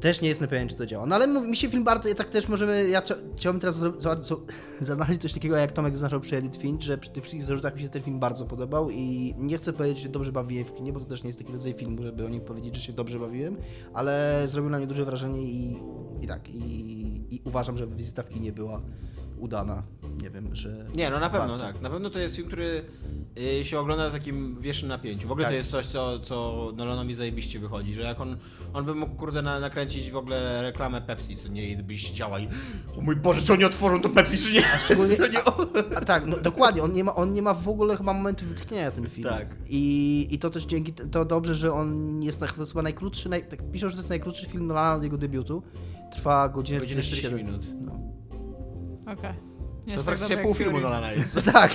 Też 0.00 0.20
nie 0.20 0.28
jestem 0.28 0.48
pewien, 0.48 0.68
czy 0.68 0.74
to 0.74 0.86
działa. 0.86 1.06
No 1.06 1.14
ale 1.14 1.26
mi 1.26 1.56
się 1.56 1.70
film 1.70 1.84
bardzo, 1.84 2.08
ja 2.08 2.14
tak 2.14 2.28
też 2.28 2.48
możemy, 2.48 2.88
ja 2.88 3.00
chcia- 3.00 3.16
chciałbym 3.36 3.60
teraz 3.60 3.84
zaznaczyć 4.80 5.22
coś 5.22 5.32
takiego, 5.32 5.56
jak 5.56 5.72
Tomek 5.72 5.92
zaznaczał 5.92 6.20
przy 6.20 6.36
Edith 6.36 6.56
Finch, 6.58 6.82
że 6.82 6.98
przy 6.98 7.10
tych 7.10 7.22
wszystkich 7.22 7.44
zarzutach 7.44 7.74
mi 7.74 7.80
się 7.80 7.88
ten 7.88 8.02
film 8.02 8.20
bardzo 8.20 8.46
podobał 8.46 8.90
i 8.90 9.34
nie 9.38 9.58
chcę 9.58 9.72
powiedzieć, 9.72 9.98
że 9.98 10.08
dobrze 10.08 10.32
bawiłem 10.32 10.64
w 10.64 10.74
kinie, 10.74 10.92
bo 10.92 11.00
to 11.00 11.06
też 11.06 11.22
nie 11.22 11.28
jest 11.28 11.38
taki 11.38 11.52
rodzaj 11.52 11.72
filmu, 11.74 12.02
żeby 12.02 12.26
o 12.26 12.28
nim 12.28 12.40
powiedzieć, 12.40 12.74
że 12.74 12.80
się 12.80 12.92
dobrze 12.92 13.18
bawiłem, 13.18 13.56
ale 13.94 14.42
zrobił 14.46 14.70
na 14.70 14.78
mnie 14.78 14.86
duże 14.86 15.04
wrażenie 15.04 15.42
i, 15.42 15.76
i 16.20 16.26
tak, 16.26 16.48
i, 16.48 16.60
i 17.30 17.42
uważam, 17.44 17.76
że 17.76 17.86
wizyta 17.86 18.22
w 18.22 18.28
kinie 18.28 18.52
była 18.52 18.80
udana. 19.40 19.82
Nie 20.22 20.30
wiem, 20.30 20.56
że... 20.56 20.86
Nie, 20.94 21.10
no 21.10 21.20
na 21.20 21.30
pewno 21.30 21.58
warto. 21.58 21.72
tak. 21.72 21.82
Na 21.82 21.90
pewno 21.90 22.10
to 22.10 22.18
jest 22.18 22.36
film, 22.36 22.46
który 22.48 22.82
y, 23.60 23.64
się 23.64 23.78
ogląda 23.78 24.10
w 24.10 24.12
takim 24.12 24.60
wieszczym 24.60 24.88
napięciu. 24.88 25.28
W 25.28 25.32
ogóle 25.32 25.44
Tak. 25.44 25.52
to 25.52 25.56
jest 25.56 25.70
coś, 25.70 25.86
co, 25.86 26.20
co 26.20 26.66
Nolanowi 26.76 27.14
zajebiście 27.14 27.58
wychodzi, 27.58 27.94
że 27.94 28.00
jak 28.02 28.20
on, 28.20 28.36
on 28.74 28.84
by 28.84 28.94
mógł, 28.94 29.14
kurde, 29.14 29.42
na, 29.42 29.60
nakręcić 29.60 30.10
w 30.10 30.16
ogóle 30.16 30.62
reklamę 30.62 31.00
Pepsi, 31.00 31.36
co 31.36 31.48
nie, 31.48 31.70
i 31.70 31.76
byś 31.76 32.06
siedziała 32.08 32.40
i 32.40 32.48
o 32.98 33.00
mój 33.00 33.16
Boże, 33.16 33.42
czy 33.42 33.52
oni 33.52 33.64
otworzą 33.64 34.00
to 34.00 34.08
Pepsi, 34.08 34.36
czy 34.36 34.52
nie? 34.52 34.72
A 34.74 34.78
szczególnie, 34.78 35.16
To 35.20 35.26
nie 35.26 35.38
a, 35.38 35.52
a 35.96 36.00
tak, 36.00 36.26
no 36.26 36.36
dokładnie, 36.36 36.82
on 36.82 36.92
nie, 36.92 37.04
ma, 37.04 37.14
on 37.14 37.32
nie 37.32 37.42
ma 37.42 37.54
w 37.54 37.68
ogóle 37.68 37.96
chyba 37.96 38.12
momentu 38.12 38.44
wytchnienia 38.46 38.90
ten 38.90 39.06
film. 39.10 39.28
Tak. 39.28 39.48
I, 39.68 40.26
I 40.30 40.38
to 40.38 40.50
też 40.50 40.64
dzięki, 40.66 40.92
to 40.92 41.24
dobrze, 41.24 41.54
że 41.54 41.72
on 41.72 42.22
jest, 42.22 42.40
na, 42.40 42.46
to 42.46 42.60
jest 42.60 42.72
chyba 42.72 42.82
najkrótszy, 42.82 43.28
naj, 43.28 43.48
tak 43.48 43.70
piszą, 43.72 43.88
że 43.88 43.94
to 43.94 44.00
jest 44.00 44.08
najkrótszy 44.08 44.46
film 44.46 44.66
Nolana 44.66 44.94
od 44.94 45.02
jego 45.02 45.18
debiutu. 45.18 45.62
Trwa 46.12 46.48
godzinę 46.48 46.80
Godzinę 46.80 47.02
47 47.02 47.46
minut. 47.46 47.66
No. 47.80 47.99
Okej. 49.12 49.34
Nie 49.86 49.86
To 49.86 49.90
jest 49.92 49.96
tak 49.96 50.04
praktycznie 50.04 50.36
dobre 50.36 50.44
pół 50.44 50.54
filmu. 50.54 50.80
Nolana 50.80 51.12
jest. 51.12 51.34
No 51.36 51.42
tak, 51.42 51.72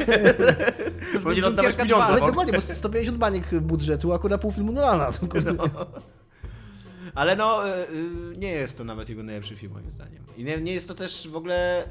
by 1.23 1.45
oddawać 1.47 1.75
pieniądze, 1.75 2.19
bo- 2.19 2.27
dokładnie, 2.27 2.53
bo 2.53 2.61
150 2.61 3.17
baniek 3.17 3.59
budżetu, 3.61 4.11
a 4.11 4.15
akurat 4.15 4.41
pół 4.41 4.51
filmu 4.51 4.71
Nolana. 4.71 5.11
To, 5.11 5.27
kurde. 5.27 5.55
Ale 7.15 7.35
no, 7.35 7.69
y, 7.69 7.71
y, 8.33 8.37
nie 8.37 8.49
jest 8.51 8.77
to 8.77 8.83
nawet 8.83 9.09
jego 9.09 9.23
najlepszy 9.23 9.55
film, 9.55 9.73
moim 9.73 9.91
zdaniem. 9.91 10.23
I 10.37 10.43
nie, 10.43 10.61
nie 10.61 10.73
jest 10.73 10.87
to 10.87 10.95
też 10.95 11.27
w 11.27 11.35
ogóle 11.35 11.83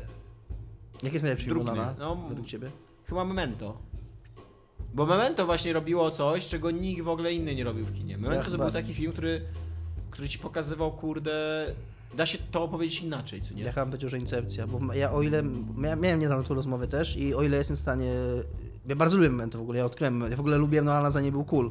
Jak 1.02 1.12
jest 1.12 1.22
najlepszy 1.22 1.44
film. 1.44 1.58
Nolana 1.58 1.94
No, 1.98 2.16
według 2.28 2.46
ciebie? 2.46 2.70
Chyba 3.04 3.24
Memento. 3.24 3.78
Bo 4.94 5.06
Memento 5.06 5.46
właśnie 5.46 5.72
robiło 5.72 6.10
coś, 6.10 6.46
czego 6.46 6.70
nikt 6.70 7.02
w 7.02 7.08
ogóle 7.08 7.32
inny 7.32 7.54
nie 7.54 7.64
robił 7.64 7.84
w 7.84 7.94
kinie. 7.94 8.18
Memento 8.18 8.44
to 8.44 8.50
chyba- 8.50 8.64
był 8.64 8.72
taki 8.72 8.94
film, 8.94 9.12
który, 9.12 9.42
który 10.10 10.28
ci 10.28 10.38
pokazywał, 10.38 10.92
kurde, 10.92 11.66
da 12.16 12.26
się 12.26 12.38
to 12.50 12.62
opowiedzieć 12.62 13.02
inaczej, 13.02 13.42
co 13.42 13.54
nie? 13.54 13.62
Ja 13.62 13.72
chyba 13.72 13.86
powiedział, 13.86 14.10
że 14.10 14.18
Incepcja, 14.18 14.66
bo 14.66 14.94
ja 14.94 15.12
o 15.12 15.22
ile, 15.22 15.42
miałem 15.76 16.20
niedawno 16.20 16.44
tą 16.44 16.54
rozmowę 16.54 16.88
też 16.88 17.16
i 17.16 17.34
o 17.34 17.42
ile 17.42 17.56
jestem 17.56 17.76
w 17.76 17.80
stanie, 17.80 18.10
ja 18.86 18.96
bardzo 18.96 19.16
lubię 19.16 19.30
Memento 19.30 19.58
w 19.58 19.62
ogóle, 19.62 19.78
ja 19.78 19.84
odkryłem, 19.84 20.24
ja 20.30 20.36
w 20.36 20.40
ogóle 20.40 20.58
lubiłem 20.58 20.84
Nolana 20.84 21.10
za 21.10 21.20
nie 21.20 21.32
był 21.32 21.44
cool, 21.44 21.70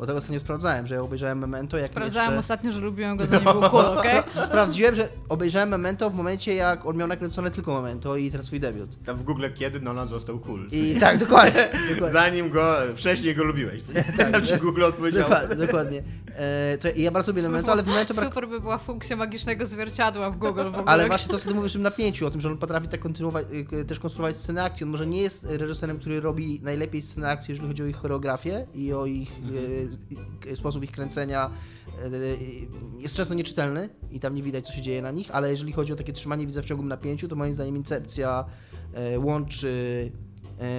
bo 0.00 0.06
tego 0.06 0.18
ostatnio 0.18 0.40
sprawdzałem, 0.40 0.86
że 0.86 0.94
ja 0.94 1.02
obejrzałem 1.02 1.38
Memento, 1.38 1.78
jak 1.78 1.90
Sprawdzałem 1.90 2.28
jeszcze... 2.30 2.40
ostatnio, 2.40 2.72
że 2.72 2.80
lubiłem 2.80 3.16
go, 3.16 3.26
zanim 3.26 3.44
był? 3.44 3.60
Spra- 3.60 4.44
sprawdziłem, 4.44 4.94
że 4.94 5.08
obejrzałem 5.28 5.68
Memento 5.68 6.10
w 6.10 6.14
momencie, 6.14 6.54
jak 6.54 6.86
on 6.86 6.96
miał 6.96 7.08
nakręcone 7.08 7.50
tylko 7.50 7.82
Memento 7.82 8.16
i 8.16 8.30
teraz 8.30 8.46
swój 8.46 8.60
debiut. 8.60 9.04
Tam 9.04 9.16
w 9.16 9.22
Google 9.22 9.46
kiedy 9.54 9.80
Nolan 9.80 10.08
został 10.08 10.38
cool. 10.38 10.68
I 10.72 10.94
tak, 11.00 11.18
dokładnie. 11.18 11.68
dokładnie. 11.90 12.10
Zanim 12.20 12.50
go, 12.50 12.76
wcześniej 12.96 13.34
go 13.34 13.44
lubiłeś. 13.44 13.82
nie? 13.88 14.04
Tam 14.32 14.46
ci 14.46 14.56
Google 14.56 14.84
odpowiedział. 14.84 15.22
Dokładnie, 15.22 15.56
dokładnie. 15.56 16.02
E, 16.36 16.78
to 16.78 16.88
ja 16.96 17.10
bardzo 17.10 17.32
lubię 17.32 17.42
Memento, 17.42 17.72
ale 17.72 17.82
w 17.82 17.86
Memento 17.86 18.14
brak... 18.14 18.26
Super 18.28 18.48
by 18.48 18.60
była 18.60 18.78
funkcja 18.78 19.16
magicznego 19.16 19.66
zwierciadła 19.66 20.30
w 20.30 20.36
Google 20.36 20.62
w 20.62 20.66
ogóle. 20.66 20.84
Ale 20.86 21.06
właśnie 21.06 21.30
to, 21.30 21.38
co 21.38 21.48
ty 21.48 21.54
mówisz 21.54 21.72
o 21.72 21.74
tym 21.74 21.82
napięciu, 21.82 22.26
o 22.26 22.30
tym, 22.30 22.40
że 22.40 22.48
on 22.48 22.58
potrafi 22.58 22.88
tak 22.88 23.00
kontynuować, 23.00 23.46
y, 23.72 23.84
też 23.84 23.98
konstruować 23.98 24.36
sceny 24.36 24.62
akcji. 24.62 24.84
On 24.84 24.90
może 24.90 25.06
nie 25.06 25.22
jest 25.22 25.46
reżyserem, 25.50 25.98
który 25.98 26.20
robi 26.20 26.60
najlepiej 26.62 27.02
sceny 27.02 27.28
akcji, 27.28 27.52
jeżeli 27.52 27.68
chodzi 27.68 27.82
o 27.82 27.86
ich 27.86 27.96
choreografię 27.96 28.66
i 28.74 28.92
o 28.92 29.06
ich 29.06 29.30
y, 29.54 29.89
sposób 30.54 30.84
ich 30.84 30.90
kręcenia. 30.90 31.50
Y, 32.04 32.38
jest 32.98 33.16
często 33.16 33.34
nieczytelny 33.34 33.88
i 34.10 34.20
tam 34.20 34.34
nie 34.34 34.42
widać, 34.42 34.66
co 34.66 34.72
się 34.72 34.82
dzieje 34.82 35.02
na 35.02 35.10
nich, 35.10 35.30
ale 35.30 35.50
jeżeli 35.50 35.72
chodzi 35.72 35.92
o 35.92 35.96
takie 35.96 36.12
trzymanie 36.12 36.46
widza 36.46 36.62
w 36.62 36.64
ciągłym 36.64 36.88
napięciu, 36.88 37.28
to 37.28 37.36
moim 37.36 37.54
zdaniem 37.54 37.76
Incepcja 37.76 38.44
y, 39.14 39.18
łączy 39.18 40.12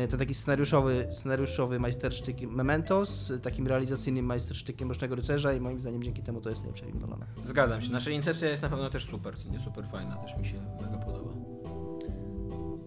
y, 0.03 0.07
ten 0.07 0.19
taki 0.19 0.33
scenariuszowy, 0.33 1.07
scenariuszowy 1.11 1.79
majstersztyk 1.79 2.41
Memento 2.41 3.05
z 3.05 3.43
takim 3.43 3.67
realizacyjnym 3.67 4.25
majstersztykiem 4.25 4.87
Mrocznego 4.87 5.15
Rycerza 5.15 5.53
i 5.53 5.59
moim 5.59 5.79
zdaniem 5.79 6.03
dzięki 6.03 6.23
temu 6.23 6.41
to 6.41 6.49
jest 6.49 6.61
najlepszy 6.61 6.85
film. 6.85 7.15
Zgadzam 7.45 7.81
się. 7.81 7.91
Nasza 7.91 8.11
incepcja 8.11 8.49
jest 8.49 8.61
na 8.61 8.69
pewno 8.69 8.89
też 8.89 9.05
super, 9.05 9.33
nie 9.51 9.59
super 9.59 9.85
fajna, 9.87 10.15
też 10.15 10.37
mi 10.37 10.45
się 10.45 10.61
mega 10.81 10.97
podoba. 10.97 11.20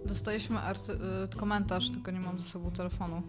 Dostaliśmy 0.04 0.56
arty- 0.58 0.92
y, 1.24 1.36
komentarz, 1.36 1.90
tylko 1.90 2.10
nie 2.10 2.20
mam 2.20 2.38
ze 2.40 2.48
sobą 2.48 2.70
telefonu, 2.70 3.22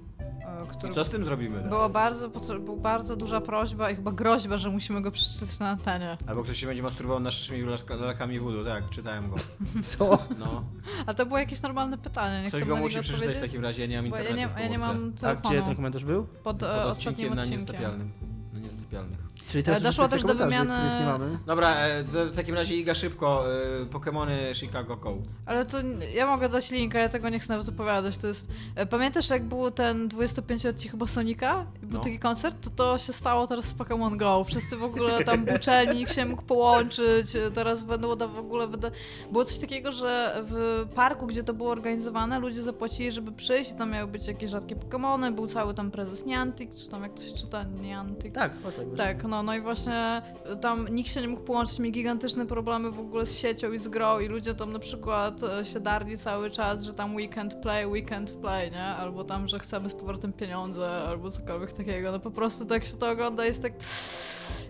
y, 0.67 0.67
który 0.77 0.91
I 0.91 0.95
co 0.95 1.05
z 1.05 1.09
tym 1.09 1.25
zrobimy? 1.25 1.55
teraz? 1.55 1.69
Było 1.69 1.89
bardzo, 1.89 2.29
była 2.59 2.77
bardzo 2.77 3.15
duża 3.15 3.41
prośba 3.41 3.89
i 3.91 3.95
chyba 3.95 4.11
groźba, 4.11 4.57
że 4.57 4.69
musimy 4.69 5.01
go 5.01 5.11
przeczytać 5.11 5.59
na 5.59 5.69
antenie. 5.69 6.17
Albo 6.27 6.43
ktoś 6.43 6.59
się 6.59 6.67
będzie 6.67 6.83
masturbował 6.83 7.19
naszymi 7.19 7.63
lalka- 7.63 7.99
lalkami 8.01 8.39
voodoo, 8.39 8.63
tak, 8.63 8.89
czytałem 8.89 9.29
go. 9.29 9.35
Co? 9.81 10.17
No. 10.39 10.63
A 11.05 11.13
to 11.13 11.25
było 11.25 11.37
jakieś 11.39 11.61
normalne 11.61 11.97
pytanie, 11.97 12.43
nie 12.43 12.49
Ktoś 12.49 12.61
chcę 12.61 12.69
go 12.69 12.75
musi 12.75 12.93
przeczytać 12.95 13.11
w 13.19 13.23
odpowiedzieć, 13.23 13.41
takim 13.51 13.63
razie, 13.63 13.81
ja 13.81 13.87
nie 13.87 14.01
mam 14.01 14.11
bo 14.11 14.17
ja 14.17 14.21
internetu 14.23 14.55
nie, 14.57 14.63
ja 14.63 14.69
nie 14.69 14.79
mam 14.79 15.13
A 15.21 15.35
gdzie 15.35 15.41
ten 15.41 15.41
telefonu 15.51 15.75
komentarz 15.75 16.05
był? 16.05 16.23
pod, 16.23 16.43
Pod 16.43 16.63
e, 16.63 16.83
ostatnim 16.83 16.91
odcinkiem 16.93 17.35
na 17.35 17.45
niezatapialnym. 17.45 18.11
Na 18.53 18.59
parafialnych. 18.59 19.19
Czyli 19.47 19.63
teraz 19.63 19.81
E, 19.81 19.83
doszło 19.83 20.07
też 20.07 20.23
do 20.23 20.35
wymiany-. 20.35 21.37
Dobra, 21.45 21.75
e, 21.75 22.03
w 22.03 22.35
takim 22.35 22.55
razie 22.55 22.75
Iga 22.75 22.95
szybko, 22.95 23.43
e, 23.81 23.85
Pokémony 23.85 24.31
Chicago 24.55 24.95
Go. 24.97 25.17
Ale 25.45 25.65
to 25.65 25.77
ja 26.15 26.27
mogę 26.27 26.49
dać 26.49 26.71
linka, 26.71 26.99
ja 26.99 27.09
tego 27.09 27.29
nie 27.29 27.39
chcę 27.39 27.53
nawet 27.53 27.69
opowiadać. 27.69 28.17
To 28.17 28.27
jest. 28.27 28.47
e, 28.75 28.85
Pamiętasz, 28.85 29.29
jak 29.29 29.43
był 29.43 29.71
ten 29.71 30.09
25-letni 30.09 30.89
chyba 30.89 31.07
Sonika? 31.07 31.65
I 31.83 31.85
Był 31.85 31.97
No. 31.97 32.03
taki 32.03 32.19
koncert? 32.19 32.57
To 32.63 32.69
to 32.69 32.97
się 32.97 33.13
stało 33.13 33.47
teraz 33.47 33.65
z 33.65 33.73
Pokémon 33.73 34.17
Go. 34.17 34.43
Wszyscy 34.43 34.77
w 34.77 34.83
ogóle 34.83 35.23
tam 35.23 35.45
buczeni, 35.45 35.99
nikt 35.99 36.15
się 36.15 36.25
mógł 36.25 36.41
połączyć. 36.43 37.33
Teraz 37.53 37.83
będą 37.83 38.15
da- 38.15 38.27
w 38.27 38.37
ogóle. 38.39 38.67
Będę... 38.67 38.91
Było 39.31 39.45
coś 39.45 39.57
takiego, 39.57 39.91
że 39.91 40.43
w 40.49 40.85
parku, 40.95 41.27
gdzie 41.27 41.43
to 41.43 41.53
było 41.53 41.69
organizowane, 41.71 42.39
ludzie 42.39 42.61
zapłacili, 42.63 43.11
żeby 43.11 43.31
przyjść 43.31 43.71
i 43.71 43.75
tam 43.75 43.91
miały 43.91 44.11
być 44.11 44.27
jakieś 44.27 44.49
rzadkie 44.51 44.75
Pokémony. 44.75 45.33
Był 45.33 45.47
cały 45.47 45.73
tam 45.73 45.91
prezes 45.91 46.25
Niantic, 46.25 46.83
czy 46.83 46.89
tam 46.89 47.03
jak 47.03 47.13
to 47.13 47.23
się 47.23 47.31
czyta? 47.31 47.63
Niantic. 47.63 48.33
Tak, 48.33 48.51
o 48.67 48.71
tak. 48.71 48.85
Tak, 48.97 49.23
no, 49.23 49.34
no 49.43 49.55
i 49.55 49.61
właśnie 49.61 50.21
tam 50.61 50.87
nikt 50.87 51.09
się 51.11 51.21
nie 51.21 51.27
mógł 51.27 51.43
połączyć, 51.43 51.79
mieli 51.79 51.91
gigantyczne 51.91 52.45
problemy 52.45 52.91
w 52.91 52.99
ogóle 52.99 53.25
z 53.25 53.37
siecią 53.37 53.71
i 53.71 53.79
z 53.79 53.87
grą 53.87 54.19
i 54.19 54.27
ludzie 54.27 54.55
tam 54.55 54.71
na 54.71 54.79
przykład 54.79 55.43
e, 55.43 55.65
się 55.65 55.79
darli 55.79 56.17
cały 56.17 56.51
czas, 56.51 56.83
że 56.83 56.93
tam 56.93 57.15
weekend 57.15 57.55
play, 57.55 57.87
weekend 57.87 58.31
play, 58.31 58.71
nie? 58.71 58.83
Albo 58.83 59.23
tam, 59.23 59.47
że 59.47 59.59
chcemy 59.59 59.89
z 59.89 59.93
powrotem 59.93 60.33
pieniądze, 60.33 60.91
albo 61.07 61.31
cokolwiek 61.31 61.73
takiego. 61.73 62.11
No 62.11 62.19
po 62.19 62.31
prostu 62.31 62.65
tak 62.65 62.85
się 62.85 62.97
to 62.97 63.09
ogląda, 63.09 63.45
jest 63.45 63.61
tak... 63.61 63.73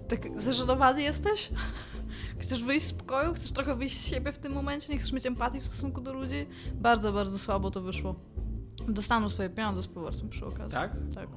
Tak 0.08 0.42
zażenowany 0.42 1.02
jesteś? 1.02 1.50
Chcesz 2.42 2.64
wyjść 2.64 2.88
z 2.88 2.94
pokoju? 2.94 3.34
Chcesz 3.34 3.52
trochę 3.52 3.76
wyjść 3.76 3.98
z 3.98 4.08
siebie 4.08 4.32
w 4.32 4.38
tym 4.38 4.54
momencie? 4.54 4.94
Nie 4.94 5.00
chcesz 5.00 5.12
mieć 5.12 5.26
empatii 5.26 5.60
w 5.60 5.66
stosunku 5.66 6.02
do 6.02 6.14
ludzi? 6.14 6.48
Bardzo, 6.74 7.14
bardzo 7.14 7.40
słabo 7.40 7.72
to 7.72 7.82
wyszło. 7.82 8.16
Dostaną 8.88 9.30
swoje 9.30 9.50
pieniądze 9.50 9.82
z 9.82 9.88
powrotem 9.88 10.30
przy 10.30 10.46
okazji. 10.46 10.72
Tak? 10.72 10.92
Tak. 11.16 11.28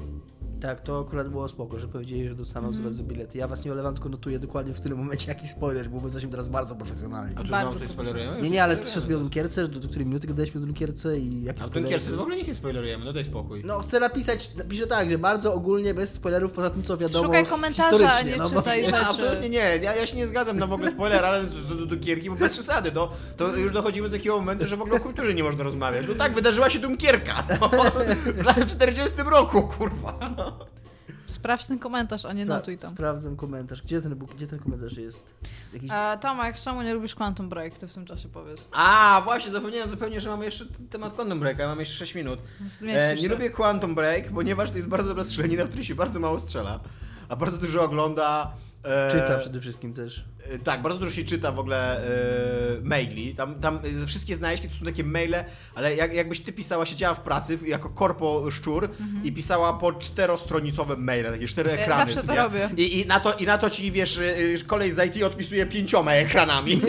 Tak, 0.60 0.80
to 0.80 1.00
akurat 1.06 1.28
było 1.28 1.48
spoko, 1.48 1.78
że 1.80 1.88
powiedzieli, 1.88 2.28
że 2.28 2.34
dostaną 2.34 2.66
Mhm. 2.68 2.84
z 2.84 2.86
razy 2.86 3.04
bilety. 3.04 3.38
Ja 3.38 3.48
was 3.48 3.64
nie 3.64 3.72
olewam, 3.72 3.94
tylko 3.94 4.08
notuję 4.08 4.38
dokładnie 4.38 4.74
w 4.74 4.80
tym 4.80 4.96
momencie 4.96 5.28
jaki 5.28 5.48
spoiler, 5.48 5.90
bo 5.90 5.96
my 5.96 6.02
jesteśmy 6.04 6.30
teraz 6.30 6.48
bardzo 6.48 6.74
profesjonalni. 6.74 7.34
A 7.36 7.42
tu 7.42 7.48
Bardzo 7.48 7.72
proszę. 7.72 7.88
spoilerujemy? 7.88 8.42
Nie, 8.42 8.50
nie, 8.50 8.62
ale 8.64 8.76
przez 8.76 9.04
Dunkierce, 9.04 9.68
do, 9.68 9.80
do 9.80 9.88
której 9.88 10.06
minuty 10.06 10.26
gadaliśmy 10.26 10.60
o 10.62 10.64
Dunkierce 10.64 11.18
i 11.18 11.42
jakie 11.42 11.62
A. 11.62 11.68
Dunkierce 11.68 12.10
w 12.10 12.20
ogóle 12.20 12.36
nic 12.36 12.48
nie 12.48 12.54
spoilerujemy, 12.54 13.04
no 13.04 13.12
daj 13.12 13.24
spokój. 13.24 13.62
No, 13.64 13.78
chcę 13.80 14.00
napisać, 14.00 14.54
napiszę 14.56 14.86
tak, 14.86 15.10
że 15.10 15.18
bardzo 15.18 15.54
ogólnie, 15.54 15.94
bez 15.94 16.12
spoilerów, 16.12 16.52
poza 16.52 16.70
tym 16.70 16.82
co 16.82 16.96
wiadomo 16.96 17.24
Szukaj 17.24 17.46
komentarza, 17.46 18.12
a 18.12 18.22
nie 18.22 18.36
no, 18.36 18.50
bo- 18.50 18.56
czytaj 18.58 18.84
rzeczy. 18.84 18.96
absolutnie 18.96 19.48
nie, 19.48 19.58
ja, 19.82 19.94
ja 19.94 20.06
się 20.06 20.16
nie 20.16 20.26
zgadzam 20.26 20.58
na 20.58 20.66
w 20.66 20.72
ogóle 20.72 20.90
spoiler, 20.90 21.24
ale 21.24 21.44
do, 21.44 21.74
do, 21.74 21.86
Dunkierki, 21.86 22.30
bo 22.30 22.36
bez 22.36 22.52
przesady, 22.52 22.92
no, 22.94 23.08
to 23.36 23.56
już 23.56 23.72
dochodzimy 23.72 24.08
do 24.08 24.16
takiego 24.16 24.36
momentu, 24.36 24.66
że 24.66 24.76
w 24.76 24.82
ogóle 24.82 24.96
o 24.96 25.00
kulturze 25.00 25.34
nie 25.34 25.42
można 25.44 25.64
rozmawiać. 25.64 26.06
No 26.08 26.14
tak, 26.14 26.34
wydarzyła 26.34 26.70
się 26.70 26.78
Dunkierka, 26.78 27.44
no, 27.60 27.68
w 28.42 28.42
lat 28.44 28.66
40 28.66 29.12
roku, 29.26 29.62
kurwa. 29.62 30.18
No. 30.36 30.47
Sprawdź 31.26 31.66
ten 31.66 31.78
komentarz, 31.78 32.24
a 32.24 32.32
nie 32.32 32.44
Spra- 32.44 32.48
notuj 32.48 32.78
tam. 32.78 32.90
Sprawdzam 32.90 33.36
komentarz. 33.36 33.82
Gdzie 33.82 34.00
ten, 34.02 34.14
gdzie 34.14 34.46
ten 34.46 34.58
komentarz 34.58 34.96
jest? 34.96 35.34
Jakiś... 35.72 35.90
E, 35.94 36.18
Tomek, 36.20 36.56
czemu 36.60 36.82
nie 36.82 36.94
lubisz 36.94 37.14
Quantum 37.14 37.48
Break? 37.48 37.78
Ty 37.78 37.88
w 37.88 37.94
tym 37.94 38.06
czasie 38.06 38.28
powiedz. 38.28 38.68
A, 38.72 39.20
właśnie, 39.24 39.52
zapomniałem 39.52 39.90
zupełnie, 39.90 40.20
że 40.20 40.30
mamy 40.30 40.44
jeszcze 40.44 40.64
temat 40.90 41.12
Quantum 41.12 41.40
Breaka, 41.40 41.66
mamy 41.66 41.82
jeszcze 41.82 41.94
6 41.94 42.14
minut. 42.14 42.40
E, 42.82 43.14
nie 43.16 43.28
lubię 43.28 43.50
Quantum 43.50 43.94
Break, 43.94 44.32
ponieważ 44.32 44.70
to 44.70 44.76
jest 44.76 44.88
bardzo 44.88 45.08
dobra 45.08 45.24
strzelanina, 45.24 45.64
w 45.64 45.68
której 45.68 45.84
się 45.84 45.94
bardzo 45.94 46.20
mało 46.20 46.40
strzela, 46.40 46.80
a 47.28 47.36
bardzo 47.36 47.58
dużo 47.58 47.82
ogląda... 47.82 48.52
E, 48.84 49.10
Czyta 49.10 49.38
przede 49.38 49.60
wszystkim 49.60 49.94
też. 49.94 50.24
E, 50.54 50.58
Tak, 50.58 50.82
bardzo 50.82 50.98
dużo 50.98 51.10
się 51.12 51.24
czyta 51.24 51.52
w 51.52 51.58
ogóle 51.58 51.98
e, 51.98 52.80
maili. 52.82 53.34
Tam, 53.34 53.54
tam 53.54 53.80
e, 54.02 54.06
wszystkie 54.06 54.36
znajdźki 54.36 54.68
to 54.68 54.74
są 54.78 54.84
takie 54.84 55.04
maile, 55.04 55.34
ale 55.74 55.94
jak, 55.96 56.14
jakbyś 56.14 56.40
ty 56.40 56.52
pisała, 56.52 56.86
siedziała 56.86 57.14
w 57.14 57.20
pracy 57.20 57.58
jako 57.66 57.88
korpo 57.88 58.50
szczur 58.50 58.88
i 59.24 59.32
pisała 59.32 59.72
po 59.72 59.92
czterostronicowe 59.92 60.96
maile, 60.96 61.24
takie 61.32 61.48
cztery 61.48 61.70
Ja 61.70 61.76
ekrany. 61.76 62.04
zawsze 62.12 62.26
to 62.26 62.32
nie? 62.32 62.38
robię. 62.42 62.70
I, 62.76 63.00
i, 63.00 63.06
na 63.06 63.20
to, 63.20 63.34
I 63.34 63.46
na 63.46 63.58
to 63.58 63.70
ci, 63.70 63.92
wiesz, 63.92 64.18
e, 64.18 64.64
kolej 64.66 64.92
z 64.92 65.16
IT 65.16 65.22
odpisuje 65.22 65.66
pięcioma 65.66 66.12
ekranami. 66.12 66.80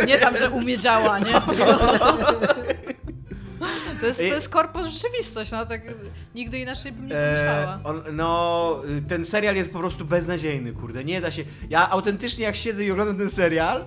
Nie, 0.00 0.06
nie 0.06 0.18
tam, 0.18 0.36
że 0.36 0.50
umie 0.50 0.78
działa, 0.78 1.18
nie? 1.18 1.32
To 4.00 4.06
jest, 4.06 4.18
to 4.18 4.24
jest 4.24 4.48
korpo 4.48 4.84
rzeczywistość, 4.90 5.50
no 5.50 5.66
tak 5.66 5.82
nigdy 6.34 6.58
inaczej 6.58 6.92
bym 6.92 7.06
nie 7.06 7.14
pomyślała. 7.14 7.74
E, 7.74 7.84
on, 7.84 8.02
no, 8.12 8.82
ten 9.08 9.24
serial 9.24 9.56
jest 9.56 9.72
po 9.72 9.78
prostu 9.78 10.04
beznadziejny, 10.04 10.72
kurde, 10.72 11.04
nie 11.04 11.20
da 11.20 11.30
się. 11.30 11.44
Ja 11.70 11.90
autentycznie 11.90 12.44
jak 12.44 12.56
siedzę 12.56 12.84
i 12.84 12.90
oglądam 12.90 13.16
ten 13.16 13.30
serial, 13.30 13.84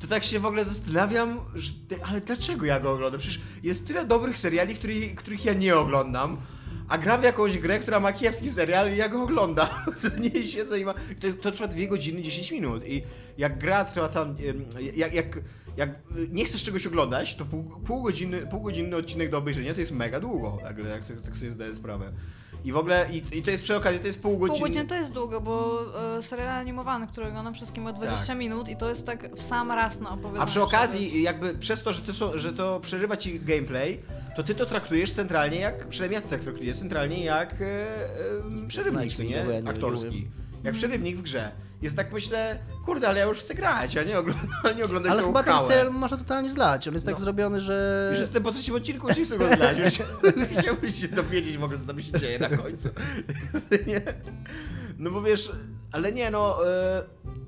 to 0.00 0.06
tak 0.06 0.24
się 0.24 0.40
w 0.40 0.46
ogóle 0.46 0.64
zastanawiam, 0.64 1.40
że, 1.54 1.72
ale 2.10 2.20
dlaczego 2.20 2.66
ja 2.66 2.80
go 2.80 2.92
oglądam? 2.92 3.20
Przecież 3.20 3.40
jest 3.62 3.86
tyle 3.86 4.04
dobrych 4.04 4.38
seriali, 4.38 4.74
których, 4.74 5.14
których 5.14 5.44
ja 5.44 5.52
nie 5.52 5.76
oglądam. 5.76 6.36
A 6.88 6.98
gram 6.98 7.20
w 7.20 7.24
jakąś 7.24 7.58
grę, 7.58 7.78
która 7.78 8.00
ma 8.00 8.12
kiepski 8.12 8.50
serial 8.50 8.92
i 8.92 8.96
ja 8.96 9.08
go 9.08 9.22
oglądam. 9.22 9.68
Nie 10.34 10.44
siedzę 10.44 10.80
i 10.80 10.84
ma... 10.84 10.94
To, 10.94 11.32
to 11.42 11.52
trwa 11.52 11.68
2 11.68 11.86
godziny 11.86 12.22
10 12.22 12.50
minut. 12.50 12.86
I 12.86 13.02
jak 13.38 13.58
gra 13.58 13.84
trwa 13.84 14.08
tam... 14.08 14.36
Jak, 14.94 15.14
jak, 15.14 15.38
jak 15.76 15.90
nie 16.30 16.44
chcesz 16.44 16.64
czegoś 16.64 16.86
oglądać, 16.86 17.34
to 17.34 17.44
pół, 17.44 17.64
pół 17.64 18.02
godziny, 18.02 18.46
półgodzinny 18.46 18.96
odcinek 18.96 19.30
do 19.30 19.38
obejrzenia 19.38 19.74
to 19.74 19.80
jest 19.80 19.92
mega 19.92 20.20
długo, 20.20 20.58
jak, 20.64 20.78
jak 20.78 21.04
tak, 21.04 21.20
tak 21.20 21.36
sobie 21.36 21.50
zdaję 21.50 21.74
sprawę. 21.74 22.12
I 22.64 22.72
w 22.72 22.76
ogóle, 22.76 23.06
i, 23.12 23.38
i 23.38 23.42
to 23.42 23.50
jest 23.50 23.64
przy 23.64 23.76
okazji, 23.76 24.00
to 24.00 24.06
jest 24.06 24.22
pół 24.22 24.32
Pół 24.38 24.40
godziny. 24.48 24.68
godziny 24.68 24.86
to 24.86 24.94
jest 24.94 25.12
długo, 25.12 25.40
bo 25.40 25.80
e, 26.18 26.22
serial 26.22 26.48
animowany, 26.48 27.06
który 27.06 27.26
oglądam 27.26 27.54
wszystkim 27.54 27.84
ma 27.84 27.92
20 27.92 28.26
Tak. 28.26 28.36
minut 28.38 28.68
i 28.68 28.76
to 28.76 28.88
jest 28.88 29.06
tak 29.06 29.34
w 29.36 29.42
sam 29.42 29.72
raz 29.72 30.00
na 30.00 30.10
opowiadanie. 30.10 30.42
A 30.42 30.46
przy 30.46 30.62
okazji, 30.62 31.22
jakby 31.22 31.54
przez 31.54 31.82
to, 31.82 31.92
że, 31.92 32.02
ty 32.02 32.12
są, 32.12 32.38
że 32.38 32.52
to 32.52 32.80
przerywa 32.80 33.16
ci 33.16 33.40
gameplay, 33.40 33.98
to 34.36 34.42
ty 34.42 34.54
to 34.54 34.66
traktujesz 34.66 35.12
centralnie 35.12 35.60
jak, 35.60 35.88
przynajmniej 35.88 36.16
ja 36.16 36.22
to 36.22 36.28
tak 36.28 36.40
traktuję, 36.40 36.74
centralnie 36.74 37.24
jak 37.24 37.52
e, 37.52 37.64
e, 37.64 38.68
przerywnik, 38.68 39.18
nie? 39.18 39.44
Aktorski. 39.68 40.28
Jak 40.64 40.74
przerywnik 40.74 41.16
w 41.16 41.22
grze. 41.22 41.50
Jest 41.82 41.96
tak 41.96 42.12
myślę, 42.12 42.58
kurde, 42.84 43.08
ale 43.08 43.20
ja 43.20 43.26
już 43.26 43.38
chcę 43.38 43.54
grać, 43.54 43.96
a 43.96 44.02
nie, 44.02 44.18
oglądam, 44.18 44.46
nie 44.78 44.84
oglądać 44.84 45.12
Ale 45.12 45.22
chyba 45.22 45.42
ten 45.42 45.58
serial 45.68 45.90
można 45.90 46.16
totalnie 46.16 46.50
zlać. 46.50 46.88
On 46.88 46.94
jest 46.94 47.06
tak 47.06 47.14
No. 47.14 47.20
zrobiony, 47.20 47.60
że... 47.60 48.08
Już 48.10 48.20
jestem 48.20 48.42
po 48.42 48.52
trzecim 48.52 48.74
odcinku, 48.74 49.08
już 49.08 49.16
nie 49.16 49.24
chcę 49.24 49.38
go 49.38 49.46
znać. 49.56 49.78
Już 49.78 49.94
chciałbym 50.60 50.90
się 50.90 51.08
dowiedzieć 51.08 51.58
w 51.58 51.64
ogóle, 51.64 51.78
co 51.80 51.86
tam 51.86 52.00
się 52.00 52.12
dzieje 52.18 52.38
na 52.38 52.48
końcu. 52.48 52.88
No 54.98 55.10
bo 55.10 55.22
wiesz, 55.22 55.52
ale 55.92 56.12
nie 56.12 56.30
no, 56.30 56.66
e, 56.68 57.02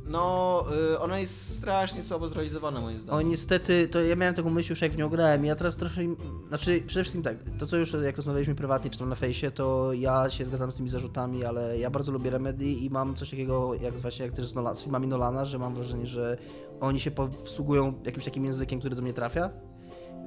no 0.07 0.65
e, 0.95 1.01
ona 1.01 1.19
jest 1.19 1.57
strasznie 1.59 2.03
słabo 2.03 2.29
zrealizowana 2.29 2.81
moim 2.81 2.97
O 2.97 3.01
zdaniem. 3.01 3.29
niestety, 3.29 3.89
to 3.89 4.01
ja 4.01 4.17
miałem 4.17 4.35
taką 4.35 4.51
myśl 4.51 4.73
już 4.73 4.81
jak 4.83 4.93
w 4.93 4.97
nią 4.97 5.09
grałem. 5.09 5.45
Ja 5.45 5.55
teraz 5.57 5.77
trochę. 5.77 6.03
Znaczy, 6.49 6.83
przede 6.87 7.05
wszystkim 7.05 7.23
tak, 7.23 7.37
to 7.59 7.67
co 7.67 7.77
już 7.77 7.93
jak 7.93 8.17
rozmawialiśmy 8.17 8.55
prywatnie 8.55 8.91
czy 8.91 8.99
tam 8.99 9.09
na 9.09 9.15
fejsie, 9.15 9.51
to 9.51 9.93
ja 9.93 10.31
się 10.31 10.45
zgadzam 10.45 10.73
z 10.73 10.75
tymi 10.75 10.89
zarzutami, 10.89 11.45
ale 11.45 11.79
ja 11.79 11.91
bardzo 11.91 12.13
lubię 12.13 12.31
Remedy 12.31 12.65
i 12.65 12.91
mam 12.91 13.15
coś 13.15 13.31
takiego, 13.31 13.75
jak 13.75 13.95
właśnie 13.95 14.24
jak 14.25 14.33
też 14.33 14.47
z, 14.47 14.79
z 14.79 14.83
filmami 14.83 15.07
Nolana, 15.07 15.45
że 15.45 15.59
mam 15.59 15.75
wrażenie, 15.75 16.07
że 16.07 16.37
oni 16.81 17.01
się 17.01 17.11
posługują 17.11 17.95
jakimś 18.05 18.25
takim 18.25 18.45
językiem, 18.45 18.79
który 18.79 18.97
do 18.97 19.03
mnie 19.03 19.13
trafia. 19.13 19.51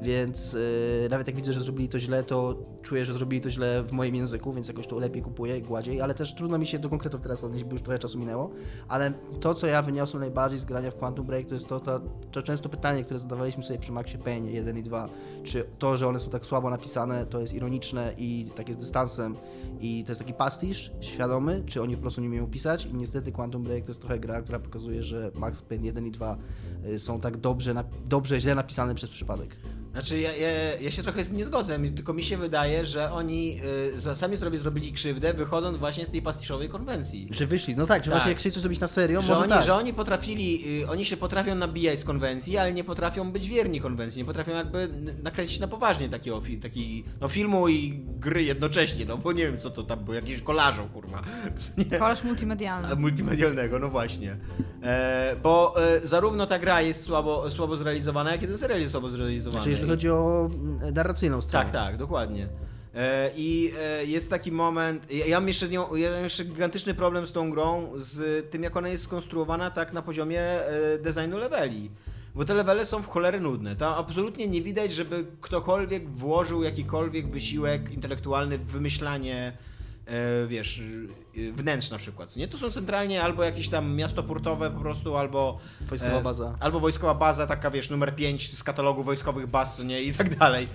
Więc 0.01 0.53
yy, 0.53 1.09
nawet 1.09 1.27
jak 1.27 1.35
widzę, 1.35 1.53
że 1.53 1.59
zrobili 1.59 1.89
to 1.89 1.99
źle, 1.99 2.23
to 2.23 2.55
czuję, 2.81 3.05
że 3.05 3.13
zrobili 3.13 3.41
to 3.41 3.49
źle 3.49 3.83
w 3.83 3.91
moim 3.91 4.15
języku, 4.15 4.53
więc 4.53 4.67
jakoś 4.67 4.87
to 4.87 4.99
lepiej 4.99 5.21
kupuję, 5.21 5.61
gładziej, 5.61 6.01
ale 6.01 6.13
też 6.13 6.35
trudno 6.35 6.57
mi 6.57 6.67
się 6.67 6.79
do 6.79 6.89
konkretów 6.89 7.21
teraz 7.21 7.43
odnieść, 7.43 7.63
bo 7.65 7.73
już 7.73 7.81
trochę 7.81 7.99
czasu 7.99 8.19
minęło. 8.19 8.49
Ale 8.87 9.13
to, 9.39 9.53
co 9.53 9.67
ja 9.67 9.81
wyniosłem 9.81 10.21
najbardziej 10.21 10.59
z 10.59 10.65
grania 10.65 10.91
w 10.91 10.95
Quantum 10.95 11.25
Break, 11.25 11.45
to 11.45 11.53
jest 11.53 11.67
to, 11.67 11.79
to, 11.79 12.01
to 12.31 12.43
często 12.43 12.69
pytanie, 12.69 13.03
które 13.03 13.19
zadawaliśmy 13.19 13.63
sobie 13.63 13.79
przy 13.79 13.91
Maxie 13.91 14.19
Payne 14.19 14.51
1 14.51 14.77
i 14.77 14.83
2, 14.83 15.09
czy 15.43 15.65
to, 15.79 15.97
że 15.97 16.07
one 16.07 16.19
są 16.19 16.29
tak 16.29 16.45
słabo 16.45 16.69
napisane, 16.69 17.25
to 17.25 17.39
jest 17.39 17.53
ironiczne 17.53 18.13
i 18.17 18.45
takie 18.55 18.73
z 18.73 18.77
dystansem 18.77 19.35
i 19.81 20.03
to 20.03 20.11
jest 20.11 20.21
taki 20.21 20.33
pastisz 20.33 20.91
świadomy, 21.01 21.63
czy 21.65 21.81
oni 21.81 21.95
po 21.95 22.01
prostu 22.01 22.21
nie 22.21 22.27
umieją 22.27 22.47
pisać 22.47 22.85
i 22.85 22.93
niestety 22.93 23.31
Quantum 23.31 23.63
Break 23.63 23.83
to 23.83 23.91
jest 23.91 24.01
trochę 24.01 24.19
gra, 24.19 24.41
która 24.41 24.59
pokazuje, 24.59 25.03
że 25.03 25.31
Max 25.35 25.61
Payne 25.61 25.85
1 25.85 26.07
i 26.07 26.11
2 26.11 26.37
y, 26.85 26.99
są 26.99 27.19
tak 27.19 27.37
dobrze, 27.37 27.83
dobrze 28.05 28.39
źle 28.39 28.55
napisane 28.55 28.95
przez 28.95 29.09
przypadek. 29.09 29.55
Znaczy, 29.91 30.19
ja, 30.19 30.35
ja, 30.35 30.47
ja 30.81 30.91
się 30.91 31.03
trochę 31.03 31.23
z 31.23 31.27
tym 31.27 31.37
nie 31.37 31.45
zgodzę, 31.45 31.79
tylko 31.95 32.13
mi 32.13 32.23
się 32.23 32.37
wydaje, 32.37 32.85
że 32.85 33.11
oni 33.11 33.59
y, 34.07 34.15
sami 34.15 34.37
sobie 34.37 34.59
zrobili 34.59 34.93
krzywdę, 34.93 35.33
wychodząc 35.33 35.77
właśnie 35.77 36.05
z 36.05 36.09
tej 36.09 36.21
pastiszowej 36.21 36.69
konwencji. 36.69 37.27
Że 37.31 37.47
wyszli, 37.47 37.75
no 37.75 37.85
tak, 37.85 38.03
że 38.05 38.11
Tak. 38.11 38.17
właśnie 38.19 38.31
jak 38.31 38.39
chcieli 38.39 38.53
coś 38.53 38.61
zrobić 38.61 38.79
na 38.79 38.87
serio, 38.87 39.21
Że 39.21 39.27
może 39.29 39.41
oni, 39.41 39.49
tak. 39.49 39.65
że 39.65 39.75
oni 39.75 39.93
potrafili, 39.93 40.81
y, 40.81 40.89
oni 40.89 41.05
się 41.05 41.17
potrafią 41.17 41.55
nabijać 41.55 41.99
z 41.99 42.03
konwencji, 42.03 42.57
ale 42.57 42.73
nie 42.73 42.83
potrafią 42.83 43.31
być 43.31 43.47
wierni 43.47 43.81
konwencji, 43.81 44.19
nie 44.21 44.25
potrafią 44.25 44.51
jakby 44.51 44.89
nakręcić 45.23 45.59
na 45.59 45.67
poważnie 45.67 46.09
takiego 46.09 46.41
fi, 46.41 46.57
taki, 46.57 47.03
no, 47.21 47.27
filmu 47.27 47.69
i 47.69 47.99
gry 48.19 48.43
jednocześnie, 48.43 49.05
no 49.05 49.17
bo 49.17 49.31
nie 49.31 49.45
wiem 49.45 49.59
co 49.59 49.69
to 49.69 49.83
tam 49.83 49.99
było, 49.99 50.15
jakieś 50.15 50.41
kolażą, 50.41 50.89
kurwa. 50.89 51.21
Nie. 51.91 51.99
Koleż 51.99 52.23
multimedialny. 52.23 52.95
Multimedialnego, 52.95 53.79
no 53.79 53.89
właśnie. 53.89 54.37
E, 54.83 55.35
bo 55.43 55.75
e, 55.83 56.07
zarówno 56.07 56.45
ta 56.45 56.59
gra 56.59 56.81
jest 56.81 57.03
słabo, 57.03 57.51
słabo 57.51 57.77
zrealizowana, 57.77 58.31
jak 58.31 58.43
i 58.43 58.47
ten 58.47 58.57
serial 58.57 58.79
jest 58.79 58.91
słabo 58.91 59.09
zrealizowany. 59.09 59.63
Znaczy, 59.75 59.86
jeżeli 59.87 60.07
I- 60.07 60.09
chodzi 60.09 60.09
o 60.09 60.49
mm, 60.53 60.93
narracyjną 60.93 61.41
stronę. 61.41 61.63
tak, 61.65 61.73
tak, 61.73 61.97
dokładnie. 61.97 62.47
E, 62.95 63.31
I 63.35 63.73
e, 63.79 64.05
jest 64.05 64.29
taki 64.29 64.51
moment. 64.51 65.11
Ja 65.27 65.39
mam 65.39 65.47
jeszcze, 65.47 65.67
ja 65.95 66.11
mam 66.11 66.23
jeszcze 66.23 66.45
gigantyczny 66.45 66.93
problem 66.93 67.27
z 67.27 67.31
tą 67.31 67.51
grą, 67.51 67.89
z 67.97 68.49
tym 68.51 68.63
jak 68.63 68.77
ona 68.77 68.87
jest 68.89 69.03
skonstruowana 69.03 69.71
tak 69.71 69.93
na 69.93 70.01
poziomie 70.01 70.41
e, 70.41 70.97
designu 70.97 71.37
leveli. 71.37 71.91
Bo 72.35 72.45
te 72.45 72.53
levele 72.53 72.85
są 72.85 73.01
w 73.03 73.07
cholery 73.07 73.39
nudne. 73.39 73.75
Tam 73.75 73.93
absolutnie 73.93 74.47
nie 74.47 74.61
widać, 74.61 74.93
żeby 74.93 75.25
ktokolwiek 75.41 76.09
włożył 76.09 76.63
jakikolwiek 76.63 77.27
wysiłek 77.27 77.93
intelektualny 77.93 78.57
w 78.57 78.65
wymyślanie 78.65 79.53
wiesz, 80.47 80.81
e, 81.37 81.51
wnętrz 81.51 81.89
na 81.89 81.97
przykład, 81.97 82.35
nie? 82.35 82.47
To 82.47 82.57
są 82.57 82.71
centralnie 82.71 83.23
albo 83.23 83.43
jakieś 83.43 83.69
tam 83.69 83.95
miasto 83.95 84.23
portowe 84.23 84.71
po 84.71 84.79
prostu, 84.79 85.17
albo... 85.17 85.59
Wojskowa 85.81 86.21
baza. 86.21 86.55
Albo 86.59 86.79
wojskowa 86.79 87.13
baza, 87.13 87.47
taka 87.47 87.71
wiesz, 87.71 87.89
numer 87.89 88.15
5 88.15 88.57
z 88.57 88.63
katalogu 88.63 89.03
wojskowych 89.03 89.47
baz, 89.47 89.79
nie? 89.79 90.01
I 90.01 90.13
tak 90.13 90.35
dalej. 90.35 90.67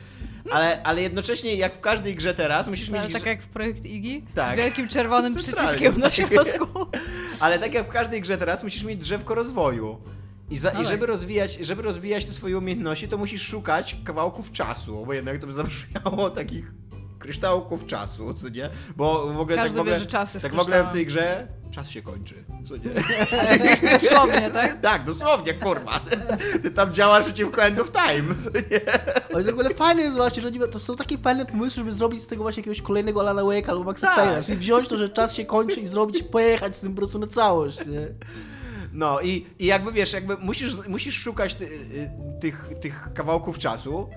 Ale, 0.51 0.83
ale 0.83 1.03
jednocześnie, 1.03 1.55
jak 1.57 1.77
w 1.77 1.81
każdej 1.81 2.15
grze 2.15 2.35
teraz, 2.35 2.69
musisz 2.69 2.91
mieć... 2.91 3.03
Ale 3.03 3.11
tak 3.11 3.23
grze- 3.23 3.27
jak 3.29 3.43
w 3.43 3.49
projekt 3.49 3.85
Iggy, 3.85 4.27
Tak. 4.35 4.55
z 4.55 4.57
wielkim 4.57 4.89
czerwonym 4.89 5.35
przyciskiem 5.35 5.99
na 5.99 6.11
środku. 6.11 6.87
Ale 7.41 7.59
tak 7.59 7.75
jak 7.75 7.87
w 7.87 7.93
każdej 7.93 8.21
grze 8.21 8.39
teraz, 8.39 8.63
musisz 8.63 8.85
mieć 8.85 9.01
drzewko 9.01 9.35
rozwoju. 9.35 9.99
I, 10.51 10.57
za, 10.57 10.71
I 10.71 10.77
tak. 10.77 10.87
żeby, 10.87 11.07
rozwijać, 11.07 11.59
żeby 11.61 11.83
rozwijać 11.83 12.27
te 12.27 12.33
swoje 12.33 12.59
umiejętności, 12.59 13.09
to 13.09 13.19
musisz 13.19 13.43
szukać 13.43 13.97
kawałków 14.05 14.53
czasu, 14.53 15.07
bo 15.07 15.13
jednak 15.13 15.39
to 15.39 15.47
by 15.47 15.53
zabrzmiało 15.53 16.31
takich 16.31 16.73
kryształków 17.23 17.87
czasu, 17.87 18.35
co 18.35 18.49
nie? 18.49 18.69
Bo 18.97 19.27
w 19.27 19.41
ogóle 19.41 19.57
Każdy 19.57 19.71
tak 19.71 19.77
w 19.77 19.81
ogóle, 19.81 19.95
wie, 19.95 20.01
że 20.01 20.07
czas 20.07 20.35
jest 20.35 20.43
tak 20.43 20.55
w 20.55 20.59
ogóle 20.59 20.85
w 20.85 20.89
tej 20.89 21.07
grze 21.07 21.49
czas 21.71 21.91
się 21.91 22.03
kończy, 22.03 22.45
co 22.69 22.77
nie? 22.77 22.91
Dosłownie, 23.99 24.51
tak? 24.51 24.81
tak, 24.91 25.05
dosłownie, 25.05 25.55
kurwa. 25.55 26.01
Ty 26.63 26.71
tam 26.71 26.95
działasz 26.95 27.25
przeciwko 27.25 27.65
end 27.65 27.81
of 27.81 27.93
time, 27.93 28.35
co 28.35 28.51
nie? 28.51 28.81
Ale 29.35 29.45
w 29.45 29.49
ogóle 29.49 29.75
fajne 29.75 30.03
jest 30.03 30.17
właśnie, 30.17 30.43
że 30.43 30.49
oni, 30.49 30.59
to 30.73 30.81
są 30.81 30.97
takie 30.97 31.19
fajne 31.19 31.47
pomysły, 31.47 31.81
żeby 31.81 31.93
zrobić 31.93 32.23
z 32.23 32.27
tego 32.27 32.43
właśnie 32.43 32.61
jakiegoś 32.61 32.83
kolejnego 32.83 33.21
Alana 33.21 33.43
Wake'a 33.43 33.71
albo 33.71 33.85
Maxa 33.85 34.07
Tak. 34.07 34.19
Payne'a, 34.19 34.47
czyli 34.47 34.59
wziąć 34.59 34.89
to, 34.89 34.97
że 34.97 35.09
czas 35.09 35.35
się 35.35 35.45
kończy 35.45 35.81
i 35.81 35.87
zrobić, 35.87 36.23
pojechać 36.23 36.77
z 36.77 36.81
tym 36.81 36.95
po 36.95 36.97
prostu 36.97 37.19
na 37.19 37.27
całość, 37.27 37.87
nie? 37.87 38.07
No 38.93 39.21
i, 39.21 39.47
i 39.59 39.67
jakby 39.67 39.93
wiesz, 39.93 40.13
jakby 40.13 40.37
musisz, 40.37 40.77
musisz 40.89 41.15
szukać 41.15 41.55
ty, 41.55 41.65
y, 41.65 42.11
tych, 42.41 42.71
tych 42.81 43.11
kawałków 43.15 43.59
czasu 43.59 44.09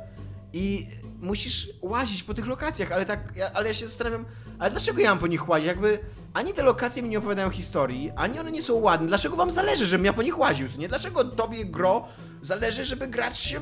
i 0.54 0.88
musisz 1.26 1.70
łazić 1.82 2.24
po 2.24 2.34
tych 2.34 2.48
lokacjach, 2.48 2.92
ale 2.92 3.06
tak, 3.06 3.20
ja, 3.36 3.52
ale 3.54 3.68
ja 3.68 3.74
się 3.74 3.88
zastanawiam, 3.88 4.26
ale 4.60 4.72
dlaczego 4.72 5.00
ja 5.02 5.10
mam 5.10 5.20
po 5.20 5.28
nich 5.28 5.50
łazić? 5.50 5.68
Jakby 5.68 6.00
ani 6.34 6.54
te 6.54 6.64
lokacje 6.64 7.04
mi 7.04 7.10
nie 7.10 7.18
opowiadają 7.18 7.50
historii, 7.50 8.12
ani 8.16 8.40
one 8.40 8.52
nie 8.52 8.62
są 8.62 8.74
ładne. 8.74 9.08
Dlaczego 9.08 9.36
wam 9.36 9.52
zależy, 9.52 9.86
żebym 9.86 10.06
ja 10.06 10.14
po 10.14 10.22
nich 10.24 10.40
łaził? 10.40 10.68
Nie? 10.78 10.88
Dlaczego 10.88 11.24
tobie 11.24 11.66
gro 11.66 12.08
zależy, 12.42 12.86
żeby 12.86 13.08
gracz 13.08 13.38
się 13.38 13.60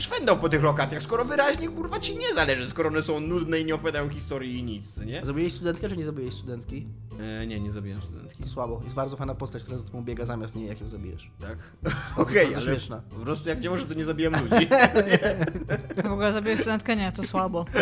szwendał 0.00 0.38
po 0.38 0.48
tych 0.48 0.62
lokacjach, 0.62 1.02
skoro 1.02 1.24
wyraźnie 1.24 1.68
kurwa 1.68 2.00
ci 2.00 2.16
nie 2.16 2.34
zależy, 2.34 2.70
skoro 2.70 2.88
one 2.88 3.02
są 3.02 3.20
nudne 3.20 3.60
i 3.60 3.64
nie 3.64 3.74
opowiadają 3.74 4.08
historii 4.08 4.58
i 4.58 4.62
nic, 4.62 4.92
co 4.92 5.04
nie? 5.04 5.24
Zabiłeś 5.24 5.52
studentkę, 5.52 5.88
czy 5.88 5.96
nie 5.96 6.04
zabiłeś 6.04 6.34
studentki? 6.34 6.86
E, 7.20 7.46
nie, 7.46 7.60
nie 7.60 7.70
zabiłem 7.70 8.00
studentki. 8.02 8.42
To 8.42 8.48
słabo. 8.48 8.80
Jest 8.84 8.96
bardzo 8.96 9.16
fajna 9.16 9.34
postać, 9.34 9.62
która 9.62 9.78
za 9.78 9.86
tobą 9.86 10.02
biega 10.04 10.24
zamiast 10.26 10.56
niej, 10.56 10.68
jak 10.68 10.80
ją 10.80 10.88
zabijesz. 10.88 11.30
Tak? 11.40 11.58
Okej, 12.16 12.54
ale 12.54 12.62
śmieszna. 12.64 13.02
po 13.10 13.16
prostu 13.20 13.48
jak 13.48 13.60
nie 13.62 13.70
może, 13.70 13.86
to 13.86 13.94
nie 13.94 14.04
zabijam 14.04 14.32
ludzi. 14.44 14.68
W 16.04 16.12
ogóle 16.12 16.32
zabiłeś 16.32 16.60
studentkę? 16.60 16.96
Nie, 16.96 17.12
to 17.12 17.22
słabo. 17.22 17.64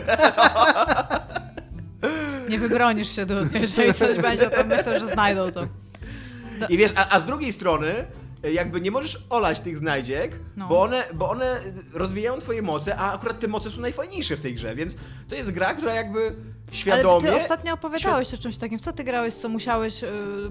Nie 2.48 2.58
wybronisz 2.58 3.16
się, 3.16 3.26
Dud. 3.26 3.52
Jeżeli 3.52 3.94
coś 3.94 4.18
będzie, 4.18 4.50
to 4.50 4.64
myślę, 4.64 5.00
że 5.00 5.06
znajdą 5.06 5.50
to. 5.52 5.66
I 6.68 6.78
wiesz, 6.78 6.92
a, 6.96 7.08
a 7.08 7.20
z 7.20 7.24
drugiej 7.24 7.52
strony, 7.52 7.92
jakby 8.52 8.80
nie 8.80 8.90
możesz 8.90 9.26
olać 9.30 9.60
tych 9.60 9.78
znajdziek, 9.78 10.40
No. 10.56 10.68
bo, 10.68 10.82
one, 10.82 11.04
bo 11.14 11.30
one 11.30 11.60
rozwijają 11.94 12.38
twoje 12.38 12.62
moce, 12.62 12.96
a 12.96 13.12
akurat 13.12 13.40
te 13.40 13.48
moce 13.48 13.70
są 13.70 13.80
najfajniejsze 13.80 14.36
w 14.36 14.40
tej 14.40 14.54
grze, 14.54 14.74
więc 14.74 14.96
to 15.28 15.34
jest 15.34 15.50
gra, 15.50 15.74
która 15.74 15.94
jakby 15.94 16.34
świadomie... 16.72 17.28
Ale 17.28 17.38
ty 17.38 17.44
ostatnio 17.44 17.74
opowiadałeś 17.74 18.34
o 18.34 18.38
czymś 18.38 18.58
takim. 18.58 18.78
W 18.78 18.82
co 18.82 18.92
ty 18.92 19.04
grałeś, 19.04 19.34
co 19.34 19.48
musiałeś 19.48 20.02
y, 20.04 20.08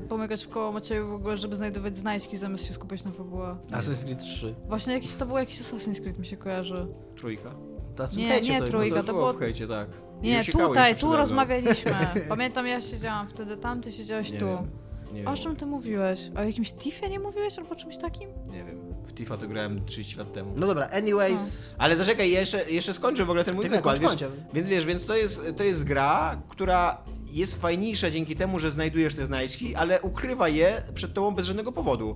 pomykać 0.09 0.45
w 0.45 0.49
koło 0.49 0.71
Macieju 0.71 1.07
w 1.07 1.13
ogóle, 1.13 1.37
żeby 1.37 1.55
znajdować 1.55 1.97
znajdźki, 1.97 2.37
zamiast 2.37 2.67
się 2.67 2.73
skupiać 2.73 3.03
na 3.03 3.11
fabułę? 3.11 3.57
Assassin's 3.71 4.05
Creed 4.05 4.19
3. 4.19 4.55
Właśnie 4.67 4.93
jakiś, 4.93 5.15
to 5.15 5.25
był 5.25 5.37
jakiś 5.37 5.59
Assassin's 5.61 6.01
Creed, 6.01 6.19
mi 6.19 6.25
się 6.25 6.37
kojarzy. 6.37 6.87
Trójka. 7.17 7.49
Ta, 7.95 8.07
w 8.07 8.17
Nie, 8.17 8.27
hejcie 8.29 8.51
nie, 8.51 8.59
to 8.59 8.67
trójka. 8.67 8.97
To 8.97 9.03
było 9.03 9.19
było- 9.19 9.33
w 9.33 9.39
hejcie, 9.39 9.67
tak. 9.67 9.87
Nie, 10.21 10.43
tutaj, 10.45 10.95
tu 10.95 11.15
rozmawialiśmy. 11.15 11.95
Pamiętam, 12.29 12.67
ja 12.67 12.81
siedziałam 12.81 13.27
wtedy 13.27 13.57
tam, 13.57 13.81
ty 13.81 13.91
siedziałeś 13.91 14.31
Nie 14.31 14.39
tu. 14.39 14.45
wiem, 14.45 14.69
Nie 15.14 15.26
o 15.26 15.34
wiem, 15.34 15.43
czym 15.43 15.55
ty 15.55 15.66
mówiłeś? 15.66 16.20
O 16.38 16.43
jakimś 16.43 16.74
Tiffie 16.74 17.09
nie 17.09 17.20
mówiłeś 17.20 17.57
albo 17.57 17.76
czymś 17.76 17.97
takim? 17.97 18.30
nie 18.47 18.64
wiem. 18.64 18.93
W 19.07 19.14
Tifa 19.14 19.38
to 19.38 19.47
grałem 19.47 19.86
30 19.86 20.18
lat 20.18 20.34
temu. 20.34 20.53
No 20.55 20.68
dobra, 20.68 20.89
anyways... 20.89 21.76
Ale 21.78 21.95
zaczekaj, 21.95 22.32
jeszcze, 22.32 22.72
jeszcze 22.72 22.93
skończę 22.93 23.26
w 23.26 23.30
ogóle 23.30 23.43
ten 23.43 23.55
mój 23.55 23.64
Tak, 23.66 23.74
wykład. 23.74 23.99
kończ, 23.99 24.22
Wiesz, 24.22 24.30
więc 24.53 24.68
wiesz, 24.68 24.86
więc 24.86 25.05
to 25.05 25.16
jest, 25.16 25.41
to 25.57 25.64
jest 25.64 25.84
gra, 25.84 26.41
która 26.49 27.03
jest 27.32 27.61
fajniejsza 27.61 28.11
dzięki 28.11 28.36
temu, 28.36 28.59
że 28.59 28.72
znajdujesz 28.72 29.16
te 29.16 29.26
znajdźki, 29.26 29.76
ale 29.76 30.01
ukrywa 30.01 30.49
je 30.49 30.82
przed 30.93 31.14
tobą 31.14 31.32
bez 31.32 31.45
żadnego 31.45 31.72
powodu. 31.72 32.16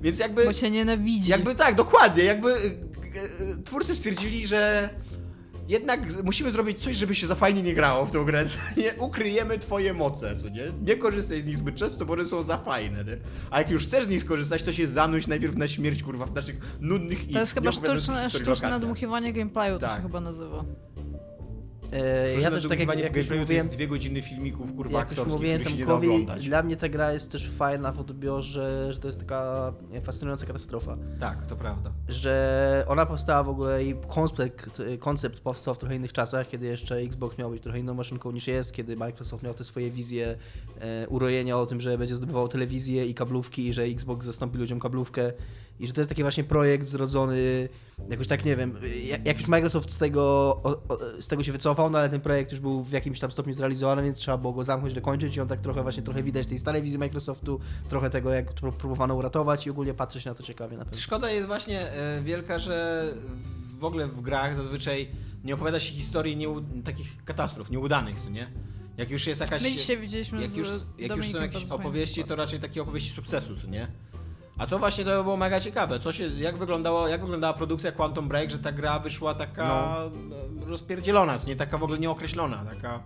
Więc 0.00 0.18
jakby... 0.18 0.44
Bo 0.44 0.52
cię 0.54 0.70
nienawidzi. 0.70 1.30
Jakby 1.30 1.54
tak, 1.54 1.74
dokładnie. 1.74 2.24
Jakby 2.24 2.50
y, 2.54 2.64
y, 2.64 3.62
twórcy 3.64 3.96
stwierdzili, 3.96 4.46
że 4.46 4.90
jednak 5.68 6.22
musimy 6.24 6.50
zrobić 6.50 6.82
coś, 6.82 6.96
żeby 6.96 7.14
się 7.14 7.26
za 7.26 7.34
fajnie 7.34 7.62
nie 7.62 7.74
grało 7.74 8.06
w 8.06 8.10
tą 8.10 8.24
grę. 8.24 8.44
Nie 8.76 8.94
ukryjemy 8.94 9.58
twoje 9.58 9.94
moce, 9.94 10.36
co 10.36 10.48
nie? 10.48 10.62
Nie 10.82 10.96
korzystaj 10.96 11.42
z 11.42 11.44
nich 11.44 11.58
zbyt 11.58 11.76
często, 11.76 12.06
bo 12.06 12.12
one 12.12 12.24
są 12.24 12.42
za 12.42 12.58
fajne. 12.58 13.04
Nie? 13.04 13.16
A 13.50 13.58
jak 13.58 13.70
już 13.70 13.86
chcesz 13.86 14.04
z 14.04 14.08
nich 14.08 14.22
skorzystać, 14.22 14.62
to 14.62 14.72
się 14.72 14.88
zanuć 14.88 15.26
najpierw 15.26 15.56
na 15.56 15.68
śmierć, 15.68 16.02
kurwa, 16.02 16.26
w 16.26 16.34
naszych 16.34 16.78
nudnych 16.80 17.30
i 17.30 17.32
To 17.32 17.38
jest 17.40 17.54
chyba 17.54 17.72
sztuczne, 17.72 18.30
sztuczne 18.30 18.70
nadmuchiwanie 18.70 19.32
gameplayu, 19.32 19.74
to 19.74 19.80
Tak. 19.80 19.96
się 19.96 20.02
chyba 20.02 20.20
nazywa. 20.20 20.64
E, 21.92 22.40
ja 22.40 22.50
też 22.50 22.68
tak 22.68 22.80
jak, 22.80 22.98
jak 22.98 23.16
już 23.16 23.30
mówiłem, 23.30 23.68
dwie 23.68 23.88
godziny 23.88 24.22
filmików, 24.22 24.72
kurwa, 24.72 24.98
jak 24.98 25.16
już 25.16 25.26
mówiłem 25.26 25.60
Tomkowi, 25.60 26.26
dla 26.40 26.62
mnie 26.62 26.76
ta 26.76 26.88
gra 26.88 27.12
jest 27.12 27.30
też 27.30 27.50
fajna 27.50 27.92
w 27.92 28.00
odbiorze, 28.00 28.92
że 28.92 29.00
to 29.00 29.08
jest 29.08 29.20
taka 29.20 29.72
fascynująca 30.04 30.46
katastrofa. 30.46 30.96
Tak, 31.20 31.46
to 31.46 31.56
prawda. 31.56 31.92
że 32.08 32.84
ona 32.88 33.06
powstała 33.06 33.42
w 33.42 33.48
ogóle 33.48 33.84
i 33.84 33.94
koncept, 34.08 34.82
koncept 34.98 35.40
powstał 35.40 35.74
w 35.74 35.78
trochę 35.78 35.96
innych 35.96 36.12
czasach, 36.12 36.48
kiedy 36.48 36.66
jeszcze 36.66 36.96
Xbox 36.96 37.38
miał 37.38 37.50
być 37.50 37.62
trochę 37.62 37.78
inną 37.78 37.94
maszynką 37.94 38.30
niż 38.30 38.46
jest, 38.46 38.72
kiedy 38.72 38.96
Microsoft 38.96 39.42
miał 39.42 39.54
te 39.54 39.64
swoje 39.64 39.90
wizje 39.90 40.36
e, 40.80 41.08
urojenia 41.08 41.58
o 41.58 41.66
tym, 41.66 41.80
że 41.80 41.98
będzie 41.98 42.14
zdobywał 42.14 42.48
telewizję 42.48 43.06
i 43.06 43.14
kablówki 43.14 43.66
i 43.66 43.72
że 43.72 43.82
Xbox 43.82 44.26
zastąpi 44.26 44.58
ludziom 44.58 44.80
kablówkę 44.80 45.32
i 45.80 45.86
że 45.86 45.92
to 45.92 46.00
jest 46.00 46.08
taki 46.08 46.22
właśnie 46.22 46.44
projekt 46.44 46.86
zrodzony 46.86 47.68
jakoś 48.08 48.26
tak, 48.26 48.44
nie 48.44 48.56
wiem, 48.56 48.74
jak, 49.04 49.26
jak 49.26 49.38
już 49.38 49.48
Microsoft 49.48 49.92
z 49.92 49.98
tego, 49.98 50.22
o, 50.64 50.82
o, 50.88 50.98
z 51.20 51.28
tego 51.28 51.42
się 51.42 51.52
wycofał, 51.52 51.75
no 51.78 51.98
ale 51.98 52.08
ten 52.08 52.20
projekt 52.20 52.52
już 52.52 52.60
był 52.60 52.84
w 52.84 52.90
jakimś 52.90 53.20
tam 53.20 53.30
stopniu 53.30 53.54
zrealizowany, 53.54 54.02
więc 54.02 54.18
trzeba 54.18 54.38
było 54.38 54.52
go 54.52 54.64
zamknąć, 54.64 54.94
dokończyć 54.94 55.36
i 55.36 55.40
on 55.40 55.48
tak 55.48 55.60
trochę 55.60 55.82
właśnie 55.82 56.02
trochę 56.02 56.22
widać 56.22 56.46
tej 56.46 56.58
starej 56.58 56.82
wizji 56.82 56.98
Microsoftu, 56.98 57.60
trochę 57.88 58.10
tego 58.10 58.30
jak 58.30 58.52
próbowano 58.52 59.14
uratować 59.14 59.66
i 59.66 59.70
ogólnie 59.70 59.94
patrzeć 59.94 60.24
na 60.24 60.34
to 60.34 60.42
ciekawie 60.42 60.76
na 60.76 60.84
pewno. 60.84 61.00
Szkoda 61.00 61.30
jest 61.30 61.46
właśnie 61.46 61.92
e, 61.92 62.22
wielka, 62.22 62.58
że 62.58 63.04
w 63.78 63.84
ogóle 63.84 64.06
w 64.08 64.20
grach 64.20 64.54
zazwyczaj 64.54 65.08
nie 65.44 65.54
opowiada 65.54 65.80
się 65.80 65.92
historii 65.92 66.36
nieu- 66.36 66.82
takich 66.84 67.24
katastrof, 67.24 67.70
nieudanych, 67.70 68.20
co 68.20 68.30
nie? 68.30 68.50
Jak 68.96 69.10
już 69.10 69.26
jest 69.26 69.40
jakaś... 69.40 69.62
My 69.62 69.70
dzisiaj 69.70 69.98
widzieliśmy 69.98 70.42
jak 70.42 70.50
z 70.50 70.54
już, 70.56 70.68
jak 70.98 71.16
już 71.16 71.32
są 71.32 71.40
jakieś 71.40 71.64
opowieści, 71.64 72.24
to 72.24 72.36
raczej 72.36 72.60
takie 72.60 72.82
opowieści 72.82 73.10
sukcesu, 73.10 73.56
co 73.62 73.66
nie? 73.66 73.88
A 74.58 74.66
to 74.66 74.78
właśnie 74.78 75.04
to 75.04 75.22
było 75.22 75.36
mega 75.36 75.60
ciekawe. 75.60 76.00
Co 76.00 76.12
się, 76.12 76.28
jak, 76.28 76.56
wyglądało, 76.56 77.08
jak 77.08 77.20
wyglądała 77.20 77.52
produkcja 77.54 77.92
Quantum 77.92 78.28
Break, 78.28 78.50
że 78.50 78.58
ta 78.58 78.72
gra 78.72 78.98
wyszła 78.98 79.34
taka 79.34 79.96
no. 80.30 80.66
rozpierdzielona, 80.66 81.38
co 81.38 81.48
nie 81.48 81.56
taka 81.56 81.78
w 81.78 81.82
ogóle 81.82 81.98
nieokreślona, 81.98 82.64
taka... 82.74 83.00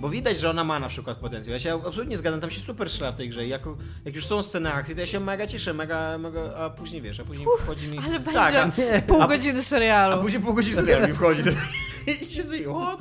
Bo 0.00 0.08
widać, 0.08 0.38
że 0.38 0.50
ona 0.50 0.64
ma 0.64 0.78
na 0.78 0.88
przykład 0.88 1.18
potencjał. 1.18 1.52
Ja 1.52 1.60
się 1.60 1.74
absolutnie 1.86 2.18
zgadzam, 2.18 2.40
tam 2.40 2.50
się 2.50 2.60
super 2.60 2.90
strzela 2.90 3.12
w 3.12 3.14
tej 3.14 3.28
grze. 3.28 3.46
Jak, 3.46 3.62
jak 4.04 4.14
już 4.14 4.26
są 4.26 4.42
sceny 4.42 4.72
akcji, 4.72 4.94
to 4.94 5.00
ja 5.00 5.06
się 5.06 5.20
mega 5.20 5.46
cieszę, 5.46 5.74
mega, 5.74 6.18
mega, 6.18 6.40
a 6.56 6.70
później 6.70 7.02
wiesz, 7.02 7.20
a 7.20 7.24
później 7.24 7.46
wchodzi 7.60 7.88
mi... 7.88 7.98
Ale 7.98 8.20
tak, 8.20 8.74
będzie 8.74 8.96
a, 8.96 9.02
pół 9.02 9.22
a- 9.22 9.26
godziny 9.26 9.60
a 9.60 9.62
serialu. 9.62 10.22
później 10.22 10.42
pół 10.42 10.54
godziny 10.54 10.76
serial 10.76 11.08
mi 11.08 11.14
wchodzi. 11.14 11.42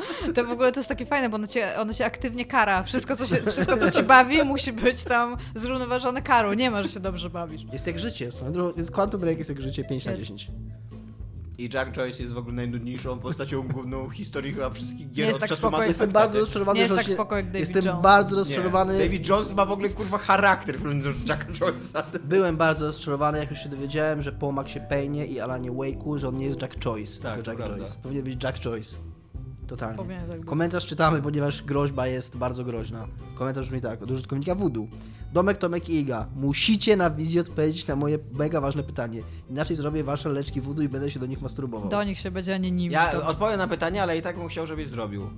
To 0.36 0.45
w 0.45 0.52
ogóle 0.52 0.72
to 0.72 0.80
jest 0.80 0.89
takie 0.89 1.06
fajne, 1.06 1.30
bo 1.30 1.36
ona 1.36 1.47
cię, 1.47 1.78
ona 1.78 1.93
cię 1.93 2.06
aktywnie 2.06 2.45
kara. 2.45 2.84
Wszystko 2.84 3.16
co, 3.16 3.26
się, 3.26 3.52
wszystko, 3.52 3.78
co 3.78 3.91
ci 3.91 4.04
bawi, 4.04 4.43
musi 4.43 4.74
być 4.74 5.04
tam 5.04 5.38
zrównoważone 5.56 6.22
karą. 6.22 6.54
Nie 6.54 6.72
ma, 6.72 6.84
że 6.84 6.89
się 6.89 6.99
dobrze 6.99 7.30
bawisz. 7.30 7.62
Jest 7.74 7.88
jak 7.88 7.99
życie, 7.99 8.30
więc 8.78 8.91
Quantum 8.91 9.22
Break 9.22 9.38
jest 9.38 9.49
jak 9.49 9.62
życie 9.62 9.84
5 9.84 10.06
na 10.06 10.12
Jest. 10.12 10.24
10. 10.24 10.47
I 11.62 11.70
Jack 11.74 11.91
Joyce 11.91 12.22
jest 12.22 12.34
w 12.34 12.38
ogóle 12.38 12.55
najnudniejszą 12.55 13.20
postacią 13.20 13.68
główną 13.68 14.09
historii 14.09 14.53
chyba 14.53 14.70
wszystkich 14.70 15.09
gier 15.09 15.18
Nie 15.18 15.24
jest 15.24 15.36
od 15.36 15.39
tak 15.41 15.49
czasu 15.49 15.59
spoko, 15.62 15.84
Jestem 15.84 16.12
bardzo 16.12 16.34
nie? 16.34 16.39
rozczarowany, 16.39 16.76
Nie 16.76 16.82
jest 16.82 16.89
że 16.91 16.97
tak 16.97 17.05
się... 17.07 17.12
spoko 17.14 17.36
jak 17.36 17.45
David 17.45 17.59
Jestem 17.59 17.86
Jones. 17.86 18.01
bardzo 18.01 18.36
Nie. 18.36 18.39
rozczarowany. 18.39 18.97
David 18.99 19.28
Jones 19.30 19.53
ma 19.53 19.66
w 19.66 19.72
ogóle 19.72 19.89
kurwa 19.89 20.18
charakter 20.18 20.76
w 20.76 20.82
porównaniu 20.82 21.14
do 21.14 21.20
Jacka 21.34 21.51
Joyce'a. 21.53 22.03
Byłem 22.24 22.57
bardzo 22.57 22.86
rozczarowany, 22.86 23.38
jak 23.39 23.49
już 23.51 23.59
się 23.59 23.70
dowiedziałem, 23.70 24.22
że 24.22 24.32
po 24.32 24.51
Maxie 24.51 24.82
Payne 24.82 25.26
i 25.26 25.39
Alanie 25.39 25.72
Wake'u, 25.72 26.18
że 26.18 26.28
on 26.28 26.38
nie 26.38 26.45
jest 26.45 26.62
Jack 26.62 26.84
Choice, 26.84 27.22
Tak, 27.22 27.36
tylko 27.36 27.51
Jack 27.51 27.57
prawda. 27.57 27.78
Joyce. 27.78 27.97
Powinien 28.03 28.24
być 28.24 28.43
Jack 28.43 28.64
Choice. 28.64 28.97
Totalnie. 29.68 29.97
Tak. 30.32 30.45
Komentarz 30.45 30.86
czytamy, 30.88 31.22
ponieważ 31.22 31.64
groźba 31.64 32.07
jest 32.07 32.38
bardzo 32.38 32.64
groźna. 32.64 33.07
Komentarz 33.36 33.66
brzmi 33.68 33.82
tak, 33.82 34.01
od 34.03 34.12
użytkownika 34.12 34.55
Voodoo. 34.55 34.88
Domek, 35.34 35.57
Tomek 35.57 35.89
i 35.89 35.99
Iga, 35.99 36.28
musicie 36.36 36.97
na 36.97 37.09
wizji 37.09 37.39
odpowiedzieć 37.39 37.88
na 37.88 37.95
moje 37.95 38.20
mega 38.34 38.62
ważne 38.62 38.84
pytanie. 38.84 39.22
Inaczej 39.49 39.76
zrobię 39.76 40.03
wasze 40.03 40.30
leczki 40.30 40.62
Voodoo 40.62 40.84
i 40.84 40.89
będę 40.89 41.12
się 41.12 41.20
do 41.20 41.26
nich 41.26 41.41
masturbował. 41.41 41.89
Do 41.89 42.03
nich 42.03 42.20
się 42.20 42.32
będzie, 42.32 42.55
a 42.55 42.57
nie 42.57 42.72
nimi. 42.72 42.93
Ja 42.93 43.07
To- 43.07 43.28
odpowiem 43.28 43.57
na 43.57 43.68
pytanie, 43.68 44.03
ale 44.03 44.18
i 44.18 44.22
tak 44.22 44.38
bym 44.38 44.47
chciał, 44.47 44.68
żebyś 44.68 44.88
zrobił. 44.88 45.30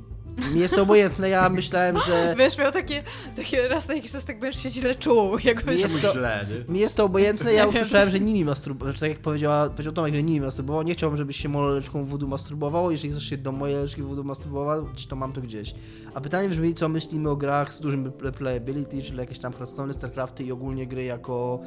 Mi 0.54 0.60
jest 0.60 0.76
to 0.76 0.82
obojętne, 0.82 1.30
ja 1.30 1.50
myślałem, 1.50 1.98
że... 2.08 2.34
Wiesz, 2.40 2.58
miał 2.58 2.72
takie, 2.72 3.04
takie 3.36 3.68
raz 3.68 3.88
na 3.88 3.94
jakiś 3.94 4.12
czas 4.12 4.26
tak 4.26 4.40
będziesz 4.40 4.64
się 4.64 4.70
źle 4.70 4.96
czuł, 4.96 5.38
jakbyś... 5.44 5.82
Jest 5.82 5.96
Czemu 5.96 6.08
to- 6.08 6.20
źle? 6.20 6.46
Mi 6.68 6.80
jest 6.80 6.98
to 6.98 7.04
obojętne, 7.04 7.54
ja 7.54 7.68
usłyszałem, 7.68 8.10
że 8.10 8.20
nimi 8.20 8.46
masturbował, 8.46 8.94
tak 8.94 9.10
jak 9.10 9.20
powiedziała, 9.20 9.70
powiedział 9.70 9.94
Tomek, 9.94 10.16
że 10.16 10.24
nimi 10.24 10.42
masturbował, 10.42 10.84
nie 10.84 10.94
chciałbym, 10.94 11.18
żebyś 11.18 11.38
się 11.38 11.50
moją 11.50 11.74
leczką 11.74 12.06
voodoo 12.06 12.28
masturbował, 12.30 12.92
jeżeli 12.92 13.12
chcesz 13.12 13.30
się 13.30 13.38
do 13.38 13.52
mojej 13.52 13.78
leczki 13.78 14.02
voodoo 14.02 14.24
masturbować, 14.24 15.08
to 15.08 15.16
mam 15.16 15.34
to 15.34 15.42
gdzieś. 15.42 15.76
A 16.14 16.22
pytanie 16.22 16.50
brzmi, 16.50 16.74
co 16.74 16.90
myślimy 16.90 17.30
o 17.30 17.36
grach 17.36 17.74
z 17.74 17.80
dużym 17.80 18.12
playability, 18.38 19.02
czyli 19.02 19.18
jakieś 19.18 19.40
tam 19.40 19.54
Hearthstone, 19.54 19.94
Starcrafty 19.94 20.44
i 20.44 20.52
ogólnie 20.52 20.88
gry 20.88 21.04
jako, 21.04 21.60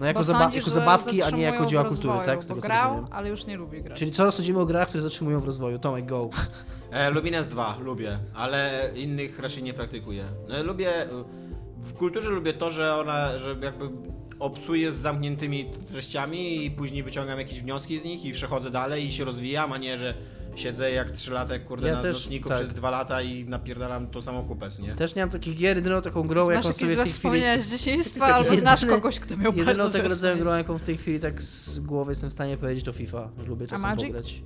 no 0.00 0.06
jako, 0.06 0.24
zaba 0.24 0.42
sądzisz, 0.42 0.66
jako 0.66 0.70
zabawki, 0.70 1.22
a 1.22 1.30
nie 1.30 1.42
jako 1.42 1.66
dzieła 1.66 1.84
kultury, 1.84 2.18
tak? 2.24 2.44
Z 2.44 2.46
tego 2.46 2.60
co 2.60 2.66
grał, 2.66 2.90
rozumiem. 2.90 3.12
ale 3.12 3.28
już 3.28 3.46
nie 3.46 3.56
lubi 3.56 3.82
grać. 3.82 3.98
Czyli 3.98 4.10
co 4.10 4.24
rozsądzimy 4.24 4.60
o 4.60 4.66
grach, 4.66 4.88
które 4.88 5.02
zatrzymują 5.02 5.40
w 5.40 5.44
rozwoju? 5.44 5.78
Tomek, 5.78 6.06
go. 6.06 6.30
E, 6.90 7.10
Lubines 7.10 7.48
2, 7.48 7.78
lubię, 7.80 8.18
ale 8.34 8.90
innych 8.94 9.38
raczej 9.38 9.62
nie 9.62 9.74
praktykuję. 9.74 10.24
No, 10.48 10.62
lubię, 10.62 10.92
w 11.78 11.94
kulturze 11.94 12.30
lubię 12.30 12.52
to, 12.52 12.70
że 12.70 12.96
ona, 12.96 13.38
że 13.38 13.56
jakby 13.62 13.88
obcuję 14.38 14.92
z 14.92 14.96
zamkniętymi 14.96 15.70
treściami 15.88 16.64
i 16.64 16.70
później 16.70 17.02
wyciągam 17.02 17.38
jakieś 17.38 17.62
wnioski 17.62 17.98
z 17.98 18.04
nich 18.04 18.24
i 18.24 18.32
przechodzę 18.32 18.70
dalej 18.70 19.06
i 19.06 19.12
się 19.12 19.24
rozwijam, 19.24 19.72
a 19.72 19.78
nie, 19.78 19.98
że 19.98 20.14
siedzę 20.58 20.90
jak 20.90 21.10
trzylatek, 21.10 21.64
kurde, 21.64 21.88
Ja 21.88 21.94
na 21.94 22.02
też, 22.02 22.16
nocniku 22.16 22.48
tak. 22.48 22.58
przez 22.58 22.70
dwa 22.70 22.90
lata 22.90 23.22
i 23.22 23.44
napierdalam 23.44 24.06
tą 24.06 24.22
samą 24.22 24.42
kupę, 24.42 24.68
nie? 24.82 24.94
Też 24.94 25.14
nie 25.14 25.22
mam 25.22 25.30
takich 25.30 25.56
gier, 25.56 25.76
jedyną 25.76 26.02
taką 26.02 26.22
grą, 26.22 26.50
jaką 26.50 26.72
sobie 26.72 26.96
w 26.96 27.02
tej 27.02 27.12
chwili... 27.12 27.42
z 27.60 27.70
dzieciństwa, 27.70 28.24
albo 28.24 28.56
znasz 28.56 28.86
kogoś, 28.86 29.20
kto 29.20 29.36
miał 29.36 29.52
Jedyną 29.52 29.76
bardzo 29.76 29.98
tego 29.98 30.08
rodzaju 30.08 30.38
grą, 30.38 30.56
jaką 30.56 30.78
w 30.78 30.82
tej 30.82 30.96
chwili 30.96 31.20
tak 31.20 31.42
z 31.42 31.78
głowy 31.78 32.12
jestem 32.12 32.30
w 32.30 32.32
stanie 32.32 32.56
powiedzieć, 32.56 32.84
to 32.84 32.92
FIFA. 32.92 33.28
Lubię 33.46 33.66
czasem 33.68 33.82
Magic? 33.90 34.06
pograć. 34.06 34.42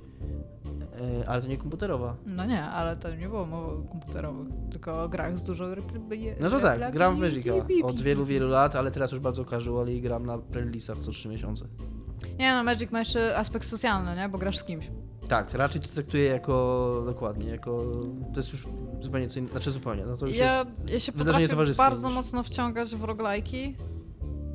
E, 1.21 1.29
ale 1.29 1.41
to 1.41 1.47
nie 1.47 1.57
komputerowa. 1.57 2.15
No 2.27 2.45
nie, 2.45 2.63
ale 2.63 2.97
to 2.97 3.15
nie 3.15 3.29
było 3.29 3.45
mowy 3.45 3.87
komputerowych, 3.87 4.47
tylko 4.71 5.03
o 5.03 5.09
grach 5.09 5.37
z 5.37 5.43
dużo 5.43 5.65
repli- 5.65 6.35
No 6.39 6.49
to 6.49 6.59
tak, 6.59 6.91
gram 6.91 7.15
w 7.15 7.19
Magica 7.19 7.51
od 7.83 8.01
wielu, 8.01 8.25
wielu 8.25 8.47
lat, 8.47 8.75
ale 8.75 8.91
teraz 8.91 9.11
już 9.11 9.19
bardzo 9.19 9.45
casual 9.45 9.87
i 9.87 10.01
gram 10.01 10.25
na 10.25 10.37
release'ach 10.37 10.99
co 10.99 11.11
3 11.11 11.29
miesiące. 11.29 11.65
Nie 12.39 12.53
no, 12.53 12.63
Magic 12.63 12.91
ma 12.91 12.99
jeszcze 12.99 13.37
aspekt 13.37 13.65
socjalny, 13.65 14.15
nie? 14.15 14.29
Bo 14.29 14.37
grasz 14.37 14.57
z 14.57 14.63
kimś. 14.63 14.89
Tak, 15.27 15.53
raczej 15.53 15.81
to 15.81 15.87
traktuję 15.87 16.23
jako, 16.23 17.01
dokładnie, 17.05 17.49
jako, 17.49 17.83
to 18.33 18.39
jest 18.39 18.51
już 18.53 18.67
zupełnie 19.01 19.27
co 19.27 19.39
innego, 19.39 19.53
znaczy 19.53 19.71
zupełnie, 19.71 20.05
no 20.05 20.17
to 20.17 20.25
już 20.27 20.37
Ja, 20.37 20.57
jest, 20.59 20.89
ja 20.89 20.99
się 20.99 21.11
wydarzenie 21.11 21.47
towarzyskie 21.47 21.83
bardzo 21.83 22.07
już. 22.07 22.15
mocno 22.15 22.43
wciągać 22.43 22.95
w 22.95 23.01
roguelike'i, 23.01 23.73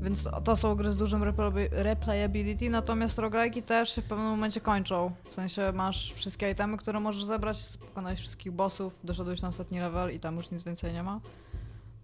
więc 0.02 0.28
to 0.44 0.56
są 0.56 0.74
gry 0.74 0.90
z 0.90 0.96
dużym 0.96 1.22
replay- 1.22 1.68
replayability, 1.72 2.70
natomiast 2.70 3.18
roguelike'i 3.18 3.62
też 3.62 3.94
się 3.94 4.02
w 4.02 4.04
pewnym 4.04 4.26
momencie 4.26 4.60
kończą. 4.60 5.12
W 5.30 5.34
sensie 5.34 5.72
masz 5.74 6.12
wszystkie 6.12 6.50
itemy, 6.50 6.76
które 6.76 7.00
możesz 7.00 7.24
zebrać, 7.24 7.58
pokonałeś 7.80 8.18
wszystkich 8.20 8.52
bossów, 8.52 8.98
doszedłeś 9.04 9.42
na 9.42 9.48
ostatni 9.48 9.80
level 9.80 10.14
i 10.14 10.20
tam 10.20 10.36
już 10.36 10.50
nic 10.50 10.62
więcej 10.62 10.92
nie 10.92 11.02
ma. 11.02 11.20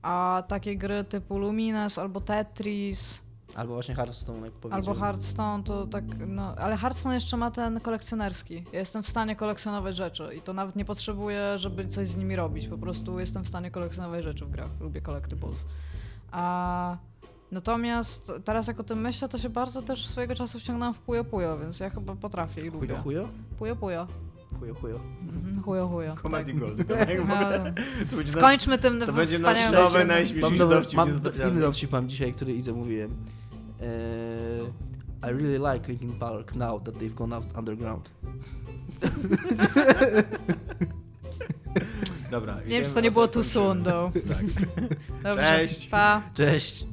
A 0.02 0.42
takie 0.48 0.76
gry 0.76 1.04
typu 1.04 1.38
Lumines 1.38 1.98
albo 1.98 2.20
Tetris, 2.20 3.20
albo 3.54 3.74
właśnie 3.74 3.94
Hearthstone, 3.94 4.44
jak 4.44 4.52
powiedziałem. 4.52 4.88
Albo 4.88 5.00
Hearthstone, 5.00 5.62
to 5.64 5.86
tak, 5.86 6.04
no, 6.26 6.54
ale 6.56 6.76
Hearthstone 6.76 7.14
jeszcze 7.14 7.36
ma 7.36 7.50
ten 7.50 7.80
kolekcjonerski. 7.80 8.64
Ja 8.72 8.78
jestem 8.78 9.02
w 9.02 9.08
stanie 9.08 9.36
kolekcjonować 9.36 9.96
rzeczy 9.96 10.34
i 10.38 10.40
to 10.40 10.52
nawet 10.52 10.76
nie 10.76 10.84
potrzebuję, 10.84 11.58
żeby 11.58 11.88
coś 11.88 12.08
z 12.08 12.16
nimi 12.16 12.36
robić. 12.36 12.68
Po 12.68 12.78
prostu 12.78 13.20
jestem 13.20 13.44
w 13.44 13.48
stanie 13.48 13.70
kolekcjonować 13.70 14.24
rzeczy 14.24 14.44
w 14.44 14.50
grach. 14.50 14.70
Lubię 14.80 15.00
collectibles. 15.00 15.64
A 16.32 16.96
natomiast 17.52 18.32
teraz 18.44 18.66
jak 18.66 18.80
o 18.80 18.84
tym 18.84 19.00
myślę, 19.00 19.28
to 19.28 19.38
się 19.38 19.48
bardzo 19.48 19.82
też 19.82 20.06
swojego 20.06 20.34
czasu 20.34 20.60
wciągnąłem 20.60 20.94
w 20.94 20.98
Puyo 20.98 21.24
Puyo, 21.24 21.58
więc 21.58 21.80
ja 21.80 21.90
chyba 21.90 22.16
potrafię 22.16 22.60
i 22.60 22.70
lubię. 22.70 22.88
Chujo, 22.88 23.02
chujo? 23.02 23.28
Puyo 23.58 23.76
Puyo. 23.76 24.06
Chujo, 24.60 24.74
chujo. 24.74 25.00
Mhm, 25.22 25.62
Chujo 25.62 25.88
Chujo. 25.88 26.14
Comedy 26.22 26.52
Tak. 26.52 26.60
Gold. 26.60 26.76
W 26.76 26.88
No, 27.28 28.06
to 28.10 28.16
będzie 28.16 28.32
nasz, 28.32 28.42
Skończmy 28.42 28.78
tym 28.78 29.00
to 29.00 29.12
będzie 29.12 29.38
nasz 29.38 29.72
nowy, 29.72 30.04
najśmieszniejszy 30.04 30.58
dowcip 30.58 30.96
mam 30.96 31.08
inny 31.50 31.60
dowcip 31.60 31.92
mam 31.92 32.08
dzisiaj, 32.08 32.32
który 32.32 32.54
Idze 32.54 32.72
mówiłem. 32.72 33.10
Eee, 33.80 34.66
I 35.22 35.32
really 35.32 35.58
like 35.74 35.88
Linkin 35.88 36.12
Park 36.18 36.54
now 36.54 36.80
that 36.84 36.94
they've 36.98 37.14
gone 37.14 37.36
out 37.36 37.44
underground. 37.58 38.10
Dobra. 42.30 42.54
Nie 42.54 42.62
wiem, 42.70 42.84
czy 42.84 42.90
to 42.90 43.00
nie 43.00 43.10
było 43.10 43.24
kończymy. 43.24 43.44
soon, 43.44 43.82
though. 43.84 44.14
Tak. 44.14 44.44
Dobrze, 45.22 45.56
Cześć. 45.56 45.86
Pa. 45.86 46.22
Cześć! 46.34 46.86